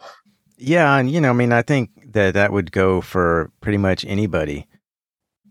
Yeah, 0.57 0.95
and 0.95 1.09
you 1.09 1.19
know, 1.19 1.31
I 1.31 1.33
mean, 1.33 1.51
I 1.51 1.63
think 1.63 1.89
that 2.13 2.35
that 2.35 2.53
would 2.53 2.71
go 2.71 3.01
for 3.01 3.51
pretty 3.61 3.79
much 3.79 4.05
anybody. 4.05 4.67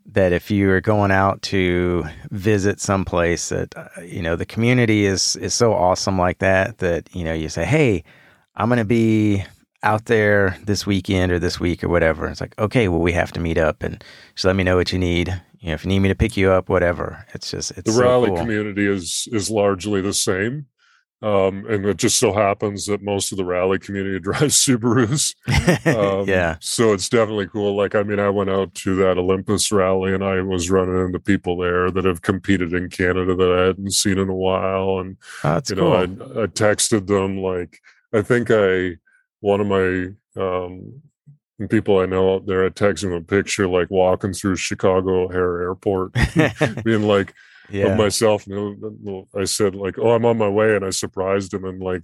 That 0.06 0.32
if 0.32 0.50
you 0.50 0.70
are 0.70 0.80
going 0.80 1.12
out 1.12 1.42
to 1.42 2.04
visit 2.30 2.80
someplace 2.80 3.50
that 3.50 3.76
uh, 3.76 4.00
you 4.02 4.22
know 4.22 4.36
the 4.36 4.46
community 4.46 5.06
is 5.06 5.36
is 5.36 5.54
so 5.54 5.72
awesome 5.72 6.18
like 6.18 6.38
that 6.38 6.78
that 6.78 7.14
you 7.14 7.24
know 7.24 7.32
you 7.32 7.48
say, 7.48 7.64
hey, 7.64 8.04
I'm 8.54 8.68
going 8.68 8.78
to 8.78 8.84
be 8.84 9.44
out 9.82 10.06
there 10.06 10.58
this 10.64 10.86
weekend 10.86 11.32
or 11.32 11.38
this 11.38 11.58
week 11.58 11.82
or 11.82 11.88
whatever. 11.88 12.28
It's 12.28 12.40
like, 12.40 12.58
okay, 12.58 12.88
well, 12.88 13.00
we 13.00 13.12
have 13.12 13.32
to 13.32 13.40
meet 13.40 13.58
up 13.58 13.82
and 13.82 14.02
just 14.34 14.44
let 14.44 14.56
me 14.56 14.64
know 14.64 14.76
what 14.76 14.92
you 14.92 14.98
need 14.98 15.40
you 15.60 15.68
know, 15.68 15.74
if 15.74 15.84
you 15.84 15.88
need 15.90 16.00
me 16.00 16.08
to 16.08 16.14
pick 16.14 16.36
you 16.36 16.50
up, 16.50 16.68
whatever. 16.68 17.26
It's 17.34 17.50
just 17.50 17.72
it's 17.72 17.82
the 17.82 17.92
so 17.92 18.00
rally 18.00 18.28
cool. 18.28 18.38
community 18.38 18.86
is 18.86 19.28
is 19.30 19.50
largely 19.50 20.00
the 20.00 20.14
same. 20.14 20.66
Um, 21.22 21.66
and 21.68 21.84
it 21.84 21.98
just 21.98 22.16
so 22.16 22.32
happens 22.32 22.86
that 22.86 23.02
most 23.02 23.30
of 23.30 23.36
the 23.36 23.44
rally 23.44 23.78
community 23.78 24.18
drives 24.20 24.56
Subarus. 24.56 25.34
Um, 25.86 26.26
yeah. 26.26 26.56
So 26.60 26.94
it's 26.94 27.10
definitely 27.10 27.46
cool. 27.46 27.76
Like, 27.76 27.94
I 27.94 28.02
mean, 28.02 28.18
I 28.18 28.30
went 28.30 28.48
out 28.48 28.74
to 28.76 28.96
that 28.96 29.18
Olympus 29.18 29.70
rally 29.70 30.14
and 30.14 30.24
I 30.24 30.40
was 30.40 30.70
running 30.70 30.98
into 30.98 31.20
people 31.20 31.58
there 31.58 31.90
that 31.90 32.06
have 32.06 32.22
competed 32.22 32.72
in 32.72 32.88
Canada 32.88 33.34
that 33.34 33.52
I 33.52 33.66
hadn't 33.66 33.90
seen 33.92 34.18
in 34.18 34.30
a 34.30 34.34
while. 34.34 35.00
And, 35.00 35.18
Oh, 35.44 35.60
you 35.68 35.76
cool. 35.76 35.90
know, 35.90 35.92
I, 35.94 36.02
I 36.04 36.46
texted 36.46 37.06
them, 37.06 37.36
like, 37.38 37.80
I 38.14 38.22
think 38.22 38.50
I, 38.50 38.96
one 39.40 39.60
of 39.60 39.66
my, 39.66 40.08
um, 40.36 41.02
people 41.68 41.98
I 41.98 42.06
know 42.06 42.36
out 42.36 42.46
there, 42.46 42.64
I 42.64 42.70
text 42.70 43.02
them 43.02 43.12
a 43.12 43.20
picture, 43.20 43.68
like 43.68 43.90
walking 43.90 44.32
through 44.32 44.56
Chicago 44.56 45.24
O'Hare 45.24 45.62
Airport, 45.62 46.12
being 46.84 47.02
like, 47.02 47.34
yeah. 47.70 47.86
of 47.86 47.98
myself. 47.98 48.46
I 49.36 49.44
said 49.44 49.74
like, 49.74 49.98
"Oh, 49.98 50.10
I'm 50.10 50.24
on 50.24 50.38
my 50.38 50.48
way," 50.48 50.76
and 50.76 50.84
I 50.84 50.90
surprised 50.90 51.54
him, 51.54 51.64
and 51.64 51.82
like 51.82 52.02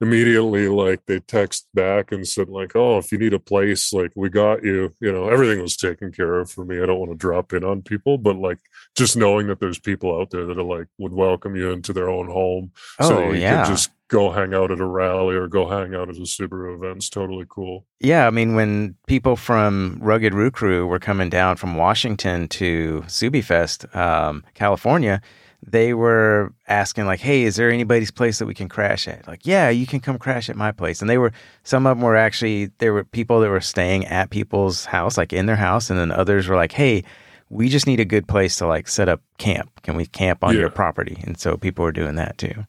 immediately, 0.00 0.68
like 0.68 1.04
they 1.06 1.20
text 1.20 1.66
back 1.74 2.12
and 2.12 2.26
said 2.26 2.48
like, 2.48 2.74
"Oh, 2.74 2.98
if 2.98 3.10
you 3.12 3.18
need 3.18 3.34
a 3.34 3.38
place, 3.38 3.92
like 3.92 4.12
we 4.14 4.28
got 4.28 4.64
you." 4.64 4.94
You 5.00 5.12
know, 5.12 5.28
everything 5.28 5.60
was 5.60 5.76
taken 5.76 6.12
care 6.12 6.38
of 6.38 6.50
for 6.50 6.64
me. 6.64 6.80
I 6.80 6.86
don't 6.86 6.98
want 6.98 7.12
to 7.12 7.16
drop 7.16 7.52
in 7.52 7.64
on 7.64 7.82
people, 7.82 8.18
but 8.18 8.36
like 8.36 8.58
just 8.96 9.16
knowing 9.16 9.48
that 9.48 9.60
there's 9.60 9.78
people 9.78 10.18
out 10.18 10.30
there 10.30 10.46
that 10.46 10.58
are 10.58 10.62
like 10.62 10.86
would 10.98 11.12
welcome 11.12 11.56
you 11.56 11.70
into 11.70 11.92
their 11.92 12.08
own 12.08 12.28
home, 12.28 12.72
so 13.00 13.18
oh, 13.18 13.28
that 13.28 13.34
you 13.34 13.42
yeah. 13.42 13.64
could 13.64 13.70
just 13.72 13.90
go 14.08 14.30
hang 14.32 14.54
out 14.54 14.70
at 14.70 14.80
a 14.80 14.86
rally 14.86 15.36
or 15.36 15.46
go 15.48 15.68
hang 15.68 15.94
out 15.94 16.08
at 16.08 16.16
a 16.16 16.20
Subaru 16.20 16.74
event's 16.74 17.08
totally 17.10 17.44
cool. 17.48 17.86
Yeah, 18.00 18.26
I 18.26 18.30
mean, 18.30 18.54
when 18.54 18.94
people 19.06 19.36
from 19.36 19.98
Rugged 20.00 20.32
Roo 20.34 20.50
Crew 20.50 20.86
were 20.86 20.98
coming 20.98 21.28
down 21.28 21.56
from 21.56 21.76
Washington 21.76 22.48
to 22.48 23.02
SubiFest, 23.06 23.94
um, 23.94 24.44
California, 24.54 25.20
they 25.66 25.92
were 25.92 26.52
asking 26.68 27.06
like, 27.06 27.20
"Hey, 27.20 27.42
is 27.42 27.56
there 27.56 27.70
anybody's 27.70 28.10
place 28.12 28.38
that 28.38 28.46
we 28.46 28.54
can 28.54 28.68
crash 28.68 29.08
at?" 29.08 29.26
Like, 29.26 29.40
"Yeah, 29.44 29.68
you 29.70 29.86
can 29.86 30.00
come 30.00 30.16
crash 30.18 30.48
at 30.48 30.56
my 30.56 30.70
place." 30.72 31.00
And 31.00 31.10
they 31.10 31.18
were 31.18 31.32
some 31.64 31.84
of 31.86 31.96
them 31.98 32.04
were 32.04 32.16
actually 32.16 32.70
there 32.78 32.92
were 32.92 33.02
people 33.04 33.40
that 33.40 33.50
were 33.50 33.60
staying 33.60 34.06
at 34.06 34.30
people's 34.30 34.84
house, 34.86 35.18
like 35.18 35.32
in 35.32 35.46
their 35.46 35.56
house, 35.56 35.90
and 35.90 35.98
then 35.98 36.10
others 36.12 36.48
were 36.48 36.56
like, 36.56 36.72
"Hey." 36.72 37.04
We 37.50 37.70
just 37.70 37.86
need 37.86 37.98
a 37.98 38.04
good 38.04 38.28
place 38.28 38.58
to 38.58 38.66
like 38.66 38.86
set 38.88 39.08
up 39.08 39.22
camp. 39.38 39.70
Can 39.82 39.96
we 39.96 40.04
camp 40.04 40.44
on 40.44 40.52
Yeah. 40.52 40.60
your 40.60 40.68
property? 40.70 41.16
And 41.26 41.38
so 41.40 41.56
people 41.56 41.82
were 41.82 41.92
doing 41.92 42.16
that 42.16 42.36
too. 42.36 42.66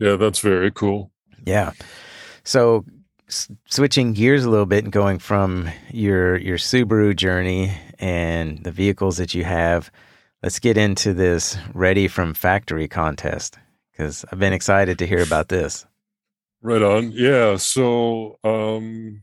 Yeah, 0.00 0.16
that's 0.16 0.40
very 0.40 0.70
cool. 0.72 1.12
Yeah. 1.44 1.72
So 2.42 2.84
s- 3.28 3.48
switching 3.68 4.12
gears 4.14 4.44
a 4.44 4.50
little 4.50 4.66
bit 4.66 4.84
and 4.84 4.92
going 4.92 5.18
from 5.18 5.68
your 5.90 6.36
your 6.38 6.56
Subaru 6.58 7.14
journey 7.14 7.72
and 7.98 8.64
the 8.64 8.72
vehicles 8.72 9.18
that 9.18 9.34
you 9.34 9.44
have, 9.44 9.90
let's 10.42 10.58
get 10.58 10.76
into 10.78 11.12
this 11.12 11.56
ready 11.74 12.08
from 12.08 12.34
factory 12.34 12.88
contest 12.88 13.58
because 13.92 14.24
I've 14.32 14.38
been 14.38 14.54
excited 14.54 14.98
to 14.98 15.06
hear 15.06 15.22
about 15.22 15.48
this. 15.48 15.86
Right 16.62 16.82
on. 16.82 17.12
Yeah. 17.12 17.56
So 17.56 18.38
um 18.42 19.22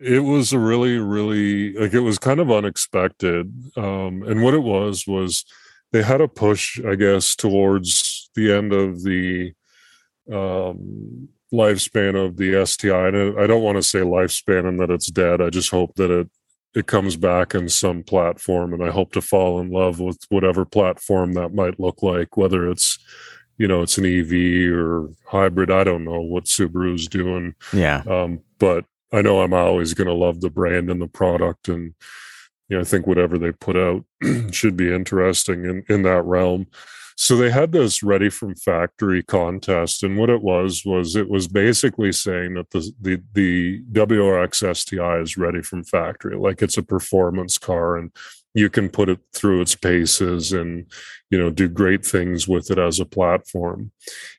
it 0.00 0.20
was 0.20 0.52
a 0.52 0.58
really, 0.58 0.96
really 0.98 1.72
like 1.74 1.92
it 1.92 2.00
was 2.00 2.18
kind 2.18 2.40
of 2.40 2.50
unexpected. 2.50 3.52
Um 3.76 4.22
and 4.22 4.42
what 4.42 4.54
it 4.54 4.62
was 4.62 5.06
was 5.06 5.44
they 5.92 6.02
had 6.02 6.20
a 6.20 6.28
push, 6.28 6.80
I 6.84 6.94
guess, 6.94 7.34
towards 7.34 8.17
the 8.34 8.52
end 8.52 8.72
of 8.72 9.02
the 9.02 9.52
um 10.32 11.28
lifespan 11.52 12.14
of 12.14 12.36
the 12.36 12.64
STI. 12.66 13.08
And 13.08 13.40
I 13.40 13.46
don't 13.46 13.62
want 13.62 13.76
to 13.76 13.82
say 13.82 14.00
lifespan 14.00 14.68
and 14.68 14.78
that 14.80 14.90
it's 14.90 15.06
dead. 15.06 15.40
I 15.40 15.48
just 15.50 15.70
hope 15.70 15.94
that 15.96 16.10
it 16.10 16.28
it 16.74 16.86
comes 16.86 17.16
back 17.16 17.54
in 17.54 17.68
some 17.70 18.02
platform 18.02 18.74
and 18.74 18.84
I 18.84 18.90
hope 18.90 19.12
to 19.12 19.22
fall 19.22 19.58
in 19.58 19.70
love 19.70 19.98
with 20.00 20.18
whatever 20.28 20.66
platform 20.66 21.32
that 21.32 21.54
might 21.54 21.80
look 21.80 22.02
like, 22.02 22.36
whether 22.36 22.70
it's 22.70 22.98
you 23.56 23.66
know 23.66 23.80
it's 23.82 23.96
an 23.98 24.04
EV 24.04 24.72
or 24.72 25.08
hybrid. 25.26 25.70
I 25.70 25.84
don't 25.84 26.04
know 26.04 26.20
what 26.20 26.44
Subaru's 26.44 27.08
doing, 27.08 27.54
Yeah. 27.72 28.02
um, 28.06 28.40
but 28.58 28.84
I 29.12 29.22
know 29.22 29.40
I'm 29.40 29.54
always 29.54 29.94
going 29.94 30.06
to 30.08 30.12
love 30.14 30.42
the 30.42 30.50
brand 30.50 30.90
and 30.90 31.00
the 31.00 31.08
product, 31.08 31.68
and 31.68 31.94
you 32.68 32.76
know 32.76 32.82
I 32.82 32.84
think 32.84 33.06
whatever 33.06 33.38
they 33.38 33.52
put 33.52 33.76
out 33.76 34.04
should 34.52 34.76
be 34.76 34.92
interesting 34.92 35.64
in 35.64 35.82
in 35.88 36.02
that 36.02 36.22
realm. 36.24 36.66
So 37.20 37.36
they 37.36 37.50
had 37.50 37.72
this 37.72 38.04
ready 38.04 38.30
from 38.30 38.54
factory 38.54 39.24
contest, 39.24 40.04
and 40.04 40.16
what 40.16 40.30
it 40.30 40.40
was 40.40 40.84
was 40.86 41.16
it 41.16 41.28
was 41.28 41.48
basically 41.48 42.12
saying 42.12 42.54
that 42.54 42.70
the 42.70 42.92
the 43.00 43.20
the 43.32 43.82
WRX 43.90 44.76
STI 44.76 45.18
is 45.18 45.36
ready 45.36 45.60
from 45.60 45.82
factory, 45.82 46.36
like 46.36 46.62
it's 46.62 46.78
a 46.78 46.82
performance 46.82 47.58
car, 47.58 47.96
and 47.96 48.12
you 48.54 48.70
can 48.70 48.88
put 48.88 49.08
it 49.08 49.18
through 49.34 49.60
its 49.62 49.74
paces 49.74 50.52
and 50.52 50.86
you 51.28 51.36
know 51.36 51.50
do 51.50 51.68
great 51.68 52.06
things 52.06 52.46
with 52.46 52.70
it 52.70 52.78
as 52.78 53.00
a 53.00 53.04
platform. 53.04 53.90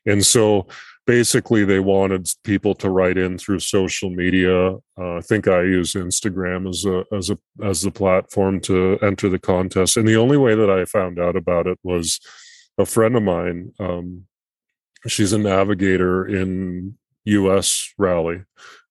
And 0.06 0.24
so 0.24 0.66
basically 1.06 1.66
they 1.66 1.80
wanted 1.80 2.30
people 2.44 2.74
to 2.76 2.88
write 2.88 3.18
in 3.18 3.36
through 3.36 3.60
social 3.60 4.08
media. 4.08 4.70
Uh, 4.98 5.16
I 5.18 5.20
think 5.20 5.48
I 5.48 5.64
use 5.64 5.92
Instagram 5.92 6.66
as 6.66 6.86
a 6.86 7.04
as 7.14 7.28
a 7.28 7.38
as 7.62 7.82
the 7.82 7.90
platform 7.90 8.58
to 8.60 8.98
enter 9.02 9.28
the 9.28 9.38
contest. 9.38 9.98
And 9.98 10.08
the 10.08 10.16
only 10.16 10.38
way 10.38 10.54
that 10.54 10.70
I 10.70 10.86
found 10.86 11.18
out 11.18 11.36
about 11.36 11.66
it 11.66 11.78
was 11.82 12.18
a 12.80 12.86
friend 12.86 13.16
of 13.16 13.22
mine. 13.22 13.72
Um, 13.78 14.26
she's 15.06 15.32
a 15.32 15.38
navigator 15.38 16.26
in 16.26 16.96
U.S. 17.24 17.92
Rally. 17.98 18.42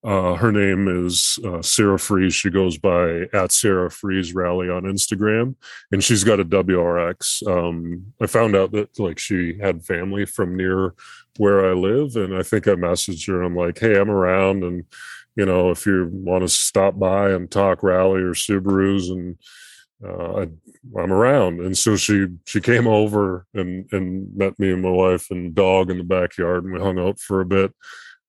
Uh, 0.01 0.35
her 0.35 0.51
name 0.51 0.87
is 0.87 1.37
uh, 1.43 1.61
Sarah 1.61 1.99
Freeze. 1.99 2.33
She 2.33 2.49
goes 2.49 2.77
by 2.77 3.23
at 3.33 3.51
Sarah 3.51 3.91
Freeze 3.91 4.33
Rally 4.33 4.69
on 4.69 4.83
Instagram, 4.83 5.55
and 5.91 6.01
she's 6.01 6.23
got 6.23 6.39
a 6.39 6.45
WRX. 6.45 7.45
Um, 7.45 8.13
I 8.21 8.27
found 8.27 8.55
out 8.55 8.71
that 8.71 8.97
like 8.97 9.19
she 9.19 9.57
had 9.59 9.83
family 9.83 10.25
from 10.25 10.55
near 10.55 10.93
where 11.37 11.69
I 11.69 11.73
live, 11.73 12.15
and 12.15 12.33
I 12.33 12.43
think 12.43 12.67
I 12.67 12.75
messaged 12.75 13.27
her. 13.27 13.41
I'm 13.41 13.57
like, 13.57 13.77
"Hey, 13.77 13.99
I'm 13.99 14.09
around, 14.09 14.63
and 14.63 14.85
you 15.35 15.45
know, 15.45 15.69
if 15.69 15.85
you 15.85 16.09
want 16.11 16.43
to 16.43 16.47
stop 16.47 16.97
by 16.97 17.31
and 17.31 17.51
talk 17.51 17.83
rally 17.83 18.21
or 18.21 18.33
Subarus, 18.33 19.11
and 19.11 19.35
uh, 20.03 20.41
I, 20.41 20.47
I'm 20.99 21.11
around." 21.11 21.59
And 21.61 21.77
so 21.77 21.95
she 21.95 22.27
she 22.45 22.61
came 22.61 22.87
over 22.87 23.45
and 23.53 23.87
and 23.91 24.35
met 24.35 24.57
me 24.59 24.71
and 24.71 24.81
my 24.81 24.89
wife 24.91 25.29
and 25.31 25.53
dog 25.55 25.89
in 25.91 25.97
the 25.97 26.03
backyard, 26.03 26.63
and 26.63 26.73
we 26.73 26.79
hung 26.79 26.99
out 26.99 27.19
for 27.19 27.41
a 27.41 27.45
bit 27.45 27.73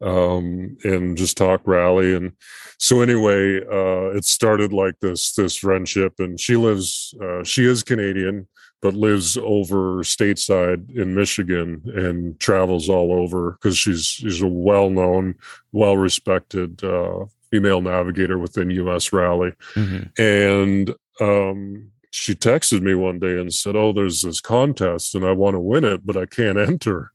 um 0.02 0.78
and 0.82 1.18
just 1.18 1.36
talked 1.36 1.66
rally 1.66 2.14
and 2.14 2.32
so 2.78 3.02
anyway 3.02 3.60
uh 3.70 4.16
it 4.16 4.24
started 4.24 4.72
like 4.72 4.94
this 5.00 5.34
this 5.34 5.56
friendship 5.56 6.14
and 6.18 6.40
she 6.40 6.56
lives 6.56 7.12
uh 7.22 7.44
she 7.44 7.66
is 7.66 7.82
canadian 7.82 8.48
but 8.80 8.94
lives 8.94 9.36
over 9.36 9.98
stateside 10.02 10.88
in 10.96 11.14
michigan 11.14 11.82
and 11.94 12.40
travels 12.40 12.88
all 12.88 13.12
over 13.12 13.50
because 13.52 13.76
she's 13.76 14.06
she's 14.06 14.40
a 14.40 14.48
well-known 14.48 15.34
well-respected 15.72 16.82
uh 16.82 17.24
female 17.50 17.82
navigator 17.82 18.38
within 18.38 18.70
us 18.88 19.12
rally 19.12 19.52
Mhm. 19.74 20.10
and 20.18 20.94
um 21.20 21.90
she 22.12 22.34
texted 22.34 22.82
me 22.82 22.94
one 22.94 23.20
day 23.20 23.38
and 23.38 23.54
said 23.54 23.76
oh 23.76 23.92
there's 23.92 24.22
this 24.22 24.40
contest 24.40 25.14
and 25.14 25.24
i 25.24 25.30
want 25.30 25.54
to 25.54 25.60
win 25.60 25.84
it 25.84 26.04
but 26.04 26.16
i 26.16 26.26
can't 26.26 26.58
enter. 26.70 27.12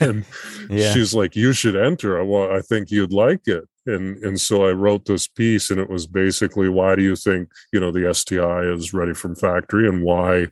And 0.00 0.24
Yeah. 0.70 0.92
she's 0.92 1.14
like 1.14 1.34
you 1.36 1.52
should 1.52 1.76
enter. 1.76 2.18
I 2.18 2.22
want 2.22 2.52
i 2.52 2.60
think 2.60 2.90
you'd 2.90 3.12
like 3.12 3.46
it. 3.46 3.64
And 3.86 4.22
and 4.24 4.40
so 4.40 4.66
i 4.66 4.72
wrote 4.72 5.06
this 5.06 5.26
piece 5.28 5.70
and 5.70 5.80
it 5.80 5.88
was 5.88 6.06
basically 6.06 6.68
why 6.68 6.94
do 6.94 7.02
you 7.02 7.16
think 7.16 7.50
you 7.72 7.80
know 7.80 7.90
the 7.90 8.12
sti 8.14 8.62
is 8.64 8.92
ready 8.92 9.14
from 9.14 9.34
factory 9.34 9.88
and 9.88 10.02
why 10.02 10.48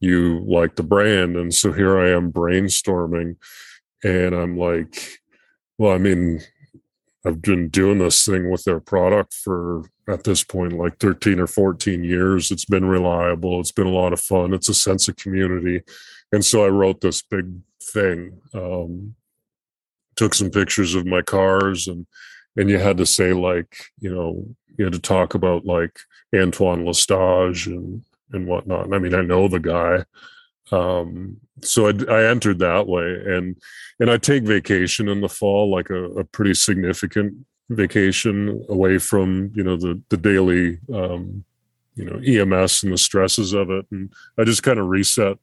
you 0.00 0.44
like 0.46 0.76
the 0.76 0.82
brand? 0.82 1.36
And 1.36 1.52
so 1.54 1.72
here 1.72 1.98
i 1.98 2.08
am 2.10 2.32
brainstorming 2.32 3.36
and 4.04 4.34
i'm 4.34 4.56
like 4.58 5.18
well 5.78 5.92
i 5.92 5.98
mean 5.98 6.40
i've 7.26 7.42
been 7.42 7.68
doing 7.68 7.98
this 7.98 8.24
thing 8.24 8.50
with 8.50 8.64
their 8.64 8.80
product 8.80 9.34
for 9.34 9.82
at 10.08 10.24
this 10.24 10.44
point 10.44 10.72
like 10.72 10.98
13 10.98 11.40
or 11.40 11.46
14 11.46 12.04
years. 12.04 12.50
It's 12.50 12.64
been 12.64 12.84
reliable. 12.84 13.60
It's 13.60 13.72
been 13.72 13.88
a 13.88 13.90
lot 13.90 14.12
of 14.12 14.20
fun. 14.20 14.54
It's 14.54 14.68
a 14.68 14.74
sense 14.74 15.08
of 15.08 15.16
community. 15.16 15.82
And 16.32 16.44
so 16.44 16.64
i 16.64 16.68
wrote 16.68 17.00
this 17.00 17.22
big 17.22 17.46
thing 17.82 18.40
um 18.54 19.14
took 20.16 20.34
some 20.34 20.50
pictures 20.50 20.94
of 20.94 21.06
my 21.06 21.22
cars 21.22 21.86
and 21.86 22.06
and 22.56 22.68
you 22.70 22.78
had 22.78 22.96
to 22.96 23.06
say 23.06 23.32
like 23.32 23.76
you 24.00 24.12
know 24.12 24.44
you 24.76 24.84
had 24.84 24.92
to 24.92 24.98
talk 24.98 25.34
about 25.34 25.64
like 25.64 25.98
antoine 26.34 26.84
L'Estage 26.84 27.66
and 27.66 28.02
and 28.32 28.46
whatnot. 28.46 28.92
I 28.92 28.98
mean, 28.98 29.14
I 29.14 29.22
know 29.22 29.48
the 29.48 29.60
guy, 29.60 30.04
um, 30.72 31.36
so 31.62 31.88
I, 31.88 31.92
I, 32.08 32.28
entered 32.28 32.58
that 32.58 32.86
way, 32.86 33.22
and 33.26 33.56
and 34.00 34.10
I 34.10 34.16
take 34.16 34.42
vacation 34.42 35.08
in 35.08 35.20
the 35.20 35.28
fall, 35.28 35.70
like 35.70 35.90
a, 35.90 36.04
a 36.12 36.24
pretty 36.24 36.54
significant 36.54 37.34
vacation 37.68 38.64
away 38.68 38.98
from 38.98 39.52
you 39.54 39.62
know 39.62 39.76
the 39.76 40.00
the 40.08 40.16
daily 40.16 40.78
um, 40.92 41.44
you 41.94 42.04
know 42.04 42.18
EMS 42.18 42.82
and 42.82 42.92
the 42.92 42.98
stresses 42.98 43.52
of 43.52 43.70
it, 43.70 43.86
and 43.92 44.12
I 44.38 44.44
just 44.44 44.64
kind 44.64 44.78
of 44.78 44.86
reset, 44.86 45.38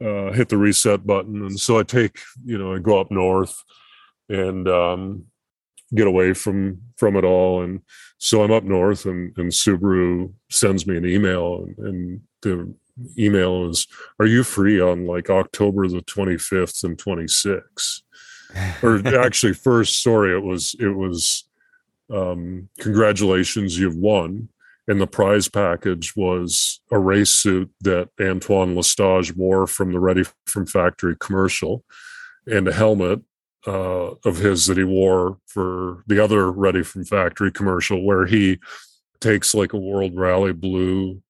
uh, 0.00 0.32
hit 0.32 0.48
the 0.48 0.58
reset 0.58 1.06
button, 1.06 1.42
and 1.42 1.58
so 1.58 1.78
I 1.78 1.82
take 1.82 2.20
you 2.44 2.56
know 2.56 2.74
I 2.74 2.78
go 2.78 3.00
up 3.00 3.10
north 3.10 3.64
and 4.28 4.68
um, 4.68 5.24
get 5.94 6.06
away 6.06 6.34
from 6.34 6.80
from 6.96 7.16
it 7.16 7.24
all, 7.24 7.62
and 7.62 7.80
so 8.18 8.44
I'm 8.44 8.52
up 8.52 8.62
north, 8.62 9.06
and, 9.06 9.36
and 9.36 9.50
Subaru 9.50 10.32
sends 10.50 10.86
me 10.86 10.96
an 10.96 11.04
email, 11.04 11.64
and, 11.64 11.78
and 11.78 12.20
the 12.42 12.74
email 13.18 13.68
is, 13.68 13.86
"Are 14.18 14.26
you 14.26 14.42
free 14.42 14.80
on 14.80 15.06
like 15.06 15.30
October 15.30 15.88
the 15.88 16.02
25th 16.02 16.84
and 16.84 16.98
26th?" 16.98 18.02
or 18.82 19.06
actually, 19.24 19.54
first, 19.54 20.02
sorry, 20.02 20.36
it 20.36 20.42
was 20.42 20.74
it 20.78 20.94
was 20.94 21.44
um, 22.12 22.68
congratulations, 22.78 23.78
you've 23.78 23.96
won 23.96 24.48
and 24.88 25.00
the 25.00 25.06
prize 25.06 25.48
package 25.48 26.16
was 26.16 26.80
a 26.90 26.98
race 26.98 27.30
suit 27.30 27.70
that 27.80 28.08
Antoine 28.20 28.74
L'Estage 28.76 29.34
wore 29.36 29.66
from 29.66 29.92
the 29.92 30.00
Ready 30.00 30.24
from 30.46 30.66
Factory 30.66 31.16
commercial 31.20 31.84
and 32.46 32.66
a 32.66 32.72
helmet 32.72 33.20
uh, 33.66 34.14
of 34.24 34.38
his 34.38 34.66
that 34.66 34.76
he 34.76 34.84
wore 34.84 35.38
for 35.46 36.02
the 36.08 36.22
other 36.22 36.50
Ready 36.50 36.82
from 36.82 37.04
Factory 37.04 37.52
commercial, 37.52 38.04
where 38.04 38.26
he 38.26 38.58
takes 39.20 39.54
like 39.54 39.72
a 39.72 39.78
World 39.78 40.16
Rally 40.16 40.52
Blue 40.52 41.22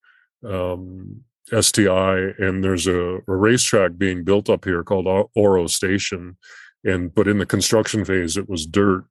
um, 0.45 1.23
STI, 1.51 2.35
and 2.39 2.63
there's 2.63 2.87
a, 2.87 3.17
a 3.17 3.23
racetrack 3.27 3.99
being 3.99 4.25
built 4.25 4.49
up 4.49 4.65
here 4.65 4.83
called 4.83 5.29
Oro 5.35 5.67
Station. 5.67 6.37
And 6.85 7.15
but 7.15 7.29
in 7.29 7.39
the 7.39 7.47
construction 7.47 8.05
phase 8.05 8.37
it 8.37 8.49
was 8.49 8.67
dirt. 8.67 9.05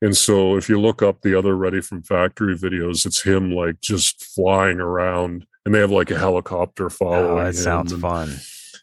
And 0.00 0.16
so 0.16 0.56
if 0.56 0.68
you 0.68 0.80
look 0.80 1.02
up 1.02 1.20
the 1.20 1.34
other 1.34 1.54
ready 1.56 1.82
from 1.82 2.02
factory 2.02 2.56
videos 2.56 3.04
it's 3.04 3.20
him 3.20 3.52
like 3.52 3.80
just 3.82 4.24
flying 4.24 4.80
around. 4.80 5.44
And 5.66 5.74
they 5.74 5.80
have 5.80 5.90
like 5.90 6.10
a 6.10 6.18
helicopter 6.18 6.86
oh, 6.86 6.90
following 6.90 7.38
oh, 7.40 7.44
that 7.44 7.54
sounds 7.54 7.92
fun. 7.92 8.34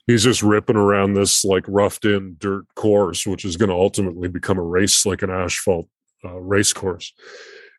he's 0.05 0.23
just 0.23 0.43
ripping 0.43 0.75
around 0.75 1.13
this 1.13 1.43
like 1.43 1.65
roughed 1.67 2.05
in 2.05 2.35
dirt 2.37 2.65
course 2.75 3.25
which 3.25 3.45
is 3.45 3.57
going 3.57 3.69
to 3.69 3.75
ultimately 3.75 4.27
become 4.27 4.59
a 4.59 4.63
race 4.63 5.07
like 5.07 5.23
an 5.23 5.31
asphalt 5.31 5.87
uh, 6.23 6.37
race 6.37 6.71
course. 6.71 7.13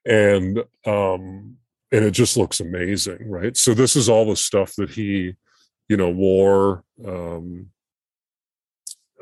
And 0.04 0.64
um 0.84 1.58
and 1.92 2.04
it 2.04 2.12
just 2.12 2.36
looks 2.36 2.60
amazing 2.60 3.28
right? 3.28 3.56
So 3.56 3.74
this 3.74 3.96
is 3.96 4.08
all 4.08 4.26
the 4.26 4.36
stuff 4.36 4.74
that 4.76 4.90
he 4.90 5.34
you 5.88 5.96
know 5.96 6.10
wore 6.10 6.84
um 7.06 7.68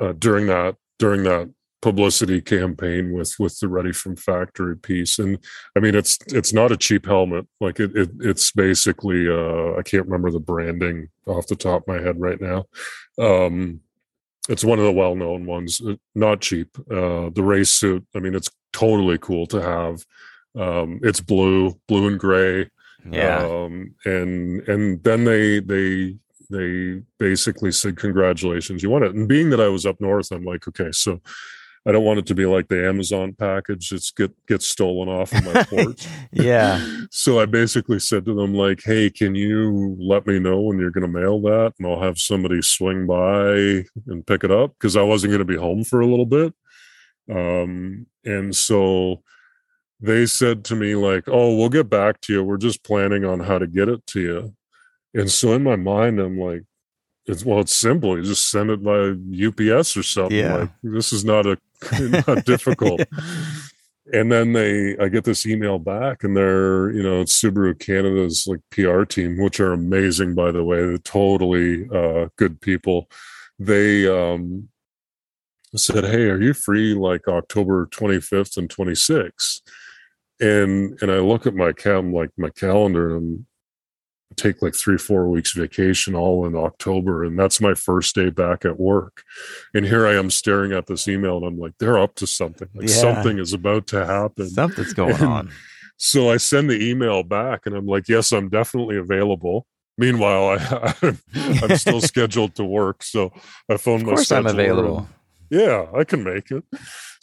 uh, 0.01 0.13
during 0.13 0.47
that 0.47 0.77
during 0.99 1.23
that 1.25 1.51
publicity 1.83 2.41
campaign 2.41 3.13
with 3.13 3.35
with 3.39 3.59
the 3.61 3.69
ready 3.69 3.93
from 3.93 4.17
factory 4.17 4.75
piece. 4.77 5.19
And 5.19 5.39
i 5.77 5.81
mean 5.81 5.95
it's 5.95 6.19
it's 6.29 6.53
not 6.53 6.73
a 6.73 6.79
cheap 6.79 7.05
helmet. 7.05 7.47
Like 7.61 7.79
it, 7.79 7.95
it 7.95 8.11
it's 8.21 8.51
basically 8.53 9.29
uh 9.29 9.75
i 9.79 9.83
can't 9.83 10.07
remember 10.07 10.31
the 10.31 10.41
branding 10.41 11.09
off 11.27 11.47
the 11.47 11.57
top 11.57 11.83
of 11.83 11.89
my 11.89 12.01
head 12.01 12.19
right 12.19 12.41
now. 12.41 12.65
Um 13.19 13.81
it's 14.49 14.65
one 14.65 14.79
of 14.79 14.85
the 14.85 14.93
well-known 14.93 15.47
ones 15.47 15.81
uh, 15.87 15.97
not 16.15 16.41
cheap. 16.41 16.75
Uh 16.91 17.29
the 17.31 17.43
race 17.43 17.71
suit 17.71 18.07
i 18.17 18.19
mean 18.19 18.35
it's 18.35 18.51
totally 18.73 19.19
cool 19.19 19.47
to 19.49 19.61
have 19.61 20.05
um 20.57 21.01
it's 21.03 21.21
blue 21.21 21.79
blue 21.89 22.09
and 22.09 22.19
gray. 22.19 22.71
Yeah. 23.11 23.39
Um 23.39 23.95
and 24.05 24.67
and 24.69 25.03
then 25.03 25.25
they 25.25 25.61
they 25.61 26.17
they 26.51 27.03
basically 27.19 27.73
said 27.73 27.97
congratulations 27.97 28.83
you 28.83 28.91
won 28.91 29.03
it. 29.03 29.15
And 29.15 29.29
being 29.29 29.51
that 29.51 29.61
i 29.61 29.69
was 29.69 29.87
up 29.87 30.01
north 30.01 30.31
i'm 30.31 30.45
like 30.45 30.67
okay 30.69 30.93
so 30.93 31.21
i 31.87 31.93
don't 31.93 32.05
want 32.05 32.19
it 32.19 32.27
to 32.27 32.35
be 32.35 32.47
like 32.47 32.69
the 32.69 32.87
amazon 32.87 33.33
package 33.33 33.93
it's 33.93 34.11
get 34.11 34.33
gets 34.47 34.67
stolen 34.67 35.09
off 35.09 35.33
of 35.33 35.45
my 35.45 35.63
porch 35.65 36.07
yeah. 36.33 36.85
So 37.11 37.41
i 37.41 37.47
basically 37.47 37.99
said 37.99 38.25
to 38.27 38.35
them 38.35 38.55
like 38.55 38.83
hey 38.85 39.11
can 39.11 39.35
you 39.35 39.97
let 39.99 40.27
me 40.27 40.39
know 40.39 40.61
when 40.61 40.79
you're 40.79 40.91
going 40.91 41.11
to 41.11 41.21
mail 41.21 41.41
that 41.43 41.73
and 41.79 41.89
i'll 41.89 42.01
have 42.01 42.19
somebody 42.19 42.61
swing 42.63 43.07
by 43.07 43.85
and 44.07 44.27
pick 44.27 44.45
it 44.45 44.51
up? 44.51 44.75
Because 44.75 44.97
i 44.97 45.03
wasn't 45.03 45.31
going 45.31 45.47
to 45.47 45.53
be 45.53 45.57
home 45.57 45.85
for 45.85 46.01
a 46.01 46.07
little 46.07 46.27
bit. 46.27 46.55
Um 47.31 48.07
and 48.25 48.55
so 48.55 49.23
they 50.05 50.27
said 50.27 50.65
to 50.65 50.75
me 50.75 50.95
like 50.95 51.25
oh 51.29 51.57
we'll 51.57 51.69
get 51.69 51.89
back 51.89 52.21
to 52.21 52.33
you 52.33 52.45
we're 52.45 52.57
just 52.57 52.83
planning 52.83 53.25
on 53.25 53.41
how 53.41 53.59
to 53.59 53.67
get 53.67 53.89
it 53.89 54.07
to 54.07 54.21
you 54.21 54.55
and 55.15 55.31
so 55.31 55.53
in 55.53 55.63
my 55.63 55.77
mind, 55.77 56.19
I'm 56.19 56.39
like, 56.39 56.65
it's 57.27 57.45
well, 57.45 57.61
it's 57.61 57.75
simple. 57.75 58.19
You 58.19 58.25
just 58.25 58.51
send 58.51 58.71
it 58.71 58.83
by 58.83 59.15
UPS 59.33 59.97
or 59.97 60.03
something. 60.03 60.37
Yeah. 60.37 60.57
Like 60.57 60.71
this 60.83 61.13
is 61.13 61.25
not 61.25 61.47
a 61.47 61.57
not 62.27 62.45
difficult. 62.45 63.01
And 64.13 64.31
then 64.31 64.53
they, 64.53 64.99
I 64.99 65.09
get 65.09 65.25
this 65.25 65.47
email 65.47 65.79
back, 65.79 66.25
and 66.25 66.37
they're, 66.37 66.91
you 66.91 67.03
know, 67.03 67.23
it's 67.23 67.41
Subaru 67.41 67.77
Canada's 67.81 68.47
like 68.47 68.61
PR 68.71 69.05
team, 69.05 69.39
which 69.39 69.59
are 69.61 69.73
amazing, 69.73 70.35
by 70.35 70.51
the 70.51 70.63
way. 70.63 70.77
They're 70.77 70.99
totally 70.99 71.89
uh, 71.89 72.29
good 72.37 72.61
people. 72.61 73.09
They 73.59 74.07
um, 74.07 74.69
said, 75.75 76.05
"Hey, 76.05 76.25
are 76.25 76.39
you 76.39 76.53
free 76.53 76.93
like 76.93 77.27
October 77.27 77.87
25th 77.87 78.59
and 78.59 78.69
26th?" 78.69 79.63
And 80.41 80.99
and 81.01 81.11
I 81.11 81.19
look 81.19 81.47
at 81.47 81.55
my 81.55 81.73
cam 81.73 82.13
like 82.13 82.31
my 82.37 82.51
calendar, 82.51 83.17
and 83.17 83.47
take 84.37 84.63
like 84.63 84.75
three 84.75 84.99
four 84.99 85.29
weeks 85.29 85.53
vacation 85.53 86.15
all 86.15 86.47
in 86.47 86.57
october 86.57 87.25
and 87.25 87.39
that's 87.39 87.61
my 87.61 87.75
first 87.75 88.15
day 88.15 88.31
back 88.31 88.65
at 88.65 88.79
work. 88.79 89.23
And 89.75 89.87
here 89.87 90.07
i 90.07 90.15
am 90.15 90.31
staring 90.31 90.73
at 90.73 90.87
this 90.87 91.09
email 91.09 91.37
and 91.39 91.47
i'm 91.47 91.59
like 91.59 91.73
they're 91.79 91.99
up 91.99 92.15
to 92.17 92.27
something. 92.27 92.69
Like 92.75 92.89
yeah. 92.89 92.95
something 92.95 93.39
is 93.39 93.53
about 93.53 93.87
to 93.89 94.05
happen. 94.05 94.49
Something's 94.49 94.93
going 94.95 95.15
and 95.15 95.25
on. 95.25 95.51
so 95.97 96.31
i 96.31 96.37
send 96.37 96.69
the 96.69 96.83
email 96.85 97.23
back 97.23 97.63
and 97.67 97.75
i'm 97.75 97.87
like 97.87 98.09
yes 98.09 98.33
i'm 98.33 98.49
definitely 98.49 98.97
available. 98.97 99.67
Meanwhile 99.97 100.59
i 100.59 101.17
i'm 101.63 101.77
still 101.77 102.01
scheduled 102.13 102.57
to 102.57 102.65
work 102.65 103.03
so 103.03 103.33
i 103.71 103.77
phone 103.77 104.01
of 104.01 104.07
course 104.07 104.33
i'm 104.33 104.47
available 104.47 105.09
yeah 105.51 105.87
i 105.95 106.05
can 106.05 106.23
make 106.23 106.51
it 106.51 106.65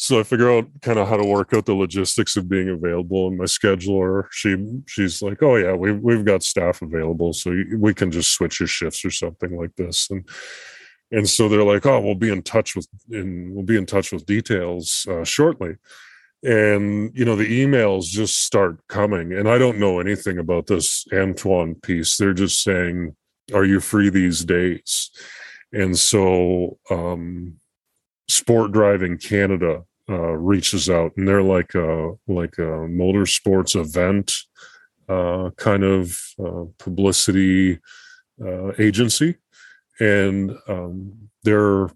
so 0.02 0.20
I 0.20 0.24
figure 0.24 0.50
out 0.50 0.68
kind 0.82 0.98
of 0.98 1.08
how 1.08 1.16
to 1.16 1.24
work 1.24 1.54
out 1.54 1.68
the 1.68 1.76
logistics 1.76 2.36
of 2.36 2.50
being 2.50 2.70
available. 2.70 3.28
And 3.28 3.38
my 3.38 3.44
scheduler, 3.44 4.26
she 4.32 4.58
she's 4.88 5.22
like, 5.22 5.44
"Oh 5.44 5.58
yeah, 5.58 5.74
we 5.74 5.92
we've 5.92 6.26
got 6.26 6.42
staff 6.42 6.82
available, 6.82 7.34
so 7.34 7.56
we 7.78 7.94
can 7.94 8.10
just 8.10 8.32
switch 8.32 8.60
your 8.60 8.66
shifts 8.66 9.06
or 9.06 9.12
something 9.12 9.56
like 9.56 9.76
this." 9.76 10.10
And 10.10 10.28
and 11.12 11.30
so 11.30 11.48
they're 11.48 11.64
like, 11.64 11.86
"Oh, 11.86 12.00
we'll 12.00 12.16
be 12.16 12.32
in 12.32 12.42
touch 12.42 12.76
with 12.76 12.88
and 13.12 13.54
we'll 13.54 13.64
be 13.64 13.78
in 13.78 13.86
touch 13.86 14.12
with 14.12 14.26
details 14.26 15.06
uh, 15.08 15.24
shortly." 15.24 15.76
And 16.42 17.12
you 17.16 17.24
know 17.24 17.36
the 17.36 17.64
emails 17.64 18.06
just 18.06 18.44
start 18.44 18.80
coming, 18.88 19.34
and 19.34 19.48
I 19.48 19.60
don't 19.60 19.78
know 19.78 20.00
anything 20.00 20.40
about 20.40 20.66
this 20.66 21.06
Antoine 21.14 21.76
piece. 21.76 22.18
They're 22.18 22.34
just 22.34 22.64
saying, 22.64 23.16
"Are 23.54 23.66
you 23.66 23.80
free 23.80 24.10
these 24.10 24.44
days?" 24.44 25.12
And 25.72 25.96
so 25.96 26.80
um, 26.90 27.61
Sport 28.32 28.72
Driving 28.72 29.18
Canada 29.18 29.84
uh, 30.10 30.32
reaches 30.32 30.90
out, 30.90 31.12
and 31.18 31.28
they're 31.28 31.44
like 31.44 31.76
a 31.76 32.14
like 32.28 32.58
a 32.58 32.88
motorsports 32.88 33.80
event 33.80 34.34
uh, 35.10 35.52
kind 35.58 35.84
of 35.84 36.20
uh, 36.44 36.66
publicity 36.80 37.80
uh, 38.44 38.72
agency, 38.80 39.36
and 40.00 40.58
um, 40.68 41.30
they're 41.44 41.88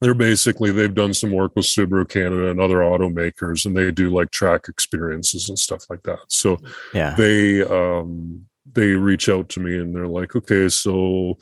they're 0.00 0.14
basically 0.14 0.70
they've 0.70 0.94
done 0.94 1.14
some 1.14 1.32
work 1.32 1.56
with 1.56 1.66
Subaru 1.66 2.08
Canada 2.08 2.50
and 2.50 2.60
other 2.60 2.78
automakers, 2.78 3.66
and 3.66 3.76
they 3.76 3.90
do 3.90 4.10
like 4.10 4.30
track 4.30 4.68
experiences 4.68 5.48
and 5.48 5.58
stuff 5.58 5.84
like 5.90 6.02
that. 6.04 6.20
So 6.28 6.58
yeah, 6.94 7.14
they 7.16 7.62
um, 7.62 8.46
they 8.72 8.88
reach 8.88 9.28
out 9.28 9.48
to 9.50 9.60
me 9.60 9.76
and 9.76 9.94
they're 9.94 10.06
like, 10.06 10.36
okay, 10.36 10.68
so 10.68 11.38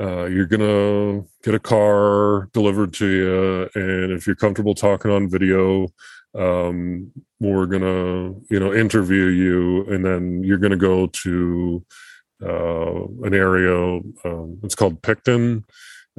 uh, 0.00 0.24
you're 0.24 0.46
gonna 0.46 1.22
get 1.42 1.54
a 1.54 1.58
car 1.60 2.48
delivered 2.52 2.92
to 2.94 3.06
you 3.06 3.70
and 3.74 4.12
if 4.12 4.26
you're 4.26 4.36
comfortable 4.36 4.74
talking 4.74 5.10
on 5.10 5.28
video 5.28 5.88
um, 6.34 7.10
we're 7.40 7.66
gonna 7.66 8.32
you 8.50 8.58
know 8.58 8.72
interview 8.72 9.26
you 9.26 9.84
and 9.92 10.04
then 10.04 10.42
you're 10.42 10.58
gonna 10.58 10.76
go 10.76 11.06
to 11.08 11.84
uh, 12.42 13.04
an 13.24 13.34
area 13.34 14.00
um, 14.24 14.58
it's 14.62 14.74
called 14.74 15.02
picton 15.02 15.64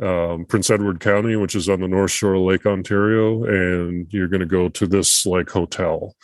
um, 0.02 0.46
prince 0.46 0.70
edward 0.70 1.00
county 1.00 1.36
which 1.36 1.56
is 1.56 1.70
on 1.70 1.80
the 1.80 1.88
north 1.88 2.12
shore 2.12 2.36
of 2.36 2.42
lake 2.42 2.66
ontario 2.66 3.44
and 3.44 4.12
you're 4.12 4.28
gonna 4.28 4.46
go 4.46 4.70
to 4.70 4.88
this 4.88 5.26
like 5.26 5.50
hotel. 5.50 6.16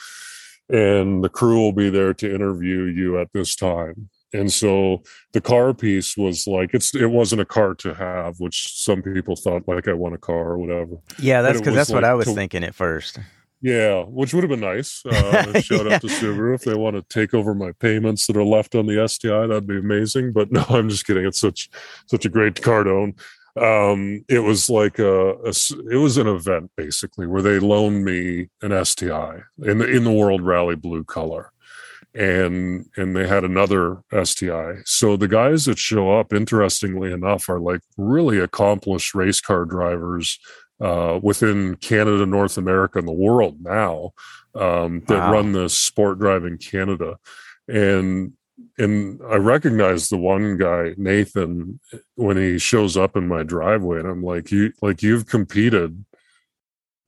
And 0.71 1.23
the 1.23 1.29
crew 1.29 1.57
will 1.59 1.73
be 1.73 1.89
there 1.89 2.13
to 2.13 2.33
interview 2.33 2.83
you 2.83 3.19
at 3.19 3.33
this 3.33 3.55
time 3.55 4.09
and 4.33 4.51
so 4.51 5.01
the 5.33 5.41
car 5.41 5.73
piece 5.73 6.15
was 6.17 6.47
like 6.47 6.73
it's 6.73 6.93
it 6.95 7.09
wasn't 7.09 7.41
a 7.41 7.45
car 7.45 7.73
to 7.73 7.93
have 7.93 8.39
which 8.39 8.73
some 8.75 9.01
people 9.01 9.35
thought 9.35 9.67
like 9.67 9.87
i 9.87 9.93
want 9.93 10.15
a 10.15 10.17
car 10.17 10.51
or 10.51 10.57
whatever 10.57 10.95
yeah 11.17 11.41
that's 11.41 11.59
because 11.59 11.75
that's 11.75 11.89
like 11.89 11.95
what 11.95 12.03
i 12.03 12.13
was 12.13 12.25
to, 12.25 12.33
thinking 12.33 12.63
at 12.63 12.75
first 12.75 13.19
Yeah, 13.61 14.03
which 14.03 14.33
would 14.33 14.43
have 14.43 14.49
been 14.49 14.61
nice. 14.61 15.03
Uh, 15.05 15.59
shout 15.59 15.85
yeah. 15.85 15.95
out 15.95 16.01
to 16.01 16.07
Subaru 16.07 16.55
if 16.55 16.61
they 16.61 16.73
want 16.73 16.95
to 16.95 17.01
take 17.09 17.33
over 17.33 17.53
my 17.53 17.71
payments 17.73 18.25
that 18.27 18.37
are 18.37 18.43
left 18.43 18.73
on 18.73 18.85
the 18.85 19.05
STI, 19.07 19.47
that'd 19.47 19.67
be 19.67 19.77
amazing. 19.77 20.31
But 20.31 20.51
no, 20.57 20.63
I'm 20.69 20.87
just 20.89 21.05
kidding. 21.05 21.25
It's 21.25 21.39
such 21.39 21.69
such 22.05 22.25
a 22.25 22.29
great 22.29 22.61
car 22.61 22.83
to 22.83 22.89
own. 22.89 23.15
Um, 23.57 24.23
it 24.29 24.39
was 24.39 24.69
like 24.69 24.99
a, 24.99 25.31
a, 25.31 25.53
it 25.91 25.97
was 25.97 26.17
an 26.17 26.27
event 26.27 26.71
basically 26.77 27.27
where 27.27 27.41
they 27.41 27.59
loaned 27.59 28.05
me 28.05 28.47
an 28.61 28.85
STI 28.85 29.41
in 29.63 29.79
the 29.79 29.87
in 29.89 30.03
the 30.03 30.11
World 30.11 30.41
Rally 30.41 30.75
Blue 30.75 31.03
color, 31.03 31.51
and 32.15 32.85
and 32.97 33.15
they 33.15 33.27
had 33.27 33.43
another 33.43 34.03
STI. 34.23 34.77
So 34.85 35.15
the 35.15 35.27
guys 35.27 35.65
that 35.65 35.77
show 35.77 36.17
up, 36.17 36.33
interestingly 36.33 37.11
enough, 37.11 37.49
are 37.49 37.59
like 37.59 37.81
really 37.97 38.39
accomplished 38.39 39.13
race 39.13 39.41
car 39.41 39.65
drivers 39.65 40.39
uh, 40.81 41.19
within 41.21 41.75
Canada, 41.75 42.25
North 42.25 42.57
America, 42.57 42.99
and 42.99 43.07
the 43.07 43.11
world 43.11 43.57
now 43.61 44.11
um, 44.55 45.03
that 45.07 45.19
wow. 45.19 45.33
run 45.33 45.51
the 45.51 45.69
sport 45.69 46.19
driving 46.19 46.53
in 46.53 46.57
Canada. 46.57 47.17
And 47.67 48.33
and 48.77 49.21
I 49.29 49.35
recognize 49.35 50.09
the 50.09 50.17
one 50.17 50.57
guy, 50.57 50.93
Nathan, 50.97 51.79
when 52.15 52.37
he 52.37 52.57
shows 52.57 52.97
up 52.97 53.15
in 53.15 53.27
my 53.27 53.43
driveway, 53.43 53.99
and 53.99 54.07
I'm 54.07 54.23
like, 54.23 54.51
you 54.51 54.73
like 54.81 55.03
you've 55.03 55.27
competed. 55.27 56.03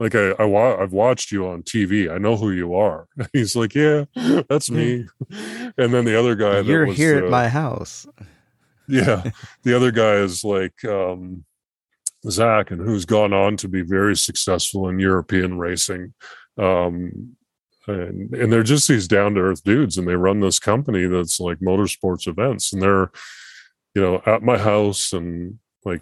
Like 0.01 0.15
I, 0.15 0.31
I 0.39 0.45
wa- 0.45 0.81
I've 0.81 0.93
watched 0.93 1.31
you 1.31 1.47
on 1.47 1.61
TV. 1.61 2.11
I 2.11 2.17
know 2.17 2.35
who 2.35 2.49
you 2.49 2.73
are. 2.73 3.07
He's 3.33 3.55
like, 3.55 3.75
yeah, 3.75 4.05
that's 4.49 4.71
me. 4.71 5.05
and 5.29 5.93
then 5.93 6.05
the 6.05 6.17
other 6.17 6.33
guy, 6.33 6.61
you're 6.61 6.87
was, 6.87 6.97
here 6.97 7.21
uh, 7.21 7.25
at 7.25 7.29
my 7.29 7.47
house. 7.47 8.07
Yeah, 8.87 9.29
the 9.61 9.75
other 9.75 9.91
guy 9.91 10.13
is 10.13 10.43
like, 10.43 10.83
um, 10.85 11.45
Zach, 12.27 12.71
and 12.71 12.81
who's 12.81 13.05
gone 13.05 13.31
on 13.31 13.57
to 13.57 13.67
be 13.67 13.83
very 13.83 14.17
successful 14.17 14.89
in 14.89 14.97
European 14.97 15.59
racing. 15.59 16.15
Um, 16.57 17.35
and, 17.85 18.33
and 18.33 18.51
they're 18.51 18.63
just 18.63 18.87
these 18.87 19.07
down 19.07 19.35
to 19.35 19.41
earth 19.41 19.63
dudes, 19.63 19.99
and 19.99 20.07
they 20.07 20.15
run 20.15 20.39
this 20.39 20.57
company 20.57 21.05
that's 21.05 21.39
like 21.39 21.59
motorsports 21.59 22.27
events, 22.27 22.73
and 22.73 22.81
they're, 22.81 23.11
you 23.93 24.01
know, 24.01 24.19
at 24.25 24.41
my 24.41 24.57
house, 24.57 25.13
and 25.13 25.59
like 25.85 26.01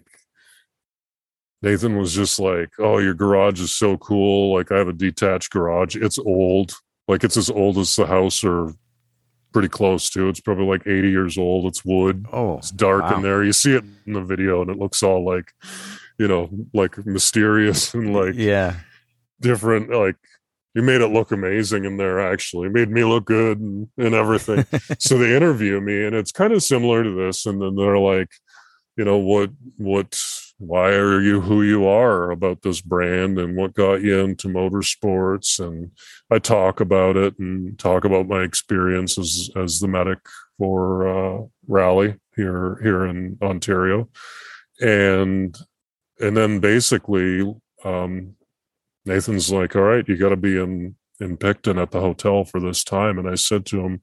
Nathan 1.62 1.98
was 1.98 2.14
just 2.14 2.40
like, 2.40 2.70
"Oh, 2.80 3.00
your 3.00 3.14
garage 3.14 3.60
is 3.62 3.76
so 3.76 3.98
cool! 3.98 4.56
Like 4.56 4.72
I 4.72 4.78
have 4.78 4.88
a 4.88 4.94
detached 4.94 5.52
garage. 5.52 5.96
It's 5.96 6.20
old, 6.20 6.74
like 7.08 7.24
it's 7.24 7.38
as 7.38 7.50
old 7.50 7.78
as 7.78 7.96
the 7.96 8.06
house, 8.06 8.44
or 8.44 8.74
pretty 9.52 9.68
close 9.68 10.10
to. 10.12 10.30
It's 10.30 10.40
probably 10.40 10.66
like 10.66 10.86
80 10.86 11.10
years 11.10 11.38
old. 11.38 11.66
It's 11.66 11.84
wood. 11.84 12.26
Oh, 12.32 12.60
it's 12.60 12.72
dark 12.72 13.04
wow. 13.04 13.18
in 13.18 13.24
there. 13.24 13.44
You 13.44 13.54
see 13.54 13.76
it 13.76 13.84
in 14.06 14.14
the 14.14 14.22
video, 14.22 14.62
and 14.62 14.70
it 14.70 14.78
looks 14.78 15.04
all 15.04 15.26
like 15.26 15.52
you 16.20 16.28
know, 16.28 16.50
like 16.74 17.04
mysterious 17.06 17.94
and 17.94 18.14
like 18.14 18.36
yeah, 18.36 18.76
different. 19.40 19.90
Like 19.90 20.18
you 20.76 20.84
made 20.84 21.02
it 21.02 21.08
look 21.08 21.32
amazing 21.32 21.86
in 21.86 21.98
there. 21.98 22.20
Actually, 22.20 22.68
it 22.68 22.74
made 22.74 22.92
me 22.92 23.04
look 23.06 23.26
good 23.26 23.60
and, 23.60 23.88
and 23.98 24.14
everything. 24.14 24.66
so 25.00 25.18
they 25.18 25.36
interview 25.36 25.80
me, 25.80 26.06
and 26.06 26.16
it's 26.16 26.34
kind 26.34 26.54
of 26.54 26.62
similar 26.62 27.04
to 27.04 27.12
this. 27.12 27.46
And 27.46 27.62
then 27.62 27.76
they're 27.76 27.98
like, 27.98 28.30
you 28.98 29.06
know, 29.06 29.18
what 29.18 29.52
what 29.78 30.22
why 30.60 30.90
are 30.92 31.22
you 31.22 31.42
who 31.42 31.64
you 31.64 31.88
are 31.88 32.32
about 32.32 32.62
this 32.62 32.82
brand 32.82 33.40
and 33.40 33.56
what 33.56 33.74
got 33.74 34.02
you 34.02 34.20
into 34.20 34.48
motorsports 34.48 35.60
and 35.60 35.92
i 36.32 36.38
talk 36.38 36.80
about 36.80 37.16
it 37.18 37.38
and 37.40 37.80
talk 37.80 38.06
about 38.06 38.28
my 38.28 38.42
experience 38.42 39.18
as, 39.18 39.50
as 39.56 39.80
the 39.80 39.88
medic 39.88 40.20
for 40.58 41.08
uh, 41.08 41.42
rally 41.68 42.16
here 42.36 42.80
here 42.84 43.06
in 43.06 43.38
ontario 43.42 44.08
and 44.82 45.58
and 46.20 46.36
then 46.36 46.60
basically 46.60 47.42
um, 47.86 48.36
Nathan's 49.06 49.52
like, 49.52 49.76
"All 49.76 49.82
right, 49.82 50.08
you 50.08 50.18
got 50.18 50.30
to 50.30 50.38
be 50.38 50.60
in 50.60 50.96
in 51.20 51.38
Picton 51.38 51.80
at 51.80 51.92
the 51.92 52.00
hotel 52.00 52.44
for 52.44 52.60
this 52.60 52.84
time." 52.84 53.18
And 53.18 53.30
I 53.30 53.36
said 53.36 53.66
to 53.68 53.82
him, 53.82 54.02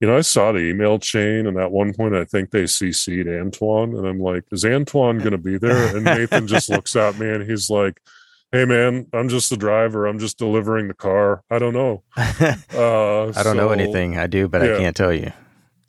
"You 0.00 0.08
know, 0.08 0.16
I 0.16 0.22
saw 0.22 0.52
the 0.52 0.60
email 0.60 0.98
chain, 0.98 1.46
and 1.46 1.58
at 1.58 1.70
one 1.70 1.94
point, 1.94 2.14
I 2.14 2.24
think 2.24 2.50
they 2.50 2.64
CC'd 2.64 3.28
Antoine, 3.28 3.94
and 3.96 4.06
I'm 4.06 4.20
like, 4.20 4.44
is 4.50 4.64
Antoine 4.64 5.18
going 5.18 5.32
to 5.32 5.38
be 5.38 5.58
there?" 5.58 5.96
And 5.96 6.04
Nathan 6.04 6.46
just 6.46 6.70
looks 6.70 6.96
at 6.96 7.18
me 7.18 7.28
and 7.28 7.48
he's 7.48 7.70
like. 7.70 8.00
Hey 8.52 8.64
man, 8.64 9.06
I'm 9.12 9.28
just 9.28 9.48
the 9.48 9.56
driver. 9.56 10.08
I'm 10.08 10.18
just 10.18 10.36
delivering 10.36 10.88
the 10.88 10.94
car. 10.94 11.44
I 11.52 11.60
don't 11.60 11.72
know. 11.72 12.02
Uh, 12.16 12.32
I 12.74 13.44
don't 13.44 13.44
so, 13.44 13.54
know 13.54 13.68
anything. 13.68 14.18
I 14.18 14.26
do, 14.26 14.48
but 14.48 14.60
yeah. 14.60 14.74
I 14.74 14.78
can't 14.78 14.96
tell 14.96 15.12
you 15.12 15.32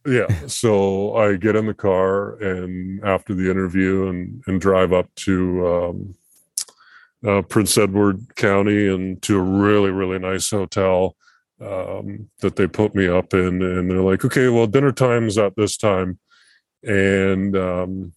yeah 0.06 0.28
so 0.48 1.16
i 1.16 1.36
get 1.36 1.56
in 1.56 1.68
the 1.68 1.74
car 1.74 2.36
and 2.42 3.04
after 3.04 3.34
the 3.36 3.50
interview 3.52 4.08
and 4.08 4.44
and 4.48 4.60
drive 4.60 4.92
up 4.92 5.14
to 5.16 5.68
um, 5.68 6.16
uh, 7.28 7.42
prince 7.44 7.78
edward 7.78 8.36
county 8.36 8.88
and 8.88 9.22
to 9.22 9.38
a 9.38 9.42
really 9.42 9.92
really 9.92 10.18
nice 10.18 10.50
hotel 10.50 11.16
um, 11.62 12.30
that 12.40 12.56
they 12.56 12.68
put 12.68 12.96
me 12.96 13.08
up 13.08 13.34
in 13.34 13.62
and 13.62 13.90
they're 13.90 14.02
like 14.02 14.26
okay 14.26 14.50
well 14.50 14.68
dinner 14.68 14.92
time's 14.92 15.38
at 15.38 15.56
this 15.56 15.78
time 15.78 16.20
and 16.84 17.56
um, 17.56 18.14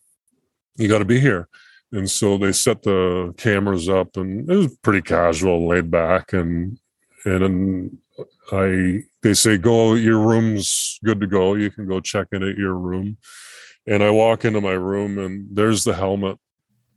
you 0.76 0.88
got 0.88 0.98
to 0.98 1.04
be 1.04 1.20
here 1.20 1.48
and 1.92 2.10
so 2.10 2.36
they 2.36 2.52
set 2.52 2.82
the 2.82 3.34
cameras 3.36 3.88
up 3.88 4.16
and 4.16 4.50
it 4.50 4.56
was 4.56 4.76
pretty 4.78 5.02
casual 5.02 5.68
laid 5.68 5.90
back 5.90 6.32
and 6.32 6.78
and 7.24 7.98
I 8.52 9.02
they 9.22 9.34
say 9.34 9.56
go 9.56 9.94
your 9.94 10.18
room's 10.18 10.98
good 11.04 11.20
to 11.20 11.26
go. 11.26 11.54
You 11.54 11.70
can 11.70 11.86
go 11.86 12.00
check 12.00 12.28
in 12.32 12.42
at 12.42 12.56
your 12.56 12.74
room. 12.74 13.16
And 13.86 14.02
I 14.02 14.10
walk 14.10 14.44
into 14.44 14.60
my 14.60 14.72
room 14.72 15.18
and 15.18 15.46
there's 15.50 15.84
the 15.84 15.94
helmet 15.94 16.38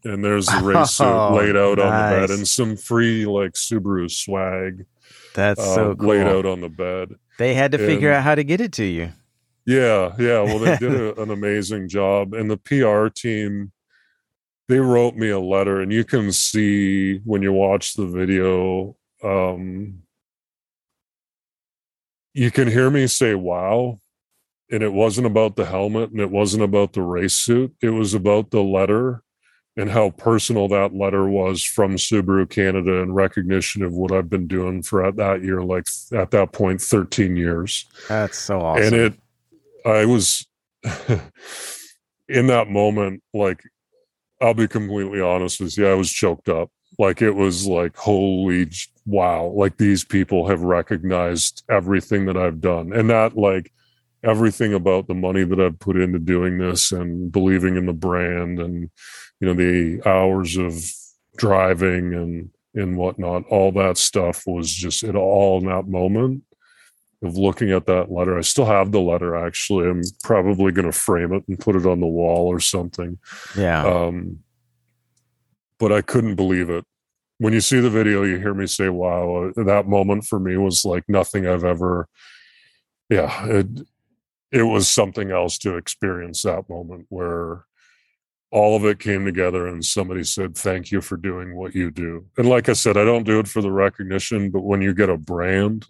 and 0.04 0.24
there's 0.24 0.46
the 0.48 0.60
race 0.64 0.92
suit 0.92 1.06
oh, 1.06 1.36
laid 1.36 1.56
out 1.56 1.78
nice. 1.78 1.86
on 1.86 1.92
the 1.92 2.28
bed 2.28 2.30
and 2.38 2.48
some 2.48 2.78
free 2.78 3.26
like 3.26 3.54
Subaru 3.54 4.10
swag. 4.10 4.86
That's 5.38 5.62
uh, 5.62 5.76
so 5.76 5.96
cool. 5.96 6.10
laid 6.10 6.26
out 6.26 6.48
on 6.48 6.62
the 6.62 6.70
bed. 6.70 7.14
They 7.38 7.54
had 7.54 7.72
to 7.74 7.78
and, 7.78 7.88
figure 7.88 8.12
out 8.12 8.24
how 8.24 8.34
to 8.34 8.44
get 8.44 8.60
it 8.60 8.74
to 8.74 8.84
you. 8.84 9.12
Yeah, 9.68 10.16
yeah. 10.18 10.42
Well, 10.42 10.58
they 10.58 10.78
did 10.78 10.94
a, 10.94 11.22
an 11.22 11.30
amazing 11.30 11.90
job, 11.90 12.34
and 12.34 12.50
the 12.50 12.58
PR 12.58 13.08
team 13.08 13.72
they 14.68 14.80
wrote 14.80 15.16
me 15.16 15.30
a 15.30 15.40
letter, 15.40 15.80
and 15.80 15.94
you 15.94 16.04
can 16.04 16.32
see 16.32 17.20
when 17.20 17.44
you 17.44 17.54
watch 17.54 17.94
the 17.94 18.08
video. 18.08 18.98
Um, 19.24 20.02
you 22.34 22.52
can 22.52 22.68
hear 22.68 22.90
me 22.90 23.08
say 23.08 23.34
wow 23.34 24.00
and 24.70 24.84
it 24.84 24.94
wasn't 24.94 25.26
about 25.26 25.56
the 25.56 25.66
helmet 25.66 26.12
and 26.12 26.20
it 26.20 26.30
wasn't 26.30 26.62
about 26.62 26.94
the 26.94 27.02
race 27.02 27.34
suit 27.34 27.74
it 27.82 27.90
was 27.90 28.14
about 28.14 28.52
the 28.52 28.62
letter 28.62 29.24
and 29.78 29.90
how 29.90 30.10
personal 30.12 30.68
that 30.68 30.94
letter 30.94 31.30
was 31.30 31.64
from 31.64 31.96
Subaru 31.96 32.50
Canada 32.50 32.96
in 32.96 33.14
recognition 33.14 33.84
of 33.84 33.94
what 33.94 34.12
I've 34.12 34.30
been 34.30 34.48
doing 34.48 34.82
for 34.82 35.06
at 35.06 35.16
that 35.18 35.44
year 35.44 35.62
like 35.62 35.88
at 36.12 36.32
that 36.32 36.52
point 36.52 36.82
13 36.82 37.36
years. 37.38 37.86
That's 38.10 38.38
so 38.38 38.60
awesome. 38.60 38.84
and 38.84 38.96
it 38.96 39.14
I 39.86 40.06
was 40.06 40.46
in 42.28 42.48
that 42.48 42.70
moment 42.70 43.24
like 43.34 43.64
I'll 44.42 44.54
be 44.54 44.68
completely 44.68 45.22
honest 45.22 45.62
with 45.62 45.78
you 45.78 45.88
I 45.88 45.94
was 45.94 46.12
choked 46.12 46.50
up. 46.50 46.72
Like 47.00 47.22
it 47.22 47.32
was 47.32 47.68
like 47.68 47.96
holy 47.96 48.70
wow, 49.08 49.46
like 49.56 49.78
these 49.78 50.04
people 50.04 50.48
have 50.48 50.62
recognized 50.62 51.64
everything 51.70 52.26
that 52.26 52.38
I've 52.38 52.62
done. 52.62 52.94
And 52.94 53.10
that, 53.10 53.38
like, 53.38 53.72
everything 54.24 54.74
about 54.74 55.08
the 55.08 55.16
money 55.16 55.46
that 55.46 55.60
I've 55.60 55.80
put 55.80 55.96
into 55.96 56.20
doing 56.20 56.58
this 56.58 56.92
and 56.92 57.32
believing 57.32 57.78
in 57.78 57.86
the 57.86 57.94
brand 57.94 58.60
and, 58.60 58.90
you 59.40 59.48
know, 59.48 59.54
the 59.54 60.02
hours 60.08 60.58
of 60.58 60.74
driving 61.38 62.14
and, 62.14 62.50
and 62.74 62.98
whatnot, 62.98 63.46
all 63.50 63.72
that 63.74 63.98
stuff 63.98 64.44
was 64.46 64.72
just 64.72 65.04
it 65.04 65.16
all 65.16 65.60
in 65.60 65.66
that 65.68 65.88
moment 65.88 66.44
of 67.24 67.36
looking 67.36 67.72
at 67.72 67.86
that 67.88 68.12
letter. 68.12 68.38
I 68.38 68.42
still 68.42 68.66
have 68.66 68.92
the 68.92 69.02
letter 69.02 69.36
actually. 69.36 69.90
I'm 69.90 70.04
probably 70.24 70.72
going 70.72 70.86
to 70.86 70.98
frame 70.98 71.34
it 71.34 71.44
and 71.48 71.60
put 71.60 71.76
it 71.76 71.86
on 71.86 72.00
the 72.00 72.08
wall 72.08 72.48
or 72.48 72.60
something. 72.60 73.18
Yeah. 73.58 73.86
Um, 73.86 74.40
but 75.80 75.92
I 75.92 76.02
couldn't 76.02 76.36
believe 76.36 76.70
it 76.70 76.86
when 77.40 77.54
you 77.54 77.62
see 77.62 77.80
the 77.80 77.90
video, 77.90 78.24
you 78.24 78.38
hear 78.38 78.54
me 78.54 78.68
say, 78.68 78.90
wow, 78.90 79.52
that 79.56 79.88
moment 79.88 80.26
for 80.26 80.40
me 80.40 80.58
was 80.58 80.84
like 80.84 81.04
nothing 81.08 81.48
I've 81.48 81.64
ever, 81.64 82.08
yeah, 83.10 83.46
it, 83.46 83.68
it 84.52 84.64
was 84.64 84.90
something 84.90 85.32
else 85.32 85.58
to 85.60 85.78
experience 85.78 86.42
that 86.44 86.70
moment 86.70 87.06
where 87.10 87.66
all 88.52 88.76
of 88.76 88.86
it 88.86 89.00
came 89.00 89.26
together 89.26 89.68
and 89.68 89.84
somebody 89.84 90.24
said, 90.24 90.56
thank 90.56 90.92
you 90.92 91.02
for 91.02 91.18
doing 91.18 91.56
what 91.56 91.76
you 91.76 91.92
do. 91.92 92.26
And 92.38 92.48
like 92.48 92.70
I 92.70 92.74
said, 92.74 92.98
I 92.98 93.04
don't 93.04 93.26
do 93.26 93.40
it 93.40 93.48
for 93.48 93.62
the 93.62 93.72
recognition, 93.72 94.52
but 94.52 94.62
when 94.62 94.82
you 94.82 94.94
get 94.94 95.10
a 95.10 95.18
brand 95.18 95.86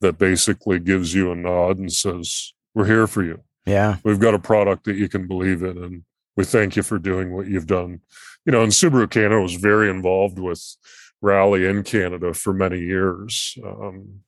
that 0.00 0.18
basically 0.18 0.78
gives 0.78 1.14
you 1.14 1.32
a 1.32 1.36
nod 1.36 1.78
and 1.78 1.92
says, 1.92 2.52
we're 2.74 2.86
here 2.86 3.06
for 3.06 3.22
you. 3.22 3.40
Yeah. 3.64 3.96
We've 4.04 4.20
got 4.20 4.34
a 4.34 4.38
product 4.38 4.84
that 4.84 4.96
you 4.96 5.08
can 5.08 5.26
believe 5.26 5.62
in 5.62 5.78
and 5.78 6.04
we 6.36 6.44
thank 6.44 6.76
you 6.76 6.82
for 6.82 6.98
doing 6.98 7.34
what 7.34 7.46
you've 7.46 7.66
done 7.66 8.00
you 8.44 8.52
know, 8.52 8.62
and 8.62 8.72
Subaru 8.72 9.08
Canada 9.10 9.40
was 9.40 9.54
very 9.54 9.88
involved 9.88 10.38
with 10.38 10.76
rally 11.20 11.66
in 11.66 11.82
Canada 11.82 12.34
for 12.34 12.52
many 12.52 12.80
years. 12.80 13.56
Um, 13.64 14.20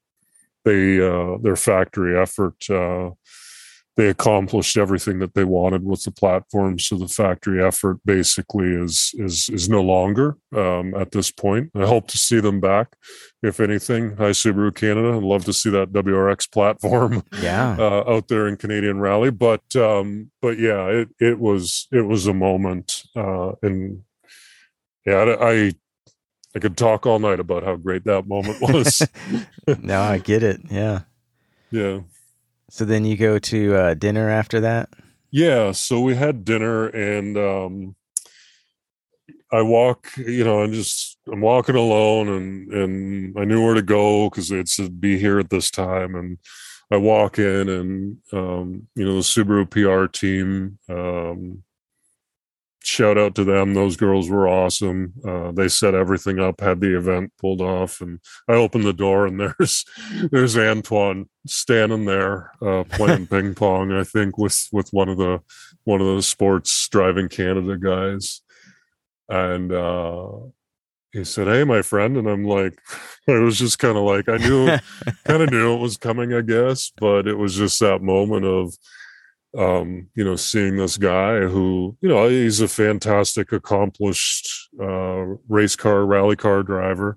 they 0.65 1.05
uh, 1.05 1.37
their 1.43 1.57
factory 1.57 2.19
effort 2.19 2.71
uh, 2.71 3.11
they 3.97 4.09
accomplished 4.09 4.77
everything 4.77 5.21
that 5.21 5.35
they 5.35 5.45
wanted 5.45 5.85
with 5.85 6.03
the 6.03 6.11
platform. 6.11 6.79
So 6.79 6.97
the 6.97 7.09
factory 7.09 7.63
effort 7.63 7.99
basically 8.05 8.69
is 8.69 9.15
is 9.15 9.49
is 9.49 9.69
no 9.69 9.83
longer 9.83 10.37
um, 10.55 10.95
at 10.95 11.13
this 11.13 11.31
point. 11.31 11.71
I 11.75 11.87
hope 11.87 12.09
to 12.09 12.19
see 12.19 12.41
them 12.41 12.61
back, 12.61 12.97
if 13.43 13.61
anything. 13.61 14.17
Hi 14.17 14.31
Subaru 14.31 14.75
Canada. 14.75 15.17
I'd 15.17 15.23
love 15.23 15.45
to 15.45 15.53
see 15.53 15.71
that 15.71 15.93
WRX 15.93 16.51
platform, 16.51 17.23
yeah, 17.41 17.77
uh, 17.79 18.05
out 18.09 18.29
there 18.29 18.49
in 18.49 18.57
Canadian 18.57 18.99
Rally. 18.99 19.31
But 19.31 19.77
um, 19.77 20.31
but 20.43 20.59
yeah, 20.59 20.87
it 20.87 21.09
it 21.21 21.39
was 21.39 21.87
it 21.93 22.03
was 22.03 22.27
a 22.27 22.35
moment, 22.35 23.05
uh, 23.15 23.53
and 23.63 24.03
yeah, 25.07 25.37
I 25.41 25.73
I 26.57 26.59
could 26.59 26.77
talk 26.77 27.07
all 27.07 27.19
night 27.19 27.41
about 27.41 27.65
how 27.65 27.77
great 27.77 28.05
that 28.05 28.27
moment 28.27 28.61
was. 28.61 29.07
no, 29.81 30.01
I 30.01 30.19
get 30.19 30.43
it. 30.43 30.61
Yeah. 30.71 31.01
Yeah. 31.71 32.01
So 32.75 32.85
then 32.85 33.05
you 33.05 33.17
go 33.17 33.39
to 33.39 33.77
uh, 33.77 33.95
dinner 33.95 34.29
after 34.29 34.59
that? 34.63 34.89
Yeah. 35.31 35.71
So 35.71 36.01
we 36.01 36.17
had 36.17 36.45
dinner 36.45 36.89
and 36.89 37.39
um, 37.39 37.97
I 39.53 39.63
walk, 39.63 40.09
you 40.17 40.43
know, 40.43 40.61
I'm 40.61 40.73
just, 40.73 41.17
I'm 41.31 41.41
walking 41.41 41.77
alone 41.77 42.29
and, 42.29 42.73
and 42.73 43.39
I 43.39 43.45
knew 43.45 43.65
where 43.65 43.75
to 43.75 43.83
go 43.83 44.29
because 44.29 44.51
it 44.51 44.67
said 44.67 45.01
be 45.01 45.21
here 45.21 45.39
at 45.39 45.51
this 45.51 45.71
time. 45.71 46.17
And 46.17 46.39
I 46.91 46.97
walk 46.97 47.39
in 47.39 47.69
and, 47.69 48.17
um, 48.33 48.89
you 48.97 49.05
know, 49.05 49.15
the 49.15 49.21
Subaru 49.21 49.71
PR 49.71 50.11
team, 50.11 50.81
um, 50.89 51.63
shout 52.85 53.17
out 53.19 53.35
to 53.35 53.45
them. 53.45 53.75
Those 53.75 53.97
girls 53.97 54.29
were 54.29 54.49
awesome. 54.49 55.15
Uh, 55.27 55.53
they 55.53 55.69
set 55.69 55.95
everything 55.95 56.39
up, 56.39 56.61
had 56.61 56.81
the 56.81 56.97
event 56.97 57.33
pulled 57.39 57.61
off, 57.61 58.01
and 58.01 58.21
I 58.49 58.53
opened 58.53 58.85
the 58.85 58.93
door 58.93 59.27
and 59.27 59.41
there's 59.59 59.85
there's 60.31 60.57
Antoine 60.57 61.29
standing 61.47 62.05
there 62.05 62.53
uh, 62.63 62.85
playing 62.85 63.27
ping 63.29 63.55
pong. 63.55 63.93
I 63.93 64.05
think 64.05 64.39
with 64.39 64.69
with 64.73 64.93
one 64.93 65.09
of 65.09 65.19
the 65.19 65.41
one 65.85 66.01
of 66.01 66.15
the 66.15 66.23
sports 66.23 66.89
driving 66.89 67.29
Canada 67.29 67.77
guys, 67.77 68.43
and 69.29 69.73
uh, 69.73 70.29
he 71.13 71.25
said, 71.25 71.47
"Hey, 71.47 71.65
my 71.65 71.83
friend," 71.83 72.17
and 72.17 72.29
I'm 72.29 72.45
like, 72.45 72.79
I 73.29 73.39
was 73.39 73.59
just 73.59 73.79
kind 73.79 73.97
of 73.97 74.05
like 74.05 74.29
I 74.29 74.37
knew, 74.37 74.67
kind 75.25 75.43
of 75.43 75.51
knew 75.51 75.75
it 75.75 75.81
was 75.81 75.97
coming, 75.97 76.35
I 76.35 76.43
guess, 76.43 76.93
but 76.99 77.27
it 77.27 77.39
was 77.39 77.55
just 77.55 77.81
that 77.81 78.03
moment 78.03 78.45
of 78.45 78.77
um, 79.57 80.09
you 80.15 80.25
know, 80.25 80.37
seeing 80.37 80.77
this 80.77 80.97
guy 80.97 81.41
who, 81.41 81.97
you 82.01 82.09
know, 82.09 82.29
he's 82.29 82.61
a 82.61 82.69
fantastic, 82.69 83.53
accomplished 83.53 84.49
uh, 84.81 85.25
race 85.49 85.77
car, 85.77 86.05
rally 86.05 86.37
car 86.37 86.63
driver, 86.63 87.17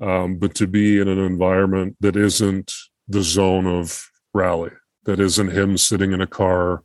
um, 0.00 0.36
but 0.36 0.54
to 0.56 0.66
be 0.66 0.98
in 0.98 1.08
an 1.08 1.18
environment 1.18 1.96
that 2.00 2.16
isn't 2.16 2.72
the 3.08 3.22
zone 3.22 3.66
of 3.66 4.10
rally, 4.34 4.72
that 5.04 5.20
isn't 5.20 5.52
him 5.52 5.78
sitting 5.78 6.12
in 6.12 6.20
a 6.20 6.26
car 6.26 6.82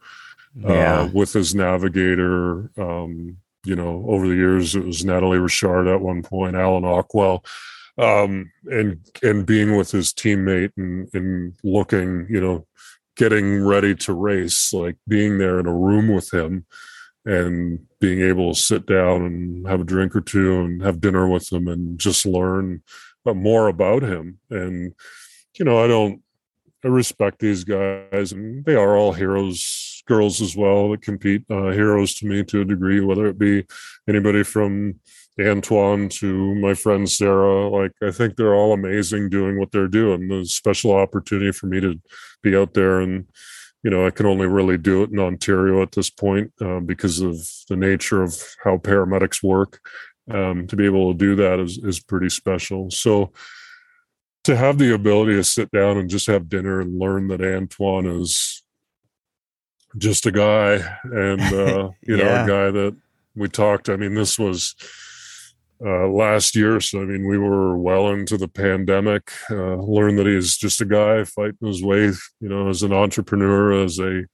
uh, 0.64 0.74
yeah. 0.74 1.10
with 1.14 1.34
his 1.34 1.56
navigator. 1.56 2.70
Um, 2.80 3.38
you 3.64 3.76
know, 3.76 4.06
over 4.08 4.28
the 4.28 4.36
years, 4.36 4.76
it 4.76 4.84
was 4.84 5.06
Natalie 5.06 5.38
Richard 5.38 5.88
at 5.88 6.02
one 6.02 6.24
point, 6.24 6.56
Alan 6.56 6.84
Ockwell 6.84 7.44
um, 7.98 8.52
and 8.66 9.00
and 9.22 9.46
being 9.46 9.76
with 9.76 9.92
his 9.92 10.14
teammate 10.14 10.72
and 10.78 11.10
and 11.14 11.54
looking, 11.64 12.28
you 12.30 12.42
know, 12.42 12.66
getting 13.18 13.64
ready 13.64 13.96
to 13.96 14.14
race, 14.14 14.74
like 14.74 14.98
being 15.08 15.38
there 15.38 15.60
in 15.60 15.66
a 15.66 15.76
room 15.76 16.08
with 16.08 16.34
him 16.34 16.66
and 17.26 17.80
being 18.00 18.22
able 18.22 18.54
to 18.54 18.60
sit 18.60 18.86
down 18.86 19.24
and 19.24 19.68
have 19.68 19.82
a 19.82 19.86
drink 19.86 20.16
or 20.16 20.22
two 20.22 20.62
and 20.62 20.82
have 20.82 21.02
dinner 21.02 21.28
with 21.28 21.52
him 21.52 21.68
and 21.68 22.00
just 22.00 22.26
learn 22.26 22.82
more 23.26 23.68
about 23.68 24.02
him. 24.02 24.40
And, 24.50 24.94
you 25.60 25.66
know, 25.66 25.84
I 25.84 25.88
don't, 25.88 26.22
I 26.84 26.88
respect 26.88 27.40
these 27.40 27.64
guys 27.64 28.32
and 28.32 28.66
they 28.66 28.74
are 28.76 28.98
all 28.98 29.14
heroes, 29.14 30.04
girls 30.08 30.42
as 30.42 30.56
well 30.56 30.90
that 30.90 31.04
compete, 31.04 31.44
uh, 31.50 31.70
heroes 31.70 32.16
to 32.16 32.26
me 32.26 32.44
to 32.46 32.62
a 32.62 32.66
degree, 32.66 33.02
whether 33.02 33.28
it 33.28 33.38
be 33.38 33.66
anybody 34.10 34.44
from, 34.44 35.00
Antoine 35.40 36.10
to 36.10 36.56
my 36.56 36.74
friend 36.74 37.10
Sarah. 37.10 37.70
Like, 37.70 37.94
I 38.02 38.12
think 38.12 38.36
they're 38.36 38.56
all 38.56 38.74
amazing 38.74 39.30
doing 39.30 39.60
what 39.60 39.72
they're 39.72 39.88
doing. 39.88 40.28
The 40.28 40.46
special 40.46 40.94
opportunity 40.94 41.52
for 41.52 41.68
me 41.68 41.80
to 41.80 42.00
be 42.42 42.56
out 42.56 42.74
there 42.74 43.00
and, 43.00 43.28
you 43.84 43.90
know, 43.90 44.06
I 44.06 44.12
can 44.12 44.26
only 44.26 44.48
really 44.48 44.78
do 44.78 45.04
it 45.04 45.12
in 45.12 45.20
Ontario 45.20 45.82
at 45.82 45.94
this 45.94 46.10
point 46.10 46.52
uh, 46.62 46.80
because 46.80 47.22
of 47.22 47.38
the 47.70 47.76
nature 47.76 48.22
of 48.22 48.36
how 48.64 48.78
paramedics 48.78 49.42
work. 49.42 49.80
Um, 50.30 50.68
to 50.68 50.76
be 50.76 50.86
able 50.86 51.12
to 51.12 51.18
do 51.18 51.36
that 51.38 51.60
is, 51.60 51.80
is 51.80 52.00
pretty 52.00 52.30
special. 52.30 52.92
So, 52.92 53.34
to 54.44 54.56
have 54.56 54.78
the 54.78 54.94
ability 54.94 55.34
to 55.34 55.44
sit 55.44 55.72
down 55.72 55.98
and 55.98 56.10
just 56.10 56.28
have 56.28 56.50
dinner 56.50 56.80
and 56.80 57.00
learn 57.00 57.28
that 57.28 57.42
Antoine 57.42 58.06
is 58.06 58.64
just 59.98 60.26
a 60.26 60.32
guy 60.32 60.98
and, 61.04 61.42
uh, 61.42 61.90
you 62.02 62.18
yeah. 62.18 62.24
know, 62.24 62.44
a 62.44 62.48
guy 62.48 62.72
that 62.72 62.96
we 63.36 63.48
talked. 63.50 63.90
I 63.90 63.98
mean, 63.98 64.16
this 64.16 64.40
was 64.40 64.76
uh, 65.86 66.08
last 66.08 66.56
year. 66.56 66.80
So, 66.80 67.02
I 67.02 67.06
mean, 67.06 67.28
we 67.28 67.38
were 67.38 67.78
well 67.78 68.10
into 68.10 68.38
the 68.38 68.48
pandemic. 68.48 69.32
Uh, 69.50 69.76
learned 69.76 70.20
that 70.20 70.28
he's 70.28 70.58
just 70.58 70.82
a 70.82 70.86
guy 70.86 71.24
fighting 71.24 71.68
his 71.68 71.84
way, 71.84 72.06
you 72.40 72.50
know, 72.50 72.70
as 72.70 72.84
an 72.84 72.94
entrepreneur, 72.94 73.84
as 73.84 74.00
a 74.00 74.26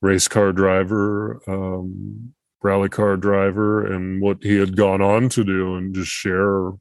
race 0.00 0.28
car 0.28 0.52
driver, 0.52 1.40
um, 1.46 2.32
rally 2.62 2.88
car 2.88 3.16
driver, 3.16 3.86
and 3.86 4.20
what 4.20 4.38
he 4.42 4.56
had 4.56 4.76
gone 4.76 5.02
on 5.02 5.28
to 5.30 5.44
do 5.44 5.76
and 5.76 5.94
just 5.94 6.10
share 6.10 6.72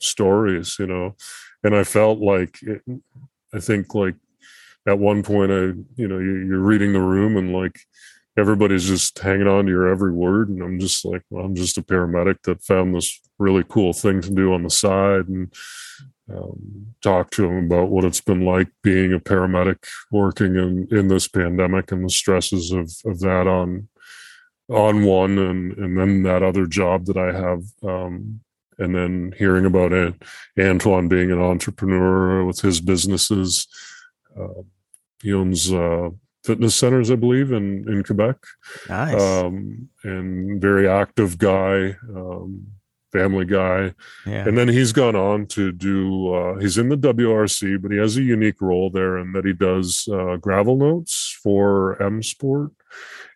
stories, 0.00 0.76
you 0.78 0.86
know. 0.86 1.16
And 1.64 1.74
I 1.74 1.84
felt 1.84 2.20
like, 2.20 2.58
it, 2.62 2.82
I 3.52 3.60
think, 3.60 3.94
like, 3.94 4.14
at 4.86 4.98
one 4.98 5.22
point, 5.22 5.50
I, 5.50 5.72
you 5.96 6.06
know, 6.06 6.18
you, 6.18 6.46
you're 6.46 6.60
reading 6.60 6.92
the 6.92 7.00
room 7.00 7.36
and 7.36 7.52
like, 7.52 7.80
everybody's 8.38 8.86
just 8.86 9.18
hanging 9.18 9.46
on 9.46 9.66
to 9.66 9.70
your 9.70 9.88
every 9.88 10.12
word 10.12 10.48
and 10.48 10.62
i'm 10.62 10.78
just 10.78 11.04
like 11.04 11.22
well, 11.30 11.44
i'm 11.44 11.54
just 11.54 11.78
a 11.78 11.82
paramedic 11.82 12.40
that 12.42 12.62
found 12.62 12.94
this 12.94 13.20
really 13.38 13.64
cool 13.68 13.92
thing 13.92 14.20
to 14.20 14.30
do 14.30 14.52
on 14.52 14.62
the 14.62 14.70
side 14.70 15.28
and 15.28 15.52
um, 16.28 16.88
talk 17.02 17.30
to 17.30 17.42
them 17.42 17.66
about 17.66 17.88
what 17.88 18.04
it's 18.04 18.20
been 18.20 18.44
like 18.44 18.68
being 18.82 19.12
a 19.12 19.20
paramedic 19.20 19.86
working 20.10 20.56
in, 20.56 20.88
in 20.90 21.06
this 21.08 21.28
pandemic 21.28 21.92
and 21.92 22.04
the 22.04 22.10
stresses 22.10 22.72
of, 22.72 22.90
of 23.04 23.20
that 23.20 23.46
on 23.46 23.88
on 24.68 25.04
one 25.04 25.38
and 25.38 25.78
and 25.78 25.96
then 25.96 26.24
that 26.24 26.42
other 26.42 26.66
job 26.66 27.06
that 27.06 27.16
I 27.16 27.32
have 27.32 27.62
um, 27.84 28.40
and 28.78 28.94
then 28.94 29.32
hearing 29.38 29.66
about 29.66 29.92
it, 29.92 30.14
Antoine 30.58 31.08
being 31.08 31.30
an 31.30 31.40
entrepreneur 31.40 32.44
with 32.44 32.60
his 32.60 32.80
businesses. 32.80 33.66
Uh, 34.38 34.62
he 35.22 35.32
owns 35.32 35.72
uh, 35.72 36.10
fitness 36.46 36.76
centers, 36.76 37.10
I 37.10 37.16
believe, 37.16 37.52
in 37.52 37.88
in 37.88 38.02
Quebec. 38.04 38.36
Nice. 38.88 39.20
Um, 39.20 39.88
and 40.04 40.60
very 40.60 40.88
active 40.88 41.38
guy, 41.38 41.96
um, 42.14 42.68
family 43.12 43.44
guy. 43.44 43.94
Yeah. 44.24 44.46
And 44.46 44.56
then 44.56 44.68
he's 44.68 44.92
gone 44.92 45.16
on 45.16 45.46
to 45.48 45.72
do. 45.72 46.32
Uh, 46.32 46.58
he's 46.58 46.78
in 46.78 46.88
the 46.88 46.96
WRC, 46.96 47.82
but 47.82 47.90
he 47.90 47.98
has 47.98 48.16
a 48.16 48.22
unique 48.22 48.60
role 48.60 48.90
there 48.90 49.18
in 49.18 49.32
that 49.32 49.44
he 49.44 49.52
does 49.52 50.08
uh, 50.10 50.36
gravel 50.36 50.76
notes 50.76 51.36
for 51.42 52.00
M 52.02 52.22
Sport, 52.22 52.72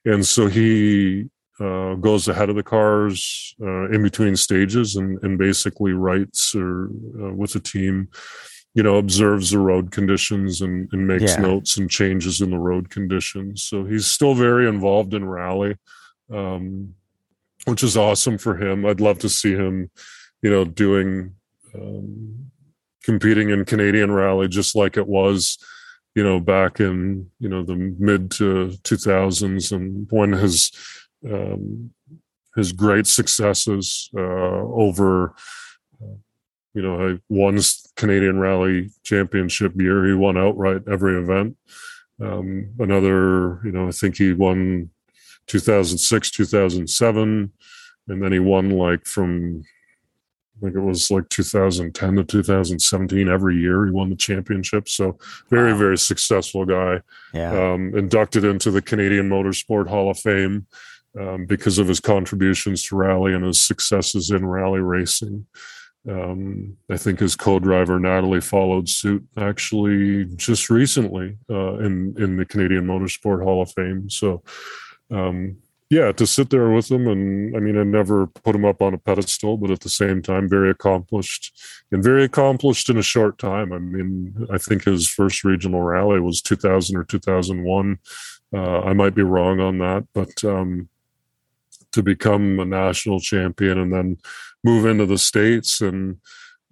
and 0.05 0.25
so 0.25 0.47
he. 0.47 1.29
Uh, 1.63 1.95
goes 1.97 2.27
ahead 2.27 2.49
of 2.49 2.57
the 2.57 2.63
cars 2.63 3.55
uh, 3.61 3.91
in 3.91 4.03
between 4.03 4.35
stages 4.35 4.97
and, 4.97 5.23
and 5.23 5.37
basically 5.37 5.93
writes 5.93 6.55
or 6.55 6.89
uh, 7.23 7.35
with 7.35 7.55
a 7.55 7.61
team 7.61 8.09
you 8.75 8.83
know 8.83 8.97
observes 8.97 9.51
the 9.51 9.59
road 9.59 9.91
conditions 9.91 10.61
and, 10.61 10.89
and 10.93 11.07
makes 11.07 11.35
yeah. 11.35 11.41
notes 11.41 11.77
and 11.77 11.91
changes 11.91 12.41
in 12.41 12.51
the 12.51 12.59
road 12.59 12.91
conditions 12.91 13.63
so 13.63 13.85
he's 13.85 14.07
still 14.07 14.35
very 14.35 14.69
involved 14.69 15.15
in 15.15 15.25
rally 15.25 15.77
um, 16.33 16.95
which 17.65 17.83
is 17.83 17.97
awesome 17.97 18.39
for 18.39 18.57
him 18.57 18.87
i'd 18.87 19.01
love 19.01 19.19
to 19.19 19.29
see 19.29 19.53
him 19.53 19.91
you 20.43 20.51
know 20.51 20.65
doing 20.65 21.35
um, 21.75 22.51
competing 23.03 23.51
in 23.51 23.65
canadian 23.65 24.11
rally 24.11 24.49
just 24.49 24.77
like 24.77 24.97
it 24.97 25.07
was 25.07 25.59
you 26.15 26.23
know 26.23 26.41
back 26.41 26.81
in 26.81 27.31
you 27.39 27.49
know 27.49 27.63
the 27.63 27.77
mid 27.99 28.31
to 28.31 28.73
2000s 28.83 29.73
and 29.73 30.07
when 30.11 30.33
his 30.33 30.71
um, 31.31 31.91
his 32.57 32.73
great 32.73 33.07
successes 33.07 34.11
uh, 34.17 34.21
over 34.21 35.35
you 36.75 36.83
know, 36.83 37.09
I 37.09 37.19
won 37.29 37.59
Canadian 37.97 38.39
Rally 38.39 38.91
Championship 39.03 39.73
year. 39.81 40.07
He 40.07 40.15
won 40.15 40.39
outright 40.39 40.83
every 40.89 41.21
event. 41.21 41.57
Um, 42.23 42.71
another, 42.79 43.61
you 43.65 43.73
know, 43.73 43.89
I 43.89 43.93
think 43.93 44.17
he 44.17 44.33
won 44.33 44.91
2006, 45.47 46.31
2007, 46.31 47.53
and 48.09 48.23
then 48.23 48.33
he 48.33 48.39
won 48.39 48.71
like 48.71 49.07
from, 49.07 49.65
I 50.57 50.67
think 50.67 50.77
it 50.77 50.81
was 50.81 51.11
like 51.11 51.29
2010 51.31 52.17
to 52.17 52.25
2017 52.25 53.29
every 53.29 53.57
year. 53.57 53.87
He 53.87 53.93
won 53.93 54.11
the 54.11 54.17
championship. 54.17 54.89
So 54.89 55.19
very, 55.49 55.73
wow. 55.73 55.79
very 55.79 55.99
successful 55.99 56.67
guy. 56.67 57.01
Yeah. 57.33 57.73
Um, 57.73 57.97
inducted 57.97 58.45
into 58.45 58.71
the 58.71 58.83
Canadian 58.83 59.29
Motorsport 59.29 59.89
Hall 59.89 60.11
of 60.11 60.19
Fame 60.19 60.67
um, 61.19 61.47
because 61.47 61.79
of 61.79 61.89
his 61.89 62.01
contributions 62.01 62.85
to 62.85 62.97
rally 62.97 63.33
and 63.33 63.45
his 63.45 63.61
successes 63.61 64.31
in 64.31 64.47
rally 64.47 64.81
racing. 64.81 65.47
Um, 66.09 66.77
I 66.91 66.97
think 66.97 67.19
his 67.19 67.37
co-driver 67.37 67.99
Natalie 68.01 68.41
followed 68.41 68.89
suit 68.89 69.27
actually 69.37 70.25
just 70.37 70.71
recently 70.71 71.37
uh, 71.51 71.75
in 71.79 72.15
in 72.19 72.37
the 72.37 72.47
Canadian 72.47 72.87
Motorsport 72.87 73.43
Hall 73.43 73.61
of 73.61 73.71
Fame. 73.73 74.09
So, 74.09 74.43
um, 75.11 75.59
yeah, 75.91 76.13
to 76.13 76.27
sit 76.27 76.49
there 76.49 76.71
with 76.71 76.91
him, 76.91 77.07
and 77.07 77.55
I 77.55 77.61
mean, 77.61 77.77
I 77.77 77.83
never 77.83 78.29
put 78.29 78.55
him 78.55 78.65
up 78.65 78.81
on 78.81 78.95
a 78.95 78.99
pedestal, 78.99 79.59
but 79.59 79.71
at 79.71 79.81
the 79.81 79.91
same 79.91 80.23
time, 80.23 80.49
very 80.49 80.71
accomplished 80.71 81.53
and 81.93 82.03
very 82.03 82.25
accomplished 82.25 82.89
in 82.89 82.97
a 82.97 83.03
short 83.03 83.39
time. 83.39 83.73
I 83.73 83.79
mean, 83.79 84.47
I 84.51 84.57
think 84.57 84.85
his 84.85 85.09
first 85.09 85.45
regional 85.45 85.83
rally 85.83 86.21
was 86.21 86.41
2000 86.41 86.97
or 86.97 87.05
2001. 87.05 87.99
Uh, 88.55 88.81
I 88.81 88.95
might 88.95 89.15
be 89.15 89.23
wrong 89.23 89.61
on 89.61 89.79
that, 89.79 90.07
but 90.15 90.45
um, 90.45 90.89
to 91.93 92.03
become 92.03 92.59
a 92.61 92.65
national 92.65 93.21
champion 93.21 93.79
and 93.79 93.93
then 93.93 94.17
move 94.65 94.87
into 94.87 95.07
the 95.07 95.19
states 95.19 95.81
and 95.81 96.19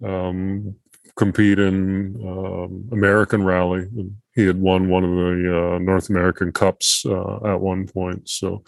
um, 0.03 0.75
compete 1.15 1.59
in 1.59 2.15
um, 2.25 2.87
American 2.91 3.43
Rally. 3.43 3.87
He 4.33 4.45
had 4.45 4.61
won 4.61 4.89
one 4.89 5.03
of 5.03 5.11
the 5.11 5.75
uh, 5.75 5.79
North 5.79 6.09
American 6.09 6.53
Cups 6.53 7.05
uh, 7.05 7.39
at 7.45 7.59
one 7.59 7.87
point. 7.87 8.29
So 8.29 8.63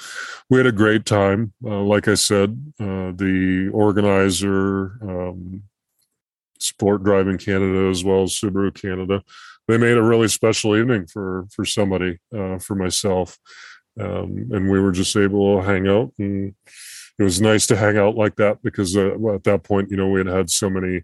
we 0.49 0.57
had 0.57 0.67
a 0.67 0.71
great 0.71 1.05
time. 1.05 1.53
Uh, 1.63 1.79
like 1.81 2.09
I 2.09 2.15
said, 2.15 2.61
uh, 2.77 3.13
the 3.15 3.69
organizer, 3.73 4.97
um, 5.01 5.63
Sport 6.59 7.03
Driving 7.03 7.37
Canada, 7.37 7.89
as 7.89 8.03
well 8.03 8.23
as 8.23 8.33
Subaru 8.33 8.73
Canada, 8.73 9.23
they 9.67 9.77
made 9.77 9.97
a 9.97 10.03
really 10.03 10.27
special 10.27 10.75
evening 10.75 11.07
for 11.07 11.45
for 11.51 11.63
somebody, 11.63 12.19
uh, 12.35 12.57
for 12.59 12.75
myself. 12.75 13.37
Um, 13.99 14.49
and 14.51 14.69
we 14.69 14.79
were 14.79 14.91
just 14.91 15.15
able 15.15 15.57
to 15.57 15.65
hang 15.65 15.87
out 15.87 16.13
and 16.17 16.53
it 17.19 17.23
was 17.23 17.41
nice 17.41 17.67
to 17.67 17.75
hang 17.75 17.97
out 17.97 18.15
like 18.15 18.35
that 18.37 18.61
because 18.63 18.97
uh, 18.97 19.15
at 19.33 19.43
that 19.43 19.63
point, 19.63 19.91
you 19.91 19.97
know, 19.97 20.09
we 20.09 20.19
had 20.19 20.27
had 20.27 20.49
so 20.49 20.69
many 20.69 21.03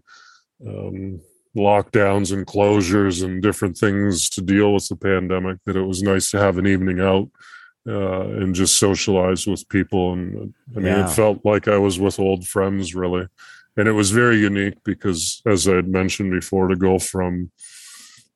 um, 0.66 1.20
lockdowns 1.56 2.32
and 2.32 2.46
closures 2.46 3.24
and 3.24 3.42
different 3.42 3.76
things 3.76 4.28
to 4.30 4.40
deal 4.40 4.74
with 4.74 4.88
the 4.88 4.96
pandemic 4.96 5.58
that 5.64 5.76
it 5.76 5.82
was 5.82 6.02
nice 6.02 6.30
to 6.30 6.38
have 6.38 6.58
an 6.58 6.66
evening 6.66 7.00
out 7.00 7.28
uh, 7.86 8.28
and 8.28 8.54
just 8.54 8.78
socialize 8.78 9.46
with 9.46 9.68
people. 9.68 10.12
And 10.12 10.54
I 10.76 10.80
mean, 10.80 10.86
yeah. 10.86 11.06
it 11.06 11.12
felt 11.12 11.44
like 11.44 11.68
I 11.68 11.78
was 11.78 11.98
with 11.98 12.20
old 12.20 12.46
friends, 12.46 12.94
really. 12.94 13.26
And 13.76 13.86
it 13.86 13.92
was 13.92 14.10
very 14.10 14.38
unique 14.38 14.82
because, 14.84 15.40
as 15.46 15.68
I 15.68 15.76
had 15.76 15.88
mentioned 15.88 16.32
before, 16.32 16.68
to 16.68 16.76
go 16.76 16.98
from 16.98 17.50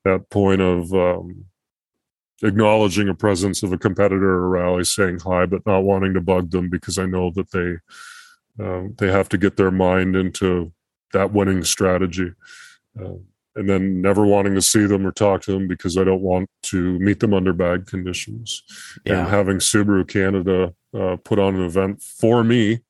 that 0.04 0.30
point 0.30 0.60
of 0.60 0.92
um, 0.92 1.46
acknowledging 2.42 3.08
a 3.08 3.14
presence 3.14 3.62
of 3.62 3.72
a 3.72 3.78
competitor 3.78 4.38
or 4.38 4.46
a 4.46 4.48
rally, 4.48 4.84
saying 4.84 5.20
hi, 5.20 5.46
but 5.46 5.64
not 5.66 5.84
wanting 5.84 6.14
to 6.14 6.20
bug 6.20 6.50
them 6.50 6.68
because 6.68 6.98
I 6.98 7.06
know 7.06 7.30
that 7.30 7.50
they 7.50 7.76
uh, 8.62 8.88
they 8.98 9.10
have 9.10 9.28
to 9.30 9.38
get 9.38 9.56
their 9.56 9.70
mind 9.70 10.14
into 10.14 10.72
that 11.12 11.32
winning 11.32 11.64
strategy, 11.64 12.32
uh, 13.00 13.14
and 13.54 13.68
then 13.68 14.02
never 14.02 14.26
wanting 14.26 14.54
to 14.54 14.62
see 14.62 14.86
them 14.86 15.06
or 15.06 15.12
talk 15.12 15.42
to 15.42 15.52
them 15.52 15.68
because 15.68 15.96
I 15.96 16.04
don't 16.04 16.20
want 16.20 16.50
to 16.64 16.98
meet 16.98 17.20
them 17.20 17.34
under 17.34 17.52
bad 17.52 17.86
conditions. 17.86 18.62
Yeah. 19.04 19.20
And 19.20 19.28
having 19.28 19.58
Subaru 19.58 20.06
Canada 20.06 20.74
uh, 20.94 21.16
put 21.24 21.38
on 21.38 21.56
an 21.56 21.64
event 21.64 22.02
for 22.02 22.44
me 22.44 22.80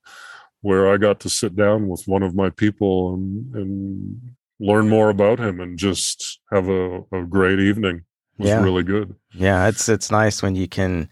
where 0.62 0.92
I 0.92 0.96
got 0.96 1.20
to 1.20 1.28
sit 1.28 1.56
down 1.56 1.88
with 1.88 2.04
one 2.06 2.22
of 2.22 2.34
my 2.34 2.48
people 2.50 3.14
and, 3.14 3.54
and 3.54 4.20
learn 4.60 4.88
more 4.88 5.10
about 5.10 5.40
him 5.40 5.60
and 5.60 5.76
just 5.76 6.40
have 6.52 6.68
a, 6.68 7.00
a 7.12 7.24
great 7.28 7.58
evening 7.58 8.04
was 8.42 8.50
yeah. 8.50 8.62
really 8.62 8.82
good. 8.82 9.14
Yeah, 9.32 9.68
it's 9.68 9.88
it's 9.88 10.10
nice 10.10 10.42
when 10.42 10.56
you 10.56 10.68
can 10.68 11.08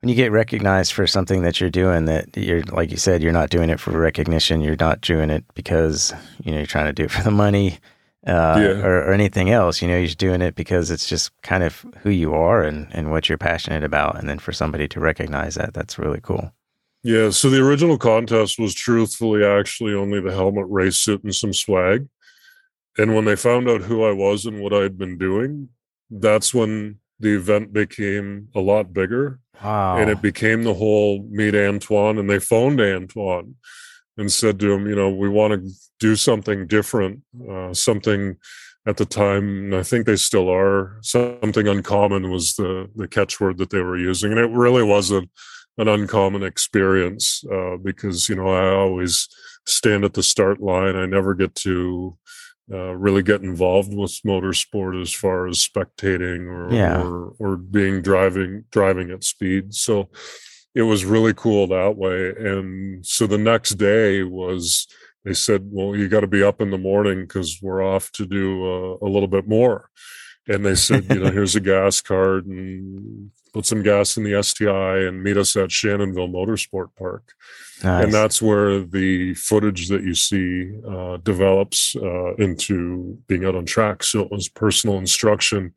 when 0.00 0.08
you 0.08 0.14
get 0.14 0.32
recognized 0.32 0.92
for 0.92 1.06
something 1.06 1.42
that 1.42 1.60
you're 1.60 1.70
doing 1.70 2.06
that 2.06 2.36
you're 2.36 2.62
like 2.64 2.90
you 2.90 2.96
said 2.96 3.22
you're 3.22 3.32
not 3.32 3.50
doing 3.50 3.70
it 3.70 3.80
for 3.80 3.90
recognition 3.92 4.60
you're 4.60 4.76
not 4.80 5.00
doing 5.00 5.30
it 5.30 5.44
because 5.54 6.12
you 6.42 6.50
know 6.50 6.58
you're 6.58 6.66
trying 6.66 6.86
to 6.86 6.92
do 6.92 7.04
it 7.04 7.10
for 7.10 7.22
the 7.22 7.30
money 7.30 7.78
uh, 8.26 8.58
yeah. 8.60 8.84
or, 8.84 9.04
or, 9.04 9.12
anything 9.12 9.50
else 9.50 9.80
you 9.80 9.88
know 9.88 9.96
you're 9.96 10.08
doing 10.08 10.42
it 10.42 10.54
because 10.54 10.90
it's 10.90 11.08
just 11.08 11.30
kind 11.42 11.62
of 11.62 11.86
who 12.02 12.10
you 12.10 12.34
are 12.34 12.62
and, 12.62 12.86
and 12.90 13.10
what 13.10 13.28
you're 13.28 13.38
passionate 13.38 13.82
about 13.82 14.18
and 14.18 14.28
then 14.28 14.38
for 14.38 14.52
somebody 14.52 14.86
to 14.86 15.00
recognize 15.00 15.54
that 15.54 15.72
that's 15.72 15.98
really 15.98 16.20
cool 16.20 16.52
yeah 17.02 17.30
so 17.30 17.48
the 17.48 17.64
original 17.64 17.96
contest 17.96 18.58
was 18.58 18.74
truthfully 18.74 19.42
actually 19.44 19.94
only 19.94 20.20
the 20.20 20.32
helmet 20.32 20.66
race 20.68 20.98
suit 20.98 21.24
and 21.24 21.34
some 21.34 21.54
swag 21.54 22.08
and 22.98 23.14
when 23.14 23.24
they 23.24 23.36
found 23.36 23.68
out 23.70 23.80
who 23.80 24.04
i 24.04 24.12
was 24.12 24.44
and 24.44 24.60
what 24.60 24.74
i'd 24.74 24.98
been 24.98 25.16
doing 25.16 25.70
that's 26.10 26.52
when 26.52 26.98
the 27.18 27.36
event 27.36 27.72
became 27.72 28.48
a 28.54 28.60
lot 28.60 28.92
bigger. 28.92 29.38
Wow. 29.62 29.98
And 29.98 30.10
it 30.10 30.22
became 30.22 30.64
the 30.64 30.74
whole 30.74 31.26
meet 31.30 31.54
Antoine. 31.54 32.18
And 32.18 32.28
they 32.28 32.38
phoned 32.38 32.80
Antoine 32.80 33.56
and 34.16 34.32
said 34.32 34.58
to 34.60 34.72
him, 34.72 34.88
you 34.88 34.96
know, 34.96 35.10
we 35.10 35.28
want 35.28 35.52
to 35.52 35.70
do 35.98 36.16
something 36.16 36.66
different, 36.66 37.22
uh, 37.48 37.74
something 37.74 38.36
at 38.86 38.96
the 38.96 39.04
time, 39.04 39.74
I 39.74 39.82
think 39.82 40.06
they 40.06 40.16
still 40.16 40.50
are, 40.50 40.98
something 41.02 41.68
uncommon 41.68 42.30
was 42.30 42.54
the, 42.54 42.90
the 42.96 43.06
catchword 43.06 43.58
that 43.58 43.70
they 43.70 43.80
were 43.80 43.98
using. 43.98 44.30
And 44.32 44.40
it 44.40 44.50
really 44.50 44.82
wasn't 44.82 45.30
an 45.76 45.86
uncommon 45.88 46.42
experience 46.42 47.44
uh, 47.52 47.76
because, 47.76 48.28
you 48.28 48.36
know, 48.36 48.48
I 48.48 48.74
always 48.74 49.28
stand 49.66 50.04
at 50.04 50.14
the 50.14 50.22
start 50.22 50.60
line. 50.60 50.96
I 50.96 51.04
never 51.04 51.34
get 51.34 51.54
to 51.56 52.16
uh, 52.72 52.94
really 52.96 53.22
get 53.22 53.42
involved 53.42 53.92
with 53.92 54.20
motorsport 54.24 55.00
as 55.00 55.12
far 55.12 55.48
as 55.48 55.66
spectating 55.66 56.46
or, 56.46 56.72
yeah. 56.72 57.02
or 57.02 57.34
or 57.38 57.56
being 57.56 58.00
driving 58.02 58.64
driving 58.70 59.10
at 59.10 59.24
speed. 59.24 59.74
So 59.74 60.08
it 60.74 60.82
was 60.82 61.04
really 61.04 61.34
cool 61.34 61.66
that 61.66 61.96
way. 61.96 62.30
And 62.30 63.04
so 63.04 63.26
the 63.26 63.38
next 63.38 63.70
day 63.70 64.22
was 64.22 64.86
they 65.24 65.34
said, 65.34 65.68
"Well, 65.70 65.96
you 65.96 66.08
got 66.08 66.20
to 66.20 66.26
be 66.26 66.42
up 66.42 66.60
in 66.60 66.70
the 66.70 66.78
morning 66.78 67.22
because 67.22 67.58
we're 67.60 67.82
off 67.82 68.10
to 68.12 68.26
do 68.26 68.64
a, 68.64 68.96
a 69.04 69.08
little 69.08 69.28
bit 69.28 69.48
more." 69.48 69.90
And 70.48 70.64
they 70.64 70.74
said, 70.74 71.06
"You 71.10 71.20
know, 71.20 71.30
here's 71.32 71.56
a 71.56 71.60
gas 71.60 72.00
card 72.00 72.46
and 72.46 73.30
put 73.52 73.66
some 73.66 73.82
gas 73.82 74.16
in 74.16 74.24
the 74.24 74.42
STI 74.42 74.98
and 74.98 75.22
meet 75.22 75.36
us 75.36 75.56
at 75.56 75.70
Shannonville 75.70 76.32
Motorsport 76.32 76.88
Park." 76.96 77.32
Nice. 77.82 78.04
And 78.04 78.12
that's 78.12 78.42
where 78.42 78.80
the 78.80 79.34
footage 79.34 79.88
that 79.88 80.02
you 80.02 80.14
see 80.14 80.70
uh, 80.86 81.16
develops 81.18 81.96
uh, 81.96 82.34
into 82.34 83.18
being 83.26 83.44
out 83.44 83.54
on 83.54 83.64
track. 83.64 84.02
So 84.02 84.20
it 84.20 84.30
was 84.30 84.48
personal 84.48 84.98
instruction 84.98 85.72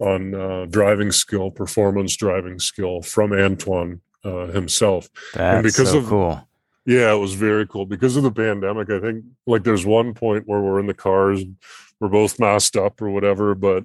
on 0.00 0.34
uh, 0.34 0.66
driving 0.66 1.12
skill, 1.12 1.50
performance 1.50 2.16
driving 2.16 2.58
skill 2.58 3.02
from 3.02 3.32
Antoine 3.32 4.00
uh, 4.24 4.48
himself. 4.48 5.08
That's 5.34 5.56
and 5.56 5.62
because 5.62 5.90
so 5.90 5.98
of, 5.98 6.06
cool. 6.06 6.48
Yeah, 6.84 7.12
it 7.12 7.18
was 7.18 7.34
very 7.34 7.66
cool. 7.66 7.86
Because 7.86 8.16
of 8.16 8.22
the 8.22 8.32
pandemic, 8.32 8.90
I 8.90 9.00
think 9.00 9.24
like 9.46 9.64
there's 9.64 9.86
one 9.86 10.14
point 10.14 10.44
where 10.46 10.60
we're 10.60 10.80
in 10.80 10.86
the 10.86 10.94
cars, 10.94 11.44
we're 12.00 12.08
both 12.08 12.38
masked 12.38 12.76
up 12.76 13.00
or 13.00 13.10
whatever, 13.10 13.54
but 13.54 13.84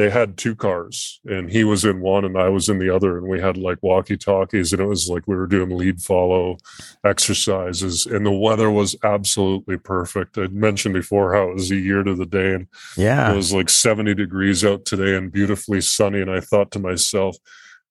they 0.00 0.08
had 0.08 0.38
two 0.38 0.56
cars 0.56 1.20
and 1.26 1.50
he 1.50 1.62
was 1.62 1.84
in 1.84 2.00
one 2.00 2.24
and 2.24 2.38
I 2.38 2.48
was 2.48 2.70
in 2.70 2.78
the 2.78 2.88
other 2.88 3.18
and 3.18 3.28
we 3.28 3.38
had 3.38 3.58
like 3.58 3.76
walkie 3.82 4.16
talkies 4.16 4.72
and 4.72 4.80
it 4.80 4.86
was 4.86 5.10
like 5.10 5.28
we 5.28 5.36
were 5.36 5.46
doing 5.46 5.76
lead 5.76 6.00
follow 6.00 6.56
exercises 7.04 8.06
and 8.06 8.24
the 8.24 8.32
weather 8.32 8.70
was 8.70 8.96
absolutely 9.04 9.76
perfect. 9.76 10.38
I 10.38 10.46
mentioned 10.46 10.94
before 10.94 11.34
how 11.34 11.50
it 11.50 11.54
was 11.54 11.70
a 11.70 11.76
year 11.76 12.02
to 12.02 12.14
the 12.14 12.24
day 12.24 12.54
and 12.54 12.66
yeah, 12.96 13.30
it 13.30 13.36
was 13.36 13.52
like 13.52 13.68
70 13.68 14.14
degrees 14.14 14.64
out 14.64 14.86
today 14.86 15.14
and 15.16 15.30
beautifully 15.30 15.82
sunny. 15.82 16.22
And 16.22 16.30
I 16.30 16.40
thought 16.40 16.70
to 16.70 16.78
myself, 16.78 17.36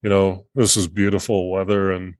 you 0.01 0.09
know, 0.09 0.47
this 0.55 0.75
is 0.75 0.87
beautiful 0.87 1.51
weather 1.51 1.91
and 1.91 2.15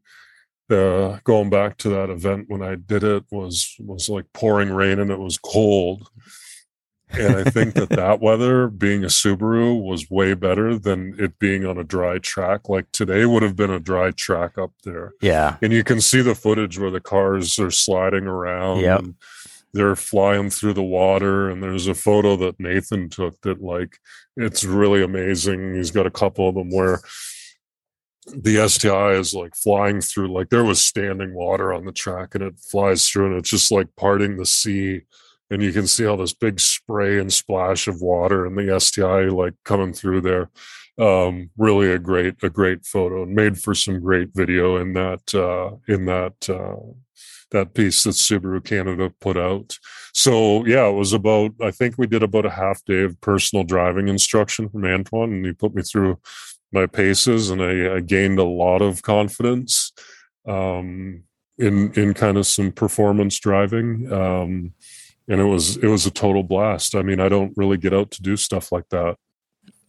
uh, 0.70 1.18
going 1.24 1.50
back 1.50 1.78
to 1.78 1.90
that 1.90 2.12
event 2.12 2.46
when 2.48 2.62
I 2.62 2.76
did 2.76 3.04
it 3.04 3.24
was 3.32 3.76
was 3.80 4.08
like 4.08 4.26
pouring 4.34 4.70
rain 4.70 5.00
and 5.00 5.10
it 5.10 5.18
was 5.18 5.40
cold 5.40 6.08
and 7.12 7.36
I 7.36 7.44
think 7.50 7.74
that 7.74 7.90
that 7.90 8.22
weather 8.22 8.68
being 8.68 9.04
a 9.04 9.08
Subaru 9.08 9.82
was 9.82 10.10
way 10.10 10.34
better 10.36 10.78
than 10.78 11.16
it 11.18 11.40
being 11.40 11.66
on 11.66 11.78
a 11.78 11.84
dry 11.84 12.20
track. 12.20 12.70
Like 12.70 12.92
today 12.92 13.26
would 13.26 13.42
have 13.44 13.56
been 13.56 13.72
a 13.72 13.80
dry 13.80 14.12
track 14.12 14.58
up 14.58 14.72
there. 14.84 15.14
Yeah. 15.22 15.58
And 15.62 15.74
you 15.74 15.84
can 15.84 16.02
see 16.02 16.22
the 16.22 16.36
footage 16.36 16.78
where 16.78 16.92
the 16.92 17.00
cars 17.00 17.58
are 17.60 17.72
sliding 17.72 18.28
around. 18.28 18.82
Yep. 18.82 19.06
they're 19.74 19.96
flying 19.96 20.50
through 20.50 20.74
the 20.74 20.84
water. 20.84 21.50
And 21.50 21.62
there's 21.64 21.88
a 21.88 21.96
photo 21.96 22.36
that 22.38 22.60
Nathan 22.60 23.10
took 23.10 23.40
that, 23.42 23.62
like, 23.62 24.00
it's 24.38 24.64
really 24.64 25.04
amazing. 25.04 25.76
He's 25.76 25.92
got 25.92 26.08
a 26.08 26.12
couple 26.12 26.48
of 26.48 26.56
them 26.56 26.72
where 26.72 27.02
the 28.28 28.68
STI 28.68 29.14
is 29.14 29.34
like 29.34 29.56
flying 29.56 30.02
through, 30.02 30.32
like, 30.32 30.50
there 30.50 30.64
was 30.64 30.84
standing 30.84 31.34
water 31.34 31.74
on 31.74 31.86
the 31.86 31.92
track 31.92 32.36
and 32.36 32.44
it 32.44 32.60
flies 32.60 33.08
through 33.08 33.28
and 33.28 33.36
it's 33.38 33.50
just 33.50 33.72
like 33.72 33.88
parting 33.96 34.38
the 34.38 34.46
sea 34.46 35.02
and 35.50 35.62
you 35.62 35.72
can 35.72 35.88
see 35.88 36.06
all 36.06 36.18
this 36.18 36.34
big 36.34 36.60
spray 36.60 37.20
and 37.20 37.34
splash 37.34 37.88
of 37.88 38.02
water 38.02 38.46
and 38.46 38.58
the 38.58 38.80
STI 38.80 39.24
like 39.30 39.54
coming 39.66 39.94
through 39.94 40.22
there. 40.22 40.50
Um, 41.00 41.50
really 41.58 41.92
a 41.94 42.00
great 42.00 42.44
a 42.44 42.50
great 42.50 42.86
photo 42.86 43.24
and 43.24 43.34
made 43.34 43.58
for 43.58 43.74
some 43.74 44.02
great 44.02 44.30
video 44.34 44.76
in 44.76 44.94
that 44.94 45.34
uh, 45.34 45.78
in 45.88 46.06
that 46.06 46.50
uh, 46.50 46.76
that 47.52 47.74
piece 47.74 48.04
that 48.04 48.12
Subaru 48.12 48.64
Canada 48.64 49.12
put 49.22 49.38
out. 49.38 49.78
So 50.14 50.66
yeah, 50.66 50.88
it 50.88 50.94
was 50.94 51.14
about 51.14 51.52
I 51.62 51.72
think 51.72 51.98
we 51.98 52.08
did 52.08 52.22
about 52.22 52.46
a 52.46 52.50
half 52.50 52.84
day 52.86 53.04
of 53.04 53.20
personal 53.22 53.64
driving 53.64 54.08
instruction 54.08 54.70
from 54.70 54.86
Antoine, 54.86 55.34
and 55.34 55.46
he 55.46 55.54
put 55.54 55.74
me 55.74 55.84
through 55.84 56.20
my 56.72 56.86
paces, 56.86 57.50
and 57.50 57.62
I, 57.62 57.96
I 57.96 58.00
gained 58.02 58.40
a 58.40 58.44
lot 58.44 58.82
of 58.82 59.02
confidence 59.02 59.92
um, 60.48 61.24
in 61.58 61.94
in 61.94 62.14
kind 62.14 62.38
of 62.38 62.46
some 62.46 62.72
performance 62.72 63.40
driving. 63.40 64.12
Um, 64.12 64.74
and 65.30 65.40
it 65.40 65.46
was 65.46 65.78
it 65.78 65.88
was 65.88 66.06
a 66.06 66.12
total 66.12 66.44
blast. 66.44 66.96
I 66.96 67.04
mean, 67.04 67.20
I 67.20 67.30
don't 67.30 67.54
really 67.56 67.78
get 67.78 67.94
out 67.94 68.12
to 68.12 68.22
do 68.22 68.36
stuff 68.36 68.72
like 68.72 68.90
that. 68.90 69.16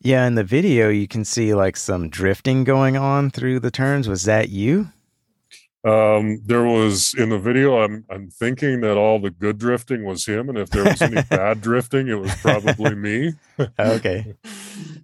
Yeah, 0.03 0.27
in 0.27 0.35
the 0.35 0.45
video 0.45 0.89
you 0.89 1.09
can 1.09 1.25
see 1.25 1.55
like 1.55 1.77
some 1.77 2.09
drifting 2.09 2.62
going 2.65 2.97
on 2.97 3.31
through 3.31 3.61
the 3.61 3.71
turns. 3.71 4.09
Was 4.09 4.25
that 4.25 4.51
you? 4.51 4.89
Um, 5.83 6.43
there 6.45 6.65
was 6.65 7.15
in 7.15 7.31
the 7.31 7.39
video. 7.39 7.83
I'm 7.83 8.05
I'm 8.11 8.29
thinking 8.31 8.83
that 8.83 8.99
all 8.99 9.19
the 9.19 9.31
good 9.31 9.59
drifting 9.59 10.05
was 10.05 10.27
him, 10.27 10.51
and 10.51 10.59
if 10.59 10.69
there 10.69 10.85
was 10.85 11.01
any 11.01 11.23
bad 11.31 11.62
drifting, 11.62 12.09
it 12.09 12.21
was 12.21 12.35
probably 12.37 12.95
me. 12.95 13.33
okay. 13.79 14.35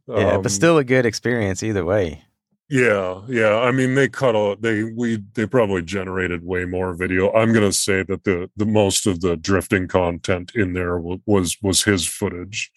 Yeah, 0.09 0.35
um, 0.35 0.43
but 0.43 0.53
still 0.53 0.79
a 0.79 0.85
good 0.85 1.05
experience 1.05 1.65
either 1.65 1.85
way. 1.85 2.23
Yeah, 2.69 3.21
yeah. 3.29 3.59
I 3.61 3.71
mean, 3.71 3.95
they 3.95 4.09
cut 4.09 4.35
out. 4.35 4.61
They 4.61 4.83
we 4.83 5.23
they 5.35 5.47
probably 5.47 5.83
generated 5.83 6.45
way 6.45 6.65
more 6.65 6.95
video. 6.95 7.33
I'm 7.33 7.53
gonna 7.53 7.73
say 7.73 8.03
that 8.03 8.25
the 8.25 8.51
the 8.57 8.67
most 8.67 9.07
of 9.07 9.21
the 9.21 9.37
drifting 9.37 9.87
content 9.87 10.53
in 10.55 10.73
there 10.73 10.99
was 10.99 11.57
was 11.63 11.85
his 11.85 12.07
footage, 12.07 12.73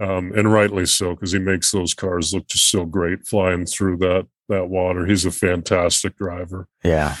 um, 0.00 0.32
and 0.36 0.52
rightly 0.52 0.86
so 0.86 1.14
because 1.14 1.30
he 1.30 1.38
makes 1.38 1.70
those 1.70 1.94
cars 1.94 2.34
look 2.34 2.48
just 2.48 2.68
so 2.68 2.84
great 2.84 3.26
flying 3.26 3.64
through 3.64 3.98
that 3.98 4.26
that 4.48 4.68
water. 4.68 5.06
He's 5.06 5.24
a 5.24 5.30
fantastic 5.30 6.16
driver. 6.16 6.66
Yeah, 6.82 7.14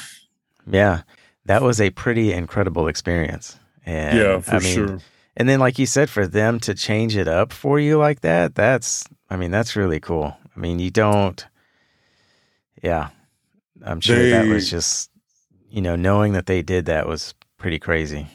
yeah. 0.66 1.02
That 1.44 1.62
was 1.62 1.80
a 1.80 1.90
pretty 1.90 2.32
incredible 2.32 2.88
experience. 2.88 3.56
And, 3.86 4.18
yeah, 4.18 4.40
for 4.40 4.56
I 4.56 4.58
mean, 4.58 4.74
sure. 4.74 4.98
And 5.36 5.48
then, 5.48 5.60
like 5.60 5.78
you 5.78 5.86
said, 5.86 6.10
for 6.10 6.26
them 6.26 6.58
to 6.60 6.74
change 6.74 7.16
it 7.16 7.28
up 7.28 7.52
for 7.52 7.78
you 7.78 7.96
like 7.96 8.22
that, 8.22 8.56
that's 8.56 9.04
I 9.30 9.36
mean, 9.36 9.52
that's 9.52 9.76
really 9.76 10.00
cool. 10.00 10.36
I 10.56 10.58
mean, 10.60 10.80
you 10.80 10.90
don't 10.90 11.46
yeah, 12.82 13.10
I'm 13.84 14.00
sure 14.00 14.16
they, 14.16 14.30
that 14.30 14.46
was 14.46 14.70
just 14.70 15.10
you 15.70 15.80
know 15.80 15.96
knowing 15.96 16.32
that 16.32 16.46
they 16.46 16.62
did 16.62 16.86
that 16.86 17.06
was 17.06 17.34
pretty 17.58 17.78
crazy. 17.78 18.26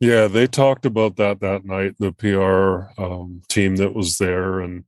Yeah, 0.00 0.28
they 0.28 0.46
talked 0.46 0.86
about 0.86 1.16
that 1.16 1.40
that 1.40 1.64
night. 1.64 1.96
The 1.98 2.12
PR 2.12 3.00
um, 3.02 3.42
team 3.48 3.76
that 3.76 3.94
was 3.94 4.18
there, 4.18 4.60
and 4.60 4.84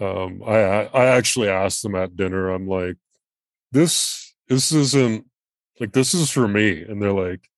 um, 0.00 0.42
I 0.44 0.86
I 0.86 1.06
actually 1.06 1.48
asked 1.48 1.82
them 1.82 1.94
at 1.94 2.16
dinner. 2.16 2.50
I'm 2.50 2.66
like, 2.66 2.96
this 3.70 4.34
this 4.48 4.72
isn't 4.72 5.26
like 5.78 5.92
this 5.92 6.14
is 6.14 6.30
for 6.30 6.48
me, 6.48 6.82
and 6.82 7.00
they're 7.00 7.12
like, 7.12 7.48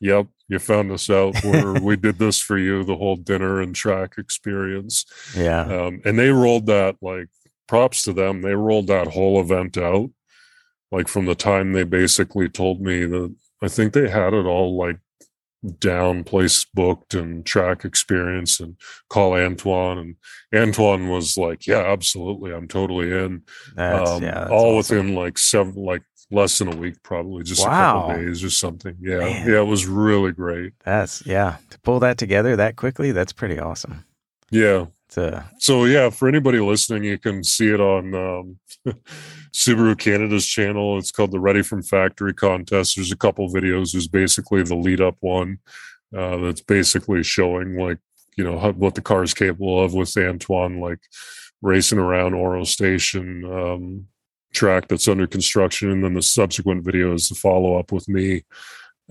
Yep, 0.00 0.26
you 0.48 0.58
found 0.58 0.90
us 0.90 1.08
out. 1.10 1.36
Where 1.44 1.74
we 1.80 1.96
did 1.96 2.18
this 2.18 2.40
for 2.40 2.58
you, 2.58 2.84
the 2.84 2.96
whole 2.96 3.16
dinner 3.16 3.60
and 3.60 3.74
track 3.74 4.14
experience. 4.18 5.04
Yeah, 5.36 5.60
um, 5.60 6.00
and 6.04 6.18
they 6.18 6.30
rolled 6.30 6.66
that 6.66 6.96
like 7.02 7.28
props 7.68 8.02
to 8.04 8.12
them. 8.12 8.42
They 8.42 8.54
rolled 8.54 8.88
that 8.88 9.08
whole 9.08 9.40
event 9.40 9.76
out. 9.76 10.10
Like 10.90 11.08
from 11.08 11.26
the 11.26 11.34
time 11.34 11.72
they 11.72 11.84
basically 11.84 12.48
told 12.48 12.80
me 12.80 13.06
that 13.06 13.34
I 13.62 13.68
think 13.68 13.92
they 13.92 14.08
had 14.08 14.34
it 14.34 14.44
all 14.44 14.76
like 14.76 14.98
down, 15.78 16.24
place 16.24 16.64
booked 16.64 17.14
and 17.14 17.46
track 17.46 17.84
experience 17.84 18.60
and 18.60 18.76
call 19.08 19.34
Antoine. 19.34 19.98
And 19.98 20.16
Antoine 20.54 21.08
was 21.08 21.36
like, 21.36 21.66
Yeah, 21.66 21.80
absolutely. 21.80 22.52
I'm 22.52 22.68
totally 22.68 23.10
in. 23.12 23.42
That's, 23.74 24.10
um, 24.10 24.22
yeah, 24.22 24.34
that's 24.34 24.50
all 24.50 24.78
awesome. 24.78 24.96
within 24.96 25.14
like 25.14 25.38
seven, 25.38 25.74
like 25.76 26.02
less 26.30 26.58
than 26.58 26.72
a 26.72 26.76
week, 26.76 27.02
probably 27.02 27.44
just 27.44 27.64
wow. 27.64 27.70
a 27.70 28.00
couple 28.08 28.24
days 28.24 28.42
or 28.42 28.50
something. 28.50 28.96
Yeah. 29.00 29.18
Man. 29.18 29.48
Yeah. 29.48 29.60
It 29.60 29.66
was 29.66 29.86
really 29.86 30.32
great. 30.32 30.72
That's, 30.84 31.24
yeah. 31.26 31.56
To 31.70 31.78
pull 31.80 32.00
that 32.00 32.18
together 32.18 32.56
that 32.56 32.76
quickly, 32.76 33.12
that's 33.12 33.32
pretty 33.32 33.58
awesome. 33.58 34.04
Yeah. 34.50 34.86
So 35.58 35.84
yeah, 35.84 36.10
for 36.10 36.26
anybody 36.26 36.58
listening, 36.58 37.04
you 37.04 37.18
can 37.18 37.44
see 37.44 37.68
it 37.68 37.80
on 37.80 38.14
um, 38.14 38.58
Subaru 39.52 39.98
Canada's 39.98 40.46
channel. 40.46 40.98
It's 40.98 41.10
called 41.10 41.32
the 41.32 41.40
Ready 41.40 41.62
from 41.62 41.82
Factory 41.82 42.32
contest. 42.32 42.96
There's 42.96 43.12
a 43.12 43.16
couple 43.16 43.48
videos. 43.48 43.92
There's 43.92 44.08
basically 44.08 44.62
the 44.62 44.74
lead 44.74 45.00
up 45.00 45.16
one 45.20 45.58
uh, 46.16 46.38
that's 46.38 46.62
basically 46.62 47.22
showing 47.22 47.76
like 47.76 47.98
you 48.36 48.44
know 48.44 48.58
how, 48.58 48.72
what 48.72 48.94
the 48.94 49.02
car 49.02 49.22
is 49.22 49.34
capable 49.34 49.84
of 49.84 49.92
with 49.92 50.16
Antoine, 50.16 50.80
like 50.80 51.00
racing 51.60 51.98
around 51.98 52.34
Oro 52.34 52.64
Station 52.64 53.44
um, 53.44 54.06
track 54.52 54.88
that's 54.88 55.08
under 55.08 55.26
construction, 55.26 55.90
and 55.90 56.02
then 56.02 56.14
the 56.14 56.22
subsequent 56.22 56.84
video 56.84 57.12
is 57.12 57.28
the 57.28 57.34
follow 57.34 57.78
up 57.78 57.92
with 57.92 58.08
me 58.08 58.44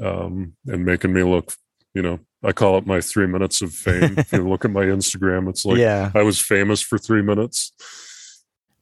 um, 0.03 0.55
and 0.67 0.83
making 0.83 1.13
me 1.13 1.23
look 1.23 1.53
you 1.93 2.01
know 2.01 2.19
I 2.43 2.51
call 2.51 2.77
it 2.77 2.87
my 2.87 3.01
three 3.01 3.27
minutes 3.27 3.61
of 3.61 3.73
fame. 3.73 4.17
if 4.17 4.31
you 4.33 4.47
look 4.49 4.65
at 4.65 4.71
my 4.71 4.83
Instagram, 4.83 5.47
it's 5.47 5.63
like 5.63 5.77
yeah. 5.77 6.11
I 6.15 6.23
was 6.23 6.39
famous 6.39 6.81
for 6.81 6.97
three 6.97 7.21
minutes. 7.21 7.71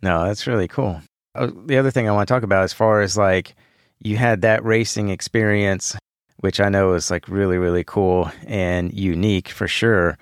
No, 0.02 0.23
that's 0.23 0.48
really 0.48 0.68
cool. 0.68 1.02
Uh, 1.36 1.49
the 1.65 1.77
other 1.77 1.91
thing 1.91 2.07
I 2.07 2.11
want 2.11 2.27
to 2.27 2.34
talk 2.34 2.44
about, 2.44 2.64
as 2.64 2.73
far 2.73 3.02
as 3.02 3.18
like 3.18 3.56
you 3.99 4.18
had 4.18 4.41
that 4.41 4.64
racing 4.64 5.10
experience, 5.10 5.95
which 6.38 6.60
I 6.61 6.69
know 6.69 6.94
is 6.94 7.11
like 7.11 7.27
really, 7.27 7.57
really 7.57 7.84
cool 7.84 8.31
and 8.48 8.94
unique 8.94 9.49
for 9.49 9.68
sure. 9.68 10.18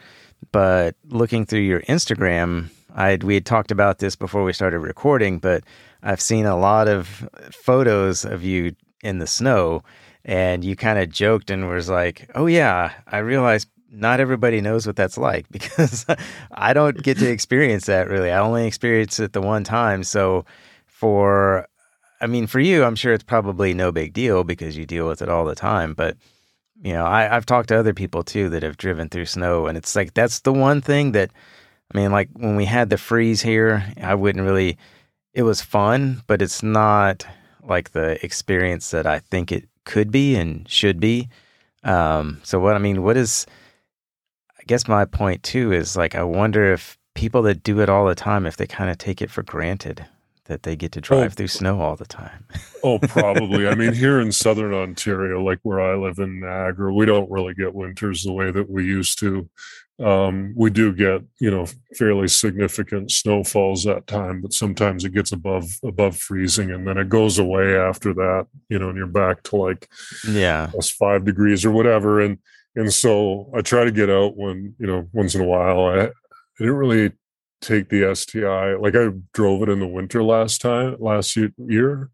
But 0.52 0.96
looking 1.10 1.46
through 1.46 1.62
your 1.62 1.82
Instagram, 1.82 2.70
I 2.96 3.20
we 3.22 3.36
had 3.36 3.46
talked 3.46 3.72
about 3.72 4.00
this 4.00 4.16
before 4.16 4.44
we 4.44 4.54
started 4.54 4.80
recording, 4.80 5.38
but 5.38 5.64
I've 6.02 6.22
seen 6.22 6.46
a 6.46 6.58
lot 6.58 6.88
of 6.88 7.28
photos 7.52 8.26
of 8.26 8.44
you 8.44 8.76
in 9.04 9.20
the 9.20 9.28
snow 9.28 9.84
and 10.28 10.64
you 10.64 10.76
kind 10.76 11.00
of 11.00 11.10
joked 11.10 11.50
and 11.50 11.68
was 11.68 11.90
like, 11.90 12.30
"Oh 12.36 12.46
yeah, 12.46 12.94
I 13.08 13.20
realize 13.20 13.66
not 13.90 14.20
everybody 14.20 14.62
knows 14.62 14.86
what 14.86 14.98
that's 14.98 15.18
like 15.18 15.48
because 15.52 16.06
I 16.52 16.74
don't 16.74 17.02
get 17.02 17.18
to 17.20 17.30
experience 17.30 17.86
that 17.88 18.10
really. 18.10 18.32
I 18.32 18.40
only 18.40 18.68
experience 18.68 19.20
it 19.20 19.34
the 19.34 19.42
one 19.42 19.64
time. 19.64 20.04
So 20.04 20.46
for 20.86 21.68
I 22.20 22.28
mean, 22.28 22.48
for 22.48 22.60
you, 22.60 22.84
I'm 22.84 22.96
sure 22.96 23.14
it's 23.14 23.24
probably 23.24 23.74
no 23.74 23.92
big 23.92 24.14
deal 24.14 24.44
because 24.44 24.78
you 24.78 24.86
deal 24.86 25.08
with 25.08 25.22
it 25.22 25.30
all 25.30 25.46
the 25.46 25.56
time. 25.56 25.94
But 25.94 26.18
you 26.84 26.94
know, 26.94 27.06
I, 27.06 27.36
I've 27.36 27.46
talked 27.46 27.70
to 27.70 27.80
other 27.80 27.94
people 27.94 28.24
too 28.24 28.50
that 28.50 28.64
have 28.64 28.78
driven 28.78 29.10
through 29.10 29.26
snow, 29.26 29.68
and 29.68 29.78
it's 29.78 29.96
like 29.96 30.14
that's 30.14 30.42
the 30.42 30.54
one 30.54 30.82
thing 30.82 31.14
that 31.14 31.32
I 31.94 31.98
mean, 31.98 32.12
like 32.12 32.30
when 32.34 32.56
we 32.56 32.66
had 32.66 32.90
the 32.90 32.98
freeze 32.98 33.42
here, 33.42 33.86
I 34.02 34.16
wouldn't 34.16 34.46
really. 34.46 34.78
It 35.34 35.44
was 35.44 35.62
fun, 35.62 36.24
but 36.26 36.42
it's 36.42 36.64
not 36.64 37.26
like 37.62 37.92
the 37.92 38.24
experience 38.26 38.90
that 38.90 39.06
I 39.06 39.20
think 39.20 39.52
it 39.52 39.70
could 39.88 40.12
be 40.12 40.36
and 40.36 40.70
should 40.70 41.00
be. 41.00 41.30
Um, 41.84 42.40
so 42.44 42.60
what 42.60 42.76
I 42.76 42.80
mean, 42.80 43.02
what 43.02 43.18
is? 43.18 43.48
I 44.60 44.64
guess 44.68 44.88
my 44.88 45.06
point 45.06 45.42
too 45.42 45.72
is 45.72 45.98
like 45.98 46.14
I 46.14 46.24
wonder 46.24 46.72
if 46.72 46.98
people 47.16 47.42
that 47.44 47.64
do 47.64 47.80
it 47.80 47.90
all 47.90 48.06
the 48.06 48.14
time, 48.14 48.46
if 48.46 48.58
they 48.58 48.68
kind 48.68 48.92
of 48.92 49.00
take 49.00 49.22
it 49.22 49.32
for 49.32 49.42
granted 49.42 50.06
that 50.46 50.64
they 50.64 50.76
get 50.76 50.92
to 50.94 51.02
drive 51.02 51.32
oh, 51.32 51.36
through 51.36 51.48
snow 51.48 51.82
all 51.82 51.96
the 51.96 52.06
time. 52.06 52.46
oh, 52.84 53.00
probably. 53.00 53.68
I 53.68 53.76
mean, 53.76 53.94
here 53.94 54.20
in 54.20 54.32
southern 54.32 54.74
Ontario, 54.74 55.44
like 55.44 55.60
where 55.64 55.82
I 55.82 55.96
live 55.96 56.20
in 56.20 56.40
Niagara, 56.40 56.94
we 56.94 57.06
don't 57.06 57.30
really 57.30 57.54
get 57.54 57.76
winters 57.76 58.24
the 58.24 58.34
way 58.34 58.52
that 58.52 58.70
we 58.70 58.86
used 58.86 59.20
to 59.20 59.50
um, 60.04 60.54
we 60.56 60.70
do 60.70 60.94
get 60.94 61.24
you 61.40 61.50
know 61.50 61.66
fairly 61.96 62.28
significant 62.28 63.12
snowfalls 63.12 63.88
at 63.88 64.06
time 64.06 64.42
but 64.42 64.54
sometimes 64.54 65.04
it 65.04 65.14
gets 65.14 65.32
above 65.32 65.66
above 65.84 66.16
freezing 66.16 66.72
and 66.72 66.88
then 66.88 66.98
it 66.98 67.10
goes 67.10 67.40
away 67.40 67.76
after 67.76 68.14
that 68.14 68.46
you 68.70 68.78
know 68.78 68.90
and 68.90 68.98
you're 68.98 69.08
back 69.08 69.42
to 69.44 69.56
like 69.56 69.90
yeah. 70.30 70.68
plus 70.72 70.90
five 70.92 71.26
degrees 71.26 71.66
or 71.66 71.72
whatever. 71.72 72.22
And 72.22 72.38
and 72.76 72.94
so 72.94 73.52
i 73.56 73.62
try 73.62 73.84
to 73.84 73.92
get 73.92 74.10
out 74.10 74.38
when 74.38 74.76
you 74.78 74.86
know 74.86 75.08
once 75.14 75.34
in 75.34 75.42
a 75.42 75.46
while. 75.46 75.86
I, 75.88 76.04
I 76.04 76.10
didn't 76.60 76.76
really 76.76 77.12
take 77.60 77.90
the 77.90 78.14
sti 78.14 78.76
like 78.76 78.96
i 78.96 79.08
drove 79.34 79.64
it 79.64 79.70
in 79.70 79.80
the 79.80 79.88
winter 79.88 80.24
last 80.24 80.62
time 80.62 80.96
last 81.00 81.36
year 81.58 82.12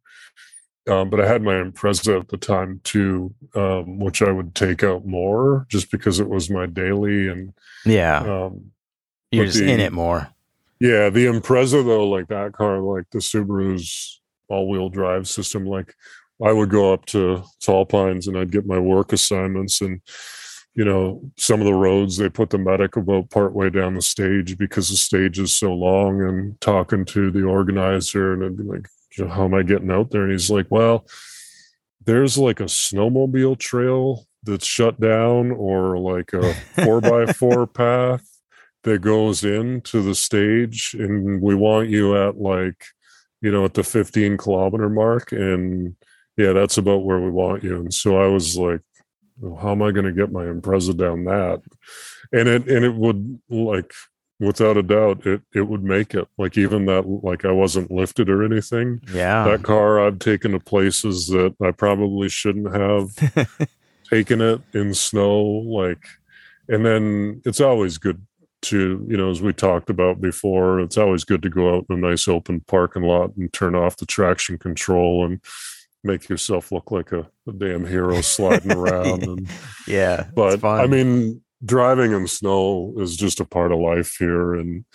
um, 0.88 1.10
but 1.10 1.22
I 1.22 1.27
had 1.27 1.41
my 1.41 1.53
Impreza 1.53 2.19
at 2.19 2.27
the 2.27 2.38
time 2.38 2.81
too, 2.84 3.34
um, 3.55 3.99
which 3.99 4.22
I 4.22 4.31
would 4.31 4.53
take 4.53 4.84
out 4.84 5.05
more 5.05 5.65
just 5.69 5.91
because 5.91 6.19
it 6.19 6.30
was 6.30 6.49
my 6.49 6.65
daily 6.65 7.27
and 7.30 7.53
yeah, 7.85 8.19
um, 8.19 8.72
you're 9.31 9.45
just 9.45 9.60
the, 9.60 9.72
in 9.72 9.80
it 9.80 9.93
more. 9.93 10.30
Yeah, 10.80 11.10
the 11.10 11.26
Impreza 11.26 11.85
though, 11.85 12.07
like 12.07 12.27
that 12.27 12.53
car, 12.53 12.80
like 12.80 13.05
the 13.11 13.19
Subaru's 13.19 14.19
all-wheel 14.49 14.89
drive 14.89 15.27
system, 15.27 15.65
like 15.65 15.95
I 16.43 16.51
would 16.51 16.69
go 16.69 16.91
up 16.91 17.05
to 17.07 17.43
Tall 17.61 17.85
Pines 17.85 18.27
and 18.27 18.38
I'd 18.38 18.51
get 18.51 18.65
my 18.65 18.80
work 18.80 19.14
assignments 19.14 19.81
and 19.81 20.01
you 20.76 20.84
know 20.84 21.22
some 21.38 21.61
of 21.61 21.65
the 21.65 21.73
roads 21.73 22.18
they 22.18 22.30
put 22.30 22.49
the 22.49 22.57
medic 22.57 22.95
about 22.95 23.30
partway 23.30 23.69
down 23.69 23.93
the 23.93 24.01
stage 24.01 24.57
because 24.57 24.89
the 24.89 24.97
stage 24.97 25.39
is 25.39 25.53
so 25.53 25.72
long 25.72 26.22
and 26.22 26.60
talking 26.60 27.05
to 27.05 27.31
the 27.31 27.43
organizer 27.43 28.34
and 28.34 28.43
I'd 28.43 28.57
be 28.57 28.64
like 28.64 28.89
how 29.18 29.45
am 29.45 29.53
I 29.53 29.64
getting 29.64 29.91
out 29.91 30.11
there? 30.11 30.23
And 30.23 30.31
he's 30.31 30.49
like, 30.49 30.68
well, 30.69 31.06
there's 32.06 32.38
like 32.38 32.60
a 32.60 32.65
snowmobile 32.65 33.57
trail 33.60 34.26
that's 34.44 34.65
shut 34.65 34.99
down 34.99 35.52
or 35.52 35.98
like 35.98 36.34
a 36.34 36.53
four 36.53 36.99
by 37.02 37.26
four 37.34 37.65
path 37.65 38.27
that 38.84 39.02
goes 39.02 39.44
into 39.44 40.02
the 40.02 40.15
stage. 40.15 40.95
And 40.98 41.41
we 41.41 41.56
want 41.56 41.90
you 41.90 42.18
at 42.18 42.38
like, 42.38 42.85
you 43.41 43.52
know, 43.52 43.65
at 43.65 43.73
the 43.73 43.84
15 43.84 44.38
kilometer 44.38 44.90
mark. 44.90 45.31
And 45.31 45.95
yeah, 46.38 46.53
that's 46.53 46.77
about 46.77 47.06
where 47.06 47.19
we 47.19 47.30
want 47.30 47.64
you. 47.64 47.77
And 47.77 47.94
so 47.94 48.18
I 48.18 48.27
was 48.27 48.57
like, 48.57 48.81
well, 49.40 49.60
how 49.61 49.72
am 49.72 49.81
I 49.81 49.91
going 49.91 50.06
to 50.06 50.11
get 50.11 50.31
my 50.31 50.44
Impreza 50.44 50.95
down 50.95 51.26
that? 51.26 51.61
And 52.31 52.48
it, 52.48 52.68
and 52.68 52.84
it 52.84 52.94
would 52.94 53.40
like, 53.49 53.94
without 54.45 54.78
a 54.78 54.84
doubt 54.84 55.26
it 55.26 55.41
it 55.53 55.68
would 55.68 55.84
make 55.84 56.14
it. 56.14 56.28
Like 56.38 56.57
even 56.57 56.86
that 56.86 57.07
like 57.07 57.45
i 57.45 57.52
wasn't 57.52 57.91
lifted 57.91 58.30
or 58.30 58.44
anything. 58.44 59.02
Yeah. 59.14 59.44
That 59.45 59.64
car 59.64 59.99
i've 59.99 60.20
taken 60.20 60.52
to 60.52 60.60
places 60.60 61.28
that 61.28 61.56
i 61.61 61.72
probably 61.72 62.30
shouldn't 62.30 62.74
have 62.74 63.57
taken 64.10 64.41
it 64.41 64.61
in 64.74 64.94
snow 64.94 65.41
like 65.41 66.06
and 66.70 66.86
then 66.86 67.41
it's 67.45 67.61
always 67.61 67.98
good 67.98 68.26
to 68.61 69.06
you 69.10 69.18
know 69.18 69.30
as 69.30 69.41
we 69.41 69.52
talked 69.52 69.90
about 69.90 70.22
before 70.22 70.80
it's 70.80 70.98
always 70.98 71.24
good 71.24 71.41
to 71.41 71.49
go 71.49 71.76
out 71.76 71.86
in 71.90 71.98
a 71.98 72.10
nice 72.10 72.28
open 72.28 72.61
parking 72.61 73.03
lot 73.03 73.36
and 73.36 73.52
turn 73.52 73.76
off 73.76 73.98
the 73.98 74.06
traction 74.06 74.57
control 74.57 75.26
and 75.26 75.41
make 76.03 76.28
yourself 76.30 76.72
look 76.72 76.91
like 76.91 77.11
a, 77.11 77.28
a 77.48 77.53
damn 77.57 77.86
hero 77.86 78.22
sliding 78.22 78.72
around 78.72 79.24
and 79.24 79.49
yeah 79.88 80.28
but 80.34 80.64
i 80.64 80.88
mean 80.88 81.41
driving 81.64 82.11
in 82.11 82.27
snow 82.27 82.94
is 82.98 83.15
just 83.15 83.40
a 83.40 83.45
part 83.45 83.72
of 83.72 83.80
life 83.80 84.15
here. 84.18 84.56
And 84.56 84.85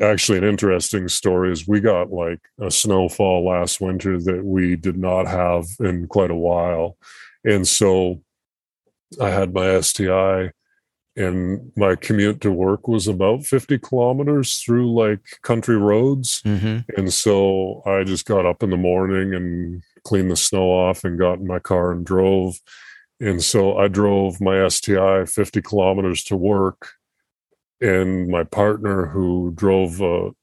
actually 0.00 0.38
an 0.38 0.44
interesting 0.44 1.08
story 1.08 1.52
is 1.52 1.66
we 1.66 1.80
got 1.80 2.12
like 2.12 2.40
a 2.60 2.70
snowfall 2.70 3.46
last 3.46 3.80
winter 3.80 4.18
that 4.20 4.44
we 4.44 4.76
did 4.76 4.98
not 4.98 5.26
have 5.26 5.66
in 5.80 6.06
quite 6.06 6.30
a 6.30 6.34
while. 6.34 6.96
And 7.44 7.66
so 7.66 8.22
i 9.20 9.30
had 9.30 9.54
my 9.54 9.80
sti 9.80 10.50
and 11.14 11.72
my 11.76 11.94
commute 11.94 12.40
to 12.42 12.50
work 12.52 12.88
was 12.88 13.06
about 13.06 13.44
50 13.44 13.78
kilometers 13.78 14.58
through 14.58 14.92
like 14.92 15.20
country 15.42 15.76
roads. 15.76 16.42
Mm-hmm. 16.42 16.78
and 16.98 17.12
so 17.12 17.82
i 17.86 18.04
just 18.04 18.26
got 18.26 18.46
up 18.46 18.62
in 18.62 18.70
the 18.70 18.76
morning 18.76 19.34
and 19.34 19.82
cleaned 20.04 20.30
the 20.30 20.36
snow 20.36 20.70
off 20.70 21.04
and 21.04 21.18
got 21.18 21.38
in 21.38 21.46
my 21.46 21.58
car 21.58 21.92
and 21.92 22.04
drove 22.04 22.58
and 23.20 23.42
so 23.42 23.76
i 23.78 23.88
drove 23.88 24.40
my 24.40 24.66
sti 24.68 25.24
50 25.24 25.62
kilometers 25.62 26.22
to 26.24 26.36
work 26.36 26.92
and 27.80 28.28
my 28.28 28.44
partner 28.44 29.06
who 29.06 29.52
drove 29.54 30.00
a 30.00 30.04
you 30.04 30.34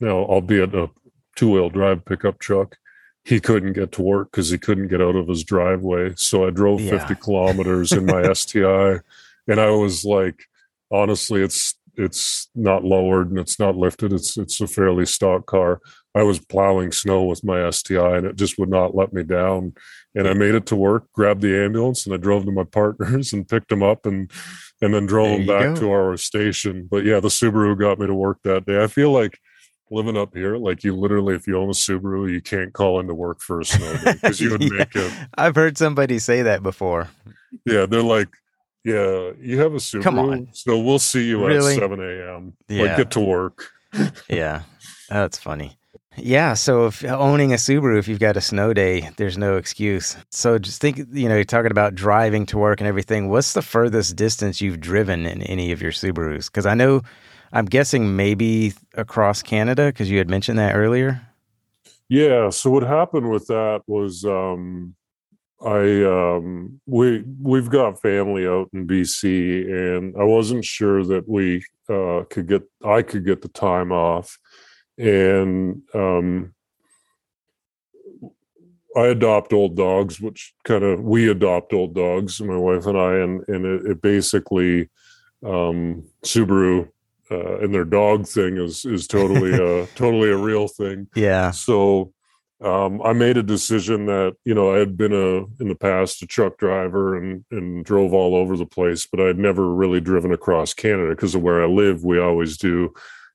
know 0.00 0.24
albeit 0.24 0.74
a 0.74 0.90
two-wheel 1.36 1.70
drive 1.70 2.04
pickup 2.04 2.38
truck 2.38 2.76
he 3.24 3.38
couldn't 3.38 3.72
get 3.72 3.92
to 3.92 4.02
work 4.02 4.30
because 4.30 4.50
he 4.50 4.58
couldn't 4.58 4.88
get 4.88 5.00
out 5.00 5.16
of 5.16 5.28
his 5.28 5.44
driveway 5.44 6.12
so 6.16 6.46
i 6.46 6.50
drove 6.50 6.80
yeah. 6.80 6.98
50 6.98 7.14
kilometers 7.16 7.92
in 7.92 8.04
my 8.06 8.32
sti 8.32 8.98
and 9.48 9.60
I 9.60 9.70
was 9.70 10.04
like, 10.04 10.44
honestly, 10.90 11.42
it's 11.42 11.74
it's 11.96 12.48
not 12.54 12.84
lowered 12.84 13.30
and 13.30 13.38
it's 13.38 13.58
not 13.58 13.76
lifted. 13.76 14.12
It's 14.12 14.36
it's 14.36 14.60
a 14.60 14.66
fairly 14.66 15.06
stock 15.06 15.46
car. 15.46 15.80
I 16.14 16.22
was 16.22 16.38
plowing 16.38 16.92
snow 16.92 17.24
with 17.24 17.44
my 17.44 17.70
STI 17.70 18.18
and 18.18 18.26
it 18.26 18.36
just 18.36 18.58
would 18.58 18.68
not 18.68 18.94
let 18.94 19.12
me 19.12 19.22
down. 19.22 19.74
And 20.14 20.28
I 20.28 20.34
made 20.34 20.54
it 20.54 20.66
to 20.66 20.76
work, 20.76 21.10
grabbed 21.12 21.40
the 21.40 21.56
ambulance, 21.56 22.04
and 22.04 22.14
I 22.14 22.18
drove 22.18 22.44
to 22.44 22.52
my 22.52 22.64
partners 22.70 23.32
and 23.32 23.48
picked 23.48 23.68
them 23.68 23.82
up 23.82 24.06
and 24.06 24.30
and 24.80 24.92
then 24.92 25.06
drove 25.06 25.38
them 25.38 25.46
back 25.46 25.74
go. 25.74 25.80
to 25.80 25.90
our 25.92 26.16
station. 26.16 26.88
But 26.90 27.04
yeah, 27.04 27.20
the 27.20 27.28
Subaru 27.28 27.78
got 27.78 27.98
me 27.98 28.06
to 28.06 28.14
work 28.14 28.38
that 28.44 28.66
day. 28.66 28.82
I 28.82 28.88
feel 28.88 29.10
like 29.10 29.38
living 29.90 30.16
up 30.16 30.34
here, 30.34 30.56
like 30.56 30.82
you 30.82 30.96
literally, 30.96 31.34
if 31.34 31.46
you 31.46 31.56
own 31.56 31.68
a 31.68 31.72
Subaru, 31.72 32.30
you 32.30 32.40
can't 32.40 32.72
call 32.72 32.98
into 32.98 33.14
work 33.14 33.40
for 33.40 33.60
a 33.60 33.64
snow 33.64 33.96
day 33.98 34.14
because 34.14 34.40
you 34.40 34.50
would 34.52 34.62
yeah. 34.62 34.70
make 34.70 34.96
it. 34.96 35.12
I've 35.36 35.54
heard 35.54 35.78
somebody 35.78 36.18
say 36.18 36.42
that 36.42 36.62
before. 36.62 37.08
Yeah, 37.66 37.86
they're 37.86 38.02
like, 38.02 38.28
yeah, 38.84 39.30
you 39.38 39.60
have 39.60 39.74
a 39.74 39.78
Subaru. 39.78 40.02
Come 40.02 40.18
on. 40.18 40.48
So 40.52 40.78
we'll 40.78 40.98
see 40.98 41.24
you 41.24 41.46
really? 41.46 41.74
at 41.74 41.80
7 41.80 42.00
a.m. 42.00 42.54
Yeah. 42.68 42.82
Like, 42.82 42.96
get 42.96 43.10
to 43.12 43.20
work. 43.20 43.70
yeah, 44.28 44.62
that's 45.08 45.38
funny. 45.38 45.78
Yeah, 46.16 46.54
so 46.54 46.86
if 46.86 47.04
owning 47.04 47.52
a 47.52 47.56
Subaru, 47.56 47.98
if 47.98 48.06
you've 48.06 48.18
got 48.18 48.36
a 48.36 48.40
snow 48.40 48.74
day, 48.74 49.08
there's 49.16 49.38
no 49.38 49.56
excuse. 49.56 50.16
So 50.30 50.58
just 50.58 50.80
think, 50.80 50.98
you 51.10 51.28
know, 51.28 51.36
you're 51.36 51.44
talking 51.44 51.70
about 51.70 51.94
driving 51.94 52.44
to 52.46 52.58
work 52.58 52.80
and 52.80 52.88
everything. 52.88 53.30
What's 53.30 53.54
the 53.54 53.62
furthest 53.62 54.14
distance 54.14 54.60
you've 54.60 54.80
driven 54.80 55.24
in 55.24 55.42
any 55.42 55.72
of 55.72 55.80
your 55.80 55.92
Subarus? 55.92 56.46
Because 56.46 56.66
I 56.66 56.74
know, 56.74 57.02
I'm 57.52 57.64
guessing 57.64 58.14
maybe 58.14 58.74
across 58.94 59.42
Canada, 59.42 59.86
because 59.86 60.10
you 60.10 60.18
had 60.18 60.28
mentioned 60.28 60.58
that 60.58 60.74
earlier. 60.74 61.26
Yeah. 62.10 62.50
So 62.50 62.70
what 62.70 62.82
happened 62.82 63.30
with 63.30 63.46
that 63.46 63.80
was 63.86 64.24
um, 64.26 64.94
I 65.64 66.04
um 66.04 66.80
we 66.86 67.24
we've 67.40 67.70
got 67.70 68.00
family 68.00 68.46
out 68.46 68.68
in 68.72 68.86
BC 68.86 69.96
and 69.96 70.14
I 70.18 70.24
wasn't 70.24 70.64
sure 70.64 71.04
that 71.04 71.28
we 71.28 71.64
uh 71.88 72.24
could 72.30 72.48
get 72.48 72.62
I 72.84 73.02
could 73.02 73.24
get 73.24 73.42
the 73.42 73.48
time 73.48 73.92
off 73.92 74.38
and 74.98 75.82
um 75.94 76.54
I 78.96 79.06
adopt 79.06 79.52
old 79.52 79.76
dogs 79.76 80.20
which 80.20 80.52
kind 80.64 80.84
of 80.84 81.00
we 81.00 81.30
adopt 81.30 81.72
old 81.72 81.94
dogs 81.94 82.40
my 82.40 82.56
wife 82.56 82.86
and 82.86 82.98
I 82.98 83.14
and 83.16 83.48
and 83.48 83.64
it, 83.64 83.86
it 83.86 84.02
basically 84.02 84.90
um 85.44 86.04
Subaru 86.24 86.88
uh, 87.30 87.58
and 87.58 87.74
their 87.74 87.84
dog 87.84 88.26
thing 88.26 88.58
is 88.58 88.84
is 88.84 89.06
totally 89.06 89.54
a 89.54 89.86
totally 89.94 90.30
a 90.30 90.36
real 90.36 90.68
thing. 90.68 91.08
Yeah. 91.14 91.50
So 91.50 92.12
um, 92.62 93.02
I 93.02 93.12
made 93.12 93.36
a 93.36 93.42
decision 93.42 94.06
that 94.06 94.36
you 94.44 94.54
know 94.54 94.74
I 94.74 94.78
had 94.78 94.96
been 94.96 95.12
a 95.12 95.44
in 95.60 95.68
the 95.68 95.74
past 95.74 96.22
a 96.22 96.26
truck 96.26 96.58
driver 96.58 97.16
and 97.16 97.44
and 97.50 97.84
drove 97.84 98.14
all 98.14 98.34
over 98.34 98.56
the 98.56 98.66
place, 98.66 99.06
but 99.06 99.20
I'd 99.20 99.38
never 99.38 99.74
really 99.74 100.00
driven 100.00 100.32
across 100.32 100.72
Canada 100.72 101.10
because 101.10 101.34
of 101.34 101.42
where 101.42 101.62
I 101.62 101.66
live. 101.66 102.04
We 102.04 102.20
always 102.20 102.56
do, 102.56 102.92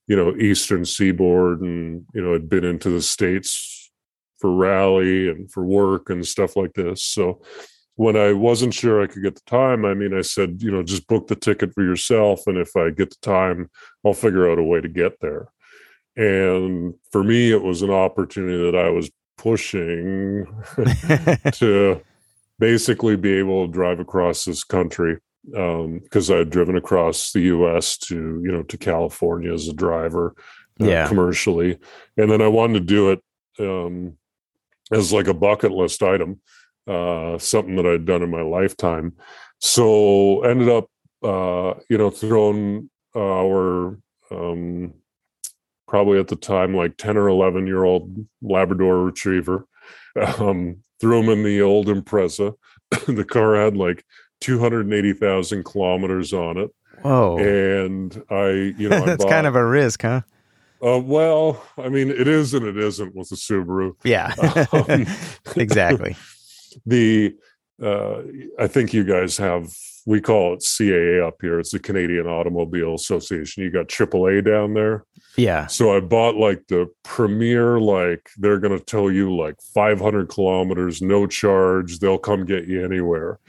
you 0.08 0.16
know, 0.16 0.36
Eastern 0.36 0.86
Seaboard, 0.86 1.62
and 1.62 2.06
you 2.14 2.22
know, 2.22 2.34
had 2.34 2.49
been 2.49 2.64
into 2.64 2.90
the 2.90 3.02
states 3.02 3.91
for 4.40 4.54
rally 4.54 5.30
and 5.30 5.52
for 5.52 5.66
work 5.66 6.10
and 6.10 6.26
stuff 6.26 6.56
like 6.56 6.74
this. 6.74 7.04
So 7.04 7.41
when 7.95 8.16
I 8.16 8.32
wasn't 8.32 8.76
sure 8.76 9.02
I 9.02 9.08
could 9.08 9.24
get 9.24 9.36
the 9.36 9.41
time, 9.48 9.84
I 9.84 9.95
mean, 9.95 10.16
I 10.16 10.22
said, 10.22 10.62
you 10.62 10.72
know, 10.72 10.84
just 10.84 11.08
book 11.08 11.28
the 11.28 11.36
ticket 11.36 11.74
for 11.74 11.84
yourself, 11.84 12.44
and 12.48 12.58
if 12.58 12.76
I 12.76 12.91
get 12.91 13.10
the 13.10 13.18
time, 13.22 13.70
I'll 14.06 14.14
figure 14.14 14.49
out 14.49 14.60
a 14.60 14.64
way 14.64 14.80
to 14.80 14.88
get 14.88 15.20
there. 15.20 15.49
And 16.18 16.95
for 17.11 17.23
me, 17.23 17.52
it 17.52 17.61
was 17.61 17.84
an 17.84 17.91
opportunity 17.91 18.72
that 18.72 18.76
I 18.77 18.89
was 18.89 19.10
pushing 19.38 20.48
to 21.53 22.02
basically 22.60 23.15
be 23.15 23.34
able 23.34 23.68
to 23.68 23.72
drive 23.72 23.99
across 23.99 24.44
this 24.44 24.64
country 24.64 25.19
because 25.45 26.30
um, 26.30 26.35
I 26.35 26.39
had 26.39 26.49
driven 26.49 26.76
across 26.76 27.31
the 27.31 27.41
U.S. 27.41 27.98
to 27.99 28.15
you 28.15 28.52
know 28.52 28.64
to 28.64 28.77
California 28.77 29.53
as 29.53 29.68
a 29.68 29.73
driver, 29.73 30.35
uh, 30.81 30.85
yeah, 30.85 31.07
commercially, 31.07 31.77
and 32.18 32.30
then 32.30 32.41
I 32.41 32.48
wanted 32.48 32.73
to 32.73 32.80
do 32.81 33.11
it 33.11 33.23
um, 33.60 34.18
as 34.91 35.14
like 35.14 35.27
a 35.27 35.34
bucket 35.34 35.72
list 35.72 36.03
item, 36.03 36.41
uh, 36.88 37.38
something 37.38 37.76
that 37.77 37.85
I'd 37.85 38.06
done 38.06 38.23
in 38.23 38.31
my 38.31 38.41
lifetime. 38.41 39.14
So 39.60 40.41
ended 40.41 40.69
up, 40.69 40.89
uh, 41.23 41.80
you 41.89 41.98
know, 41.98 42.10
throwing 42.10 42.89
our 43.15 43.98
um, 44.30 44.94
probably 45.88 46.20
at 46.20 46.28
the 46.28 46.36
time 46.36 46.76
like 46.76 46.98
10 46.98 47.18
or 47.18 47.28
11 47.28 47.66
year 47.68 47.84
old 47.84 48.26
Labrador 48.42 49.04
retriever. 49.04 49.66
Um, 50.40 50.78
threw 51.00 51.22
him 51.22 51.30
in 51.30 51.44
the 51.44 51.62
old 51.62 51.86
Impreza. 51.86 52.56
the 53.08 53.24
car 53.24 53.56
had 53.56 53.78
like 53.78 54.04
280,000 54.42 55.64
kilometers 55.64 56.34
on 56.34 56.58
it. 56.58 56.72
Whoa. 57.04 57.38
And 57.38 58.24
I, 58.30 58.74
you 58.78 58.90
know, 58.90 59.06
that's 59.06 59.24
bought, 59.24 59.32
kind 59.32 59.46
of 59.46 59.56
a 59.56 59.64
risk, 59.64 60.02
huh? 60.02 60.22
Uh, 60.84 61.00
well, 61.00 61.64
I 61.78 61.90
mean, 61.90 62.10
it 62.10 62.28
is 62.28 62.54
and 62.54 62.66
it 62.66 62.78
isn't 62.78 63.16
with 63.16 63.30
the 63.30 63.36
Subaru. 63.36 63.96
Yeah, 64.04 64.34
um, 64.72 65.06
exactly. 65.56 66.16
The, 66.86 67.36
uh, 67.80 68.22
I 68.60 68.66
think 68.66 68.94
you 68.94 69.04
guys 69.04 69.38
have 69.38 69.72
we 70.08 70.22
call 70.22 70.54
it 70.54 70.62
CAA 70.62 71.28
up 71.28 71.36
here. 71.42 71.60
It's 71.60 71.72
the 71.72 71.80
Canadian 71.80 72.28
Automobile 72.28 72.96
Association. 72.96 73.62
You 73.62 73.70
got 73.70 73.90
AAA 73.90 74.46
down 74.46 74.74
there. 74.74 75.04
Yeah. 75.36 75.68
So 75.68 75.94
I 75.94 76.00
bought 76.00 76.38
like 76.38 76.66
the 76.70 76.90
premier, 77.04 77.78
like 77.78 78.30
they're 78.38 78.58
going 78.60 78.80
to 78.80 78.84
tell 78.84 79.12
you 79.12 79.36
like 79.36 79.56
500 79.74 80.30
kilometers, 80.30 81.02
no 81.02 81.28
charge. 81.28 82.00
They'll 82.00 82.18
come 82.18 82.46
get 82.46 82.68
you 82.68 82.86
anywhere. 82.86 83.40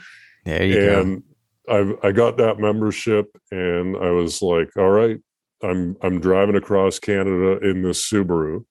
There 0.45 0.65
you 0.65 0.91
and 0.91 1.23
go. 1.69 1.97
I 2.03 2.09
I 2.09 2.13
got 2.13 2.39
that 2.39 2.59
membership, 2.59 3.29
and 3.53 3.97
I 3.97 4.11
was 4.11 4.43
like, 4.43 4.77
all 4.77 4.91
right, 4.91 5.21
I'm 5.63 5.97
I'm 6.03 6.19
driving 6.19 6.57
across 6.57 6.99
Canada 6.99 7.59
in 7.59 7.83
this 7.83 8.05
Subaru, 8.11 8.65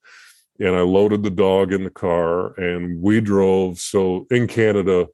and 0.60 0.76
I 0.76 0.80
loaded 0.80 1.22
the 1.22 1.30
dog 1.30 1.72
in 1.72 1.84
the 1.84 1.90
car, 1.90 2.52
and 2.60 3.00
we 3.00 3.22
drove. 3.22 3.78
So 3.78 4.26
in 4.30 4.46
Canada, 4.46 5.06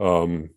um, 0.00 0.50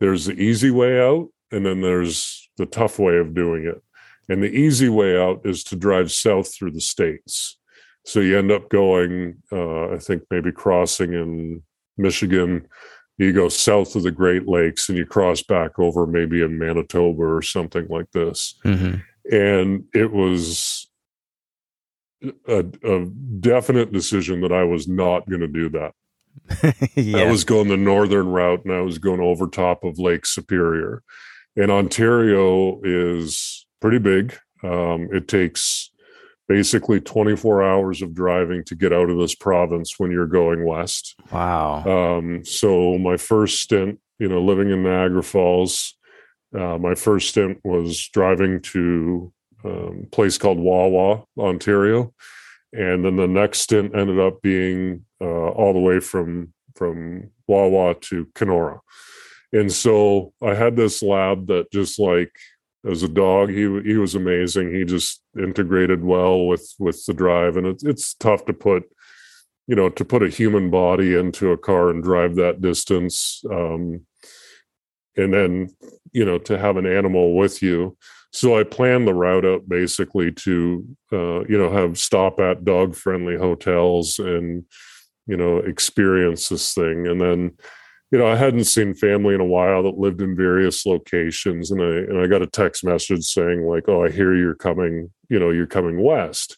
there's 0.00 0.26
the 0.26 0.34
easy 0.34 0.70
way 0.70 1.00
out 1.00 1.28
and 1.50 1.64
then 1.64 1.80
there's 1.80 2.48
the 2.56 2.66
tough 2.66 2.98
way 2.98 3.16
of 3.18 3.34
doing 3.34 3.64
it. 3.66 3.82
And 4.28 4.42
the 4.42 4.50
easy 4.50 4.88
way 4.88 5.20
out 5.20 5.42
is 5.44 5.62
to 5.64 5.76
drive 5.76 6.10
south 6.10 6.54
through 6.54 6.72
the 6.72 6.80
states. 6.80 7.58
So 8.04 8.20
you 8.20 8.38
end 8.38 8.52
up 8.52 8.68
going 8.68 9.36
uh, 9.50 9.92
i 9.92 9.98
think 9.98 10.22
maybe 10.30 10.52
crossing 10.52 11.12
in 11.12 11.62
michigan. 11.96 12.68
You 13.18 13.32
go 13.32 13.48
south 13.48 13.96
of 13.96 14.02
the 14.02 14.10
great 14.10 14.46
lakes 14.46 14.88
and 14.88 14.98
you 14.98 15.06
cross 15.06 15.42
back 15.42 15.78
over 15.78 16.06
maybe 16.06 16.42
in 16.42 16.58
manitoba 16.58 17.22
or 17.22 17.40
something 17.40 17.86
like 17.88 18.10
this. 18.12 18.58
Mm-hmm. 18.64 18.96
and 19.34 19.84
it 19.94 20.12
was 20.12 20.88
a, 22.48 22.64
a 22.84 23.06
definite 23.40 23.92
decision 23.92 24.40
that 24.40 24.52
i 24.52 24.64
was 24.64 24.88
not 24.88 25.28
going 25.28 25.40
to 25.40 25.48
do 25.48 25.68
that 25.70 25.92
yeah. 26.94 27.18
I 27.18 27.30
was 27.30 27.44
going 27.44 27.68
the 27.68 27.76
northern 27.76 28.28
route 28.28 28.64
and 28.64 28.72
I 28.74 28.80
was 28.80 28.98
going 28.98 29.20
over 29.20 29.46
top 29.46 29.84
of 29.84 29.98
Lake 29.98 30.26
Superior. 30.26 31.02
And 31.56 31.70
Ontario 31.70 32.80
is 32.82 33.66
pretty 33.80 33.98
big. 33.98 34.36
Um, 34.62 35.08
it 35.12 35.28
takes 35.28 35.90
basically 36.48 37.00
24 37.00 37.62
hours 37.62 38.02
of 38.02 38.14
driving 38.14 38.62
to 38.64 38.74
get 38.74 38.92
out 38.92 39.10
of 39.10 39.18
this 39.18 39.34
province 39.34 39.94
when 39.98 40.10
you're 40.10 40.26
going 40.26 40.64
west. 40.64 41.16
Wow. 41.32 41.84
Um, 42.18 42.44
so 42.44 42.98
my 42.98 43.16
first 43.16 43.60
stint, 43.62 43.98
you 44.18 44.28
know, 44.28 44.40
living 44.40 44.70
in 44.70 44.82
Niagara 44.82 45.22
Falls, 45.22 45.94
Uh, 46.56 46.78
my 46.78 46.94
first 46.94 47.30
stint 47.30 47.58
was 47.64 48.08
driving 48.12 48.60
to 48.62 49.32
um, 49.64 50.02
a 50.04 50.06
place 50.14 50.38
called 50.38 50.58
Wawa, 50.58 51.24
Ontario, 51.36 52.14
and 52.72 53.04
then 53.04 53.16
the 53.16 53.26
next 53.26 53.60
stint 53.60 53.96
ended 53.96 54.20
up 54.20 54.40
being 54.42 55.05
uh, 55.20 55.24
all 55.50 55.72
the 55.72 55.80
way 55.80 56.00
from 56.00 56.52
from 56.74 57.30
Wawa 57.46 57.94
to 57.94 58.28
Kenora. 58.34 58.80
And 59.52 59.72
so 59.72 60.34
I 60.42 60.54
had 60.54 60.76
this 60.76 61.02
lab 61.02 61.46
that 61.46 61.70
just 61.72 61.98
like 61.98 62.32
as 62.88 63.02
a 63.02 63.08
dog, 63.08 63.50
he 63.50 63.80
he 63.84 63.96
was 63.96 64.14
amazing. 64.14 64.74
He 64.74 64.84
just 64.84 65.22
integrated 65.38 66.04
well 66.04 66.46
with 66.46 66.74
with 66.78 67.04
the 67.06 67.14
drive, 67.14 67.56
and 67.56 67.66
it's 67.66 67.84
it's 67.84 68.14
tough 68.14 68.44
to 68.46 68.52
put 68.52 68.84
you 69.66 69.74
know 69.74 69.88
to 69.88 70.04
put 70.04 70.22
a 70.22 70.28
human 70.28 70.70
body 70.70 71.14
into 71.14 71.50
a 71.50 71.58
car 71.58 71.90
and 71.90 72.02
drive 72.02 72.36
that 72.36 72.60
distance 72.60 73.42
um, 73.50 74.06
and 75.16 75.32
then 75.32 75.68
you 76.12 76.24
know 76.24 76.38
to 76.38 76.58
have 76.58 76.76
an 76.76 76.86
animal 76.86 77.36
with 77.36 77.62
you 77.62 77.96
so 78.32 78.58
i 78.58 78.62
planned 78.62 79.06
the 79.06 79.14
route 79.14 79.44
up 79.44 79.68
basically 79.68 80.30
to 80.30 80.86
uh, 81.12 81.40
you 81.46 81.58
know 81.58 81.70
have 81.70 81.98
stop 81.98 82.38
at 82.40 82.64
dog 82.64 82.94
friendly 82.94 83.36
hotels 83.36 84.18
and 84.18 84.64
you 85.26 85.36
know 85.36 85.58
experience 85.58 86.48
this 86.48 86.74
thing. 86.74 87.06
And 87.06 87.20
then 87.20 87.52
you 88.12 88.18
know 88.18 88.26
i 88.26 88.36
hadn't 88.36 88.64
seen 88.64 88.94
family 88.94 89.34
in 89.34 89.40
a 89.40 89.44
while 89.44 89.82
that 89.82 89.98
lived 89.98 90.20
in 90.20 90.36
various 90.36 90.86
locations. 90.86 91.70
And 91.70 91.82
i 91.82 91.86
and 91.86 92.18
i 92.18 92.26
got 92.26 92.42
a 92.42 92.46
text 92.46 92.84
message 92.84 93.24
saying 93.24 93.62
like 93.62 93.88
oh 93.88 94.04
i 94.04 94.10
hear 94.10 94.34
you're 94.34 94.54
coming 94.54 95.10
you 95.28 95.38
know 95.38 95.50
you're 95.50 95.66
coming 95.66 96.02
west. 96.02 96.56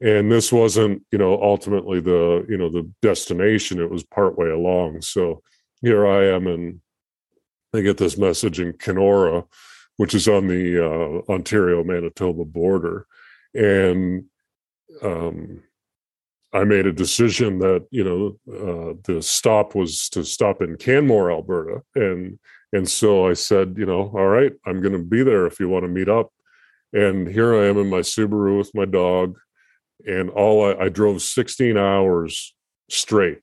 And 0.00 0.32
this 0.32 0.52
wasn't 0.52 1.02
you 1.12 1.18
know 1.18 1.40
ultimately 1.40 2.00
the 2.00 2.44
you 2.48 2.56
know 2.56 2.68
the 2.68 2.90
destination. 3.02 3.80
It 3.80 3.90
was 3.90 4.04
partway 4.04 4.50
along. 4.50 5.02
So 5.02 5.42
here 5.80 6.06
i 6.06 6.26
am 6.26 6.46
and 6.46 6.80
i 7.74 7.80
get 7.80 7.98
this 7.98 8.16
message 8.16 8.60
in 8.60 8.72
kenora 8.74 9.44
which 9.96 10.14
is 10.14 10.28
on 10.28 10.48
the 10.48 10.84
uh, 10.84 11.32
ontario 11.32 11.84
manitoba 11.84 12.44
border. 12.44 13.06
And 13.54 14.24
um, 15.02 15.62
i 16.52 16.64
made 16.64 16.86
a 16.86 16.92
decision 16.92 17.58
that 17.58 17.86
you 17.90 18.04
know 18.04 18.36
uh, 18.52 18.94
the 19.04 19.22
stop 19.22 19.74
was 19.74 20.08
to 20.08 20.24
stop 20.24 20.62
in 20.62 20.76
canmore 20.76 21.30
alberta. 21.30 21.82
And 21.94 22.38
and 22.72 22.88
so 22.88 23.28
i 23.28 23.34
said 23.34 23.74
you 23.76 23.86
know 23.86 24.12
all 24.14 24.28
right 24.28 24.52
i'm 24.66 24.80
going 24.80 24.92
to 24.92 25.04
be 25.04 25.22
there 25.22 25.46
if 25.46 25.60
you 25.60 25.68
want 25.68 25.84
to 25.84 25.88
meet 25.88 26.08
up. 26.08 26.32
And 26.92 27.26
here 27.28 27.54
i 27.54 27.66
am 27.66 27.78
in 27.78 27.88
my 27.88 28.00
subaru 28.00 28.58
with 28.58 28.74
my 28.74 28.84
dog. 28.84 29.38
And 30.06 30.30
all 30.30 30.66
I, 30.66 30.86
I 30.86 30.88
drove 30.88 31.22
16 31.22 31.76
hours 31.76 32.54
straight 32.88 33.38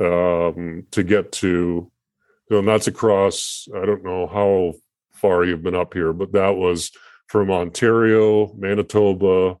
um, 0.00 0.86
to 0.90 1.02
get 1.02 1.32
to, 1.32 1.48
you 1.48 2.50
know, 2.50 2.58
and 2.58 2.68
that's 2.68 2.88
across, 2.88 3.66
I 3.74 3.86
don't 3.86 4.04
know 4.04 4.26
how 4.26 4.74
far 5.14 5.44
you've 5.44 5.62
been 5.62 5.74
up 5.74 5.94
here, 5.94 6.12
but 6.12 6.32
that 6.32 6.56
was 6.56 6.90
from 7.28 7.50
Ontario, 7.50 8.52
Manitoba, 8.54 9.56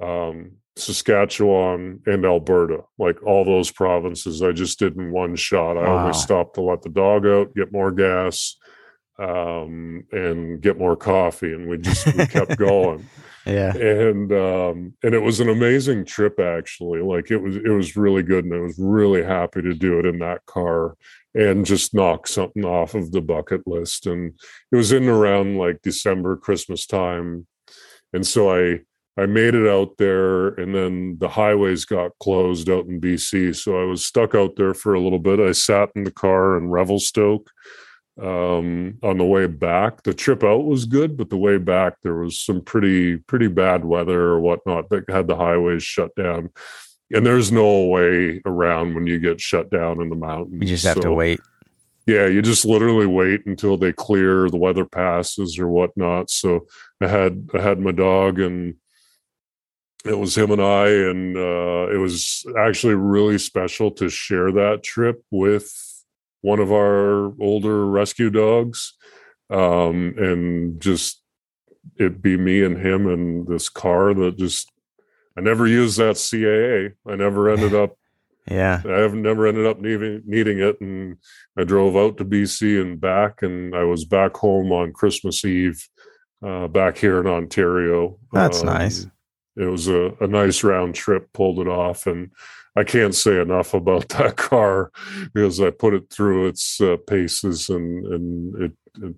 um, 0.00 0.52
Saskatchewan, 0.76 2.00
and 2.06 2.24
Alberta, 2.24 2.82
like 2.98 3.22
all 3.22 3.44
those 3.44 3.70
provinces. 3.70 4.42
I 4.42 4.52
just 4.52 4.78
did 4.78 4.96
in 4.96 5.10
one 5.10 5.36
shot. 5.36 5.76
I 5.76 5.88
wow. 5.88 6.00
only 6.00 6.12
stopped 6.12 6.56
to 6.56 6.62
let 6.62 6.82
the 6.82 6.90
dog 6.90 7.26
out, 7.26 7.54
get 7.54 7.72
more 7.72 7.90
gas, 7.90 8.56
um, 9.18 10.04
and 10.12 10.60
get 10.60 10.78
more 10.78 10.96
coffee, 10.96 11.52
and 11.52 11.68
we 11.68 11.78
just 11.78 12.06
we 12.14 12.26
kept 12.26 12.56
going 12.58 13.06
yeah 13.46 13.72
and 13.76 14.32
um 14.32 14.92
and 15.04 15.14
it 15.14 15.22
was 15.22 15.38
an 15.38 15.48
amazing 15.48 16.04
trip 16.04 16.40
actually 16.40 17.00
like 17.00 17.30
it 17.30 17.36
was 17.36 17.56
it 17.56 17.68
was 17.68 17.96
really 17.96 18.22
good 18.22 18.44
and 18.44 18.52
i 18.52 18.58
was 18.58 18.76
really 18.78 19.22
happy 19.22 19.62
to 19.62 19.72
do 19.72 19.98
it 20.00 20.04
in 20.04 20.18
that 20.18 20.44
car 20.46 20.96
and 21.34 21.64
just 21.64 21.94
knock 21.94 22.26
something 22.26 22.64
off 22.64 22.94
of 22.94 23.12
the 23.12 23.20
bucket 23.20 23.62
list 23.66 24.06
and 24.06 24.34
it 24.72 24.76
was 24.76 24.90
in 24.90 25.08
around 25.08 25.56
like 25.56 25.80
december 25.82 26.36
christmas 26.36 26.86
time 26.86 27.46
and 28.12 28.26
so 28.26 28.52
i 28.52 28.80
i 29.16 29.26
made 29.26 29.54
it 29.54 29.68
out 29.68 29.96
there 29.98 30.48
and 30.48 30.74
then 30.74 31.16
the 31.18 31.28
highways 31.28 31.84
got 31.84 32.12
closed 32.20 32.68
out 32.68 32.86
in 32.86 33.00
bc 33.00 33.54
so 33.54 33.80
i 33.80 33.84
was 33.84 34.04
stuck 34.04 34.34
out 34.34 34.56
there 34.56 34.74
for 34.74 34.94
a 34.94 35.00
little 35.00 35.18
bit 35.18 35.40
i 35.40 35.52
sat 35.52 35.90
in 35.94 36.04
the 36.04 36.10
car 36.10 36.56
in 36.56 36.68
revelstoke 36.68 37.50
um, 38.22 38.98
on 39.02 39.18
the 39.18 39.24
way 39.24 39.46
back. 39.46 40.02
The 40.02 40.14
trip 40.14 40.42
out 40.42 40.64
was 40.64 40.86
good, 40.86 41.16
but 41.16 41.30
the 41.30 41.36
way 41.36 41.58
back 41.58 41.94
there 42.02 42.14
was 42.14 42.40
some 42.40 42.62
pretty 42.62 43.18
pretty 43.18 43.48
bad 43.48 43.84
weather 43.84 44.20
or 44.20 44.40
whatnot 44.40 44.88
that 44.90 45.08
had 45.10 45.26
the 45.26 45.36
highways 45.36 45.82
shut 45.82 46.14
down. 46.14 46.50
And 47.12 47.24
there's 47.24 47.52
no 47.52 47.84
way 47.86 48.42
around 48.44 48.94
when 48.94 49.06
you 49.06 49.20
get 49.20 49.40
shut 49.40 49.70
down 49.70 50.00
in 50.00 50.08
the 50.08 50.16
mountains. 50.16 50.60
You 50.60 50.68
just 50.68 50.84
have 50.84 50.96
so, 50.96 51.02
to 51.02 51.12
wait. 51.12 51.40
Yeah, 52.06 52.26
you 52.26 52.40
just 52.40 52.64
literally 52.64 53.06
wait 53.06 53.46
until 53.46 53.76
they 53.76 53.92
clear, 53.92 54.48
the 54.48 54.56
weather 54.56 54.84
passes 54.84 55.58
or 55.58 55.68
whatnot. 55.68 56.30
So 56.30 56.66
I 57.00 57.08
had 57.08 57.50
I 57.54 57.60
had 57.60 57.80
my 57.80 57.92
dog 57.92 58.40
and 58.40 58.74
it 60.08 60.18
was 60.18 60.36
him 60.36 60.50
and 60.50 60.62
I, 60.62 60.88
and 60.88 61.36
uh, 61.36 61.88
it 61.92 61.98
was 61.98 62.44
actually 62.58 62.94
really 62.94 63.38
special 63.38 63.90
to 63.92 64.08
share 64.08 64.52
that 64.52 64.82
trip 64.82 65.22
with 65.30 65.72
one 66.40 66.60
of 66.60 66.70
our 66.72 67.32
older 67.40 67.86
rescue 67.86 68.30
dogs 68.30 68.94
um, 69.50 70.14
and 70.16 70.80
just 70.80 71.22
it 71.96 72.20
be 72.20 72.36
me 72.36 72.62
and 72.62 72.78
him 72.78 73.06
and 73.06 73.46
this 73.46 73.68
car 73.68 74.14
that 74.14 74.38
just 74.38 74.70
I 75.36 75.40
never 75.40 75.66
used 75.66 75.98
that 75.98 76.16
CAA. 76.16 76.92
I 77.06 77.16
never 77.16 77.48
ended 77.52 77.74
up 77.74 77.96
yeah. 78.48 78.80
I 78.86 78.98
have 79.00 79.14
never 79.14 79.46
ended 79.46 79.66
up 79.66 79.80
needing 79.80 80.22
needing 80.24 80.60
it 80.60 80.80
and 80.80 81.16
I 81.58 81.64
drove 81.64 81.96
out 81.96 82.16
to 82.18 82.24
BC 82.24 82.80
and 82.80 83.00
back 83.00 83.42
and 83.42 83.74
I 83.74 83.82
was 83.82 84.04
back 84.04 84.36
home 84.36 84.70
on 84.70 84.92
Christmas 84.92 85.44
Eve 85.44 85.84
uh, 86.44 86.68
back 86.68 86.96
here 86.96 87.20
in 87.20 87.26
Ontario. 87.26 88.18
That's 88.32 88.60
um, 88.60 88.66
nice. 88.66 89.06
It 89.56 89.66
was 89.66 89.88
a, 89.88 90.12
a 90.20 90.26
nice 90.26 90.62
round 90.62 90.94
trip, 90.94 91.32
pulled 91.32 91.60
it 91.60 91.68
off 91.68 92.06
and 92.06 92.30
I 92.76 92.84
can't 92.84 93.14
say 93.14 93.40
enough 93.40 93.74
about 93.74 94.08
that 94.10 94.36
car 94.36 94.92
because 95.32 95.60
I 95.60 95.70
put 95.70 95.94
it 95.94 96.10
through 96.10 96.46
its 96.46 96.80
uh, 96.80 96.96
paces 97.06 97.68
and 97.68 98.06
and 98.06 98.62
it, 98.62 98.72
it, 99.02 99.14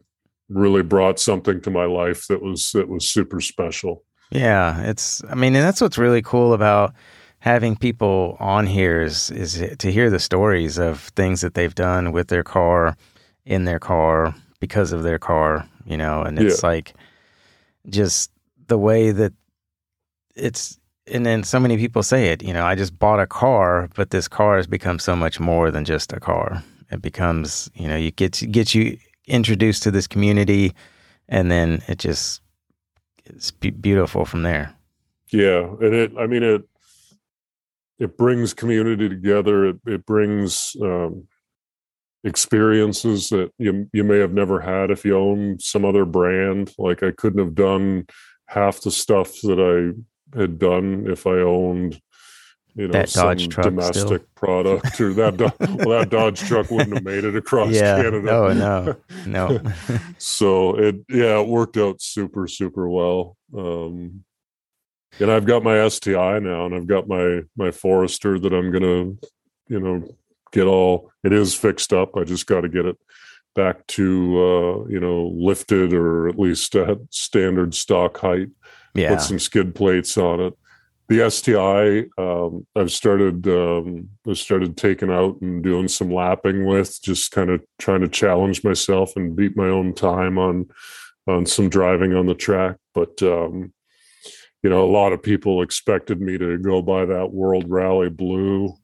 really 0.50 0.82
brought 0.82 1.20
something 1.20 1.60
to 1.60 1.68
my 1.68 1.84
life 1.84 2.26
that 2.28 2.40
was 2.40 2.72
that 2.72 2.88
was 2.88 3.06
super 3.06 3.38
special. 3.38 4.02
Yeah, 4.30 4.80
it's 4.82 5.22
I 5.28 5.34
mean, 5.34 5.54
and 5.54 5.64
that's 5.64 5.80
what's 5.80 5.98
really 5.98 6.22
cool 6.22 6.54
about 6.54 6.94
having 7.40 7.76
people 7.76 8.36
on 8.40 8.66
here 8.66 9.02
is 9.02 9.30
is 9.30 9.62
to 9.78 9.92
hear 9.92 10.08
the 10.08 10.18
stories 10.18 10.78
of 10.78 11.00
things 11.16 11.42
that 11.42 11.52
they've 11.52 11.74
done 11.74 12.12
with 12.12 12.28
their 12.28 12.44
car, 12.44 12.96
in 13.44 13.64
their 13.64 13.78
car, 13.78 14.34
because 14.58 14.92
of 14.92 15.02
their 15.02 15.18
car, 15.18 15.68
you 15.84 15.98
know, 15.98 16.22
and 16.22 16.38
it's 16.38 16.62
yeah. 16.62 16.68
like 16.68 16.94
just 17.90 18.30
the 18.68 18.78
way 18.78 19.10
that 19.10 19.34
it's 20.38 20.78
and 21.10 21.24
then 21.24 21.42
so 21.42 21.58
many 21.58 21.76
people 21.76 22.02
say 22.02 22.28
it, 22.28 22.42
you 22.42 22.52
know, 22.52 22.64
I 22.64 22.74
just 22.74 22.98
bought 22.98 23.20
a 23.20 23.26
car, 23.26 23.88
but 23.94 24.10
this 24.10 24.28
car 24.28 24.56
has 24.56 24.66
become 24.66 24.98
so 24.98 25.16
much 25.16 25.40
more 25.40 25.70
than 25.70 25.84
just 25.84 26.12
a 26.12 26.20
car. 26.20 26.62
It 26.90 27.02
becomes, 27.02 27.70
you 27.74 27.88
know, 27.88 27.96
you 27.96 28.10
get 28.10 28.42
get 28.50 28.74
you 28.74 28.98
introduced 29.26 29.82
to 29.84 29.90
this 29.90 30.06
community, 30.06 30.74
and 31.28 31.50
then 31.50 31.82
it 31.88 31.98
just 31.98 32.40
it's 33.24 33.50
beautiful 33.50 34.24
from 34.24 34.42
there. 34.42 34.74
Yeah, 35.30 35.74
and 35.80 35.94
it, 35.94 36.12
I 36.18 36.26
mean, 36.26 36.42
it 36.42 36.62
it 37.98 38.16
brings 38.16 38.54
community 38.54 39.08
together. 39.08 39.66
It 39.66 39.76
it 39.86 40.06
brings 40.06 40.74
um, 40.82 41.26
experiences 42.24 43.28
that 43.30 43.50
you 43.58 43.88
you 43.92 44.04
may 44.04 44.18
have 44.18 44.32
never 44.32 44.60
had 44.60 44.90
if 44.90 45.04
you 45.04 45.16
own 45.16 45.58
some 45.60 45.84
other 45.84 46.04
brand. 46.04 46.72
Like 46.78 47.02
I 47.02 47.10
couldn't 47.10 47.44
have 47.44 47.54
done 47.54 48.06
half 48.46 48.80
the 48.80 48.90
stuff 48.90 49.32
that 49.42 49.60
I 49.60 50.00
had 50.34 50.58
done 50.58 51.06
if 51.08 51.26
I 51.26 51.38
owned 51.40 52.00
you 52.74 52.86
know 52.86 52.92
that 52.92 53.08
some 53.08 53.26
Dodge 53.26 53.48
truck 53.48 53.64
domestic 53.64 54.04
still. 54.06 54.18
product 54.36 55.00
or 55.00 55.12
that 55.14 55.38
well, 55.84 55.98
that 55.98 56.10
Dodge 56.10 56.40
truck 56.40 56.70
wouldn't 56.70 56.94
have 56.94 57.04
made 57.04 57.24
it 57.24 57.34
across 57.34 57.72
yeah. 57.72 57.96
Canada. 57.96 58.22
No, 58.22 58.52
no, 58.52 58.96
no. 59.26 59.72
so 60.18 60.78
it 60.78 60.96
yeah, 61.08 61.40
it 61.40 61.48
worked 61.48 61.76
out 61.76 62.00
super 62.00 62.46
super 62.46 62.88
well. 62.88 63.36
Um, 63.56 64.24
and 65.18 65.30
I've 65.30 65.46
got 65.46 65.64
my 65.64 65.88
STI 65.88 66.38
now, 66.38 66.66
and 66.66 66.74
I've 66.74 66.86
got 66.86 67.08
my 67.08 67.40
my 67.56 67.72
Forester 67.72 68.38
that 68.38 68.52
I'm 68.52 68.70
gonna 68.70 69.14
you 69.68 69.80
know 69.80 70.14
get 70.52 70.66
all. 70.66 71.10
It 71.24 71.32
is 71.32 71.54
fixed 71.54 71.92
up. 71.92 72.16
I 72.16 72.22
just 72.22 72.46
got 72.46 72.60
to 72.60 72.68
get 72.68 72.86
it 72.86 72.96
back 73.56 73.84
to 73.88 74.04
uh, 74.38 74.88
you 74.88 75.00
know 75.00 75.32
lifted 75.34 75.92
or 75.92 76.28
at 76.28 76.38
least 76.38 76.76
at 76.76 76.98
standard 77.10 77.74
stock 77.74 78.18
height 78.18 78.50
yeah. 78.94 79.10
put 79.10 79.20
some 79.20 79.38
skid 79.38 79.74
plates 79.74 80.16
on 80.16 80.40
it. 80.40 80.54
The 81.08 81.30
STI, 81.30 82.04
um, 82.22 82.66
I've 82.76 82.92
started 82.92 83.48
um, 83.48 84.10
I've 84.28 84.36
started 84.36 84.76
taking 84.76 85.10
out 85.10 85.40
and 85.40 85.62
doing 85.62 85.88
some 85.88 86.10
lapping 86.10 86.66
with, 86.66 87.00
just 87.02 87.30
kind 87.30 87.48
of 87.48 87.62
trying 87.78 88.02
to 88.02 88.08
challenge 88.08 88.62
myself 88.62 89.16
and 89.16 89.34
beat 89.34 89.56
my 89.56 89.68
own 89.68 89.94
time 89.94 90.38
on 90.38 90.66
on 91.26 91.46
some 91.46 91.70
driving 91.70 92.14
on 92.14 92.26
the 92.26 92.34
track. 92.34 92.76
But 92.92 93.22
um, 93.22 93.72
you 94.62 94.70
know, 94.70 94.84
a 94.84 94.90
lot 94.90 95.12
of 95.12 95.22
people 95.22 95.62
expected 95.62 96.20
me 96.20 96.36
to 96.36 96.58
go 96.58 96.82
by 96.82 97.06
that 97.06 97.32
World 97.32 97.70
Rally 97.70 98.10
Blue 98.10 98.74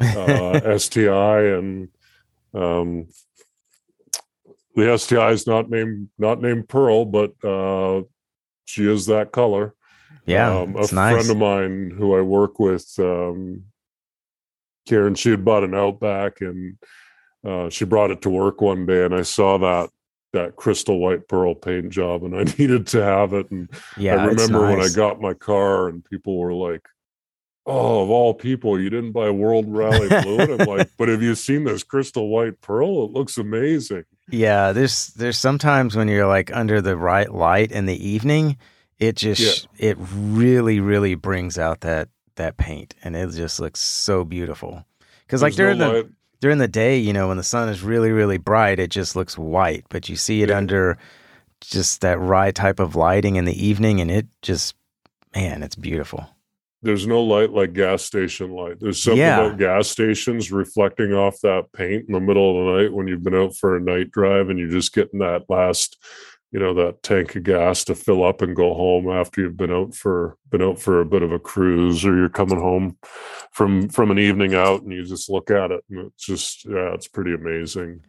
uh, 0.00 0.78
STI, 0.78 1.40
and 1.40 1.88
um, 2.54 3.08
the 4.74 4.96
STI 4.96 5.30
is 5.30 5.46
not 5.46 5.70
named 5.70 6.08
not 6.18 6.40
named 6.40 6.68
Pearl, 6.68 7.04
but 7.04 7.32
uh, 7.44 8.02
she 8.64 8.90
is 8.90 9.06
that 9.06 9.32
color. 9.32 9.74
Yeah, 10.26 10.60
um, 10.60 10.76
a 10.76 10.94
nice. 10.94 11.14
friend 11.14 11.30
of 11.30 11.36
mine 11.36 11.94
who 11.96 12.16
I 12.16 12.22
work 12.22 12.58
with, 12.58 12.90
um, 12.98 13.64
Karen, 14.86 15.14
she 15.14 15.30
had 15.30 15.44
bought 15.44 15.64
an 15.64 15.74
Outback 15.74 16.40
and 16.40 16.78
uh, 17.46 17.68
she 17.68 17.84
brought 17.84 18.10
it 18.10 18.22
to 18.22 18.30
work 18.30 18.60
one 18.60 18.86
day, 18.86 19.04
and 19.04 19.14
I 19.14 19.22
saw 19.22 19.58
that 19.58 19.90
that 20.32 20.56
crystal 20.56 20.98
white 20.98 21.28
pearl 21.28 21.54
paint 21.54 21.90
job, 21.90 22.24
and 22.24 22.34
I 22.34 22.42
needed 22.58 22.86
to 22.88 23.02
have 23.02 23.32
it. 23.34 23.50
And 23.50 23.68
yeah, 23.96 24.16
I 24.16 24.24
remember 24.24 24.66
nice. 24.66 24.76
when 24.76 24.80
I 24.80 24.88
got 24.94 25.20
my 25.20 25.34
car, 25.34 25.88
and 25.88 26.04
people 26.04 26.38
were 26.38 26.54
like, 26.54 26.86
"Oh, 27.66 28.02
of 28.02 28.10
all 28.10 28.34
people, 28.34 28.80
you 28.80 28.90
didn't 28.90 29.12
buy 29.12 29.30
World 29.30 29.66
Rally 29.68 30.08
Blue?" 30.08 30.38
and 30.38 30.62
I'm 30.62 30.68
like, 30.76 30.90
"But 30.96 31.08
have 31.08 31.22
you 31.22 31.34
seen 31.34 31.64
this 31.64 31.82
crystal 31.82 32.28
white 32.28 32.60
pearl? 32.60 33.04
It 33.04 33.12
looks 33.12 33.36
amazing." 33.36 34.04
Yeah, 34.30 34.72
there's 34.72 35.08
there's 35.08 35.38
sometimes 35.38 35.96
when 35.96 36.08
you're 36.08 36.26
like 36.26 36.54
under 36.54 36.80
the 36.80 36.96
right 36.96 37.32
light 37.32 37.72
in 37.72 37.86
the 37.86 38.08
evening, 38.08 38.56
it 38.98 39.16
just 39.16 39.68
yeah. 39.76 39.90
it 39.90 39.96
really 40.00 40.80
really 40.80 41.14
brings 41.14 41.58
out 41.58 41.80
that 41.82 42.08
that 42.36 42.56
paint, 42.56 42.94
and 43.02 43.16
it 43.16 43.30
just 43.30 43.60
looks 43.60 43.80
so 43.80 44.24
beautiful. 44.24 44.84
Because 45.26 45.42
like 45.42 45.54
during 45.54 45.78
no 45.78 45.88
the 45.88 45.96
light 45.98 46.06
during 46.44 46.58
the 46.58 46.68
day, 46.68 46.98
you 46.98 47.14
know, 47.14 47.28
when 47.28 47.38
the 47.38 47.42
sun 47.42 47.70
is 47.70 47.82
really, 47.82 48.10
really 48.10 48.36
bright, 48.36 48.78
it 48.78 48.90
just 48.90 49.16
looks 49.16 49.38
white. 49.38 49.86
But 49.88 50.10
you 50.10 50.16
see 50.16 50.42
it 50.42 50.50
yeah. 50.50 50.58
under 50.58 50.98
just 51.62 52.02
that 52.02 52.20
right 52.20 52.54
type 52.54 52.80
of 52.80 52.96
lighting 52.96 53.36
in 53.36 53.46
the 53.46 53.66
evening, 53.66 53.98
and 54.02 54.10
it 54.10 54.26
just, 54.42 54.74
man, 55.34 55.62
it's 55.62 55.74
beautiful. 55.74 56.28
There's 56.84 57.06
no 57.06 57.22
light 57.22 57.50
like 57.50 57.72
gas 57.72 58.04
station 58.04 58.52
light. 58.52 58.78
There's 58.78 59.02
something 59.02 59.18
yeah. 59.18 59.40
about 59.40 59.58
gas 59.58 59.88
stations 59.88 60.52
reflecting 60.52 61.12
off 61.12 61.40
that 61.42 61.72
paint 61.72 62.04
in 62.06 62.12
the 62.12 62.20
middle 62.20 62.50
of 62.50 62.66
the 62.66 62.82
night 62.82 62.92
when 62.92 63.08
you've 63.08 63.24
been 63.24 63.34
out 63.34 63.56
for 63.56 63.76
a 63.76 63.80
night 63.80 64.10
drive 64.10 64.50
and 64.50 64.58
you're 64.58 64.68
just 64.68 64.92
getting 64.92 65.20
that 65.20 65.48
last 65.48 65.96
you 66.54 66.60
know 66.60 66.72
that 66.72 67.02
tank 67.02 67.34
of 67.34 67.42
gas 67.42 67.84
to 67.84 67.96
fill 67.96 68.24
up 68.24 68.40
and 68.40 68.54
go 68.54 68.74
home 68.74 69.10
after 69.10 69.40
you've 69.40 69.56
been 69.56 69.72
out 69.72 69.92
for 69.92 70.36
been 70.50 70.62
out 70.62 70.78
for 70.78 71.00
a 71.00 71.04
bit 71.04 71.22
of 71.22 71.32
a 71.32 71.38
cruise 71.38 72.06
or 72.06 72.16
you're 72.16 72.28
coming 72.28 72.60
home 72.60 72.96
from 73.50 73.88
from 73.88 74.12
an 74.12 74.20
evening 74.20 74.54
out 74.54 74.80
and 74.82 74.92
you 74.92 75.04
just 75.04 75.28
look 75.28 75.50
at 75.50 75.72
it 75.72 75.82
and 75.90 76.06
it's 76.06 76.24
just 76.24 76.64
yeah 76.64 76.94
it's 76.94 77.08
pretty 77.08 77.34
amazing 77.34 78.04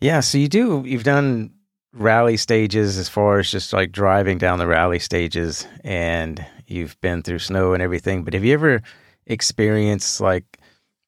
yeah 0.00 0.18
so 0.18 0.36
you 0.36 0.48
do 0.48 0.82
you've 0.84 1.04
done 1.04 1.52
rally 1.92 2.36
stages 2.36 2.98
as 2.98 3.08
far 3.08 3.38
as 3.38 3.50
just 3.52 3.72
like 3.72 3.92
driving 3.92 4.36
down 4.36 4.58
the 4.58 4.66
rally 4.66 4.98
stages 4.98 5.64
and 5.84 6.44
you've 6.66 7.00
been 7.00 7.22
through 7.22 7.38
snow 7.38 7.72
and 7.72 7.82
everything 7.82 8.24
but 8.24 8.34
have 8.34 8.44
you 8.44 8.52
ever 8.52 8.82
experienced 9.26 10.20
like 10.20 10.58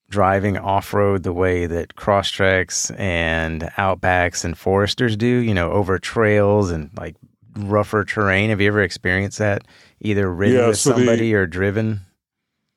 driving 0.08 0.56
off 0.56 0.94
road 0.94 1.22
the 1.22 1.32
way 1.32 1.66
that 1.66 1.94
Crosstreks 1.94 2.98
and 2.98 3.62
Outbacks 3.76 4.44
and 4.44 4.56
Foresters 4.56 5.16
do, 5.16 5.26
you 5.26 5.52
know, 5.52 5.70
over 5.72 5.98
trails 5.98 6.70
and 6.70 6.90
like 6.96 7.16
rougher 7.56 8.04
terrain. 8.04 8.50
Have 8.50 8.60
you 8.60 8.68
ever 8.68 8.82
experienced 8.82 9.38
that? 9.38 9.64
Either 10.00 10.32
ridden 10.32 10.56
yeah, 10.56 10.68
with 10.68 10.78
so 10.78 10.92
somebody 10.92 11.30
the, 11.30 11.34
or 11.34 11.46
driven? 11.46 12.00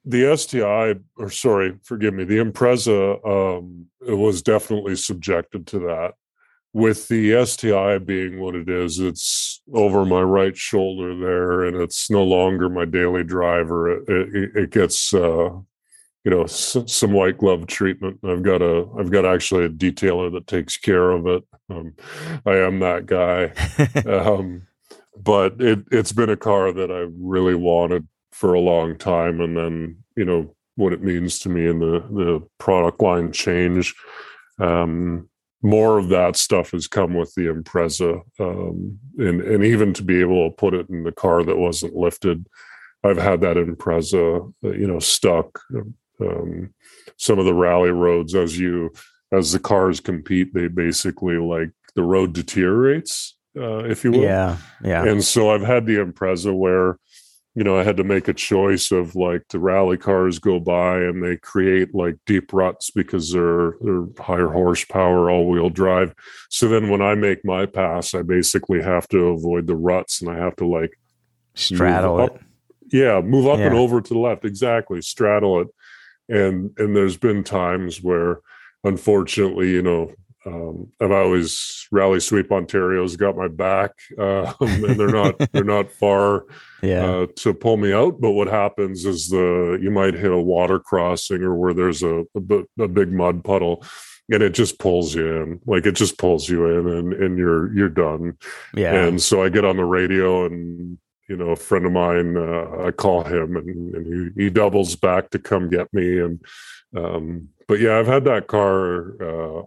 The 0.04 0.36
STI, 0.36 0.96
or 1.18 1.30
sorry, 1.30 1.78
forgive 1.84 2.14
me, 2.14 2.24
the 2.24 2.38
Impreza 2.38 3.26
um, 3.26 3.86
it 4.06 4.16
was 4.16 4.42
definitely 4.42 4.96
subjected 4.96 5.68
to 5.68 5.80
that. 5.80 6.16
With 6.74 7.10
the 7.10 7.46
STI 7.46 7.98
being 7.98 8.40
what 8.40 8.56
it 8.56 8.70
is, 8.70 9.00
it's 9.00 9.62
over 9.74 10.06
my 10.06 10.22
right 10.22 10.56
shoulder 10.56 11.16
there, 11.18 11.64
and 11.66 11.76
it's 11.76 12.10
no 12.10 12.24
longer 12.24 12.70
my 12.70 12.86
daily 12.86 13.26
driver. 13.26 13.92
It, 13.92 14.10
it, 14.10 14.56
it 14.56 14.70
gets 14.70 15.14
uh, 15.14 15.50
you 16.24 16.32
know 16.32 16.46
some 16.46 17.12
white 17.14 17.38
glove 17.38 17.68
treatment. 17.68 18.20
I've 18.24 18.44
got 18.44 18.62
a 18.62 18.88
i've 18.98 19.12
got 19.12 19.26
actually 19.26 19.66
a 19.66 19.70
detailer 19.70 20.32
that 20.32 20.48
takes 20.48 20.78
care 20.78 21.12
of 21.12 21.28
it. 21.28 21.44
Um, 21.70 21.94
i 22.46 22.56
am 22.56 22.80
that 22.80 23.06
guy. 23.06 23.54
Um, 24.12 24.68
but 25.18 25.60
it 25.60 25.80
it's 25.92 26.14
been 26.14 26.30
a 26.30 26.38
car 26.38 26.72
that 26.72 26.90
i 26.90 27.06
really 27.20 27.54
wanted 27.56 28.08
for 28.32 28.54
a 28.54 28.60
long 28.60 28.98
time 28.98 29.42
and 29.42 29.58
then 29.58 29.98
you 30.16 30.24
know 30.24 30.56
what 30.76 30.94
it 30.94 31.04
means 31.04 31.40
to 31.40 31.50
me 31.50 31.68
and 31.68 31.82
the 31.82 32.00
the 32.12 32.48
product 32.58 33.02
line 33.02 33.32
change. 33.32 33.96
Um, 34.60 35.30
more 35.62 35.98
of 36.00 36.10
that 36.10 36.36
stuff 36.36 36.72
has 36.72 36.88
come 36.88 37.14
with 37.14 37.34
the 37.36 37.48
Impreza 37.48 38.22
um, 38.40 38.98
and 39.18 39.42
and 39.42 39.64
even 39.64 39.94
to 39.94 40.04
be 40.04 40.20
able 40.20 40.50
to 40.50 40.56
put 40.56 40.74
it 40.74 40.90
in 40.90 41.04
the 41.04 41.12
car 41.12 41.44
that 41.44 41.58
wasn't 41.58 41.96
lifted. 41.96 42.46
I've 43.04 43.18
had 43.18 43.42
that 43.42 43.58
Impreza, 43.58 44.54
uh, 44.64 44.72
you 44.72 44.88
know, 44.88 45.00
stuck 45.00 45.60
um, 46.22 46.74
some 47.18 47.40
of 47.40 47.46
the 47.46 47.54
rally 47.54 47.92
roads 47.92 48.36
as 48.36 48.58
you 48.58 48.92
as 49.32 49.52
the 49.52 49.60
cars 49.60 50.00
compete 50.00 50.54
they 50.54 50.68
basically 50.68 51.38
like 51.38 51.72
the 51.96 52.04
road 52.04 52.34
deteriorates 52.34 53.38
uh, 53.58 53.84
if 53.86 54.04
you 54.04 54.12
will. 54.12 54.22
Yeah 54.22 54.58
yeah. 54.84 55.06
And 55.06 55.24
so 55.24 55.52
i've 55.52 55.62
had 55.62 55.86
the 55.86 55.98
impreza 55.98 56.56
where 56.56 56.98
you 57.56 57.64
know 57.64 57.78
i 57.78 57.84
had 57.84 57.98
to 57.98 58.04
make 58.04 58.28
a 58.28 58.34
choice 58.34 58.92
of 58.92 59.16
like 59.16 59.44
the 59.50 59.60
rally 59.60 59.98
cars 59.98 60.40
go 60.40 60.60
by 60.60 60.98
and 60.98 61.24
they 61.24 61.36
create 61.38 61.94
like 61.94 62.16
deep 62.26 62.54
ruts 62.54 62.92
because 62.92 63.32
they're 63.32 63.74
they're 63.82 64.06
higher 64.20 64.48
horsepower 64.48 65.30
all-wheel 65.30 65.70
drive. 65.70 66.14
So 66.50 66.68
then 66.68 66.90
when 66.90 67.02
i 67.02 67.16
make 67.16 67.44
my 67.44 67.66
pass 67.66 68.14
i 68.14 68.22
basically 68.22 68.82
have 68.82 69.08
to 69.10 69.28
avoid 69.30 69.68
the 69.68 69.76
ruts 69.76 70.22
and 70.22 70.32
i 70.32 70.38
have 70.38 70.56
to 70.58 70.66
like 70.66 70.98
straddle 71.56 72.22
it. 72.22 72.42
yeah 72.92 73.20
move 73.22 73.48
up 73.48 73.60
yeah. 73.60 73.68
and 73.68 73.76
over 73.76 74.02
to 74.02 74.14
the 74.14 74.20
left. 74.20 74.46
Exactly. 74.46 75.02
Straddle 75.02 75.62
it. 75.62 75.68
And 76.30 76.72
and 76.78 76.96
there's 76.96 77.18
been 77.18 77.44
times 77.44 78.02
where 78.02 78.40
unfortunately 78.84 79.70
you 79.70 79.82
know 79.82 80.14
um, 80.46 80.92
I've 81.00 81.12
always 81.12 81.88
rally 81.92 82.20
sweep 82.20 82.52
Ontario's 82.52 83.16
got 83.16 83.38
my 83.38 83.48
back, 83.48 83.92
uh, 84.18 84.54
and 84.60 85.00
they're 85.00 85.08
not 85.08 85.38
they're 85.52 85.64
not 85.64 85.92
far 85.92 86.46
yeah. 86.82 87.06
uh, 87.06 87.28
to 87.38 87.54
pull 87.54 87.78
me 87.78 87.94
out. 87.94 88.20
But 88.20 88.32
what 88.32 88.48
happens 88.48 89.06
is 89.06 89.30
the 89.30 89.78
you 89.82 89.92
might 89.92 90.16
hit 90.16 90.32
a 90.32 90.40
water 90.40 90.80
crossing 90.80 91.44
or 91.44 91.56
where 91.56 91.74
there's 91.74 92.02
a, 92.02 92.26
a, 92.36 92.84
a 92.84 92.88
big 92.88 93.12
mud 93.12 93.44
puddle, 93.44 93.86
and 94.32 94.42
it 94.42 94.54
just 94.54 94.80
pulls 94.80 95.14
you 95.14 95.28
in, 95.28 95.62
like 95.66 95.86
it 95.86 95.96
just 95.96 96.18
pulls 96.18 96.50
you 96.50 96.66
in, 96.66 96.88
and 96.88 97.14
and 97.14 97.38
you're 97.38 97.72
you're 97.76 97.90
done. 97.90 98.38
Yeah. 98.76 98.96
And 98.96 99.22
so 99.22 99.44
I 99.44 99.50
get 99.50 99.66
on 99.66 99.78
the 99.78 99.86
radio 99.86 100.46
and 100.46 100.98
you 101.32 101.38
know, 101.38 101.52
a 101.52 101.56
friend 101.56 101.86
of 101.86 101.94
mine, 101.94 102.36
uh, 102.36 102.88
I 102.88 102.92
call 102.92 103.24
him 103.24 103.56
and, 103.56 103.96
and 103.96 104.34
he, 104.36 104.44
he, 104.44 104.50
doubles 104.50 104.98
back 104.98 105.30
to 105.30 105.40
come 105.40 105.70
get 105.70 105.88
me. 105.94 106.20
And, 106.20 106.44
um, 106.94 107.48
but 107.70 107.80
yeah, 107.80 107.98
I've 107.98 108.08
had 108.08 108.26
that 108.26 108.48
car, 108.48 109.16
uh, 109.24 109.64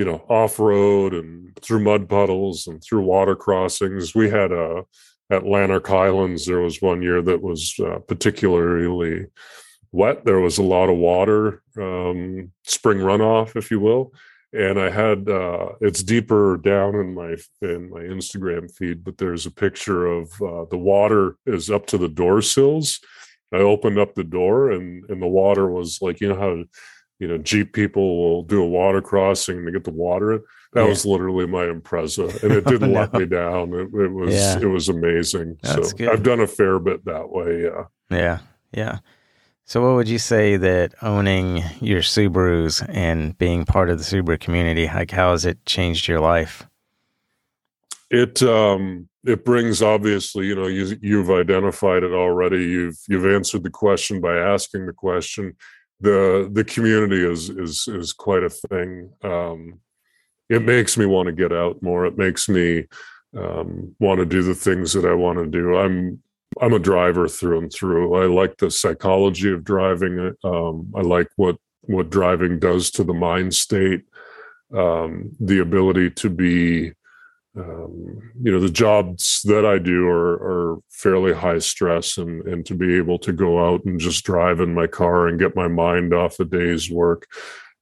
you 0.00 0.06
know, 0.06 0.24
off 0.30 0.58
road 0.58 1.12
and 1.12 1.54
through 1.60 1.84
mud 1.84 2.08
puddles 2.08 2.66
and 2.66 2.82
through 2.82 3.02
water 3.02 3.36
crossings. 3.36 4.14
We 4.14 4.30
had 4.30 4.50
a, 4.50 4.64
uh, 4.64 4.82
at 5.30 5.46
Lanark 5.46 5.86
Highlands, 5.86 6.46
there 6.46 6.60
was 6.60 6.80
one 6.80 7.02
year 7.02 7.20
that 7.22 7.42
was 7.42 7.74
uh, 7.78 7.98
particularly 8.08 9.26
wet. 9.92 10.24
There 10.24 10.40
was 10.40 10.56
a 10.56 10.62
lot 10.62 10.88
of 10.88 10.96
water, 10.96 11.62
um, 11.78 12.50
spring 12.64 12.98
runoff, 12.98 13.56
if 13.56 13.70
you 13.70 13.78
will 13.78 14.12
and 14.52 14.80
I 14.80 14.90
had 14.90 15.28
uh, 15.28 15.72
it's 15.80 16.02
deeper 16.02 16.56
down 16.56 16.96
in 16.96 17.14
my 17.14 17.36
in 17.62 17.90
my 17.90 18.00
Instagram 18.00 18.74
feed, 18.74 19.04
but 19.04 19.18
there's 19.18 19.46
a 19.46 19.50
picture 19.50 20.06
of 20.06 20.32
uh, 20.42 20.64
the 20.70 20.78
water 20.78 21.36
is 21.46 21.70
up 21.70 21.86
to 21.86 21.98
the 21.98 22.08
door 22.08 22.42
sills. 22.42 23.00
I 23.52 23.58
opened 23.58 23.98
up 23.98 24.14
the 24.14 24.24
door 24.24 24.72
and 24.72 25.04
and 25.08 25.22
the 25.22 25.28
water 25.28 25.70
was 25.70 25.98
like 26.02 26.20
you 26.20 26.28
know 26.28 26.40
how 26.40 26.64
you 27.20 27.28
know 27.28 27.38
Jeep 27.38 27.72
people 27.72 28.18
will 28.18 28.42
do 28.42 28.62
a 28.62 28.68
water 28.68 29.00
crossing 29.00 29.64
to 29.64 29.70
get 29.70 29.84
the 29.84 29.92
water 29.92 30.32
in. 30.32 30.42
That 30.72 30.82
yeah. 30.82 30.88
was 30.88 31.04
literally 31.04 31.46
my 31.46 31.64
Impreza, 31.64 32.42
and 32.42 32.52
it 32.52 32.64
didn't 32.66 32.92
no. 32.92 33.00
let 33.00 33.12
me 33.12 33.26
down. 33.26 33.72
It, 33.74 33.94
it 33.94 34.12
was 34.12 34.34
yeah. 34.34 34.58
it 34.58 34.66
was 34.66 34.88
amazing. 34.88 35.58
That's 35.62 35.90
so 35.90 35.96
good. 35.96 36.08
I've 36.08 36.22
done 36.22 36.40
a 36.40 36.46
fair 36.46 36.78
bit 36.78 37.04
that 37.04 37.30
way. 37.30 37.62
Yeah. 37.62 37.84
Yeah. 38.10 38.38
Yeah. 38.72 38.98
So, 39.70 39.80
what 39.82 39.94
would 39.94 40.08
you 40.08 40.18
say 40.18 40.56
that 40.56 40.94
owning 41.00 41.62
your 41.80 42.00
Subarus 42.00 42.84
and 42.88 43.38
being 43.38 43.64
part 43.64 43.88
of 43.88 43.98
the 43.98 44.04
Subaru 44.04 44.40
community, 44.40 44.86
like 44.86 45.12
how 45.12 45.30
has 45.30 45.44
it 45.44 45.64
changed 45.64 46.08
your 46.08 46.18
life? 46.18 46.66
It 48.10 48.42
um, 48.42 49.08
it 49.24 49.44
brings 49.44 49.82
obviously, 49.82 50.46
you 50.46 50.56
know, 50.56 50.66
you, 50.66 50.96
you've 51.00 51.30
identified 51.30 52.02
it 52.02 52.12
already. 52.12 52.64
You've 52.64 52.98
you've 53.08 53.26
answered 53.26 53.62
the 53.62 53.70
question 53.70 54.20
by 54.20 54.36
asking 54.36 54.86
the 54.86 54.92
question. 54.92 55.56
The 56.00 56.48
The 56.52 56.64
community 56.64 57.24
is 57.24 57.50
is 57.50 57.86
is 57.88 58.12
quite 58.12 58.42
a 58.42 58.50
thing. 58.50 59.10
Um, 59.22 59.80
it 60.48 60.62
makes 60.62 60.96
me 60.96 61.06
want 61.06 61.26
to 61.26 61.32
get 61.32 61.52
out 61.52 61.82
more. 61.82 62.06
It 62.06 62.18
makes 62.18 62.48
me 62.48 62.86
um, 63.36 63.94
want 64.00 64.18
to 64.18 64.26
do 64.26 64.42
the 64.42 64.54
things 64.54 64.92
that 64.92 65.04
I 65.04 65.14
want 65.14 65.38
to 65.38 65.46
do. 65.46 65.76
I'm 65.76 66.22
I'm 66.60 66.72
a 66.72 66.78
driver 66.78 67.28
through 67.28 67.58
and 67.58 67.72
through. 67.72 68.14
I 68.14 68.26
like 68.26 68.56
the 68.56 68.70
psychology 68.70 69.52
of 69.52 69.64
driving. 69.64 70.34
Um, 70.42 70.92
I 70.96 71.02
like 71.02 71.28
what 71.36 71.56
what 71.82 72.10
driving 72.10 72.58
does 72.58 72.90
to 72.92 73.04
the 73.04 73.14
mind 73.14 73.54
state. 73.54 74.02
Um, 74.76 75.32
the 75.40 75.58
ability 75.58 76.10
to 76.10 76.30
be, 76.30 76.92
um, 77.56 78.32
you 78.40 78.52
know, 78.52 78.60
the 78.60 78.70
jobs 78.70 79.42
that 79.44 79.66
I 79.66 79.78
do 79.78 80.06
are, 80.06 80.34
are 80.34 80.78
fairly 80.88 81.32
high 81.32 81.58
stress, 81.58 82.16
and 82.16 82.46
and 82.46 82.64
to 82.66 82.74
be 82.74 82.96
able 82.96 83.18
to 83.20 83.32
go 83.32 83.64
out 83.66 83.84
and 83.84 83.98
just 83.98 84.24
drive 84.24 84.60
in 84.60 84.72
my 84.72 84.86
car 84.86 85.26
and 85.26 85.38
get 85.38 85.56
my 85.56 85.66
mind 85.68 86.14
off 86.14 86.36
the 86.36 86.44
day's 86.44 86.90
work. 86.90 87.26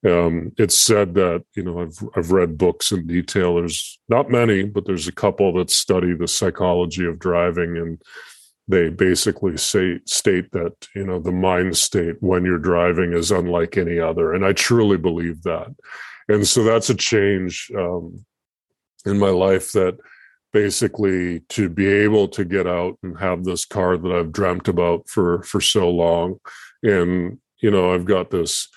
um, 0.07 0.53
it's 0.59 0.77
said 0.77 1.15
that 1.15 1.45
you 1.55 1.63
know 1.63 1.81
I've 1.81 1.99
I've 2.17 2.33
read 2.33 2.57
books 2.57 2.93
in 2.93 3.07
detail. 3.07 3.57
There's 3.57 3.99
not 4.09 4.31
many, 4.31 4.65
but 4.65 4.87
there's 4.87 5.09
a 5.09 5.13
couple 5.13 5.53
that 5.55 5.71
study 5.71 6.15
the 6.15 6.29
psychology 6.29 7.05
of 7.05 7.19
driving, 7.19 7.77
and 7.77 8.01
they 8.69 8.91
basically 8.91 9.57
say 9.59 10.01
state 10.07 10.51
that 10.53 10.75
you 10.95 11.05
know 11.05 11.19
the 11.19 11.33
mind 11.33 11.77
state 11.77 12.17
when 12.21 12.45
you're 12.45 12.59
driving 12.59 13.13
is 13.13 13.31
unlike 13.31 13.77
any 13.77 13.99
other, 13.99 14.33
and 14.33 14.45
I 14.47 14.53
truly 14.53 14.97
believe 14.97 15.43
that. 15.43 15.75
And 16.29 16.47
so 16.47 16.63
that's 16.63 16.91
a 16.91 16.95
change 16.95 17.71
um, 17.77 18.25
in 19.07 19.19
my 19.19 19.31
life 19.31 19.73
that 19.73 19.99
basically 20.53 21.41
to 21.49 21.69
be 21.69 21.87
able 21.87 22.29
to 22.29 22.45
get 22.45 22.67
out 22.67 22.99
and 23.03 23.19
have 23.19 23.45
this 23.45 23.65
car 23.65 23.97
that 23.97 24.13
I've 24.13 24.33
dreamt 24.33 24.69
about 24.69 25.09
for 25.09 25.43
for 25.43 25.61
so 25.61 25.91
long, 25.91 26.39
and 26.83 27.39
you 27.61 27.71
know 27.71 27.95
I've 27.95 28.05
got 28.05 28.31
this 28.31 28.69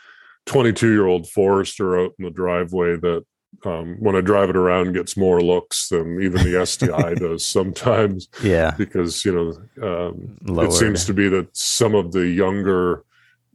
22 0.48 0.92
year 0.92 1.08
old 1.08 1.30
Forester 1.30 2.00
out 2.00 2.14
in 2.20 2.26
the 2.26 2.32
driveway 2.32 2.98
that 2.98 3.26
um, 3.66 3.98
when 4.00 4.16
I 4.16 4.22
drive 4.22 4.50
it 4.50 4.56
around 4.56 4.94
gets 4.94 5.18
more 5.18 5.42
looks 5.42 5.90
than 5.90 6.22
even 6.22 6.44
the 6.44 6.66
STI 6.66 7.14
does 7.16 7.46
sometimes. 7.46 8.28
Yeah, 8.44 8.72
because 8.78 9.24
you 9.26 9.34
know 9.34 10.08
um, 10.10 10.38
it 10.60 10.74
seems 10.74 11.06
to 11.06 11.14
be 11.14 11.30
that 11.30 11.56
some 11.56 11.96
of 11.96 12.12
the 12.12 12.28
younger 12.28 13.04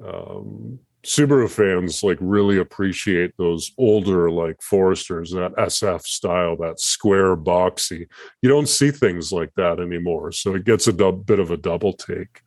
um, 0.04 0.78
Subaru 1.06 1.48
fans 1.48 2.02
like 2.02 2.18
really 2.20 2.58
appreciate 2.58 3.36
those 3.38 3.70
older 3.78 4.28
like 4.28 4.60
Foresters, 4.60 5.30
that 5.30 5.54
SF 5.56 6.02
style, 6.02 6.56
that 6.56 6.80
square 6.80 7.36
boxy. 7.36 8.08
You 8.42 8.48
don't 8.48 8.68
see 8.68 8.90
things 8.90 9.30
like 9.30 9.54
that 9.54 9.78
anymore, 9.78 10.32
so 10.32 10.56
it 10.56 10.64
gets 10.64 10.88
a 10.88 10.92
bit 10.92 11.38
of 11.38 11.52
a 11.52 11.56
double 11.56 11.92
take. 11.92 12.42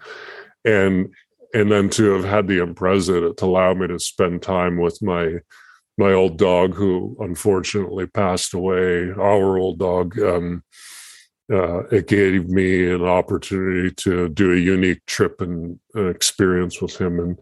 And 0.65 1.13
and 1.53 1.71
then 1.71 1.89
to 1.91 2.11
have 2.11 2.25
had 2.25 2.47
the 2.47 2.59
Impreza 2.59 3.35
to 3.37 3.45
allow 3.45 3.73
me 3.73 3.87
to 3.87 3.97
spend 3.97 4.41
time 4.41 4.77
with 4.77 5.01
my 5.01 5.37
my 5.97 6.11
old 6.11 6.37
dog 6.37 6.75
who 6.75 7.15
unfortunately 7.21 8.07
passed 8.07 8.53
away 8.53 9.09
our 9.11 9.57
old 9.57 9.79
dog 9.79 10.19
um, 10.19 10.63
uh, 11.51 11.83
it 11.87 12.07
gave 12.07 12.49
me 12.49 12.91
an 12.91 13.03
opportunity 13.03 13.91
to 13.95 14.29
do 14.29 14.53
a 14.53 14.57
unique 14.57 15.05
trip 15.05 15.41
and 15.41 15.79
uh, 15.95 16.05
experience 16.05 16.81
with 16.81 16.99
him 16.99 17.19
and 17.19 17.39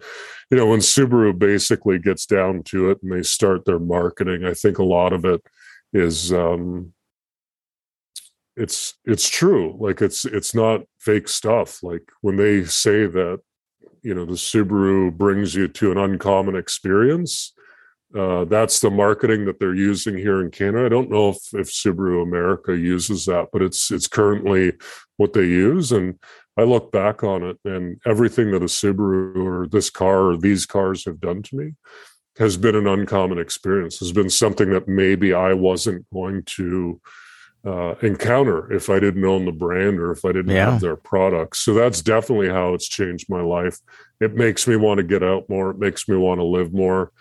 you 0.50 0.58
know 0.58 0.68
when 0.68 0.80
subaru 0.80 1.38
basically 1.38 2.00
gets 2.00 2.26
down 2.26 2.64
to 2.64 2.90
it 2.90 2.98
and 3.04 3.12
they 3.12 3.24
start 3.24 3.66
their 3.66 3.80
marketing 3.80 4.46
i 4.46 4.54
think 4.54 4.78
a 4.78 4.84
lot 4.84 5.14
of 5.14 5.26
it 5.26 5.42
is 5.94 6.34
um, 6.34 6.94
it's 8.56 8.96
it's 9.06 9.30
true 9.30 9.78
like 9.80 10.02
it's 10.02 10.26
it's 10.26 10.54
not 10.54 10.82
fake 11.00 11.28
stuff 11.28 11.82
like 11.84 12.10
when 12.22 12.38
they 12.38 12.64
say 12.64 13.06
that 13.06 13.40
you 14.08 14.14
know 14.14 14.26
the 14.26 14.34
Subaru 14.34 15.12
brings 15.12 15.54
you 15.54 15.68
to 15.68 15.92
an 15.92 15.98
uncommon 15.98 16.56
experience. 16.56 17.54
Uh, 18.16 18.46
that's 18.46 18.80
the 18.80 18.90
marketing 18.90 19.46
that 19.46 19.60
they're 19.60 19.76
using 19.76 20.18
here 20.18 20.42
in 20.42 20.50
Canada. 20.50 20.86
I 20.86 20.90
don't 20.90 21.12
know 21.12 21.30
if, 21.30 21.54
if 21.54 21.68
Subaru 21.68 22.24
America 22.24 22.78
uses 22.78 23.26
that, 23.26 23.48
but 23.52 23.62
it's 23.62 23.92
it's 23.92 24.08
currently 24.08 24.74
what 25.18 25.34
they 25.34 25.44
use. 25.44 25.92
And 25.92 26.18
I 26.58 26.64
look 26.64 26.92
back 26.92 27.24
on 27.24 27.44
it, 27.44 27.58
and 27.66 28.00
everything 28.06 28.52
that 28.52 28.64
a 28.64 28.66
Subaru 28.66 29.46
or 29.46 29.68
this 29.68 29.90
car 29.90 30.30
or 30.32 30.38
these 30.38 30.66
cars 30.66 31.04
have 31.06 31.20
done 31.20 31.42
to 31.44 31.56
me 31.56 31.74
has 32.38 32.56
been 32.56 32.76
an 32.76 32.88
uncommon 32.88 33.40
experience. 33.40 34.00
Has 34.00 34.14
been 34.14 34.30
something 34.30 34.70
that 34.70 34.88
maybe 34.88 35.34
I 35.34 35.54
wasn't 35.54 36.06
going 36.14 36.44
to 36.44 37.02
uh, 37.66 37.96
encounter 38.02 38.72
if 38.72 38.90
I 38.90 39.00
didn't 39.00 39.26
own 39.26 39.46
the 39.46 39.52
brand 39.52 40.00
or 40.00 40.12
if 40.12 40.24
I 40.24 40.32
didn't 40.32 40.56
yeah. 40.56 40.72
have 40.72 40.82
their 40.82 40.96
products. 40.96 41.60
So 41.60 41.74
that's 41.74 42.02
definitely 42.02 42.50
how 42.50 42.74
it's 42.74 42.88
changed 42.88 43.30
my 43.30 43.42
life. 43.42 43.80
It 44.22 44.36
makes 44.36 44.68
me 44.68 44.78
want 44.78 45.00
to 45.00 45.04
get 45.04 45.24
out 45.24 45.50
more. 45.50 45.72
It 45.72 45.78
makes 45.78 46.08
me 46.08 46.16
want 46.16 46.40
to 46.40 46.46
live 46.46 46.74
more. 46.74 47.12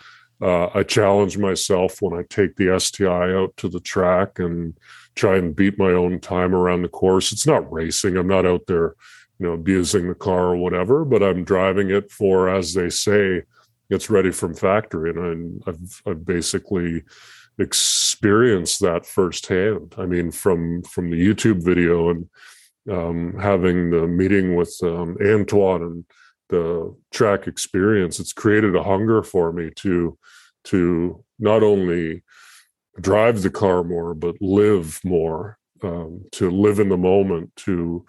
Uh, 0.41 0.67
I 0.75 0.83
challenge 0.83 1.39
myself 1.39 2.03
when 2.03 2.19
I 2.19 2.23
take 2.29 2.57
the 2.57 2.79
STI 2.79 3.33
out 3.33 3.57
to 3.59 3.69
the 3.69 3.81
track 3.81 4.39
and 4.39 4.79
try 5.15 5.37
and 5.37 5.57
beat 5.57 5.79
my 5.79 5.93
own 5.93 6.21
time 6.21 6.55
around 6.55 6.83
the 6.83 6.89
course. 6.89 7.33
It's 7.33 7.47
not 7.47 7.71
racing. 7.73 8.17
I'm 8.17 8.29
not 8.29 8.45
out 8.45 8.67
there, 8.67 8.95
you 9.39 9.47
know, 9.47 9.53
abusing 9.53 10.09
the 10.09 10.15
car 10.15 10.49
or 10.49 10.57
whatever, 10.57 11.05
but 11.05 11.23
I'm 11.23 11.45
driving 11.45 11.91
it 11.91 12.11
for, 12.11 12.51
as 12.51 12.75
they 12.75 12.91
say, 12.91 13.43
it's 13.89 14.11
ready 14.11 14.31
from 14.31 14.55
factory. 14.55 15.11
And 15.11 15.63
I, 15.67 15.71
I've, 15.71 16.03
I've 16.07 16.27
basically 16.27 17.03
experienced 17.59 18.81
that 18.81 19.07
firsthand. 19.07 19.95
I 19.97 20.07
mean, 20.07 20.31
from 20.31 20.83
from 20.83 21.11
the 21.11 21.17
YouTube 21.17 21.65
video 21.65 22.11
and 22.11 22.29
um, 22.91 23.39
having 23.41 23.91
the 23.91 24.07
meeting 24.07 24.55
with 24.55 24.77
um, 24.83 25.17
Antoine 25.25 25.83
and 25.83 26.05
the 26.49 26.95
track 27.13 27.47
experience, 27.47 28.21
it's 28.21 28.33
created 28.33 28.75
a 28.77 28.83
hunger 28.83 29.23
for 29.23 29.53
me 29.53 29.71
to 29.77 30.19
to 30.65 31.25
not 31.39 31.63
only 31.63 32.23
drive 33.01 33.43
the 33.43 33.51
car 33.51 33.85
more 33.85 34.15
but 34.15 34.35
live 34.41 35.01
more, 35.05 35.59
um, 35.83 36.25
to 36.33 36.51
live 36.51 36.81
in 36.81 36.89
the 36.89 36.97
moment, 36.97 37.55
to 37.57 38.05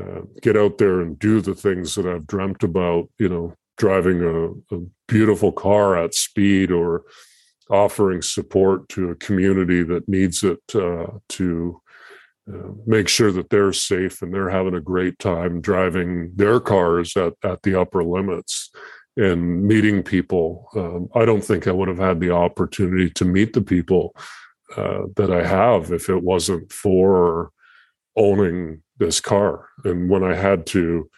uh, 0.00 0.20
get 0.42 0.56
out 0.56 0.78
there 0.78 1.00
and 1.00 1.18
do 1.18 1.40
the 1.40 1.54
things 1.54 1.94
that 1.94 2.06
I've 2.06 2.26
dreamt 2.26 2.62
about. 2.62 3.08
You 3.18 3.28
know, 3.28 3.54
driving 3.76 4.22
a, 4.22 4.74
a 4.74 4.80
beautiful 5.08 5.52
car 5.52 5.96
at 5.96 6.14
speed 6.14 6.70
or 6.70 7.04
offering 7.70 8.22
support 8.22 8.88
to 8.88 9.10
a 9.10 9.16
community 9.16 9.82
that 9.82 10.08
needs 10.08 10.44
it 10.44 10.62
uh, 10.74 11.06
to 11.28 11.80
make 12.86 13.08
sure 13.08 13.32
that 13.32 13.50
they're 13.50 13.72
safe 13.72 14.22
and 14.22 14.32
they're 14.32 14.50
having 14.50 14.74
a 14.74 14.80
great 14.80 15.18
time 15.18 15.60
driving 15.60 16.32
their 16.36 16.60
cars 16.60 17.16
at, 17.16 17.34
at 17.42 17.62
the 17.62 17.78
upper 17.78 18.04
limits 18.04 18.70
and 19.16 19.64
meeting 19.66 20.02
people. 20.02 20.68
Um, 20.76 21.08
I 21.14 21.24
don't 21.24 21.42
think 21.42 21.66
I 21.66 21.72
would 21.72 21.88
have 21.88 21.98
had 21.98 22.20
the 22.20 22.30
opportunity 22.30 23.10
to 23.10 23.24
meet 23.24 23.52
the 23.52 23.62
people 23.62 24.14
uh, 24.76 25.02
that 25.16 25.30
I 25.30 25.46
have 25.46 25.90
if 25.92 26.08
it 26.08 26.22
wasn't 26.22 26.72
for 26.72 27.50
owning 28.16 28.82
this 28.98 29.20
car. 29.20 29.68
And 29.84 30.08
when 30.08 30.22
I 30.22 30.34
had 30.34 30.66
to, 30.66 31.10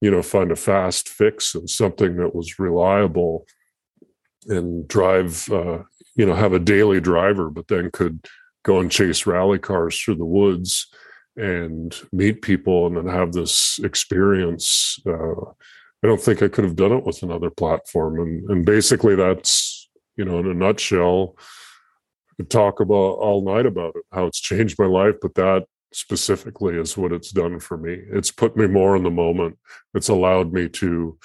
you 0.00 0.10
know, 0.10 0.22
find 0.22 0.52
a 0.52 0.56
fast 0.56 1.08
fix 1.08 1.54
and 1.54 1.68
something 1.68 2.16
that 2.16 2.34
was 2.34 2.58
reliable 2.58 3.46
and 4.48 4.86
drive 4.88 5.48
uh, 5.50 5.78
you 6.16 6.26
know 6.26 6.34
have 6.34 6.52
a 6.52 6.58
daily 6.58 7.00
driver 7.00 7.50
but 7.50 7.68
then 7.68 7.90
could 7.90 8.26
go 8.64 8.80
and 8.80 8.90
chase 8.90 9.26
rally 9.26 9.58
cars 9.58 9.98
through 9.98 10.16
the 10.16 10.24
woods 10.24 10.88
and 11.36 11.96
meet 12.12 12.42
people 12.42 12.86
and 12.86 12.96
then 12.96 13.06
have 13.06 13.32
this 13.32 13.78
experience 13.82 14.98
uh, 15.06 15.40
i 16.02 16.06
don't 16.06 16.20
think 16.20 16.42
i 16.42 16.48
could 16.48 16.64
have 16.64 16.76
done 16.76 16.92
it 16.92 17.04
with 17.04 17.22
another 17.22 17.50
platform 17.50 18.20
and 18.20 18.50
and 18.50 18.66
basically 18.66 19.14
that's 19.14 19.88
you 20.16 20.24
know 20.24 20.38
in 20.38 20.46
a 20.46 20.54
nutshell 20.54 21.36
could 22.36 22.50
talk 22.50 22.80
about 22.80 22.94
all 22.94 23.44
night 23.44 23.66
about 23.66 23.94
it 23.94 24.02
how 24.12 24.26
it's 24.26 24.40
changed 24.40 24.78
my 24.78 24.86
life 24.86 25.14
but 25.22 25.34
that 25.34 25.64
specifically 25.92 26.74
is 26.76 26.96
what 26.96 27.12
it's 27.12 27.30
done 27.30 27.60
for 27.60 27.76
me 27.76 27.96
it's 28.10 28.32
put 28.32 28.56
me 28.56 28.66
more 28.66 28.96
in 28.96 29.04
the 29.04 29.10
moment 29.10 29.56
it's 29.94 30.08
allowed 30.08 30.52
me 30.52 30.68
to 30.68 31.16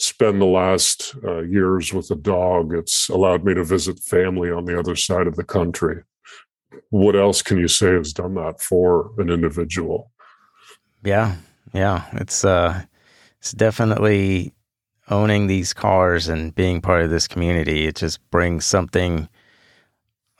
spend 0.00 0.40
the 0.40 0.46
last 0.46 1.14
uh, 1.24 1.42
years 1.42 1.92
with 1.92 2.10
a 2.10 2.16
dog. 2.16 2.72
It's 2.74 3.10
allowed 3.10 3.44
me 3.44 3.52
to 3.54 3.62
visit 3.62 3.98
family 3.98 4.50
on 4.50 4.64
the 4.64 4.78
other 4.78 4.96
side 4.96 5.26
of 5.26 5.36
the 5.36 5.44
country. 5.44 6.02
What 6.90 7.16
else 7.16 7.42
can 7.42 7.58
you 7.58 7.68
say 7.68 7.92
has 7.92 8.12
done 8.12 8.34
that 8.34 8.60
for 8.60 9.12
an 9.18 9.30
individual? 9.30 10.10
Yeah, 11.04 11.36
yeah, 11.72 12.04
it's 12.12 12.44
uh, 12.44 12.82
it's 13.38 13.52
definitely 13.52 14.52
owning 15.08 15.46
these 15.46 15.72
cars 15.72 16.28
and 16.28 16.54
being 16.54 16.80
part 16.80 17.02
of 17.02 17.10
this 17.10 17.26
community. 17.26 17.86
It 17.86 17.96
just 17.96 18.18
brings 18.30 18.64
something, 18.64 19.28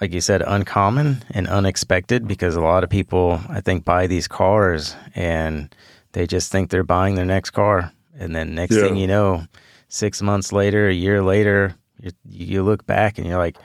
like 0.00 0.12
you 0.12 0.20
said, 0.20 0.42
uncommon 0.42 1.24
and 1.30 1.48
unexpected 1.48 2.28
because 2.28 2.54
a 2.54 2.60
lot 2.60 2.84
of 2.84 2.90
people, 2.90 3.40
I 3.48 3.60
think, 3.60 3.84
buy 3.84 4.06
these 4.06 4.28
cars 4.28 4.94
and 5.14 5.74
they 6.12 6.26
just 6.26 6.52
think 6.52 6.70
they're 6.70 6.84
buying 6.84 7.16
their 7.16 7.24
next 7.24 7.50
car 7.50 7.92
and 8.18 8.34
then 8.34 8.54
next 8.54 8.76
yeah. 8.76 8.82
thing 8.82 8.96
you 8.96 9.06
know, 9.06 9.44
six 9.88 10.22
months 10.22 10.52
later, 10.52 10.88
a 10.88 10.94
year 10.94 11.22
later, 11.22 11.74
you, 12.00 12.12
you 12.28 12.62
look 12.62 12.86
back 12.86 13.18
and 13.18 13.26
you're 13.26 13.38
like, 13.38 13.56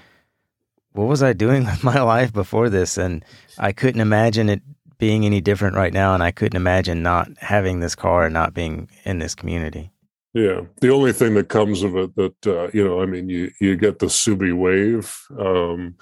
what 0.95 1.07
was 1.07 1.21
I 1.23 1.33
doing 1.33 1.65
with 1.65 1.83
my 1.83 2.01
life 2.01 2.33
before 2.33 2.69
this? 2.69 2.97
And 2.97 3.23
I 3.57 3.71
couldn't 3.71 4.01
imagine 4.01 4.49
it 4.49 4.61
being 4.97 5.25
any 5.25 5.41
different 5.41 5.75
right 5.75 5.93
now. 5.93 6.13
And 6.13 6.23
I 6.23 6.31
couldn't 6.31 6.57
imagine 6.57 7.03
not 7.03 7.29
having 7.39 7.79
this 7.79 7.95
car 7.95 8.25
and 8.25 8.33
not 8.33 8.53
being 8.53 8.89
in 9.03 9.19
this 9.19 9.35
community. 9.35 9.91
Yeah. 10.33 10.61
The 10.81 10.89
only 10.89 11.13
thing 11.13 11.33
that 11.35 11.49
comes 11.49 11.83
of 11.83 11.95
it 11.95 12.15
that, 12.15 12.47
uh, 12.47 12.69
you 12.73 12.83
know, 12.83 13.01
I 13.01 13.05
mean, 13.05 13.29
you, 13.29 13.51
you 13.61 13.77
get 13.77 13.99
the 13.99 14.07
Subi 14.07 14.53
wave. 14.53 15.17
Um, 15.39 15.95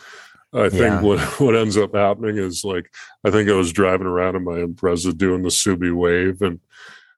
I 0.53 0.69
think 0.69 0.81
yeah. 0.81 1.01
what 1.01 1.19
what 1.39 1.55
ends 1.55 1.77
up 1.77 1.95
happening 1.95 2.37
is 2.37 2.63
like 2.63 2.93
I 3.23 3.31
think 3.31 3.49
I 3.49 3.53
was 3.53 3.73
driving 3.73 4.07
around 4.07 4.35
in 4.35 4.43
my 4.43 4.57
Impreza 4.57 5.17
doing 5.17 5.41
the 5.41 5.49
Subi 5.49 5.93
wave, 5.93 6.41
and 6.41 6.59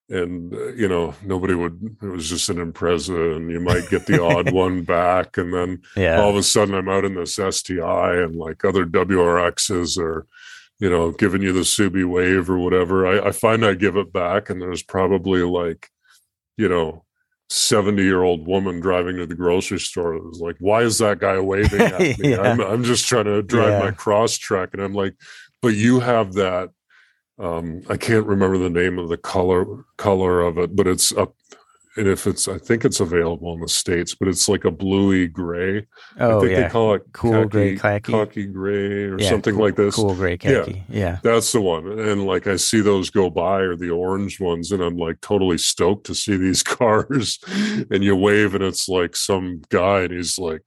and 0.10 0.54
uh, 0.54 0.68
you 0.74 0.88
know 0.88 1.16
nobody 1.24 1.56
would 1.56 1.98
it 2.02 2.06
was 2.06 2.30
just 2.30 2.50
an 2.50 2.58
impreza 2.58 3.36
and 3.36 3.50
you 3.50 3.60
might 3.60 3.90
get 3.90 4.06
the 4.06 4.22
odd 4.22 4.52
one 4.54 4.84
back 4.84 5.38
and 5.38 5.54
then 5.54 5.82
yeah. 5.96 6.22
all 6.22 6.30
of 6.30 6.36
a 6.36 6.44
sudden 6.44 6.76
i'm 6.76 6.90
out 6.90 7.06
in 7.06 7.16
this 7.16 7.36
sti 7.36 8.16
and 8.16 8.36
like 8.36 8.64
other 8.64 8.86
wrxs 8.86 9.98
are 9.98 10.28
you 10.80 10.90
know 10.90 11.12
giving 11.12 11.42
you 11.42 11.52
the 11.52 11.62
subi 11.62 12.08
wave 12.08 12.50
or 12.50 12.60
whatever 12.60 13.08
I, 13.08 13.30
I 13.30 13.32
find 13.32 13.66
i 13.66 13.74
give 13.74 13.98
it 13.98 14.14
back 14.14 14.50
and 14.50 14.62
there's 14.62 14.84
probably 14.84 15.42
like 15.42 15.90
you 16.56 16.70
know 16.70 17.06
70 17.50 18.02
year 18.02 18.24
old 18.24 18.48
woman 18.48 18.80
driving 18.80 19.18
to 19.18 19.26
the 19.26 19.36
grocery 19.36 19.80
store. 19.80 20.16
It 20.16 20.24
was 20.24 20.42
like, 20.42 20.56
why 20.60 20.82
is 20.82 20.98
that 20.98 21.20
guy 21.20 21.40
waving 21.40 21.82
at 21.82 22.00
me? 22.20 22.32
Yeah. 22.32 22.42
I'm, 22.42 22.60
I'm 22.60 22.84
just 22.84 23.08
trying 23.08 23.26
to 23.26 23.44
drive 23.44 23.70
Yeah. 23.70 23.80
my 23.80 23.92
Crosstrek. 23.92 24.74
And 24.74 24.82
I'm 24.82 24.94
like, 24.94 25.16
but 25.62 25.76
you 25.76 26.00
have 26.00 26.34
that. 26.34 26.72
Um, 27.38 27.82
I 27.90 27.98
can't 27.98 28.26
remember 28.26 28.58
the 28.58 28.70
name 28.70 28.98
of 28.98 29.10
the 29.10 29.18
color 29.18 29.66
color 29.98 30.42
of 30.42 30.58
it, 30.58 30.76
but 30.76 30.88
it's 30.88 31.12
up. 31.14 31.36
And 31.98 32.08
if 32.10 32.28
it's, 32.28 32.50
I 32.50 32.58
think 32.58 32.84
it's 32.84 33.00
available 33.00 33.54
in 33.54 33.62
the 33.62 33.70
states, 33.70 34.16
but 34.16 34.28
it's 34.28 34.50
like 34.50 34.66
a 34.66 34.72
bluey 34.72 35.30
gray. 35.30 35.88
I 36.20 36.26
Oh 36.26 36.42
think 36.42 36.52
yeah, 36.52 36.64
they 36.64 36.70
call 36.70 36.94
it 36.96 37.04
Cool 37.14 37.46
gray 37.48 37.78
khaki. 37.78 38.12
khaki 38.12 38.46
gray 38.48 39.06
or 39.06 39.18
Yeah, 39.18 39.30
something 39.30 39.56
cool- 39.56 39.64
like 39.64 39.78
this. 39.78 39.96
Cool 39.96 40.14
gray 40.14 40.38
Yeah. 40.44 40.66
khaki. 40.66 40.84
Yeah. 40.90 41.20
That's 41.24 41.54
the 41.54 41.62
one. 41.62 41.88
And 41.98 42.26
like 42.26 42.48
I 42.48 42.58
see 42.58 42.82
those 42.82 43.10
go 43.10 43.30
by 43.30 43.60
or 43.62 43.78
the 43.78 43.92
orange 43.92 44.42
ones, 44.42 44.74
and 44.74 44.84
I'm 44.84 44.98
like 44.98 45.22
totally 45.22 45.58
stoked 45.58 46.06
to 46.08 46.16
see 46.16 46.36
these 46.36 46.64
cars. 46.80 47.40
and 47.90 48.04
you 48.04 48.14
wave, 48.18 48.56
and 48.56 48.64
it's 48.64 48.90
like 48.90 49.16
some 49.16 49.62
guy, 49.70 50.02
and 50.02 50.12
he's 50.12 50.38
like, 50.38 50.64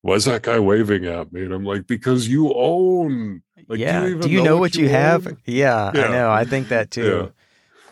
Why 0.00 0.14
is 0.14 0.24
that 0.24 0.42
guy 0.42 0.58
waving 0.58 1.04
at 1.04 1.34
me? 1.34 1.42
And 1.44 1.52
I'm 1.52 1.64
like, 1.64 1.86
Because 1.86 2.28
you 2.28 2.50
own. 2.54 3.42
Like, 3.68 3.78
do 3.78 3.84
you 3.84 3.86
yeah. 3.86 4.14
Do 4.20 4.30
you 4.30 4.38
know 4.38 4.44
know 4.44 4.56
what 4.58 4.74
you 4.74 4.84
you 4.84 4.90
have? 4.90 5.26
own? 5.26 5.38
Yeah, 5.46 5.90
I 5.94 6.08
know. 6.08 6.30
I 6.30 6.44
think 6.44 6.68
that 6.68 6.90
too. 6.90 7.32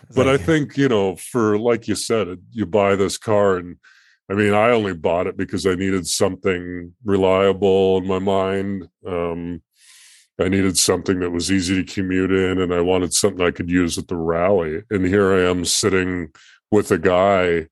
It's 0.07 0.16
But 0.16 0.28
I 0.28 0.36
think, 0.36 0.77
you 0.77 0.89
know, 0.89 1.16
for 1.16 1.59
like 1.59 1.89
you 1.89 1.94
said, 1.94 2.39
you 2.51 2.66
buy 2.66 2.97
this 2.97 3.16
car, 3.19 3.57
and 3.57 3.77
I 4.31 4.35
mean, 4.35 4.55
I 4.55 4.70
only 4.70 4.94
bought 4.94 5.27
it 5.27 5.36
because 5.36 5.66
I 5.66 5.74
needed 5.74 6.07
something 6.07 6.93
reliable 7.05 7.99
in 7.99 8.07
my 8.07 8.19
mind. 8.19 8.89
Um, 9.07 9.62
I 10.40 10.49
needed 10.49 10.77
something 10.78 11.20
that 11.20 11.31
was 11.31 11.53
easy 11.53 11.82
to 11.82 11.93
commute 11.93 12.32
in, 12.32 12.61
and 12.61 12.73
I 12.73 12.81
wanted 12.81 13.12
something 13.12 13.44
I 13.44 13.51
could 13.51 13.70
use 13.70 13.99
at 13.99 14.09
the 14.09 14.16
rally. 14.16 14.82
And 14.90 15.07
here 15.07 15.32
I 15.32 15.49
am 15.49 15.65
sitting 15.65 16.31
with 16.70 16.90
a 16.90 16.99
guy 16.99 17.69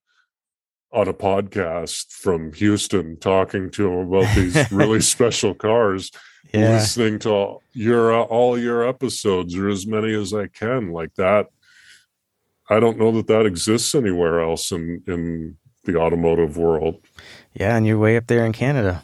on 0.92 1.08
a 1.08 1.14
podcast 1.14 2.12
from 2.12 2.52
Houston 2.54 3.18
talking 3.18 3.70
to 3.70 3.88
him 3.92 4.12
about 4.12 4.34
these 4.34 4.70
really 4.72 5.00
special 5.00 5.54
cars, 5.54 6.10
yeah. 6.52 6.70
listening 6.70 7.18
to 7.20 7.30
all 7.30 7.62
your 7.72 8.14
all 8.24 8.58
your 8.58 8.86
episodes 8.86 9.56
or 9.56 9.68
as 9.68 9.86
many 9.86 10.12
as 10.14 10.32
I 10.34 10.46
can, 10.48 10.92
like 10.92 11.14
that. 11.14 11.46
I 12.68 12.78
don't 12.80 12.98
know 12.98 13.10
that 13.12 13.26
that 13.26 13.46
exists 13.46 13.94
anywhere 13.94 14.40
else 14.40 14.70
in 14.72 15.02
in 15.06 15.56
the 15.84 15.96
automotive 15.96 16.56
world. 16.56 16.96
Yeah, 17.54 17.76
and 17.76 17.86
you're 17.86 17.98
way 17.98 18.16
up 18.16 18.26
there 18.26 18.44
in 18.46 18.52
Canada. 18.52 19.02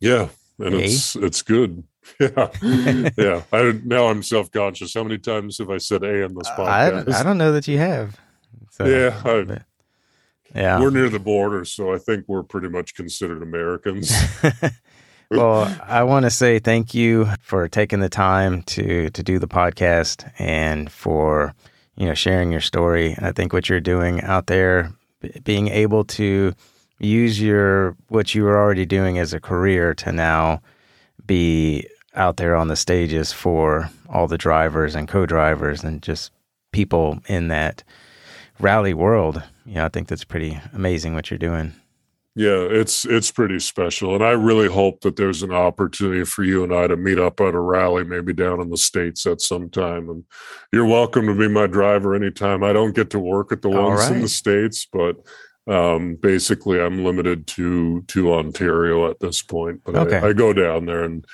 Yeah, 0.00 0.28
and 0.58 0.74
Eh? 0.74 0.78
it's 0.84 1.16
it's 1.16 1.42
good. 1.42 1.84
Yeah, 2.18 2.48
yeah. 3.18 3.42
I 3.52 3.78
now 3.84 4.06
I'm 4.08 4.22
self 4.22 4.50
conscious. 4.50 4.94
How 4.94 5.02
many 5.04 5.18
times 5.18 5.58
have 5.58 5.68
I 5.68 5.76
said 5.76 6.02
"a" 6.02 6.24
in 6.24 6.34
this 6.34 6.48
I, 6.48 6.56
podcast? 6.56 7.12
I 7.12 7.22
don't 7.22 7.36
know 7.36 7.52
that 7.52 7.68
you 7.68 7.76
have. 7.76 8.18
So, 8.70 8.86
Yeah, 8.86 9.20
I- 9.26 9.60
yeah. 10.54 10.80
We're 10.80 10.88
near 10.90 11.10
the 11.10 11.18
border, 11.18 11.66
so 11.66 11.92
I 11.92 11.98
think 11.98 12.24
we're 12.26 12.42
pretty 12.42 12.70
much 12.70 12.94
considered 12.94 13.42
Americans. 13.42 14.10
well, 15.30 15.76
I 15.86 16.02
want 16.04 16.24
to 16.24 16.30
say 16.30 16.58
thank 16.58 16.94
you 16.94 17.28
for 17.40 17.68
taking 17.68 18.00
the 18.00 18.08
time 18.08 18.62
to 18.62 19.10
to 19.10 19.22
do 19.22 19.38
the 19.38 19.48
podcast 19.48 20.30
and 20.38 20.90
for 20.90 21.54
you 21.96 22.06
know 22.06 22.14
sharing 22.14 22.50
your 22.50 22.60
story. 22.60 23.16
I 23.18 23.32
think 23.32 23.52
what 23.52 23.68
you're 23.68 23.80
doing 23.80 24.22
out 24.22 24.46
there, 24.46 24.92
being 25.44 25.68
able 25.68 26.04
to 26.04 26.54
use 26.98 27.40
your 27.40 27.96
what 28.08 28.34
you 28.34 28.44
were 28.44 28.58
already 28.58 28.86
doing 28.86 29.18
as 29.18 29.32
a 29.32 29.40
career 29.40 29.94
to 29.94 30.12
now 30.12 30.62
be 31.26 31.86
out 32.14 32.38
there 32.38 32.56
on 32.56 32.68
the 32.68 32.76
stages 32.76 33.32
for 33.32 33.90
all 34.08 34.26
the 34.26 34.38
drivers 34.38 34.94
and 34.94 35.06
co-drivers 35.08 35.84
and 35.84 36.02
just 36.02 36.32
people 36.72 37.20
in 37.26 37.48
that 37.48 37.84
rally 38.58 38.94
world. 38.94 39.42
You 39.64 39.74
know, 39.74 39.84
I 39.84 39.88
think 39.88 40.08
that's 40.08 40.24
pretty 40.24 40.60
amazing 40.72 41.14
what 41.14 41.30
you're 41.30 41.38
doing. 41.38 41.74
Yeah, 42.38 42.68
it's 42.70 43.04
it's 43.04 43.32
pretty 43.32 43.58
special, 43.58 44.14
and 44.14 44.22
I 44.22 44.30
really 44.30 44.68
hope 44.68 45.00
that 45.00 45.16
there's 45.16 45.42
an 45.42 45.50
opportunity 45.52 46.22
for 46.24 46.44
you 46.44 46.62
and 46.62 46.72
I 46.72 46.86
to 46.86 46.96
meet 46.96 47.18
up 47.18 47.40
at 47.40 47.52
a 47.52 47.58
rally, 47.58 48.04
maybe 48.04 48.32
down 48.32 48.60
in 48.60 48.70
the 48.70 48.76
states 48.76 49.26
at 49.26 49.40
some 49.40 49.68
time. 49.68 50.08
And 50.08 50.22
you're 50.72 50.86
welcome 50.86 51.26
to 51.26 51.34
be 51.34 51.48
my 51.48 51.66
driver 51.66 52.14
anytime. 52.14 52.62
I 52.62 52.72
don't 52.72 52.94
get 52.94 53.10
to 53.10 53.18
work 53.18 53.50
at 53.50 53.62
the 53.62 53.70
ones 53.70 54.08
in 54.08 54.20
the 54.20 54.28
states, 54.28 54.86
but 54.92 55.16
um, 55.66 56.14
basically, 56.14 56.80
I'm 56.80 57.04
limited 57.04 57.48
to 57.48 58.02
to 58.02 58.32
Ontario 58.34 59.10
at 59.10 59.18
this 59.18 59.42
point. 59.42 59.80
But 59.84 59.96
Okay. 59.96 60.18
I, 60.18 60.28
I 60.28 60.32
go 60.32 60.52
down 60.52 60.86
there, 60.86 61.02
and 61.02 61.24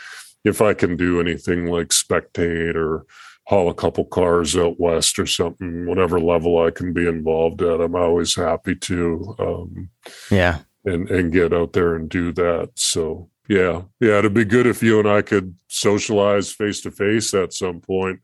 if 0.43 0.63
I 0.63 0.73
can 0.73 0.97
do 0.97 1.21
anything 1.21 1.67
like 1.67 1.89
spectate 1.89 2.77
or 2.77 3.05
haul 3.47 3.69
a 3.69 3.75
couple 3.75 4.07
cars 4.07 4.57
out 4.57 4.81
west 4.81 5.19
or 5.19 5.27
something, 5.27 5.85
whatever 5.85 6.19
level 6.19 6.65
I 6.65 6.71
can 6.71 6.95
be 6.95 7.07
involved 7.07 7.61
at, 7.61 7.83
I'm 7.83 7.95
always 7.95 8.35
happy 8.35 8.75
to. 8.75 9.35
Um, 9.39 9.91
Yeah. 10.31 10.61
And 10.85 11.11
and 11.11 11.33
get 11.33 11.53
out 11.53 11.73
there 11.73 11.95
and 11.95 12.09
do 12.09 12.33
that. 12.33 12.71
So 12.75 13.31
yeah, 13.49 13.83
yeah, 14.01 14.19
it'd 14.19 14.35
be 14.35 14.45
good 14.45 14.67
if 14.67 14.83
you 14.83 14.99
and 14.99 15.09
I 15.09 15.23
could 15.23 15.55
socialize 15.69 16.53
face 16.53 16.81
to 16.83 16.91
face 16.91 17.35
at 17.35 17.53
some 17.53 17.81
point. 17.81 18.21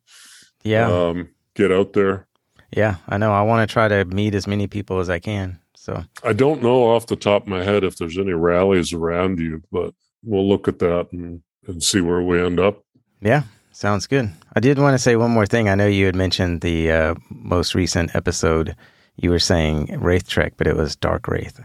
Yeah. 0.63 0.91
Um, 0.91 1.29
get 1.55 1.73
out 1.73 1.93
there. 1.93 2.27
Yeah, 2.75 2.97
I 3.09 3.19
know. 3.19 3.33
I 3.33 3.43
want 3.43 3.69
to 3.69 3.73
try 3.73 3.89
to 3.89 4.05
meet 4.05 4.35
as 4.35 4.47
many 4.47 4.67
people 4.67 5.01
as 5.01 5.11
I 5.11 5.19
can. 5.19 5.59
So, 5.75 6.05
I 6.23 6.35
don't 6.35 6.63
know 6.63 6.85
off 6.85 7.07
the 7.07 7.17
top 7.17 7.43
of 7.43 7.49
my 7.49 7.65
head 7.65 7.85
if 7.85 7.97
there's 7.97 8.19
any 8.19 8.33
rallies 8.33 8.93
around 8.93 9.39
you, 9.39 9.63
but 9.73 9.95
we'll 10.23 10.47
look 10.47 10.69
at 10.69 10.79
that 10.81 11.09
and, 11.11 11.43
and 11.67 11.83
see 11.83 12.03
where 12.03 12.23
we 12.23 12.41
end 12.41 12.61
up. 12.61 12.85
yeah, 13.23 13.45
sounds 13.73 14.07
good. 14.07 14.31
I 14.55 14.61
did 14.61 14.79
want 14.79 14.95
to 14.95 14.99
say 14.99 15.17
one 15.17 15.31
more 15.31 15.47
thing. 15.47 15.69
I 15.69 15.75
know 15.75 15.87
you 15.87 16.07
had 16.07 16.15
mentioned 16.15 16.61
the 16.61 16.91
uh, 16.93 17.15
most 17.31 17.75
recent 17.75 18.15
episode. 18.15 18.77
You 19.17 19.31
were 19.31 19.39
saying 19.39 19.99
Wraith 19.99 20.29
Trek, 20.29 20.53
but 20.57 20.67
it 20.67 20.77
was 20.77 20.97
Dark 20.97 21.27
Wraith. 21.27 21.61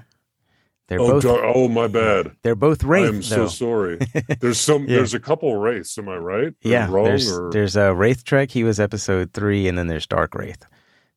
They're 0.88 1.00
Oh, 1.00 1.14
both 1.14 1.24
dar- 1.24 1.46
oh, 1.46 1.68
my 1.68 1.88
bad. 1.88 2.32
they're 2.44 2.56
both 2.56 2.84
Wraith. 2.84 3.10
I'm 3.10 3.24
so 3.24 3.48
sorry. 3.48 3.98
There's 4.40 4.60
some. 4.60 4.84
Yeah. 4.84 4.98
There's 4.98 5.14
a 5.14 5.20
couple 5.20 5.56
wraiths. 5.56 5.98
Am 5.98 6.08
I 6.08 6.18
right? 6.18 6.48
Am 6.48 6.54
yeah, 6.62 6.88
wrong 6.90 7.06
there's 7.06 7.32
or 7.32 7.50
there's 7.52 7.76
a 7.76 7.94
Wraith 7.94 8.24
Trek. 8.24 8.52
He 8.52 8.64
was 8.64 8.80
episode 8.80 9.34
three, 9.34 9.68
and 9.68 9.78
then 9.78 9.88
there's 9.88 10.06
Dark 10.06 10.36
Wraith. 10.36 10.64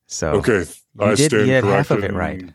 So 0.07 0.31
okay. 0.37 0.65
you 0.99 1.05
I 1.05 1.15
did 1.15 1.31
stand 1.31 1.47
you 1.47 1.53
half 1.53 1.91
of 1.91 2.01
corrected 2.01 2.11
it 2.11 2.15
right. 2.15 2.55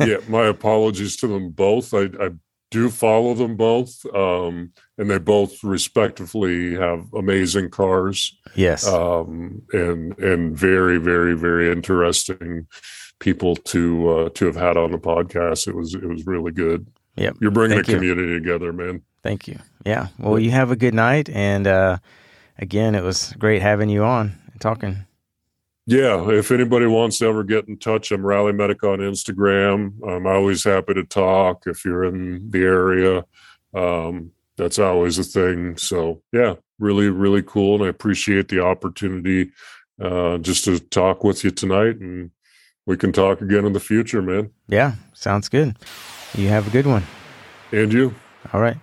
yeah, 0.00 0.16
my 0.28 0.46
apologies 0.46 1.16
to 1.18 1.28
them 1.28 1.50
both. 1.50 1.94
I, 1.94 2.08
I 2.20 2.30
do 2.70 2.90
follow 2.90 3.34
them 3.34 3.56
both, 3.56 4.04
um, 4.14 4.72
and 4.98 5.10
they 5.10 5.18
both 5.18 5.62
respectively 5.64 6.74
have 6.74 7.06
amazing 7.14 7.70
cars 7.70 8.36
yes. 8.54 8.86
um, 8.86 9.62
and 9.72 10.18
and 10.18 10.56
very 10.56 10.98
very 10.98 11.34
very 11.34 11.70
interesting 11.70 12.66
people 13.20 13.56
to 13.56 14.08
uh, 14.08 14.28
to 14.30 14.46
have 14.46 14.56
had 14.56 14.76
on 14.76 14.92
the 14.92 14.98
podcast. 14.98 15.68
It 15.68 15.74
was 15.74 15.94
it 15.94 16.08
was 16.08 16.26
really 16.26 16.52
good. 16.52 16.86
Yep. 17.16 17.36
You're 17.40 17.50
bringing 17.50 17.78
Thank 17.78 17.88
a 17.88 17.92
you. 17.92 17.96
community 17.98 18.34
together, 18.34 18.72
man. 18.72 19.02
Thank 19.22 19.48
you. 19.48 19.58
Yeah. 19.84 20.08
Well, 20.18 20.38
you 20.38 20.52
have 20.52 20.70
a 20.70 20.76
good 20.76 20.94
night, 20.94 21.28
and 21.28 21.66
uh, 21.66 21.98
again, 22.58 22.94
it 22.94 23.02
was 23.02 23.32
great 23.38 23.62
having 23.62 23.88
you 23.88 24.04
on 24.04 24.38
and 24.52 24.60
talking. 24.60 25.04
Yeah, 25.86 26.28
if 26.28 26.50
anybody 26.50 26.86
wants 26.86 27.18
to 27.18 27.26
ever 27.28 27.42
get 27.42 27.66
in 27.66 27.78
touch, 27.78 28.12
I'm 28.12 28.24
Rally 28.24 28.52
Medic 28.52 28.84
on 28.84 28.98
Instagram. 28.98 29.94
I'm 30.06 30.26
always 30.26 30.62
happy 30.62 30.92
to 30.92 31.04
talk 31.04 31.62
if 31.66 31.82
you're 31.82 32.04
in 32.04 32.50
the 32.50 32.62
area. 32.62 33.24
Um, 33.74 34.32
that's 34.58 34.78
always 34.78 35.18
a 35.18 35.24
thing. 35.24 35.78
So 35.78 36.20
yeah, 36.30 36.56
really, 36.78 37.08
really 37.08 37.42
cool, 37.42 37.76
and 37.76 37.84
I 37.84 37.88
appreciate 37.88 38.48
the 38.48 38.62
opportunity 38.62 39.50
uh, 39.98 40.36
just 40.38 40.64
to 40.66 40.78
talk 40.78 41.24
with 41.24 41.42
you 41.42 41.50
tonight, 41.50 41.96
and 41.96 42.30
we 42.88 42.96
can 42.96 43.12
talk 43.12 43.42
again 43.42 43.66
in 43.66 43.74
the 43.74 43.80
future, 43.80 44.22
man. 44.22 44.50
Yeah, 44.66 44.94
sounds 45.12 45.50
good. 45.50 45.76
You 46.34 46.48
have 46.48 46.66
a 46.66 46.70
good 46.70 46.86
one. 46.86 47.04
And 47.70 47.92
you. 47.92 48.14
All 48.54 48.62
right. 48.62 48.78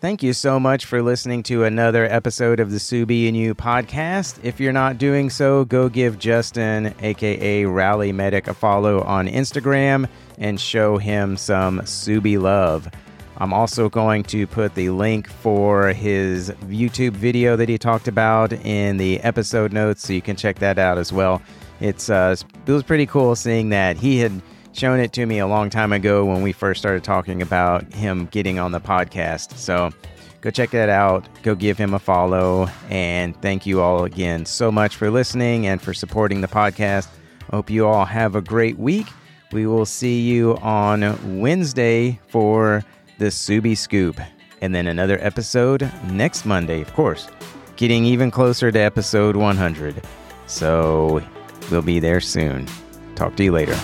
Thank 0.00 0.22
you 0.22 0.32
so 0.32 0.58
much 0.58 0.86
for 0.86 1.02
listening 1.02 1.42
to 1.44 1.64
another 1.64 2.06
episode 2.06 2.58
of 2.58 2.70
the 2.70 2.78
Subi 2.78 3.28
and 3.28 3.36
You 3.36 3.54
podcast. 3.54 4.42
If 4.42 4.60
you're 4.60 4.72
not 4.72 4.96
doing 4.96 5.28
so, 5.28 5.66
go 5.66 5.90
give 5.90 6.18
Justin, 6.18 6.94
aka 7.00 7.66
Rally 7.66 8.12
Medic, 8.12 8.48
a 8.48 8.54
follow 8.54 9.02
on 9.02 9.28
Instagram 9.28 10.08
and 10.38 10.58
show 10.58 10.96
him 10.96 11.36
some 11.36 11.80
Subi 11.80 12.40
love. 12.40 12.88
I'm 13.36 13.52
also 13.52 13.90
going 13.90 14.22
to 14.24 14.46
put 14.46 14.74
the 14.74 14.88
link 14.88 15.28
for 15.28 15.88
his 15.92 16.48
YouTube 16.64 17.12
video 17.12 17.56
that 17.56 17.68
he 17.68 17.76
talked 17.76 18.08
about 18.08 18.54
in 18.54 18.96
the 18.96 19.20
episode 19.20 19.72
notes, 19.74 20.06
so 20.06 20.14
you 20.14 20.22
can 20.22 20.36
check 20.36 20.60
that 20.60 20.78
out 20.78 20.96
as 20.96 21.12
well. 21.12 21.42
It's 21.82 22.08
uh, 22.08 22.36
it 22.64 22.70
was 22.70 22.84
pretty 22.84 23.06
cool 23.06 23.34
seeing 23.34 23.70
that 23.70 23.96
he 23.96 24.18
had 24.18 24.40
shown 24.72 25.00
it 25.00 25.12
to 25.14 25.26
me 25.26 25.40
a 25.40 25.48
long 25.48 25.68
time 25.68 25.92
ago 25.92 26.24
when 26.24 26.40
we 26.40 26.52
first 26.52 26.80
started 26.80 27.02
talking 27.02 27.42
about 27.42 27.92
him 27.92 28.26
getting 28.26 28.60
on 28.60 28.70
the 28.70 28.80
podcast. 28.80 29.56
So 29.58 29.90
go 30.40 30.50
check 30.50 30.70
that 30.70 30.88
out. 30.88 31.28
Go 31.42 31.56
give 31.56 31.76
him 31.76 31.92
a 31.92 31.98
follow. 31.98 32.68
And 32.88 33.36
thank 33.42 33.66
you 33.66 33.80
all 33.80 34.04
again 34.04 34.46
so 34.46 34.70
much 34.70 34.94
for 34.94 35.10
listening 35.10 35.66
and 35.66 35.82
for 35.82 35.92
supporting 35.92 36.40
the 36.40 36.46
podcast. 36.46 37.08
Hope 37.50 37.68
you 37.68 37.84
all 37.86 38.04
have 38.04 38.36
a 38.36 38.40
great 38.40 38.78
week. 38.78 39.08
We 39.50 39.66
will 39.66 39.84
see 39.84 40.20
you 40.20 40.56
on 40.58 41.40
Wednesday 41.40 42.20
for 42.28 42.84
the 43.18 43.26
Subi 43.26 43.76
Scoop. 43.76 44.20
And 44.60 44.72
then 44.72 44.86
another 44.86 45.18
episode 45.20 45.90
next 46.04 46.46
Monday, 46.46 46.80
of 46.80 46.94
course. 46.94 47.26
Getting 47.74 48.04
even 48.04 48.30
closer 48.30 48.70
to 48.70 48.78
episode 48.78 49.34
100. 49.34 50.02
So 50.46 51.20
we'll 51.70 51.82
be 51.82 52.00
there 52.00 52.20
soon. 52.20 52.66
Talk 53.14 53.36
to 53.36 53.44
you 53.44 53.52
later. 53.52 53.78